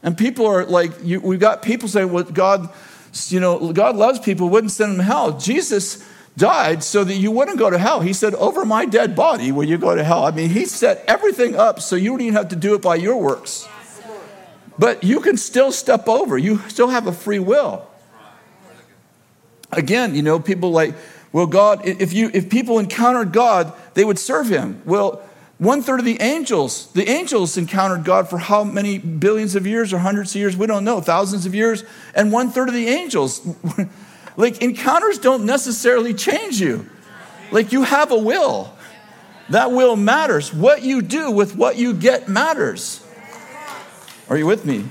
And 0.03 0.19
people 0.19 0.47
are 0.47 0.65
like, 0.65 0.93
you, 1.03 1.21
we've 1.21 1.41
got 1.41 1.63
people 1.63 1.89
saying, 1.89 2.13
well, 2.13 2.25
God, 2.25 2.69
you 3.29 3.41
know, 3.41 3.73
God 3.73 3.97
loves 3.97 4.19
people, 4.19 4.49
wouldn't 4.49 4.73
send 4.73 4.93
them 4.93 4.99
to 4.99 5.05
hell. 5.05 5.39
Jesus 5.39 6.09
died 6.37 6.83
so 6.83 7.05
that 7.05 7.15
you 7.15 7.31
wouldn't 7.31 7.59
go 7.59 7.71
to 7.71 7.79
hell. 7.79 8.01
He 8.01 8.13
said, 8.13 8.35
over 8.35 8.65
my 8.65 8.85
dead 8.87 9.15
body 9.15 9.53
will 9.53 9.65
you 9.65 9.79
go 9.79 9.95
to 9.95 10.03
hell. 10.03 10.25
I 10.25 10.31
mean, 10.31 10.51
he 10.51 10.65
set 10.65 11.05
everything 11.07 11.55
up 11.55 11.81
so 11.81 11.95
you 11.95 12.11
don't 12.11 12.21
even 12.23 12.35
have 12.35 12.49
to 12.49 12.57
do 12.57 12.75
it 12.75 12.83
by 12.83 12.97
your 12.97 13.17
works. 13.17 13.69
But 14.79 15.05
you 15.05 15.21
can 15.21 15.37
still 15.37 15.71
step 15.71 16.09
over. 16.09 16.39
You 16.39 16.59
still 16.69 16.89
have 16.89 17.07
a 17.07 17.13
free 17.13 17.39
will. 17.39 17.87
Again, 19.71 20.15
you 20.15 20.23
know, 20.23 20.41
people 20.41 20.71
like, 20.71 20.95
well, 21.33 21.47
God, 21.47 21.87
if 21.87 22.13
you 22.13 22.31
if 22.35 22.51
people 22.51 22.79
encountered 22.79 23.33
God, 23.33 23.73
they 23.95 24.05
would 24.05 24.19
serve 24.19 24.49
him. 24.49 24.83
Well, 24.85 25.23
one 25.63 25.81
third 25.81 26.01
of 26.01 26.05
the 26.05 26.21
angels, 26.21 26.89
the 26.89 27.09
angels 27.09 27.57
encountered 27.57 28.05
God 28.05 28.29
for 28.29 28.37
how 28.37 28.65
many 28.65 28.99
billions 28.99 29.55
of 29.55 29.65
years 29.65 29.93
or 29.93 29.99
hundreds 29.99 30.35
of 30.35 30.41
years? 30.41 30.57
We 30.57 30.67
don't 30.67 30.83
know, 30.83 31.01
thousands 31.01 31.47
of 31.47 31.55
years. 31.55 31.85
And 32.17 32.33
one 32.33 32.51
third 32.51 32.67
of 32.67 32.75
the 32.75 32.89
angels, 32.89 33.47
like 34.37 34.61
encounters 34.61 35.19
don't 35.19 35.45
necessarily 35.45 36.15
change 36.15 36.61
you. 36.61 36.91
Like 37.53 37.71
you 37.71 37.85
have 37.85 38.11
a 38.11 38.19
will. 38.19 38.75
That 39.51 39.71
will 39.71 39.95
matters. 39.95 40.53
What 40.53 40.83
you 40.83 41.01
do 41.01 41.31
with 41.31 41.55
what 41.55 41.77
you 41.77 41.95
get 41.95 42.29
matters. 42.29 43.07
Are 44.29 44.37
you 44.37 44.47
with 44.47 44.65
me? 44.65 44.85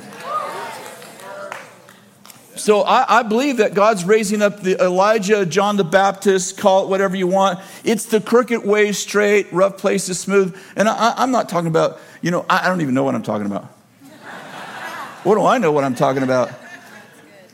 So 2.56 2.82
I, 2.82 3.20
I, 3.20 3.24
believe 3.24 3.58
that 3.58 3.74
God's 3.74 4.04
raising 4.04 4.42
up 4.42 4.62
the 4.62 4.76
Elijah, 4.84 5.46
John 5.46 5.78
the 5.78 5.84
Baptist, 5.84 6.58
call 6.58 6.84
it 6.84 6.90
whatever 6.90 7.16
you 7.16 7.28
want. 7.28 7.60
It's 7.84 8.06
the 8.06 8.20
crooked 8.20 8.66
way 8.66 8.92
straight, 8.92 9.52
rough 9.54 9.78
places 9.78 10.20
smooth. 10.20 10.58
And 10.76 10.90
I, 10.90 11.24
am 11.24 11.32
not 11.32 11.48
talking 11.48 11.68
about, 11.68 12.00
you 12.22 12.30
know, 12.30 12.46
I, 12.50 12.68
don't 12.68 12.82
even 12.82 12.94
know 12.94 13.04
what 13.04 13.16
I'm 13.16 13.24
talking 13.24 13.46
about. 13.46 13.66
what 15.24 15.36
do 15.36 15.46
I 15.46 15.58
know 15.60 15.72
what 15.72 15.84
I'm 15.84 15.96
talking 15.96 16.24
about? 16.24 16.52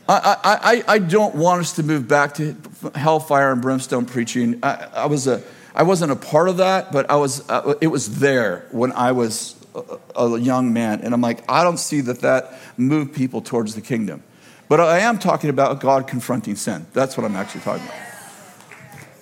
I, 0.08 0.36
I, 0.88 0.94
I 0.94 0.98
don't 0.98 1.34
want 1.34 1.60
us 1.60 1.74
to 1.74 1.82
move 1.82 2.08
back 2.08 2.34
to 2.34 2.56
hellfire 2.94 3.52
and 3.52 3.60
brimstone 3.60 4.06
preaching. 4.06 4.58
I, 4.62 4.88
I 4.94 5.06
was 5.06 5.26
a, 5.26 5.42
I 5.74 5.82
wasn't 5.82 6.12
a 6.12 6.16
part 6.16 6.48
of 6.48 6.56
that, 6.56 6.92
but 6.92 7.10
I 7.10 7.16
was, 7.16 7.48
uh, 7.48 7.74
it 7.80 7.88
was 7.88 8.18
there 8.18 8.66
when 8.70 8.92
I 8.92 9.12
was 9.12 9.54
a, 9.74 9.98
a 10.16 10.40
young 10.40 10.72
man. 10.72 11.02
And 11.02 11.12
I'm 11.12 11.20
like, 11.20 11.48
I 11.48 11.62
don't 11.62 11.76
see 11.78 12.00
that 12.02 12.20
that 12.20 12.58
moved 12.76 13.14
people 13.14 13.42
towards 13.42 13.74
the 13.74 13.82
kingdom. 13.82 14.22
But 14.68 14.80
I 14.80 14.98
am 15.00 15.18
talking 15.18 15.50
about 15.50 15.80
God 15.80 16.06
confronting 16.06 16.56
sin. 16.56 16.86
That's 16.92 17.16
what 17.16 17.24
I'm 17.24 17.36
actually 17.36 17.62
talking 17.62 17.86
about. 17.86 17.96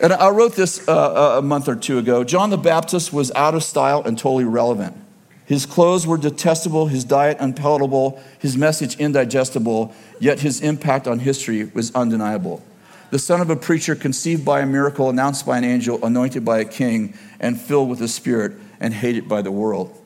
And 0.01 0.13
I 0.13 0.29
wrote 0.29 0.57
this 0.57 0.87
uh, 0.89 1.37
a 1.39 1.43
month 1.43 1.69
or 1.69 1.77
two 1.77 1.99
ago. 1.99 2.25
John 2.25 2.51
the 2.51 2.59
Baptist 2.59 3.13
was 3.13 3.33
out 3.33 3.55
of 3.55 3.63
style 3.63 4.03
and 4.05 4.19
totally 4.19 4.45
irrelevant. 4.45 4.97
His 5.47 5.65
clothes 5.65 6.07
were 6.07 6.19
detestable, 6.19 6.89
his 6.89 7.05
diet 7.05 7.37
unpalatable, 7.39 8.21
his 8.39 8.57
message 8.57 8.99
indigestible, 8.99 9.95
yet 10.19 10.41
his 10.41 10.61
impact 10.61 11.07
on 11.07 11.21
history 11.21 11.65
was 11.67 11.95
undeniable. 11.95 12.63
The 13.11 13.21
son 13.21 13.41
of 13.41 13.49
a 13.49 13.57
preacher 13.57 13.95
conceived 13.95 14.45
by 14.45 14.61
a 14.61 14.67
miracle, 14.67 15.09
announced 15.09 15.47
by 15.47 15.57
an 15.57 15.65
angel, 15.65 16.05
anointed 16.05 16.45
by 16.45 16.59
a 16.59 16.65
king, 16.65 17.15
and 17.39 17.61
filled 17.61 17.89
with 17.89 18.01
the 18.01 18.09
Spirit, 18.09 18.55
and 18.81 18.93
hated 18.93 19.29
by 19.29 19.41
the 19.41 19.53
world. 19.53 19.97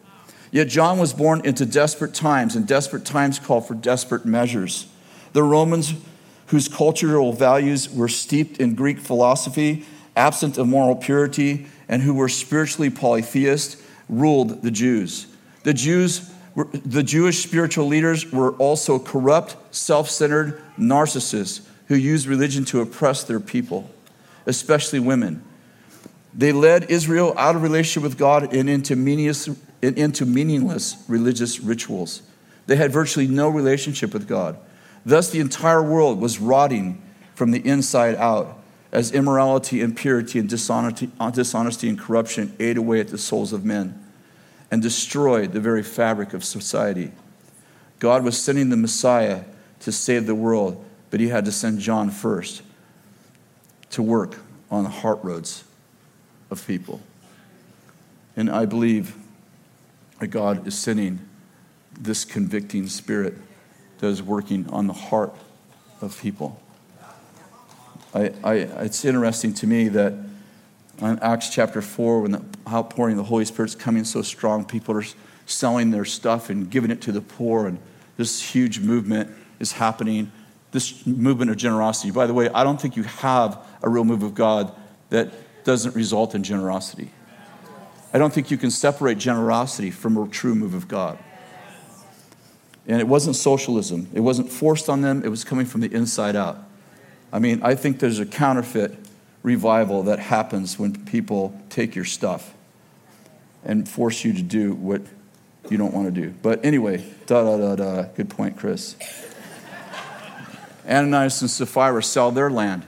Yet 0.51 0.69
John 0.69 0.99
was 0.99 1.15
born 1.15 1.41
into 1.47 1.65
desperate 1.65 2.12
times, 2.12 2.55
and 2.55 2.67
desperate 2.67 3.07
times 3.07 3.39
call 3.39 3.62
for 3.62 3.75
desperate 3.75 4.27
measures. 4.27 4.90
The 5.32 5.43
Romans, 5.43 5.94
whose 6.47 6.69
cultural 6.69 7.32
values 7.32 7.93
were 7.93 8.09
steeped 8.09 8.59
in 8.59 8.74
Greek 8.74 8.98
philosophy, 8.98 9.85
absent 10.16 10.59
of 10.59 10.66
moral 10.66 10.97
purity, 10.97 11.66
and 11.89 12.02
who 12.02 12.15
were 12.15 12.28
spiritually 12.28 12.90
polytheist, 12.90 13.81
ruled 14.09 14.62
the 14.62 14.70
Jews. 14.70 15.27
The 15.62 15.74
Jews 15.74 16.31
the 16.57 17.02
Jewish 17.02 17.43
spiritual 17.43 17.86
leaders 17.86 18.31
were 18.32 18.52
also 18.52 18.98
corrupt, 18.98 19.57
self 19.70 20.11
centered 20.11 20.61
narcissists 20.78 21.66
who 21.86 21.94
used 21.94 22.27
religion 22.27 22.65
to 22.66 22.81
oppress 22.81 23.24
their 23.24 23.40
people, 23.40 23.90
especially 24.47 25.01
women. 25.01 25.43
They 26.35 26.52
led 26.52 26.90
Israel 26.90 27.35
out 27.36 27.57
of 27.57 27.62
relationship 27.62 28.02
with 28.02 28.19
God 28.19 28.55
and 28.55 28.69
into 28.69 28.97
meaningless, 28.97 29.48
into 29.82 30.27
meaningless 30.27 30.97
religious 31.09 31.61
rituals. 31.61 32.23
They 32.66 32.77
had 32.77 32.93
virtually 32.93 33.27
no 33.27 33.48
relationship 33.48 34.12
with 34.12 34.28
God. 34.28 34.57
Thus, 35.05 35.31
the 35.31 35.41
entire 35.41 35.83
world 35.83 36.21
was 36.21 36.39
rotting 36.39 37.03
from 37.35 37.51
the 37.51 37.67
inside 37.67 38.17
out 38.17 38.59
as 38.93 39.13
immorality, 39.13 39.81
and 39.81 39.91
impurity, 39.91 40.39
and 40.39 40.49
dishonesty 40.49 41.89
and 41.89 41.99
corruption 41.99 42.55
ate 42.59 42.77
away 42.77 43.01
at 43.01 43.09
the 43.09 43.19
souls 43.19 43.53
of 43.53 43.65
men 43.65 44.05
and 44.71 44.83
destroyed 44.83 45.53
the 45.53 45.61
very 45.61 45.83
fabric 45.83 46.35
of 46.35 46.45
society. 46.45 47.13
God 47.99 48.25
was 48.25 48.41
sending 48.41 48.69
the 48.69 48.77
Messiah 48.77 49.45
to 49.81 49.93
save 49.93 50.27
the 50.27 50.35
world, 50.35 50.85
but 51.11 51.21
he 51.21 51.29
had 51.29 51.45
to 51.45 51.53
send 51.53 51.79
John 51.81 52.11
first 52.11 52.63
to 53.91 54.03
work 54.03 54.39
on 54.71 54.85
the 54.85 54.91
heart 54.91 55.19
roads 55.23 55.65
of 56.51 56.67
people. 56.67 57.01
And 58.37 58.51
I 58.51 58.65
believe 58.65 59.17
that 60.19 60.29
God 60.29 60.67
is 60.67 60.77
sending 60.77 61.21
this 61.99 62.25
convicting 62.25 62.87
spirit 62.87 63.35
is 64.09 64.23
working 64.23 64.69
on 64.71 64.87
the 64.87 64.93
heart 64.93 65.35
of 66.01 66.19
people. 66.21 66.61
I, 68.15 68.33
I, 68.43 68.55
it's 68.55 69.05
interesting 69.05 69.55
to 69.55 69.67
me 69.67 69.89
that 69.89 70.15
in 71.01 71.19
Acts 71.21 71.49
chapter 71.51 71.81
4, 71.81 72.21
when 72.21 72.33
the 72.33 72.45
outpouring 72.69 73.13
of 73.13 73.19
the 73.19 73.29
Holy 73.29 73.45
Spirit's 73.45 73.75
coming 73.75 74.05
so 74.05 74.23
strong, 74.23 74.65
people 74.65 74.97
are 74.97 75.05
selling 75.47 75.91
their 75.91 76.05
stuff 76.05 76.51
and 76.51 76.71
giving 76.71 76.91
it 76.91 77.01
to 77.03 77.13
the 77.13 77.21
poor, 77.21 77.67
and 77.67 77.79
this 78.17 78.43
huge 78.43 78.81
movement 78.81 79.31
is 79.59 79.73
happening. 79.73 80.31
This 80.73 81.07
movement 81.07 81.51
of 81.51 81.57
generosity. 81.57 82.11
By 82.11 82.27
the 82.27 82.35
way, 82.35 82.49
I 82.51 82.65
don't 82.65 82.81
think 82.81 82.97
you 82.97 83.03
have 83.05 83.59
a 83.83 83.89
real 83.89 84.05
move 84.05 84.23
of 84.23 84.35
God 84.35 84.73
that 85.09 85.33
doesn't 85.65 85.95
result 85.95 86.35
in 86.35 86.43
generosity. 86.43 87.11
I 88.13 88.19
don't 88.19 88.33
think 88.33 88.51
you 88.51 88.57
can 88.57 88.71
separate 88.71 89.19
generosity 89.19 89.91
from 89.91 90.17
a 90.17 90.29
true 90.29 90.55
move 90.55 90.75
of 90.75 90.89
God. 90.89 91.19
And 92.86 93.01
it 93.01 93.07
wasn't 93.07 93.36
socialism, 93.36 94.09
it 94.15 94.20
wasn't 94.20 94.51
forced 94.51 94.89
on 94.89 95.02
them, 95.02 95.23
it 95.24 95.28
was 95.28 95.44
coming 95.44 95.66
from 95.66 95.81
the 95.81 95.93
inside 95.93 96.35
out. 96.35 96.59
I 97.32 97.39
mean, 97.39 97.61
I 97.62 97.74
think 97.74 98.01
there's 98.01 98.19
a 98.19 98.27
counterfeit 98.27 98.97
revival 99.43 100.02
that 100.05 100.19
happens 100.19 100.78
when 100.78 101.05
people 101.05 101.59
take 101.70 101.94
your 101.94 102.05
stuff 102.05 102.55
and 103.65 103.89
force 103.89 104.24
you 104.24 104.32
to 104.32 104.43
do 104.43 104.74
what 104.74 105.02
you 105.69 105.77
don't 105.77 105.94
want 105.94 106.12
to 106.12 106.20
do. 106.20 106.35
But 106.43 106.65
anyway, 106.65 107.05
da 107.27 107.44
da 107.44 107.57
da 107.57 107.77
da. 107.77 108.02
Good 108.15 108.31
point, 108.31 108.57
Kris. 108.57 108.97
Ananias 110.89 111.40
and 111.40 111.51
Sapphira 111.51 112.02
sell 112.02 112.32
their 112.32 112.51
land. 112.51 112.85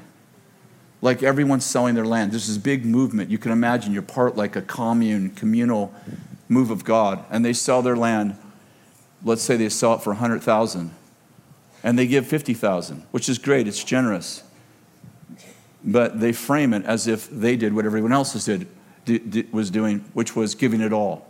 Like 1.00 1.22
everyone's 1.22 1.64
selling 1.64 1.94
their 1.94 2.06
land. 2.06 2.32
There's 2.32 2.48
this 2.48 2.58
big 2.58 2.84
movement. 2.84 3.30
You 3.30 3.38
can 3.38 3.52
imagine 3.52 3.92
you're 3.92 4.02
part 4.02 4.36
like 4.36 4.56
a 4.56 4.62
commune, 4.62 5.30
communal 5.30 5.92
move 6.48 6.70
of 6.70 6.84
God. 6.84 7.24
And 7.30 7.44
they 7.44 7.52
sell 7.52 7.82
their 7.82 7.96
land. 7.96 8.36
Let's 9.24 9.42
say 9.42 9.56
they 9.56 9.68
sell 9.68 9.94
it 9.94 10.02
for 10.02 10.10
100,000 10.10 10.90
and 11.84 11.98
they 11.98 12.06
give 12.06 12.26
50,000, 12.26 13.02
which 13.10 13.28
is 13.28 13.38
great, 13.38 13.66
it's 13.66 13.82
generous. 13.82 14.42
But 15.84 16.20
they 16.20 16.32
frame 16.32 16.72
it 16.74 16.84
as 16.84 17.06
if 17.06 17.28
they 17.28 17.56
did 17.56 17.74
what 17.74 17.84
everyone 17.84 18.12
else 18.12 18.32
did, 18.44 19.52
was 19.52 19.70
doing, 19.70 20.04
which 20.12 20.36
was 20.36 20.54
giving 20.54 20.80
it 20.80 20.92
all. 20.92 21.28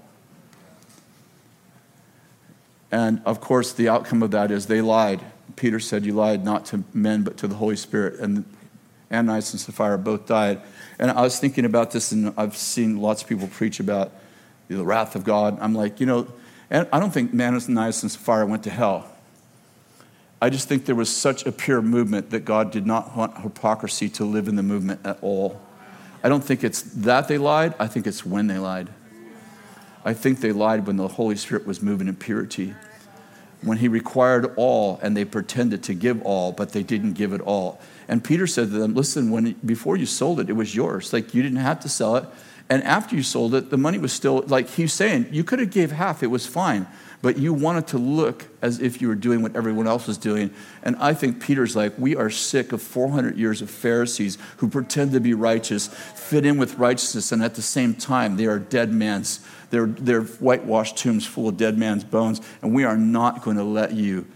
And 2.90 3.23
of 3.24 3.40
course, 3.40 3.73
the 3.73 3.89
outcome 3.89 4.23
of 4.23 4.31
that 4.32 4.51
is 4.51 4.66
they 4.66 4.82
lied. 4.82 5.23
Peter 5.56 5.81
said, 5.81 6.05
You 6.05 6.12
lied 6.12 6.44
not 6.44 6.66
to 6.66 6.85
men, 6.93 7.23
but 7.23 7.39
to 7.39 7.47
the 7.47 7.55
Holy 7.55 7.77
Spirit. 7.77 8.20
And 8.20 8.44
Ananias 9.10 9.52
and 9.52 9.60
Sapphira 9.60 9.97
both 9.97 10.27
died. 10.27 10.60
And 10.98 11.10
I 11.10 11.23
was 11.23 11.39
thinking 11.39 11.64
about 11.64 11.90
this, 11.90 12.12
and 12.12 12.35
I've 12.36 12.56
seen 12.56 13.01
lots 13.01 13.23
of 13.23 13.28
people 13.28 13.48
preach 13.48 13.81
about 13.81 14.12
the 14.69 14.85
wrath 14.85 15.16
of 15.16 15.24
God. 15.24 15.56
I'm 15.60 15.74
like, 15.74 16.01
you 16.01 16.06
know, 16.06 16.28
I 16.73 16.99
don't 16.99 17.12
think 17.12 17.39
Ananias 17.39 18.03
and 18.03 18.11
Sapphira 18.11 18.47
went 18.47 18.65
to 18.65 18.70
hell. 18.70 19.07
I 20.40 20.49
just 20.49 20.69
think 20.69 20.86
there 20.86 20.94
was 20.94 21.15
such 21.15 21.44
a 21.44 21.53
pure 21.53 21.82
movement 21.82 22.31
that 22.31 22.47
God 22.47 22.73
did 22.73 22.86
not 22.86 23.16
want 23.16 23.39
hypocrisy 23.39 24.09
to 24.09 24.24
live 24.24 24.49
in 24.49 24.57
the 24.57 24.62
movement 24.62 25.01
at 25.05 25.19
all. 25.23 25.61
I 26.24 26.28
don't 26.31 26.43
think 26.43 26.65
it's 26.65 26.82
that 26.82 27.28
they 27.28 27.36
lied, 27.36 27.74
I 27.78 27.89
think 27.89 28.07
it's 28.07 28.24
when 28.24 28.47
they 28.47 28.59
lied. 28.59 28.89
I 30.05 30.15
think 30.15 30.40
they 30.40 30.51
lied 30.51 30.86
when 30.86 30.97
the 30.97 31.09
Holy 31.09 31.36
Spirit 31.36 31.66
was 31.66 31.82
moving 31.82 32.09
in 32.09 32.16
purity. 32.16 32.74
When 33.61 33.78
he 33.78 33.86
required 33.86 34.53
all 34.57 34.99
and 35.03 35.16
they 35.16 35.24
pretended 35.24 35.85
to 35.85 35.94
give 35.94 36.23
all, 36.23 36.51
but 36.51 36.73
they 36.73 36.82
didn't 36.82 37.12
give 37.12 37.32
it 37.32 37.40
all. 37.40 37.81
And 38.09 38.24
Peter 38.24 38.47
said 38.49 38.70
to 38.70 38.78
them, 38.78 38.94
Listen, 38.94 39.31
when, 39.31 39.53
before 39.65 39.97
you 39.97 40.07
sold 40.07 40.40
it, 40.40 40.51
it 40.51 40.55
was 40.55 40.74
yours. 40.74 41.12
Like 41.12 41.35
you 41.35 41.43
didn't 41.43 41.59
have 41.59 41.81
to 41.81 41.89
sell 41.89 42.16
it. 42.16 42.24
And 42.68 42.82
after 42.84 43.14
you 43.16 43.22
sold 43.22 43.55
it, 43.55 43.70
the 43.70 43.76
money 43.76 43.98
was 43.98 44.12
still, 44.12 44.43
like 44.47 44.68
he's 44.68 44.93
saying, 44.93 45.28
you 45.30 45.44
could 45.44 45.59
have 45.59 45.70
gave 45.70 45.93
half, 45.93 46.22
it 46.22 46.28
was 46.28 46.47
fine 46.47 46.86
but 47.22 47.39
you 47.39 47.55
wanted 47.55 47.86
to 47.86 47.98
look 47.98 48.48
as 48.60 48.80
if 48.80 49.01
you 49.01 49.06
were 49.06 49.14
doing 49.14 49.43
what 49.43 49.55
everyone 49.55 49.86
else 49.86 50.09
was 50.09 50.18
doing. 50.18 50.51
And 50.82 50.97
I 50.97 51.14
think 51.14 51.40
Peter's 51.40 51.76
like, 51.76 51.97
we 51.97 52.16
are 52.16 52.28
sick 52.28 52.72
of 52.72 52.82
400 52.82 53.39
years 53.39 53.62
of 53.62 53.70
Pharisees 53.70 54.36
who 54.56 54.68
pretend 54.68 55.12
to 55.12 55.20
be 55.20 55.32
righteous, 55.32 55.86
fit 55.86 56.44
in 56.44 56.59
with 56.59 56.78
righteousness, 56.78 57.30
and 57.30 57.43
at 57.43 57.55
the 57.55 57.62
same 57.62 57.94
time, 57.94 58.36
they 58.36 58.47
are 58.47 58.59
dead 58.59 58.93
man's, 58.93 59.47
they're, 59.70 59.86
they're 59.86 60.22
whitewashed 60.22 60.98
tombs 60.98 61.24
full 61.24 61.48
of 61.48 61.56
dead 61.56 61.78
man's 61.78 62.02
bones, 62.02 62.40
and 62.60 62.74
we 62.74 62.82
are 62.82 62.98
not 62.98 63.43
going 63.43 63.56
to 63.56 63.64
let 63.64 63.93
you 63.93 64.26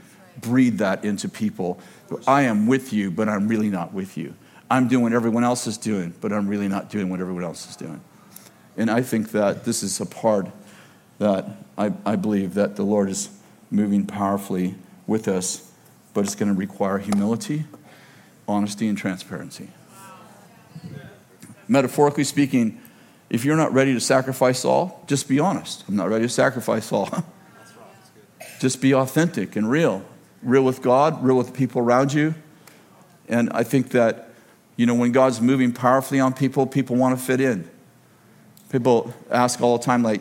breathe 0.40 0.78
that 0.78 1.04
into 1.04 1.28
people. 1.28 1.80
I 2.26 2.42
am 2.42 2.68
with 2.68 2.92
you, 2.92 3.10
but 3.10 3.28
I'm 3.28 3.48
really 3.48 3.68
not 3.68 3.92
with 3.92 4.16
you. 4.16 4.34
I'm 4.70 4.86
doing 4.86 5.02
what 5.02 5.12
everyone 5.12 5.42
else 5.42 5.66
is 5.66 5.76
doing, 5.76 6.14
but 6.20 6.32
I'm 6.32 6.46
really 6.46 6.68
not 6.68 6.88
doing 6.88 7.08
what 7.08 7.20
everyone 7.20 7.44
else 7.44 7.68
is 7.68 7.74
doing. 7.74 8.00
And 8.76 8.90
I 8.90 9.02
think 9.02 9.30
that 9.32 9.64
this 9.64 9.82
is 9.82 10.00
a 10.00 10.06
part 10.06 10.48
that 11.18 11.46
I, 11.78 11.92
I 12.04 12.16
believe 12.16 12.54
that 12.54 12.76
the 12.76 12.82
Lord 12.82 13.08
is 13.08 13.30
moving 13.70 14.06
powerfully 14.06 14.74
with 15.06 15.28
us, 15.28 15.72
but 16.12 16.24
it's 16.24 16.34
going 16.34 16.52
to 16.52 16.58
require 16.58 16.98
humility, 16.98 17.64
honesty, 18.46 18.88
and 18.88 18.98
transparency. 18.98 19.68
Metaphorically 21.68 22.24
speaking, 22.24 22.80
if 23.28 23.44
you're 23.44 23.56
not 23.56 23.72
ready 23.72 23.92
to 23.94 24.00
sacrifice 24.00 24.64
all, 24.64 25.02
just 25.06 25.28
be 25.28 25.40
honest. 25.40 25.84
I'm 25.88 25.96
not 25.96 26.08
ready 26.08 26.24
to 26.24 26.28
sacrifice 26.28 26.92
all. 26.92 27.08
just 28.60 28.80
be 28.80 28.94
authentic 28.94 29.56
and 29.56 29.68
real. 29.70 30.04
Real 30.42 30.62
with 30.62 30.80
God, 30.80 31.24
real 31.24 31.36
with 31.36 31.48
the 31.48 31.52
people 31.52 31.80
around 31.80 32.12
you. 32.12 32.34
And 33.28 33.50
I 33.52 33.64
think 33.64 33.90
that, 33.90 34.30
you 34.76 34.86
know, 34.86 34.94
when 34.94 35.10
God's 35.10 35.40
moving 35.40 35.72
powerfully 35.72 36.20
on 36.20 36.34
people, 36.34 36.66
people 36.66 36.94
want 36.94 37.18
to 37.18 37.24
fit 37.24 37.40
in. 37.40 37.68
People 38.70 39.14
ask 39.30 39.60
all 39.60 39.78
the 39.78 39.84
time, 39.84 40.02
like, 40.02 40.20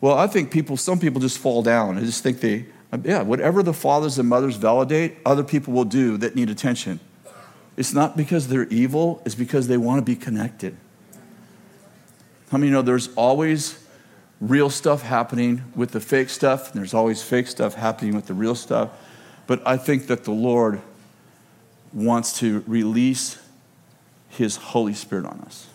well, 0.00 0.18
I 0.18 0.26
think 0.26 0.50
people, 0.50 0.76
some 0.76 0.98
people 0.98 1.20
just 1.20 1.38
fall 1.38 1.62
down. 1.62 1.96
I 1.96 2.00
just 2.00 2.22
think 2.22 2.40
they, 2.40 2.66
yeah, 3.04 3.22
whatever 3.22 3.62
the 3.62 3.72
fathers 3.72 4.18
and 4.18 4.28
mothers 4.28 4.56
validate, 4.56 5.16
other 5.24 5.44
people 5.44 5.72
will 5.72 5.84
do 5.84 6.16
that 6.18 6.34
need 6.34 6.50
attention. 6.50 7.00
It's 7.76 7.92
not 7.92 8.16
because 8.16 8.48
they're 8.48 8.68
evil, 8.68 9.22
it's 9.24 9.34
because 9.34 9.68
they 9.68 9.76
want 9.76 9.98
to 9.98 10.04
be 10.04 10.16
connected. 10.16 10.76
How 12.50 12.58
many 12.58 12.70
know 12.70 12.82
there's 12.82 13.08
always 13.14 13.82
real 14.40 14.68
stuff 14.68 15.02
happening 15.02 15.62
with 15.76 15.92
the 15.92 16.00
fake 16.00 16.28
stuff, 16.28 16.72
and 16.72 16.80
there's 16.80 16.92
always 16.92 17.22
fake 17.22 17.46
stuff 17.46 17.74
happening 17.74 18.14
with 18.14 18.26
the 18.26 18.34
real 18.34 18.54
stuff. 18.54 18.90
But 19.46 19.66
I 19.66 19.76
think 19.76 20.08
that 20.08 20.24
the 20.24 20.32
Lord 20.32 20.80
wants 21.92 22.38
to 22.40 22.64
release 22.66 23.38
His 24.28 24.56
Holy 24.56 24.94
Spirit 24.94 25.26
on 25.26 25.40
us. 25.46 25.68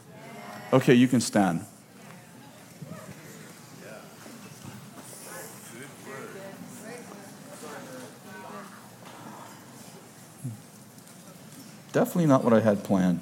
Okay, 0.73 0.93
you 0.93 1.07
can 1.07 1.21
stand. 1.21 1.65
Definitely 11.97 12.27
not 12.27 12.43
what 12.43 12.53
I 12.53 12.59
had 12.59 12.83
planned. 12.83 13.19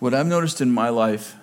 What 0.00 0.12
I've 0.12 0.26
noticed 0.26 0.60
in 0.60 0.72
my 0.72 0.88
life, 0.88 1.36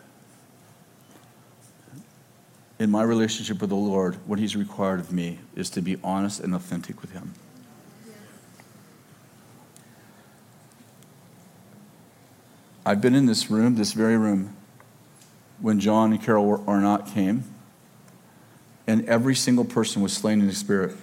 in 2.80 2.92
my 2.92 3.02
relationship 3.02 3.62
with 3.62 3.70
the 3.70 3.78
Lord, 3.78 4.16
what 4.28 4.40
He's 4.40 4.58
required 4.58 5.00
of 5.00 5.14
me 5.14 5.40
is 5.56 5.70
to 5.70 5.82
be 5.82 5.98
honest 6.04 6.42
and 6.42 6.54
authentic 6.54 7.00
with 7.02 7.14
Him. 7.14 7.34
I've 12.86 13.02
been 13.02 13.14
in 13.14 13.28
this 13.28 13.52
room, 13.52 13.76
this 13.76 13.94
very 13.94 14.18
room, 14.18 14.56
when 15.60 15.80
John 15.80 16.12
and 16.12 16.22
Carol 16.22 16.64
Arnott 16.66 17.06
came, 17.06 17.44
and 18.88 19.06
every 19.06 19.36
single 19.36 19.66
person 19.66 20.02
was 20.02 20.14
slain 20.14 20.42
in 20.42 20.48
the 20.48 20.56
Spirit. 20.56 20.96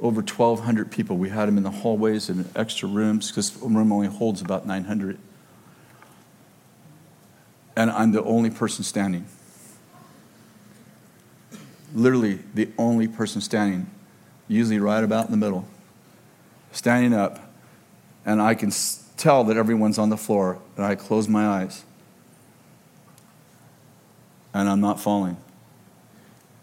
Over 0.00 0.20
1,200 0.20 0.92
people. 0.92 1.16
We 1.16 1.30
had 1.30 1.48
them 1.48 1.56
in 1.56 1.64
the 1.64 1.70
hallways 1.70 2.28
and 2.28 2.48
extra 2.54 2.88
rooms 2.88 3.28
because 3.28 3.50
the 3.50 3.66
room 3.66 3.90
only 3.90 4.06
holds 4.06 4.40
about 4.40 4.66
900. 4.66 5.18
And 7.74 7.90
I'm 7.90 8.12
the 8.12 8.22
only 8.22 8.50
person 8.50 8.84
standing. 8.84 9.26
Literally, 11.94 12.40
the 12.54 12.68
only 12.76 13.08
person 13.08 13.40
standing, 13.40 13.88
usually 14.46 14.78
right 14.78 15.02
about 15.02 15.24
in 15.24 15.30
the 15.30 15.38
middle, 15.38 15.66
standing 16.70 17.14
up. 17.14 17.47
And 18.24 18.42
I 18.42 18.54
can 18.54 18.72
tell 19.16 19.44
that 19.44 19.56
everyone's 19.56 19.98
on 19.98 20.10
the 20.10 20.16
floor, 20.16 20.58
and 20.76 20.84
I 20.84 20.94
close 20.94 21.28
my 21.28 21.46
eyes. 21.46 21.84
And 24.54 24.68
I'm 24.68 24.80
not 24.80 25.00
falling. 25.00 25.36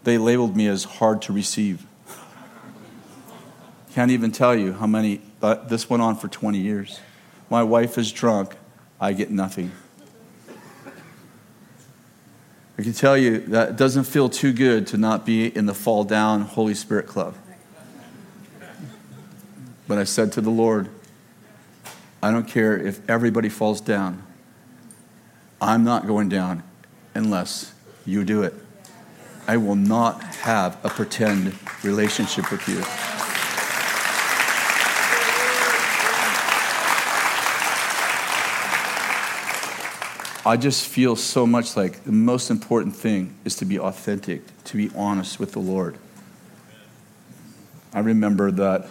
They 0.04 0.18
labeled 0.18 0.56
me 0.56 0.66
as 0.68 0.84
hard 0.84 1.22
to 1.22 1.32
receive. 1.32 1.84
Can't 3.94 4.10
even 4.10 4.32
tell 4.32 4.54
you 4.54 4.72
how 4.72 4.86
many, 4.86 5.20
but 5.40 5.68
this 5.68 5.90
went 5.90 6.02
on 6.02 6.16
for 6.16 6.28
20 6.28 6.58
years. 6.58 7.00
My 7.50 7.62
wife 7.62 7.98
is 7.98 8.12
drunk, 8.12 8.54
I 9.00 9.12
get 9.12 9.30
nothing. 9.30 9.72
I 12.78 12.82
can 12.82 12.92
tell 12.92 13.16
you 13.16 13.38
that 13.38 13.70
it 13.70 13.76
doesn't 13.76 14.04
feel 14.04 14.28
too 14.28 14.52
good 14.52 14.86
to 14.88 14.98
not 14.98 15.24
be 15.24 15.46
in 15.46 15.64
the 15.64 15.72
fall 15.72 16.04
down 16.04 16.42
Holy 16.42 16.74
Spirit 16.74 17.06
club. 17.06 17.34
But 19.88 19.98
I 19.98 20.04
said 20.04 20.32
to 20.32 20.40
the 20.40 20.50
Lord, 20.50 20.88
I 22.22 22.30
don't 22.30 22.48
care 22.48 22.78
if 22.78 23.08
everybody 23.08 23.48
falls 23.48 23.80
down. 23.80 24.22
I'm 25.60 25.84
not 25.84 26.06
going 26.06 26.28
down 26.28 26.62
unless 27.14 27.72
you 28.04 28.24
do 28.24 28.42
it. 28.42 28.54
I 29.46 29.56
will 29.58 29.76
not 29.76 30.22
have 30.36 30.84
a 30.84 30.88
pretend 30.88 31.54
relationship 31.84 32.50
with 32.50 32.66
you. 32.68 32.82
I 40.48 40.56
just 40.56 40.86
feel 40.86 41.16
so 41.16 41.44
much 41.44 41.76
like 41.76 42.04
the 42.04 42.12
most 42.12 42.50
important 42.50 42.94
thing 42.94 43.34
is 43.44 43.56
to 43.56 43.64
be 43.64 43.80
authentic, 43.80 44.42
to 44.64 44.76
be 44.76 44.90
honest 44.94 45.40
with 45.40 45.50
the 45.50 45.58
Lord. 45.58 45.98
I 47.92 47.98
remember 47.98 48.52
that 48.52 48.88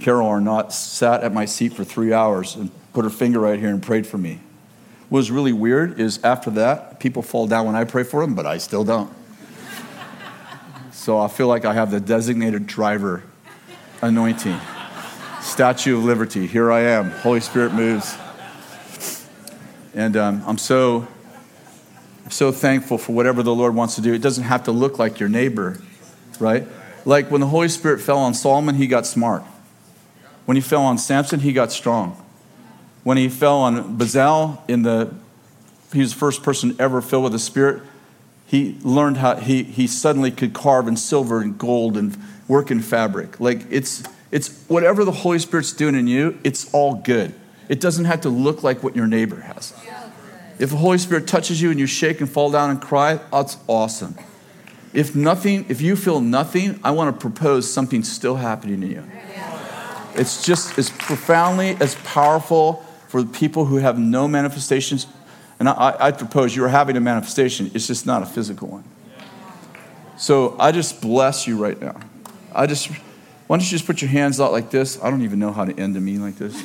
Carol 0.00 0.26
Arnott 0.26 0.72
sat 0.72 1.22
at 1.22 1.32
my 1.32 1.44
seat 1.44 1.74
for 1.74 1.84
three 1.84 2.12
hours 2.12 2.56
and 2.56 2.70
put 2.92 3.04
her 3.04 3.10
finger 3.10 3.40
right 3.40 3.58
here 3.58 3.68
and 3.68 3.82
prayed 3.82 4.06
for 4.06 4.18
me. 4.18 4.40
What 5.10 5.18
was 5.18 5.30
really 5.30 5.52
weird 5.52 6.00
is 6.00 6.22
after 6.24 6.50
that, 6.52 7.00
people 7.00 7.22
fall 7.22 7.46
down 7.46 7.66
when 7.66 7.76
I 7.76 7.84
pray 7.84 8.04
for 8.04 8.20
them, 8.20 8.34
but 8.34 8.46
I 8.46 8.58
still 8.58 8.84
don't. 8.84 9.12
so 10.92 11.18
I 11.18 11.28
feel 11.28 11.48
like 11.48 11.64
I 11.64 11.74
have 11.74 11.90
the 11.90 12.00
designated 12.00 12.66
driver 12.66 13.24
anointing. 14.00 14.58
Statue 15.40 15.98
of 15.98 16.04
Liberty, 16.04 16.46
here 16.46 16.70
I 16.70 16.80
am. 16.80 17.10
Holy 17.10 17.40
Spirit 17.40 17.72
moves. 17.74 18.16
And 19.94 20.16
um, 20.16 20.42
I'm 20.46 20.58
so, 20.58 21.08
so 22.28 22.52
thankful 22.52 22.98
for 22.98 23.12
whatever 23.12 23.42
the 23.42 23.54
Lord 23.54 23.74
wants 23.74 23.96
to 23.96 24.00
do. 24.00 24.14
It 24.14 24.22
doesn't 24.22 24.44
have 24.44 24.64
to 24.64 24.72
look 24.72 24.98
like 24.98 25.18
your 25.18 25.28
neighbor, 25.28 25.80
right? 26.38 26.66
Like 27.04 27.30
when 27.30 27.40
the 27.40 27.48
Holy 27.48 27.68
Spirit 27.68 28.00
fell 28.00 28.18
on 28.18 28.32
Solomon, 28.34 28.76
he 28.76 28.86
got 28.86 29.06
smart. 29.06 29.42
When 30.50 30.56
he 30.56 30.60
fell 30.62 30.82
on 30.82 30.98
Samson, 30.98 31.38
he 31.38 31.52
got 31.52 31.70
strong. 31.70 32.20
When 33.04 33.16
he 33.16 33.28
fell 33.28 33.58
on 33.58 33.96
Bezalel 33.96 34.58
in 34.68 34.82
the, 34.82 35.14
he 35.92 36.00
was 36.00 36.12
the 36.12 36.18
first 36.18 36.42
person 36.42 36.74
ever 36.80 37.00
filled 37.00 37.22
with 37.22 37.32
the 37.34 37.38
Spirit. 37.38 37.84
He 38.48 38.76
learned 38.82 39.18
how 39.18 39.36
he, 39.36 39.62
he 39.62 39.86
suddenly 39.86 40.32
could 40.32 40.52
carve 40.52 40.88
in 40.88 40.96
silver 40.96 41.40
and 41.40 41.56
gold 41.56 41.96
and 41.96 42.18
work 42.48 42.72
in 42.72 42.80
fabric. 42.80 43.38
Like 43.38 43.60
it's 43.70 44.02
it's 44.32 44.64
whatever 44.66 45.04
the 45.04 45.12
Holy 45.12 45.38
Spirit's 45.38 45.72
doing 45.72 45.94
in 45.94 46.08
you, 46.08 46.36
it's 46.42 46.68
all 46.74 46.94
good. 46.94 47.32
It 47.68 47.80
doesn't 47.80 48.06
have 48.06 48.22
to 48.22 48.28
look 48.28 48.64
like 48.64 48.82
what 48.82 48.96
your 48.96 49.06
neighbor 49.06 49.42
has. 49.42 49.72
If 50.58 50.70
the 50.70 50.78
Holy 50.78 50.98
Spirit 50.98 51.28
touches 51.28 51.62
you 51.62 51.70
and 51.70 51.78
you 51.78 51.86
shake 51.86 52.20
and 52.20 52.28
fall 52.28 52.50
down 52.50 52.70
and 52.70 52.82
cry, 52.82 53.20
that's 53.30 53.56
awesome. 53.68 54.16
If 54.92 55.14
nothing, 55.14 55.66
if 55.68 55.80
you 55.80 55.94
feel 55.94 56.20
nothing, 56.20 56.80
I 56.82 56.90
want 56.90 57.14
to 57.14 57.20
propose 57.20 57.72
something 57.72 58.02
still 58.02 58.34
happening 58.34 58.80
to 58.80 58.88
you. 58.88 59.04
It's 60.14 60.44
just 60.44 60.78
as 60.78 60.90
profoundly 60.90 61.76
as 61.80 61.94
powerful 61.96 62.84
for 63.08 63.22
the 63.22 63.32
people 63.32 63.64
who 63.64 63.76
have 63.76 63.98
no 63.98 64.28
manifestations. 64.28 65.06
And 65.58 65.68
I, 65.68 65.96
I 65.98 66.12
propose 66.12 66.54
you 66.54 66.64
are 66.64 66.68
having 66.68 66.96
a 66.96 67.00
manifestation, 67.00 67.70
it's 67.74 67.86
just 67.86 68.06
not 68.06 68.22
a 68.22 68.26
physical 68.26 68.68
one. 68.68 68.84
So 70.16 70.56
I 70.58 70.72
just 70.72 71.00
bless 71.00 71.46
you 71.46 71.56
right 71.56 71.80
now. 71.80 71.98
I 72.54 72.66
just, 72.66 72.88
why 73.46 73.56
don't 73.56 73.64
you 73.64 73.70
just 73.70 73.86
put 73.86 74.02
your 74.02 74.10
hands 74.10 74.40
out 74.40 74.52
like 74.52 74.70
this? 74.70 75.02
I 75.02 75.10
don't 75.10 75.22
even 75.22 75.38
know 75.38 75.52
how 75.52 75.64
to 75.64 75.78
end 75.78 75.96
a 75.96 76.00
meeting 76.00 76.22
like 76.22 76.36
this. 76.36 76.62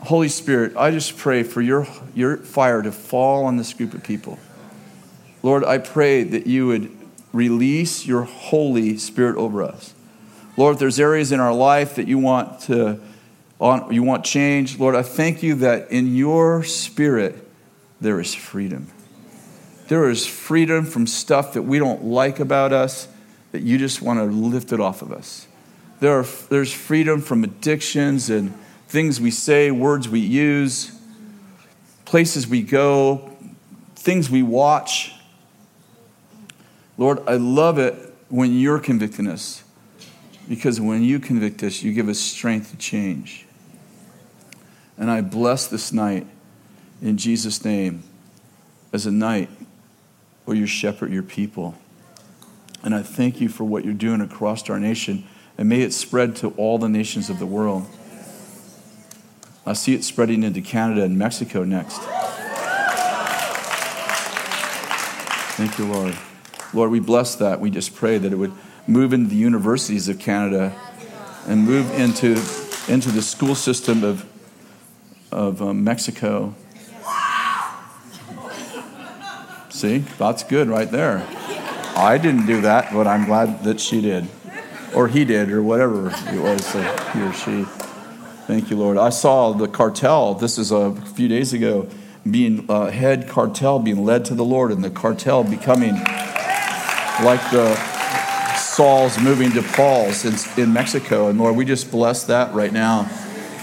Holy 0.00 0.28
Spirit, 0.28 0.76
I 0.76 0.92
just 0.92 1.16
pray 1.16 1.42
for 1.42 1.60
your, 1.60 1.86
your 2.14 2.36
fire 2.36 2.80
to 2.80 2.92
fall 2.92 3.44
on 3.46 3.56
this 3.56 3.72
group 3.72 3.92
of 3.92 4.04
people. 4.04 4.38
Lord, 5.42 5.64
I 5.64 5.78
pray 5.78 6.22
that 6.22 6.46
you 6.46 6.68
would 6.68 6.96
release 7.32 8.06
your 8.06 8.22
Holy 8.22 8.98
Spirit 8.98 9.36
over 9.36 9.64
us. 9.64 9.94
Lord, 10.56 10.74
if 10.74 10.80
there's 10.80 10.98
areas 10.98 11.32
in 11.32 11.40
our 11.40 11.52
life 11.52 11.96
that 11.96 12.08
you 12.08 12.18
want 12.18 12.60
to 12.62 13.00
you 13.90 14.02
want 14.02 14.24
change, 14.24 14.78
Lord, 14.78 14.94
I 14.94 15.02
thank 15.02 15.42
you 15.42 15.54
that 15.56 15.90
in 15.90 16.14
your 16.14 16.62
spirit 16.62 17.48
there 18.00 18.20
is 18.20 18.34
freedom. 18.34 18.88
There 19.88 20.10
is 20.10 20.26
freedom 20.26 20.84
from 20.84 21.06
stuff 21.06 21.54
that 21.54 21.62
we 21.62 21.78
don't 21.78 22.04
like 22.04 22.38
about 22.38 22.72
us 22.72 23.08
that 23.52 23.62
you 23.62 23.78
just 23.78 24.02
want 24.02 24.18
to 24.18 24.24
lift 24.24 24.72
it 24.72 24.80
off 24.80 25.00
of 25.00 25.12
us. 25.12 25.46
There 26.00 26.18
are, 26.18 26.26
there's 26.50 26.72
freedom 26.72 27.22
from 27.22 27.44
addictions 27.44 28.28
and 28.28 28.52
things 28.88 29.20
we 29.20 29.30
say, 29.30 29.70
words 29.70 30.08
we 30.08 30.20
use, 30.20 30.98
places 32.04 32.46
we 32.46 32.62
go, 32.62 33.30
things 33.94 34.28
we 34.28 34.42
watch. 34.42 35.14
Lord, 36.98 37.20
I 37.26 37.36
love 37.36 37.78
it 37.78 37.94
when 38.28 38.52
you're 38.52 38.80
convicting 38.80 39.28
us 39.28 39.62
because 40.48 40.80
when 40.80 41.02
you 41.02 41.18
convict 41.18 41.62
us, 41.62 41.82
you 41.82 41.92
give 41.92 42.08
us 42.08 42.18
strength 42.18 42.70
to 42.70 42.76
change. 42.76 43.46
And 44.98 45.10
I 45.10 45.20
bless 45.20 45.66
this 45.66 45.92
night 45.92 46.26
in 47.02 47.16
Jesus' 47.16 47.64
name 47.64 48.02
as 48.92 49.06
a 49.06 49.10
night 49.10 49.50
where 50.44 50.56
you 50.56 50.66
shepherd 50.66 51.12
your 51.12 51.22
people. 51.22 51.74
And 52.82 52.94
I 52.94 53.02
thank 53.02 53.40
you 53.40 53.48
for 53.48 53.64
what 53.64 53.84
you're 53.84 53.94
doing 53.94 54.20
across 54.20 54.68
our 54.70 54.78
nation, 54.78 55.24
and 55.58 55.68
may 55.68 55.82
it 55.82 55.92
spread 55.92 56.36
to 56.36 56.50
all 56.50 56.78
the 56.78 56.88
nations 56.88 57.28
of 57.28 57.38
the 57.38 57.46
world. 57.46 57.86
I 59.66 59.72
see 59.72 59.94
it 59.94 60.04
spreading 60.04 60.44
into 60.44 60.62
Canada 60.62 61.02
and 61.02 61.18
Mexico 61.18 61.64
next. 61.64 62.00
Thank 65.56 65.78
you, 65.78 65.86
Lord. 65.86 66.16
Lord, 66.72 66.90
we 66.90 67.00
bless 67.00 67.34
that. 67.36 67.60
We 67.60 67.70
just 67.70 67.94
pray 67.94 68.18
that 68.18 68.32
it 68.32 68.36
would 68.36 68.52
move 68.86 69.12
into 69.12 69.28
the 69.30 69.36
universities 69.36 70.08
of 70.08 70.18
Canada 70.18 70.74
and 71.46 71.64
move 71.64 71.90
into, 71.98 72.32
into 72.88 73.10
the 73.10 73.22
school 73.22 73.54
system 73.54 74.04
of, 74.04 74.24
of 75.32 75.60
um, 75.62 75.84
Mexico. 75.84 76.54
See, 79.68 79.98
that's 80.18 80.42
good 80.42 80.68
right 80.68 80.90
there. 80.90 81.26
I 81.96 82.18
didn't 82.18 82.46
do 82.46 82.60
that, 82.62 82.92
but 82.92 83.06
I'm 83.06 83.24
glad 83.26 83.64
that 83.64 83.80
she 83.80 84.00
did. 84.00 84.26
Or 84.94 85.08
he 85.08 85.24
did, 85.24 85.50
or 85.50 85.62
whatever 85.62 86.08
it 86.08 86.40
was, 86.40 86.72
he 86.72 87.20
or 87.22 87.32
she. 87.32 87.64
Thank 88.46 88.70
you, 88.70 88.76
Lord. 88.76 88.96
I 88.96 89.10
saw 89.10 89.52
the 89.52 89.68
cartel, 89.68 90.34
this 90.34 90.56
is 90.56 90.70
a 90.70 90.94
few 90.94 91.28
days 91.28 91.52
ago, 91.52 91.88
being 92.30 92.64
uh, 92.68 92.90
head 92.90 93.28
cartel 93.28 93.78
being 93.78 94.04
led 94.04 94.24
to 94.26 94.34
the 94.34 94.44
Lord, 94.44 94.72
and 94.72 94.82
the 94.82 94.90
cartel 94.90 95.44
becoming 95.44 95.94
like 97.22 97.50
the 97.50 97.95
Saul's 98.76 99.18
moving 99.18 99.52
to 99.52 99.62
Paul's 99.62 100.26
in, 100.26 100.62
in 100.62 100.70
Mexico. 100.70 101.28
And 101.28 101.38
Lord, 101.38 101.56
we 101.56 101.64
just 101.64 101.90
bless 101.90 102.24
that 102.24 102.52
right 102.52 102.70
now. 102.70 103.10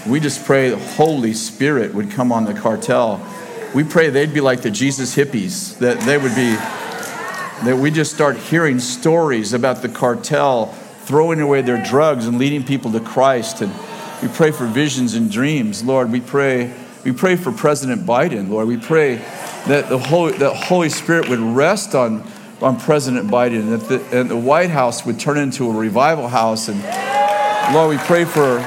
We 0.08 0.18
just 0.18 0.44
pray 0.44 0.70
the 0.70 0.76
Holy 0.76 1.34
Spirit 1.34 1.94
would 1.94 2.10
come 2.10 2.32
on 2.32 2.46
the 2.46 2.52
cartel. 2.52 3.24
We 3.76 3.84
pray 3.84 4.10
they'd 4.10 4.34
be 4.34 4.40
like 4.40 4.62
the 4.62 4.72
Jesus 4.72 5.14
hippies, 5.14 5.78
that 5.78 6.00
they 6.00 6.18
would 6.18 6.34
be, 6.34 6.56
that 7.64 7.78
we 7.80 7.92
just 7.92 8.12
start 8.12 8.36
hearing 8.36 8.80
stories 8.80 9.52
about 9.52 9.82
the 9.82 9.88
cartel 9.88 10.66
throwing 11.04 11.40
away 11.40 11.62
their 11.62 11.80
drugs 11.84 12.26
and 12.26 12.36
leading 12.36 12.64
people 12.64 12.90
to 12.90 12.98
Christ. 12.98 13.60
And 13.60 13.72
we 14.20 14.26
pray 14.26 14.50
for 14.50 14.66
visions 14.66 15.14
and 15.14 15.30
dreams. 15.30 15.84
Lord, 15.84 16.10
we 16.10 16.22
pray, 16.22 16.74
we 17.04 17.12
pray 17.12 17.36
for 17.36 17.52
President 17.52 18.04
Biden. 18.04 18.48
Lord, 18.48 18.66
we 18.66 18.78
pray 18.78 19.14
that 19.68 19.88
the 19.88 19.98
Holy, 19.98 20.32
that 20.38 20.56
Holy 20.56 20.88
Spirit 20.88 21.28
would 21.28 21.38
rest 21.38 21.94
on, 21.94 22.28
on 22.64 22.80
President 22.80 23.30
Biden, 23.30 23.68
that 23.70 23.88
the, 23.88 24.18
and 24.18 24.30
the 24.30 24.36
White 24.36 24.70
House 24.70 25.04
would 25.04 25.20
turn 25.20 25.36
into 25.36 25.70
a 25.70 25.74
revival 25.74 26.28
house. 26.28 26.68
And 26.68 26.82
Lord, 27.74 27.90
we 27.90 27.98
pray 27.98 28.24
for 28.24 28.58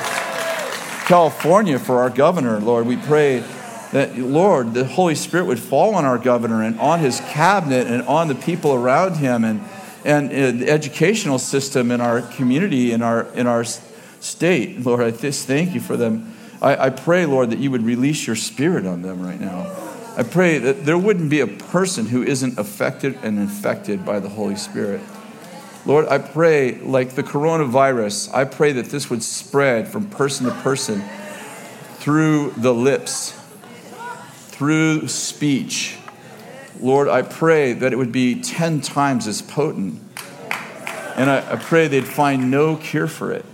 California, 1.07 1.79
for 1.79 1.97
our 1.99 2.11
governor. 2.11 2.59
Lord, 2.59 2.85
we 2.85 2.95
pray 2.95 3.43
that, 3.91 4.15
Lord, 4.15 4.75
the 4.75 4.85
Holy 4.85 5.15
Spirit 5.15 5.45
would 5.45 5.59
fall 5.59 5.95
on 5.95 6.05
our 6.05 6.19
governor 6.19 6.61
and 6.61 6.79
on 6.79 6.99
his 6.99 7.21
cabinet 7.21 7.87
and 7.87 8.03
on 8.03 8.27
the 8.27 8.35
people 8.35 8.75
around 8.75 9.15
him 9.15 9.43
and, 9.43 9.61
and, 10.05 10.31
and 10.31 10.61
the 10.61 10.69
educational 10.69 11.39
system 11.39 11.89
in 11.89 11.99
our 11.99 12.21
community, 12.21 12.91
in 12.91 13.01
our, 13.01 13.23
in 13.33 13.47
our 13.47 13.63
state. 13.63 14.85
Lord, 14.85 15.01
I 15.01 15.09
just 15.09 15.47
thank 15.47 15.73
you 15.73 15.81
for 15.81 15.97
them. 15.97 16.35
I, 16.61 16.85
I 16.85 16.89
pray, 16.91 17.25
Lord, 17.25 17.49
that 17.49 17.57
you 17.57 17.71
would 17.71 17.83
release 17.83 18.27
your 18.27 18.35
spirit 18.35 18.85
on 18.85 19.01
them 19.01 19.25
right 19.25 19.41
now. 19.41 19.86
I 20.17 20.23
pray 20.23 20.57
that 20.57 20.83
there 20.83 20.97
wouldn't 20.97 21.29
be 21.29 21.41
a 21.41 21.47
person 21.47 22.07
who 22.07 22.23
isn't 22.23 22.57
affected 22.57 23.19
and 23.21 23.37
infected 23.37 24.03
by 24.03 24.19
the 24.19 24.29
Holy 24.29 24.55
Spirit. 24.55 24.99
Lord, 25.85 26.07
I 26.07 26.17
pray, 26.17 26.79
like 26.79 27.11
the 27.11 27.21
coronavirus, 27.21 28.33
I 28.33 28.45
pray 28.45 28.71
that 28.71 28.87
this 28.87 29.11
would 29.11 29.21
spread 29.21 29.87
from 29.87 30.09
person 30.09 30.47
to 30.47 30.51
person 30.63 31.03
through 31.99 32.51
the 32.57 32.73
lips, 32.73 33.39
through 34.47 35.07
speech. 35.07 35.97
Lord, 36.81 37.09
I 37.09 37.21
pray 37.21 37.73
that 37.73 37.93
it 37.93 37.95
would 37.95 38.11
be 38.11 38.41
10 38.41 38.81
times 38.81 39.27
as 39.27 39.43
potent. 39.43 40.01
And 41.15 41.29
I, 41.29 41.53
I 41.53 41.55
pray 41.57 41.87
they'd 41.87 42.07
find 42.07 42.49
no 42.49 42.75
cure 42.75 43.07
for 43.07 43.31
it. 43.31 43.45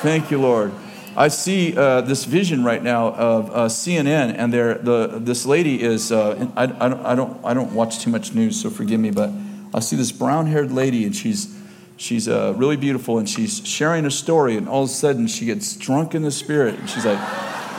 Thank 0.00 0.30
you, 0.30 0.40
Lord. 0.40 0.72
I 1.14 1.28
see 1.28 1.76
uh, 1.76 2.00
this 2.00 2.24
vision 2.24 2.64
right 2.64 2.82
now 2.82 3.08
of 3.08 3.50
uh, 3.50 3.54
CNN, 3.68 4.34
and 4.36 4.52
there, 4.52 4.74
the 4.74 5.18
this 5.18 5.44
lady 5.44 5.82
is. 5.82 6.10
Uh, 6.10 6.48
I, 6.56 6.62
I, 6.62 6.66
don't, 6.66 7.04
I 7.04 7.14
don't 7.14 7.44
I 7.44 7.54
don't 7.54 7.72
watch 7.72 7.98
too 7.98 8.10
much 8.10 8.34
news, 8.34 8.60
so 8.60 8.70
forgive 8.70 8.98
me, 8.98 9.10
but 9.10 9.30
I 9.74 9.80
see 9.80 9.96
this 9.96 10.10
brown-haired 10.10 10.72
lady, 10.72 11.04
and 11.04 11.14
she's 11.14 11.54
she's 11.98 12.28
uh, 12.28 12.54
really 12.56 12.76
beautiful, 12.76 13.18
and 13.18 13.28
she's 13.28 13.66
sharing 13.66 14.06
a 14.06 14.10
story, 14.10 14.56
and 14.56 14.68
all 14.68 14.84
of 14.84 14.88
a 14.88 14.92
sudden 14.92 15.26
she 15.26 15.44
gets 15.44 15.76
drunk 15.76 16.14
in 16.14 16.22
the 16.22 16.30
spirit, 16.30 16.78
and 16.78 16.88
she's 16.88 17.04
like, 17.04 17.18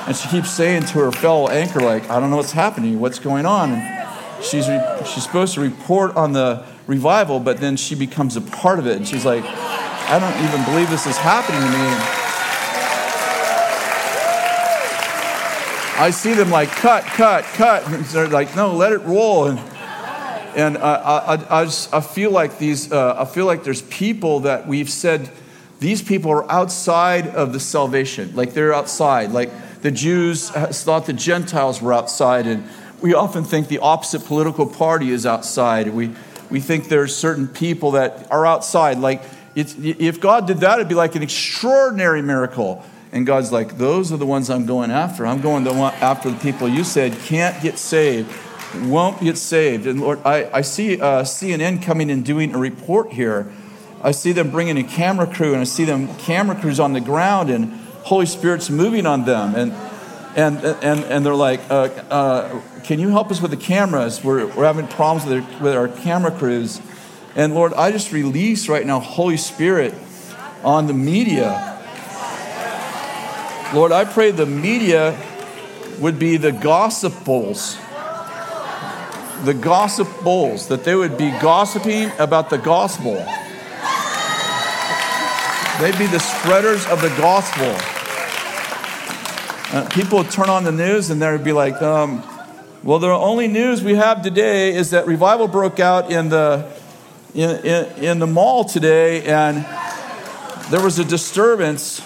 and 0.08 0.16
she 0.16 0.28
keeps 0.30 0.52
saying 0.52 0.84
to 0.86 1.00
her 1.00 1.12
fellow 1.12 1.48
anchor, 1.48 1.80
like, 1.80 2.08
I 2.12 2.20
don't 2.20 2.30
know 2.30 2.38
what's 2.38 2.52
happening, 2.52 3.00
what's 3.00 3.20
going 3.20 3.48
on, 3.48 3.72
and 3.72 4.44
she's 4.44 4.68
re- 4.68 5.02
she's 5.06 5.24
supposed 5.24 5.56
to 5.56 5.62
report 5.62 6.16
on 6.16 6.34
the 6.34 6.64
revival, 6.86 7.40
but 7.40 7.58
then 7.58 7.78
she 7.78 7.96
becomes 7.96 8.36
a 8.36 8.42
part 8.42 8.78
of 8.78 8.86
it, 8.86 8.98
and 8.98 9.08
she's 9.08 9.26
like, 9.26 9.44
I 9.44 10.20
don't 10.20 10.48
even 10.48 10.64
believe 10.66 10.92
this 10.92 11.08
is 11.08 11.18
happening 11.18 11.62
to 11.62 12.20
me. 12.20 12.23
I 15.96 16.10
see 16.10 16.34
them 16.34 16.50
like 16.50 16.70
cut, 16.70 17.04
cut, 17.04 17.44
cut. 17.44 17.88
And 17.92 18.04
they're 18.06 18.28
like, 18.28 18.56
no, 18.56 18.74
let 18.74 18.92
it 18.92 19.02
roll. 19.02 19.48
And, 19.48 19.60
and 20.56 20.78
I, 20.78 20.94
I, 20.94 21.62
I, 21.62 21.66
just, 21.66 21.94
I 21.94 22.02
feel 22.02 22.32
like 22.32 22.58
these, 22.58 22.92
uh, 22.92 23.16
I 23.18 23.26
feel 23.26 23.46
like 23.46 23.64
there's 23.64 23.84
people 23.84 24.42
that 24.42 24.68
we've 24.68 24.90
said, 24.90 25.30
these 25.80 26.02
people 26.02 26.32
are 26.32 26.52
outside 26.52 27.28
of 27.28 27.54
the 27.54 27.60
salvation. 27.60 28.36
Like 28.36 28.54
they're 28.54 28.74
outside. 28.74 29.32
Like 29.32 29.52
the 29.82 29.92
Jews 29.92 30.50
thought 30.50 31.06
the 31.06 31.14
Gentiles 31.14 31.82
were 31.82 31.94
outside. 31.94 32.48
And 32.48 32.68
we 33.02 33.14
often 33.14 33.44
think 33.44 33.68
the 33.68 33.80
opposite 33.80 34.26
political 34.26 34.66
party 34.66 35.12
is 35.12 35.26
outside. 35.26 35.90
We, 35.90 36.12
we 36.50 36.60
think 36.60 36.88
there's 36.90 37.16
certain 37.16 37.48
people 37.48 37.92
that 37.92 38.32
are 38.32 38.46
outside. 38.46 38.98
Like 38.98 39.22
if 39.56 40.20
God 40.20 40.48
did 40.48 40.60
that, 40.60 40.80
it'd 40.80 40.90
be 40.90 40.96
like 40.96 41.16
an 41.16 41.22
extraordinary 41.24 42.22
miracle. 42.22 42.84
And 43.14 43.28
God's 43.28 43.52
like, 43.52 43.78
those 43.78 44.12
are 44.12 44.18
the 44.18 44.26
ones 44.26 44.50
I'm 44.50 44.66
going 44.66 44.90
after. 44.90 45.28
I'm 45.28 45.40
going 45.40 45.68
after 45.68 46.32
the 46.32 46.40
people 46.40 46.68
you 46.68 46.84
said 46.84 47.14
can't 47.20 47.62
get 47.62 47.78
saved, 47.78 48.28
won't 48.86 49.22
get 49.22 49.38
saved. 49.38 49.86
And 49.86 50.02
Lord, 50.02 50.20
I, 50.26 50.50
I 50.52 50.62
see 50.62 51.00
uh, 51.00 51.22
CNN 51.22 51.84
coming 51.84 52.10
and 52.10 52.26
doing 52.26 52.56
a 52.56 52.58
report 52.58 53.12
here. 53.14 53.54
I 54.02 54.12
see 54.12 54.32
them 54.32 54.50
bringing 54.50 54.80
a 54.80 54.84
camera 54.84 55.28
crew, 55.28 55.54
and 55.54 55.62
I 55.62 55.66
see 55.66 55.86
them 55.86 56.14
camera 56.18 56.60
crews 56.60 56.80
on 56.80 56.94
the 56.94 57.02
ground, 57.02 57.52
and 57.52 57.72
Holy 58.02 58.26
Spirit's 58.26 58.72
moving 58.72 59.06
on 59.06 59.26
them. 59.26 59.54
And 59.54 59.72
and 60.36 60.58
and 60.84 61.04
and 61.06 61.24
they're 61.24 61.36
like, 61.36 61.62
uh, 61.70 61.90
uh, 62.10 62.62
"Can 62.84 63.00
you 63.00 63.10
help 63.10 63.30
us 63.30 63.42
with 63.44 63.52
the 63.52 63.58
cameras? 63.58 64.24
We're, 64.24 64.48
we're 64.48 64.66
having 64.66 64.88
problems 64.88 65.30
with 65.30 65.44
our, 65.44 65.64
with 65.64 65.76
our 65.76 65.88
camera 65.88 66.32
crews." 66.32 66.82
And 67.36 67.54
Lord, 67.54 67.74
I 67.76 67.92
just 67.92 68.12
release 68.12 68.68
right 68.68 68.86
now 68.86 69.00
Holy 69.00 69.38
Spirit 69.38 69.94
on 70.64 70.88
the 70.88 70.94
media 70.94 71.74
Lord, 73.74 73.92
I 73.92 74.06
pray 74.06 74.30
the 74.30 74.46
media 74.46 75.20
would 75.98 76.20
be 76.20 76.38
the 76.38 76.52
gossip 76.52 77.26
bowls. 77.26 77.76
The 79.46 79.56
gossip 79.60 80.08
bowls, 80.24 80.68
that 80.68 80.84
they 80.84 80.94
would 80.94 81.18
be 81.18 81.32
gossiping 81.42 82.12
about 82.20 82.52
the 82.52 82.60
gospel. 82.60 83.16
They'd 85.82 85.98
be 85.98 86.06
the 86.06 86.20
spreaders 86.20 86.86
of 86.86 87.02
the 87.02 87.10
gospel. 87.18 87.74
Uh, 89.76 89.90
people 89.90 90.20
would 90.20 90.30
turn 90.30 90.50
on 90.50 90.66
the 90.66 90.72
news 90.72 91.10
and 91.10 91.20
they'd 91.20 91.44
be 91.44 91.52
like, 91.52 91.82
um, 91.82 92.24
well, 92.84 93.00
the 93.00 93.10
only 93.10 93.48
news 93.48 93.84
we 93.84 93.96
have 93.96 94.22
today 94.22 94.76
is 94.76 94.92
that 94.92 95.08
revival 95.08 95.48
broke 95.48 95.80
out 95.80 96.12
in 96.12 96.30
the, 96.30 96.72
in, 97.34 97.50
in, 97.66 98.04
in 98.04 98.20
the 98.20 98.28
mall 98.28 98.66
today 98.66 99.26
and 99.26 99.66
there 100.70 100.84
was 100.84 101.00
a 101.00 101.04
disturbance 101.04 102.04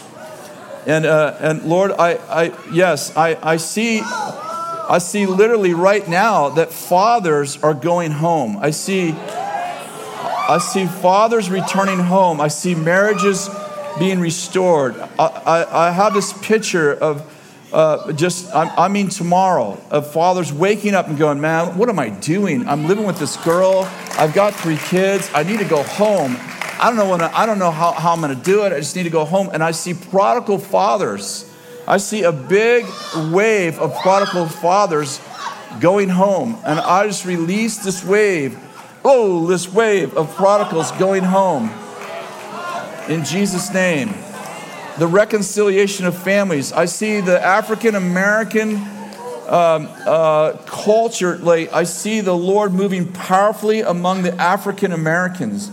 and, 0.87 1.05
uh, 1.05 1.35
and 1.41 1.63
Lord, 1.63 1.91
I, 1.91 2.13
I, 2.13 2.71
yes, 2.71 3.15
I, 3.17 3.37
I 3.43 3.57
see, 3.57 3.99
I 4.01 4.99
see 4.99 5.25
literally 5.25 5.73
right 5.73 6.07
now 6.07 6.47
that 6.51 6.71
fathers 6.71 7.61
are 7.61 7.73
going 7.73 8.11
home. 8.11 8.55
I 8.55 8.71
see, 8.71 9.11
I 9.11 10.59
see 10.59 10.85
fathers 10.85 11.49
returning 11.49 11.99
home. 11.99 12.39
I 12.39 12.47
see 12.47 12.73
marriages 12.73 13.49
being 13.99 14.21
restored. 14.21 14.95
I, 15.19 15.25
I, 15.25 15.87
I 15.87 15.91
have 15.91 16.13
this 16.13 16.31
picture 16.31 16.93
of 16.93 17.33
uh, 17.73 18.13
just, 18.13 18.55
I, 18.55 18.85
I, 18.85 18.87
mean, 18.87 19.09
tomorrow, 19.09 19.77
of 19.91 20.13
fathers 20.13 20.53
waking 20.53 20.93
up 20.93 21.09
and 21.09 21.17
going, 21.17 21.41
man, 21.41 21.77
what 21.77 21.89
am 21.89 21.99
I 21.99 22.11
doing? 22.11 22.65
I'm 22.65 22.87
living 22.87 23.05
with 23.05 23.19
this 23.19 23.35
girl. 23.43 23.89
I've 24.11 24.33
got 24.33 24.53
three 24.55 24.77
kids. 24.77 25.29
I 25.33 25.43
need 25.43 25.59
to 25.59 25.65
go 25.65 25.83
home. 25.83 26.37
I 26.79 26.89
don't 26.89 26.95
know, 26.95 27.09
when 27.09 27.21
I, 27.21 27.35
I 27.35 27.45
don't 27.47 27.57
know 27.57 27.71
how, 27.71 27.91
how 27.91 28.13
I'm 28.13 28.21
going 28.21 28.35
to 28.35 28.43
do 28.43 28.63
it. 28.63 28.71
I 28.71 28.77
just 28.77 28.95
need 28.95 29.03
to 29.03 29.09
go 29.09 29.25
home. 29.25 29.49
And 29.51 29.63
I 29.63 29.71
see 29.71 29.95
prodigal 29.95 30.59
fathers. 30.59 31.51
I 31.87 31.97
see 31.97 32.23
a 32.23 32.31
big 32.31 32.85
wave 33.31 33.79
of 33.79 33.95
prodigal 34.01 34.47
fathers 34.47 35.19
going 35.79 36.09
home. 36.09 36.59
And 36.65 36.79
I 36.79 37.07
just 37.07 37.25
release 37.25 37.77
this 37.77 38.03
wave. 38.03 38.59
Oh, 39.03 39.47
this 39.47 39.71
wave 39.71 40.15
of 40.15 40.35
prodigals 40.35 40.91
going 40.93 41.23
home. 41.23 41.71
In 43.09 43.25
Jesus' 43.25 43.73
name. 43.73 44.13
The 44.99 45.07
reconciliation 45.07 46.05
of 46.05 46.15
families. 46.21 46.73
I 46.73 46.85
see 46.85 47.21
the 47.21 47.43
African 47.43 47.95
American 47.95 48.75
um, 49.47 49.89
uh, 50.05 50.53
culture. 50.65 51.37
Like 51.37 51.73
I 51.73 51.85
see 51.85 52.21
the 52.21 52.35
Lord 52.35 52.73
moving 52.73 53.11
powerfully 53.11 53.81
among 53.81 54.23
the 54.23 54.35
African 54.35 54.91
Americans 54.91 55.71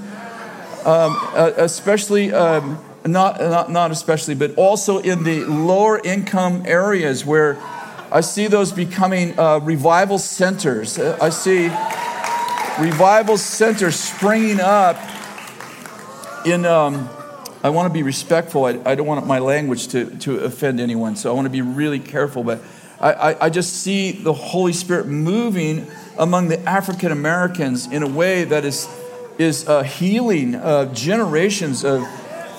um, 0.84 1.16
uh, 1.34 1.52
especially, 1.56 2.32
um, 2.32 2.78
not, 3.06 3.40
not, 3.40 3.70
not 3.70 3.90
especially, 3.90 4.34
but 4.34 4.54
also 4.56 4.98
in 4.98 5.24
the 5.24 5.44
lower 5.44 5.98
income 5.98 6.62
areas 6.66 7.24
where 7.24 7.58
I 8.12 8.20
see 8.20 8.46
those 8.46 8.70
becoming 8.70 9.38
uh, 9.38 9.60
revival 9.60 10.18
centers. 10.18 10.98
Uh, 10.98 11.18
I 11.20 11.30
see 11.30 11.64
revival 12.78 13.36
centers 13.38 13.96
springing 13.96 14.60
up 14.60 14.96
in. 16.46 16.64
Um, 16.64 17.08
I 17.62 17.70
want 17.70 17.88
to 17.88 17.94
be 17.94 18.02
respectful. 18.02 18.66
I, 18.66 18.78
I, 18.84 18.94
don't 18.94 19.06
want 19.06 19.26
my 19.26 19.38
language 19.38 19.88
to, 19.88 20.04
to 20.18 20.40
offend 20.40 20.80
anyone, 20.80 21.16
so 21.16 21.30
I 21.30 21.34
want 21.34 21.46
to 21.46 21.50
be 21.50 21.62
really 21.62 21.98
careful. 21.98 22.44
But 22.44 22.60
I, 23.00 23.12
I, 23.12 23.46
I 23.46 23.48
just 23.48 23.82
see 23.82 24.12
the 24.12 24.34
Holy 24.34 24.74
Spirit 24.74 25.06
moving 25.06 25.86
among 26.18 26.48
the 26.48 26.60
African 26.68 27.10
Americans 27.10 27.90
in 27.90 28.02
a 28.02 28.06
way 28.06 28.44
that 28.44 28.66
is 28.66 28.86
is 29.38 29.68
uh, 29.68 29.82
healing 29.82 30.54
uh, 30.54 30.92
generations 30.94 31.84
of, 31.84 32.02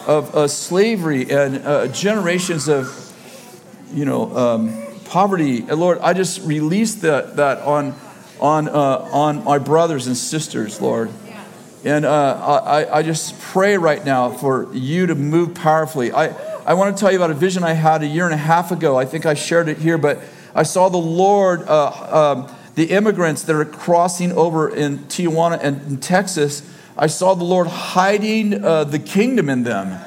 of 0.08 0.36
uh, 0.36 0.48
slavery 0.48 1.30
and 1.32 1.66
uh, 1.66 1.88
generations 1.88 2.68
of, 2.68 3.02
you 3.94 4.06
know, 4.06 4.36
um, 4.36 4.84
poverty. 5.06 5.60
And 5.60 5.80
Lord, 5.80 6.00
I 6.00 6.14
just 6.14 6.42
release 6.42 6.96
that, 6.96 7.38
that 7.38 7.60
on, 7.60 7.96
on, 8.40 8.68
on 8.68 9.44
my 9.44 9.58
brothers 9.58 10.08
and 10.08 10.18
sisters, 10.18 10.82
Lord. 10.82 11.12
And 11.84 12.04
I, 12.04 12.88
I 12.92 13.04
just 13.04 13.40
pray 13.40 13.78
right 13.78 14.04
now 14.04 14.32
for 14.32 14.74
you 14.74 15.06
to 15.06 15.14
move 15.14 15.54
powerfully. 15.54 16.12
I, 16.12 16.36
I 16.66 16.74
want 16.74 16.98
to 16.98 17.00
tell 17.00 17.12
you 17.12 17.18
about 17.18 17.30
a 17.30 17.36
vision 17.36 17.64
I 17.64 17.74
had 17.74 18.02
a 18.02 18.08
year 18.08 18.26
and 18.26 18.34
a 18.34 18.38
half 18.38 18.72
ago. 18.72 18.98
I 18.98 19.06
think 19.06 19.28
I 19.28 19.36
shared 19.36 19.70
it 19.70 19.78
here, 19.78 20.00
but 20.00 20.20
I 20.56 20.64
saw 20.64 20.90
the 20.90 20.98
Lord. 20.98 21.62
Um, 21.70 22.50
the 22.76 22.92
immigrants 22.92 23.44
that 23.44 23.56
are 23.56 23.66
crossing 23.66 24.32
over 24.34 24.70
in 24.70 25.00
Tijuana 25.00 25.60
and 25.62 25.82
in 25.88 25.98
Texas, 25.98 26.62
I 26.98 27.08
saw 27.08 27.34
the 27.34 27.44
Lord 27.44 27.68
hiding 27.68 28.64
uh, 28.64 28.84
the 28.84 29.00
kingdom 29.00 29.50
in 29.50 29.64
them. 29.64 30.00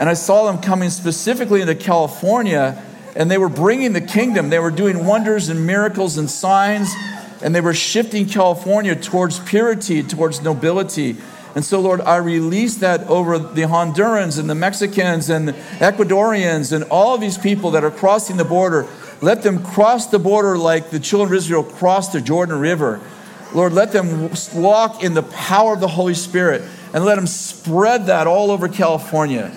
And 0.00 0.08
I 0.08 0.14
saw 0.14 0.50
them 0.50 0.62
coming 0.62 0.90
specifically 0.90 1.60
into 1.60 1.74
California, 1.74 2.80
and 3.16 3.28
they 3.28 3.38
were 3.38 3.48
bringing 3.48 3.92
the 3.92 4.00
kingdom. 4.00 4.48
They 4.48 4.60
were 4.60 4.70
doing 4.70 5.04
wonders 5.04 5.48
and 5.48 5.66
miracles 5.66 6.18
and 6.18 6.30
signs, 6.30 6.92
and 7.42 7.52
they 7.52 7.60
were 7.60 7.74
shifting 7.74 8.26
California 8.26 8.94
towards 8.94 9.40
purity, 9.40 10.04
towards 10.04 10.40
nobility. 10.40 11.16
And 11.56 11.64
so, 11.64 11.80
Lord, 11.80 12.00
I 12.02 12.16
release 12.16 12.76
that 12.76 13.08
over 13.08 13.38
the 13.38 13.62
Hondurans 13.62 14.38
and 14.38 14.48
the 14.48 14.54
Mexicans 14.54 15.30
and 15.30 15.48
the 15.48 15.52
Ecuadorians 15.80 16.72
and 16.72 16.84
all 16.84 17.14
of 17.14 17.20
these 17.20 17.38
people 17.38 17.72
that 17.72 17.82
are 17.82 17.90
crossing 17.90 18.36
the 18.36 18.44
border 18.44 18.86
let 19.20 19.42
them 19.42 19.64
cross 19.64 20.06
the 20.06 20.18
border 20.18 20.56
like 20.56 20.90
the 20.90 21.00
children 21.00 21.32
of 21.32 21.36
Israel 21.36 21.64
crossed 21.64 22.12
the 22.12 22.20
Jordan 22.20 22.58
River. 22.58 23.00
Lord, 23.52 23.72
let 23.72 23.92
them 23.92 24.30
walk 24.54 25.02
in 25.02 25.14
the 25.14 25.22
power 25.22 25.74
of 25.74 25.80
the 25.80 25.88
Holy 25.88 26.14
Spirit 26.14 26.62
and 26.92 27.04
let 27.04 27.16
them 27.16 27.26
spread 27.26 28.06
that 28.06 28.26
all 28.26 28.50
over 28.50 28.68
California. 28.68 29.52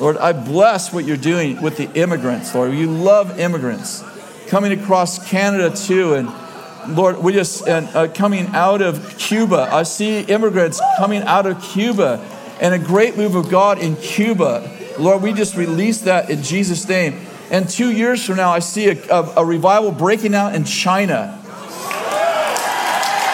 Lord, 0.00 0.16
I 0.16 0.32
bless 0.32 0.92
what 0.92 1.04
you're 1.04 1.16
doing 1.16 1.60
with 1.62 1.76
the 1.76 1.90
immigrants, 1.92 2.54
Lord. 2.54 2.72
You 2.72 2.90
love 2.90 3.38
immigrants 3.38 4.02
coming 4.48 4.72
across 4.72 5.24
Canada 5.28 5.74
too. 5.74 6.14
And 6.14 6.96
Lord, 6.96 7.18
we 7.18 7.32
just, 7.32 7.68
and 7.68 7.86
uh, 7.94 8.08
coming 8.08 8.46
out 8.48 8.82
of 8.82 9.18
Cuba, 9.18 9.68
I 9.70 9.84
see 9.84 10.20
immigrants 10.20 10.80
coming 10.98 11.22
out 11.22 11.46
of 11.46 11.62
Cuba 11.62 12.18
and 12.60 12.74
a 12.74 12.78
great 12.78 13.16
move 13.16 13.34
of 13.34 13.48
God 13.48 13.78
in 13.78 13.96
Cuba. 13.96 14.70
Lord, 14.98 15.22
we 15.22 15.32
just 15.32 15.56
release 15.56 16.02
that 16.02 16.30
in 16.30 16.42
Jesus' 16.42 16.88
name. 16.88 17.26
And 17.50 17.68
two 17.68 17.90
years 17.90 18.24
from 18.24 18.36
now, 18.36 18.50
I 18.50 18.60
see 18.60 18.88
a, 18.88 18.96
a, 19.12 19.34
a 19.38 19.44
revival 19.44 19.90
breaking 19.90 20.34
out 20.34 20.54
in 20.54 20.64
China. 20.64 21.36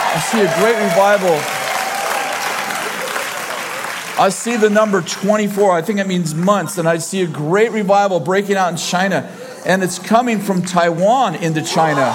I 0.09 0.21
see 0.31 0.41
a 0.41 0.59
great 0.59 0.83
revival 0.83 1.39
I 4.19 4.31
see 4.31 4.57
the 4.57 4.71
number 4.71 5.03
24. 5.03 5.73
I 5.73 5.83
think 5.83 5.99
it 5.99 6.07
means 6.07 6.35
months. 6.35 6.79
And 6.79 6.89
I 6.89 6.97
see 6.97 7.21
a 7.21 7.27
great 7.27 7.71
revival 7.73 8.19
breaking 8.19 8.57
out 8.57 8.71
in 8.71 8.79
China. 8.79 9.31
And 9.67 9.83
it's 9.83 9.99
coming 9.99 10.41
from 10.41 10.63
Taiwan 10.63 11.35
into 11.35 11.61
China. 11.61 12.15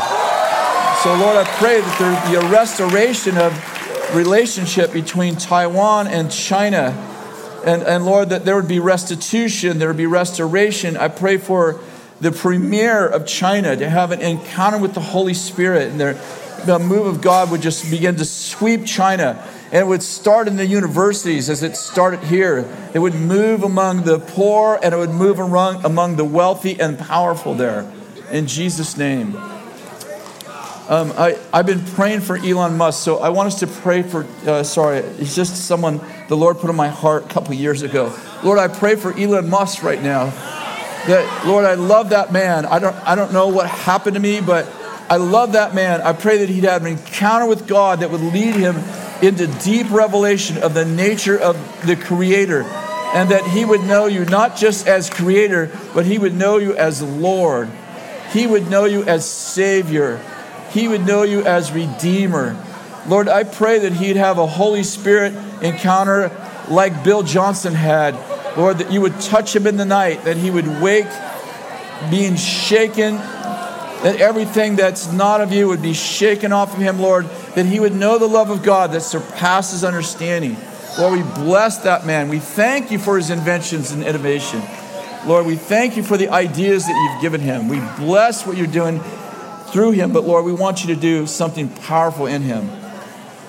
So, 1.03 1.13
Lord, 1.13 1.37
I 1.37 1.43
pray 1.59 1.79
that 1.79 1.99
there 1.99 2.31
be 2.31 2.43
a 2.43 2.51
restoration 2.51 3.37
of 3.37 4.15
relationship 4.15 4.91
between 4.91 5.35
Taiwan 5.35 6.07
and 6.07 6.31
China. 6.31 6.89
And, 7.65 7.83
and 7.83 8.03
Lord, 8.03 8.29
that 8.29 8.45
there 8.45 8.55
would 8.55 8.67
be 8.67 8.79
restitution, 8.79 9.77
there 9.77 9.89
would 9.89 9.97
be 9.97 10.07
restoration. 10.07 10.97
I 10.97 11.07
pray 11.07 11.37
for 11.37 11.79
the 12.21 12.31
premier 12.31 13.07
of 13.07 13.25
China 13.25 13.75
to 13.75 13.89
have 13.89 14.11
an 14.11 14.21
encounter 14.21 14.77
with 14.77 14.93
the 14.93 15.01
Holy 15.01 15.33
Spirit 15.33 15.89
and 15.89 15.99
there, 15.99 16.13
the 16.65 16.77
move 16.77 17.07
of 17.07 17.21
God 17.21 17.49
would 17.49 17.61
just 17.61 17.89
begin 17.89 18.15
to 18.17 18.25
sweep 18.25 18.85
China. 18.85 19.43
And 19.71 19.81
it 19.81 19.87
would 19.87 20.03
start 20.03 20.47
in 20.47 20.55
the 20.55 20.65
universities 20.65 21.49
as 21.49 21.63
it 21.63 21.75
started 21.75 22.19
here. 22.19 22.69
It 22.93 22.99
would 22.99 23.15
move 23.15 23.63
among 23.63 24.03
the 24.03 24.19
poor 24.19 24.79
and 24.83 24.93
it 24.93 24.97
would 24.97 25.09
move 25.09 25.39
among, 25.39 25.83
among 25.83 26.17
the 26.17 26.25
wealthy 26.25 26.79
and 26.79 26.99
powerful 26.99 27.55
there. 27.55 27.91
In 28.29 28.45
Jesus' 28.45 28.97
name. 28.97 29.35
Um, 30.89 31.13
I, 31.17 31.39
I've 31.53 31.65
been 31.65 31.85
praying 31.85 32.19
for 32.19 32.37
Elon 32.37 32.77
Musk, 32.77 33.01
so 33.01 33.19
I 33.19 33.29
want 33.29 33.47
us 33.47 33.59
to 33.61 33.67
pray 33.67 34.03
for, 34.03 34.27
uh, 34.45 34.61
sorry, 34.61 35.03
he's 35.13 35.35
just 35.35 35.55
someone 35.65 36.01
the 36.27 36.35
Lord 36.35 36.59
put 36.59 36.69
on 36.69 36.75
my 36.75 36.89
heart 36.89 37.25
a 37.25 37.29
couple 37.29 37.53
years 37.53 37.81
ago. 37.81 38.13
Lord, 38.43 38.59
I 38.59 38.67
pray 38.67 38.95
for 38.95 39.17
Elon 39.17 39.49
Musk 39.49 39.83
right 39.83 40.01
now. 40.01 40.33
That, 41.07 41.45
Lord, 41.45 41.65
I 41.65 41.73
love 41.73 42.09
that 42.09 42.31
man. 42.31 42.65
I 42.65 42.79
don't, 42.79 42.95
I 43.07 43.15
don't 43.15 43.33
know 43.33 43.47
what 43.47 43.67
happened 43.67 44.15
to 44.15 44.19
me, 44.19 44.39
but 44.41 44.71
I 45.09 45.17
love 45.17 45.53
that 45.53 45.73
man. 45.73 46.01
I 46.01 46.13
pray 46.13 46.39
that 46.39 46.49
he'd 46.49 46.63
have 46.63 46.85
an 46.85 46.91
encounter 46.91 47.47
with 47.47 47.67
God 47.67 47.99
that 47.99 48.11
would 48.11 48.21
lead 48.21 48.55
him 48.55 48.77
into 49.21 49.47
deep 49.63 49.89
revelation 49.91 50.57
of 50.57 50.73
the 50.73 50.85
nature 50.85 51.37
of 51.37 51.55
the 51.85 51.95
Creator, 51.95 52.63
and 52.63 53.29
that 53.29 53.45
he 53.45 53.65
would 53.65 53.81
know 53.81 54.05
you 54.05 54.25
not 54.25 54.55
just 54.55 54.87
as 54.87 55.09
Creator, 55.09 55.71
but 55.93 56.05
he 56.05 56.17
would 56.17 56.33
know 56.33 56.57
you 56.57 56.75
as 56.75 57.01
Lord. 57.01 57.69
He 58.31 58.47
would 58.47 58.69
know 58.69 58.85
you 58.85 59.03
as 59.03 59.29
Savior 59.29 60.21
he 60.71 60.87
would 60.87 61.05
know 61.05 61.23
you 61.23 61.43
as 61.43 61.71
Redeemer. 61.71 62.57
Lord, 63.07 63.27
I 63.27 63.43
pray 63.43 63.79
that 63.79 63.93
he'd 63.93 64.15
have 64.15 64.37
a 64.37 64.47
Holy 64.47 64.83
Spirit 64.83 65.33
encounter 65.61 66.31
like 66.69 67.03
Bill 67.03 67.23
Johnson 67.23 67.73
had. 67.73 68.15
Lord, 68.57 68.79
that 68.79 68.91
you 68.91 69.01
would 69.01 69.19
touch 69.21 69.55
him 69.55 69.67
in 69.67 69.77
the 69.77 69.85
night, 69.85 70.23
that 70.25 70.37
he 70.37 70.51
would 70.51 70.67
wake 70.81 71.07
being 72.09 72.35
shaken, 72.35 73.15
that 73.15 74.17
everything 74.19 74.75
that's 74.75 75.11
not 75.11 75.41
of 75.41 75.51
you 75.51 75.67
would 75.67 75.81
be 75.81 75.93
shaken 75.93 76.51
off 76.51 76.73
of 76.73 76.79
him, 76.79 76.99
Lord, 76.99 77.25
that 77.55 77.65
he 77.65 77.79
would 77.79 77.93
know 77.93 78.17
the 78.17 78.27
love 78.27 78.49
of 78.49 78.63
God 78.63 78.91
that 78.91 79.01
surpasses 79.01 79.83
understanding. 79.83 80.57
Lord, 80.97 81.19
we 81.19 81.23
bless 81.43 81.79
that 81.79 82.05
man. 82.05 82.27
We 82.27 82.39
thank 82.39 82.91
you 82.91 82.99
for 82.99 83.15
his 83.17 83.29
inventions 83.29 83.91
and 83.91 84.03
innovation. 84.03 84.61
Lord, 85.25 85.45
we 85.45 85.55
thank 85.55 85.95
you 85.95 86.03
for 86.03 86.17
the 86.17 86.29
ideas 86.29 86.85
that 86.85 87.11
you've 87.13 87.21
given 87.21 87.41
him. 87.41 87.67
We 87.67 87.79
bless 88.03 88.45
what 88.45 88.57
you're 88.57 88.67
doing 88.67 88.99
through 89.67 89.91
him, 89.91 90.11
but 90.11 90.25
Lord, 90.25 90.43
we 90.43 90.51
want 90.51 90.83
you 90.83 90.93
to 90.93 90.99
do 90.99 91.27
something 91.27 91.69
powerful 91.69 92.25
in 92.25 92.41
him. 92.41 92.67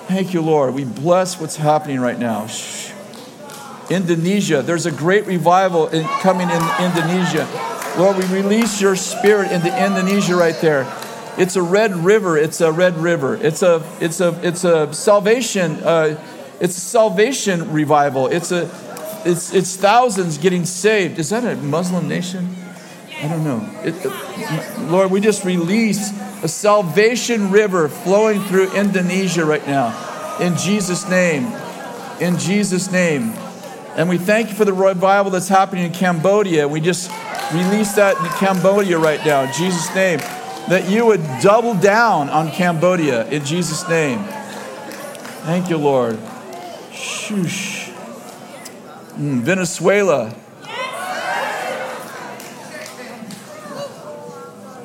Thank 0.07 0.33
you, 0.33 0.41
Lord. 0.41 0.73
We 0.73 0.85
bless 0.85 1.39
what's 1.41 1.55
happening 1.55 1.99
right 1.99 2.19
now. 2.19 2.47
Indonesia, 3.89 4.61
there's 4.61 4.85
a 4.85 4.91
great 4.91 5.25
revival 5.25 5.87
in, 5.87 6.03
coming 6.21 6.49
in 6.49 6.61
Indonesia. 6.79 7.47
Lord, 7.97 8.17
we 8.17 8.25
release 8.25 8.81
your 8.81 8.95
spirit 8.95 9.51
into 9.51 9.67
Indonesia 9.67 10.35
right 10.35 10.55
there. 10.61 10.87
It's 11.37 11.55
a 11.55 11.61
red 11.61 11.95
river. 11.95 12.37
It's 12.37 12.61
a 12.61 12.71
red 12.71 12.97
river. 12.97 13.35
It's 13.35 13.61
a 13.61 13.83
it's 13.99 14.19
a 14.19 14.39
it's 14.43 14.63
a 14.63 14.93
salvation. 14.93 15.83
Uh, 15.83 16.19
it's 16.59 16.77
a 16.77 16.81
salvation 16.81 17.71
revival. 17.71 18.27
It's 18.27 18.51
a 18.51 18.69
it's 19.25 19.53
it's 19.53 19.75
thousands 19.75 20.37
getting 20.37 20.65
saved. 20.65 21.19
Is 21.19 21.29
that 21.29 21.43
a 21.43 21.55
Muslim 21.55 22.07
nation? 22.07 22.55
I 23.21 23.27
don't 23.27 23.43
know. 23.43 23.61
It, 23.83 24.89
Lord, 24.89 25.09
we 25.11 25.21
just 25.21 25.45
release 25.45 26.11
a 26.43 26.47
salvation 26.47 27.51
river 27.51 27.89
flowing 27.89 28.41
through 28.41 28.73
Indonesia 28.73 29.45
right 29.45 29.65
now. 29.65 30.37
In 30.39 30.57
Jesus' 30.57 31.07
name. 31.09 31.51
In 32.19 32.37
Jesus' 32.37 32.91
name. 32.91 33.33
And 33.95 34.09
we 34.09 34.17
thank 34.17 34.49
you 34.49 34.55
for 34.55 34.65
the 34.65 34.73
revival 34.73 35.31
that's 35.31 35.47
happening 35.47 35.85
in 35.85 35.93
Cambodia. 35.93 36.67
We 36.67 36.81
just 36.81 37.11
release 37.53 37.93
that 37.93 38.17
in 38.17 38.25
Cambodia 38.39 38.97
right 38.97 39.23
now, 39.23 39.43
in 39.43 39.53
Jesus' 39.53 39.93
name. 39.93 40.17
That 40.69 40.89
you 40.89 41.05
would 41.05 41.21
double 41.41 41.75
down 41.75 42.29
on 42.29 42.49
Cambodia 42.49 43.27
in 43.29 43.45
Jesus' 43.45 43.87
name. 43.87 44.23
Thank 45.45 45.69
you, 45.69 45.77
Lord. 45.77 46.15
Mm, 49.15 49.41
Venezuela. 49.41 50.33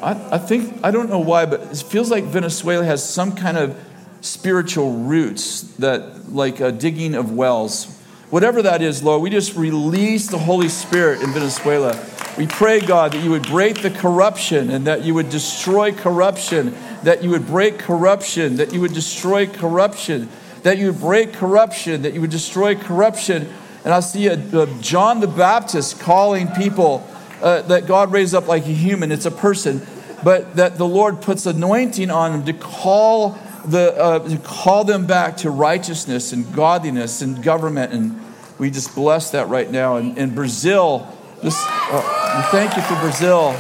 I, 0.03 0.35
I 0.35 0.39
think, 0.39 0.79
I 0.85 0.91
don't 0.91 1.09
know 1.09 1.19
why, 1.19 1.47
but 1.47 1.63
it 1.63 1.77
feels 1.79 2.11
like 2.11 2.25
Venezuela 2.25 2.85
has 2.85 3.09
some 3.09 3.35
kind 3.35 3.57
of 3.57 3.75
spiritual 4.21 4.93
roots 4.93 5.63
that, 5.79 6.31
like 6.31 6.61
a 6.61 6.71
digging 6.71 7.15
of 7.15 7.33
wells. 7.33 7.98
Whatever 8.31 8.61
that 8.61 8.83
is, 8.83 9.03
Lord, 9.03 9.23
we 9.23 9.31
just 9.31 9.57
release 9.57 10.27
the 10.27 10.37
Holy 10.37 10.69
Spirit 10.69 11.23
in 11.23 11.33
Venezuela. 11.33 11.99
We 12.37 12.47
pray, 12.47 12.79
God, 12.81 13.13
that 13.13 13.25
you 13.25 13.31
would 13.31 13.47
break 13.47 13.81
the 13.81 13.91
corruption 13.91 14.69
and 14.69 14.87
that 14.87 15.03
you 15.03 15.15
would 15.15 15.31
destroy 15.31 15.93
corruption, 15.93 16.75
that 17.05 17.25
you 17.25 17.31
would 17.31 17.47
break 17.47 17.79
corruption, 17.79 18.57
that 18.57 18.75
you 18.75 18.83
would 18.83 18.93
destroy 18.93 19.47
corruption, 19.47 20.29
that 20.63 20.77
you 20.77 20.89
would 20.89 21.01
break 21.01 21.33
corruption, 21.33 22.03
that 22.03 22.13
you 22.13 22.21
would 22.21 22.31
destroy 22.31 22.75
corruption. 22.75 23.49
And 23.85 23.95
I 23.95 24.01
see 24.01 24.27
a, 24.27 24.35
a 24.35 24.67
John 24.83 25.21
the 25.21 25.27
Baptist 25.27 25.99
calling 25.99 26.49
people 26.49 27.09
uh, 27.41 27.63
that 27.63 27.87
God 27.87 28.13
raised 28.13 28.35
up 28.35 28.47
like 28.47 28.65
a 28.65 28.73
human, 28.73 29.11
it's 29.11 29.25
a 29.25 29.31
person, 29.31 29.81
but 30.23 30.57
that 30.57 30.77
the 30.77 30.87
Lord 30.87 31.23
puts 31.23 31.47
anointing 31.47 32.11
on 32.11 32.33
them 32.33 32.45
to 32.45 32.53
call, 32.53 33.39
the, 33.71 33.97
uh, 33.97 34.37
call 34.39 34.85
them 34.85 35.07
back 35.07 35.39
to 35.39 35.51
righteousness 35.51 36.33
and 36.33 36.53
godliness 36.55 37.23
and 37.23 37.43
government. 37.43 37.93
And 37.93 38.21
we 38.59 38.71
just 38.71 38.95
bless 38.95 39.31
that 39.31 39.49
right 39.49 39.71
now. 39.71 39.97
And 39.97 40.17
in 40.19 40.35
Brazil, 40.35 41.07
this, 41.43 41.57
uh, 41.67 42.49
thank 42.51 42.77
you 42.77 42.83
for 42.83 42.95
Brazil. 43.01 43.51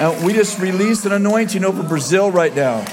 And 0.00 0.24
we 0.24 0.32
just 0.32 0.58
release 0.58 1.04
an 1.04 1.12
anointing 1.12 1.64
over 1.64 1.82
Brazil 1.82 2.30
right 2.30 2.54
now. 2.54 2.84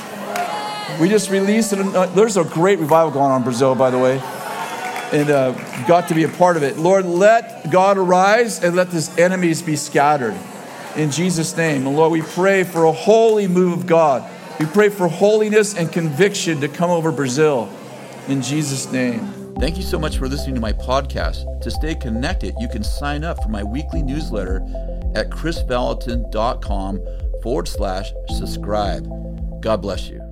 We 1.00 1.08
just 1.08 1.30
released 1.30 1.74
an, 1.74 1.96
uh, 1.96 2.08
there's 2.08 2.38
a 2.38 2.44
great 2.44 2.80
revival 2.80 3.12
going 3.12 3.32
on 3.32 3.42
in 3.42 3.44
Brazil, 3.44 3.76
by 3.76 3.90
the 3.90 4.00
way 4.00 4.22
and 5.12 5.30
uh, 5.30 5.52
got 5.88 6.08
to 6.10 6.16
be 6.16 6.24
a 6.24 6.30
part 6.30 6.58
of 6.58 6.64
it. 6.64 6.78
Lord, 6.78 7.06
let 7.06 7.72
God 7.72 7.98
arise 7.98 8.64
and 8.64 8.76
let 8.76 8.90
his 8.90 9.18
enemies 9.18 9.62
be 9.62 9.76
scattered. 9.76 10.36
In 10.96 11.12
Jesus' 11.12 11.56
name. 11.56 11.88
And 11.88 11.96
Lord, 11.96 12.12
we 12.12 12.22
pray 12.22 12.64
for 12.64 12.86
a 12.86 12.92
holy 12.92 13.48
move 13.48 13.80
of 13.80 13.88
God. 13.88 14.30
We 14.60 14.66
pray 14.66 14.90
for 14.90 15.08
holiness 15.08 15.78
and 15.78 15.90
conviction 15.92 16.60
to 16.60 16.68
come 16.68 16.92
over 16.92 17.12
Brazil. 17.14 17.70
In 18.28 18.42
Jesus' 18.42 18.92
name. 18.92 19.56
Thank 19.60 19.78
you 19.78 19.84
so 19.84 19.98
much 19.98 20.18
for 20.18 20.28
listening 20.28 20.56
to 20.56 20.62
my 20.62 20.74
podcast. 20.74 21.62
To 21.62 21.72
stay 21.72 21.96
connected, 21.96 22.56
you 22.60 22.68
can 22.68 22.84
sign 22.84 23.24
up 23.24 23.42
for 23.42 23.50
my 23.50 23.64
weekly 23.64 24.02
newsletter 24.02 24.58
at 25.16 25.30
krisvallotton.com 25.30 27.00
forward 27.42 27.68
slash 27.68 28.12
subscribe. 28.38 29.08
God 29.62 29.82
bless 29.82 30.10
you. 30.10 30.29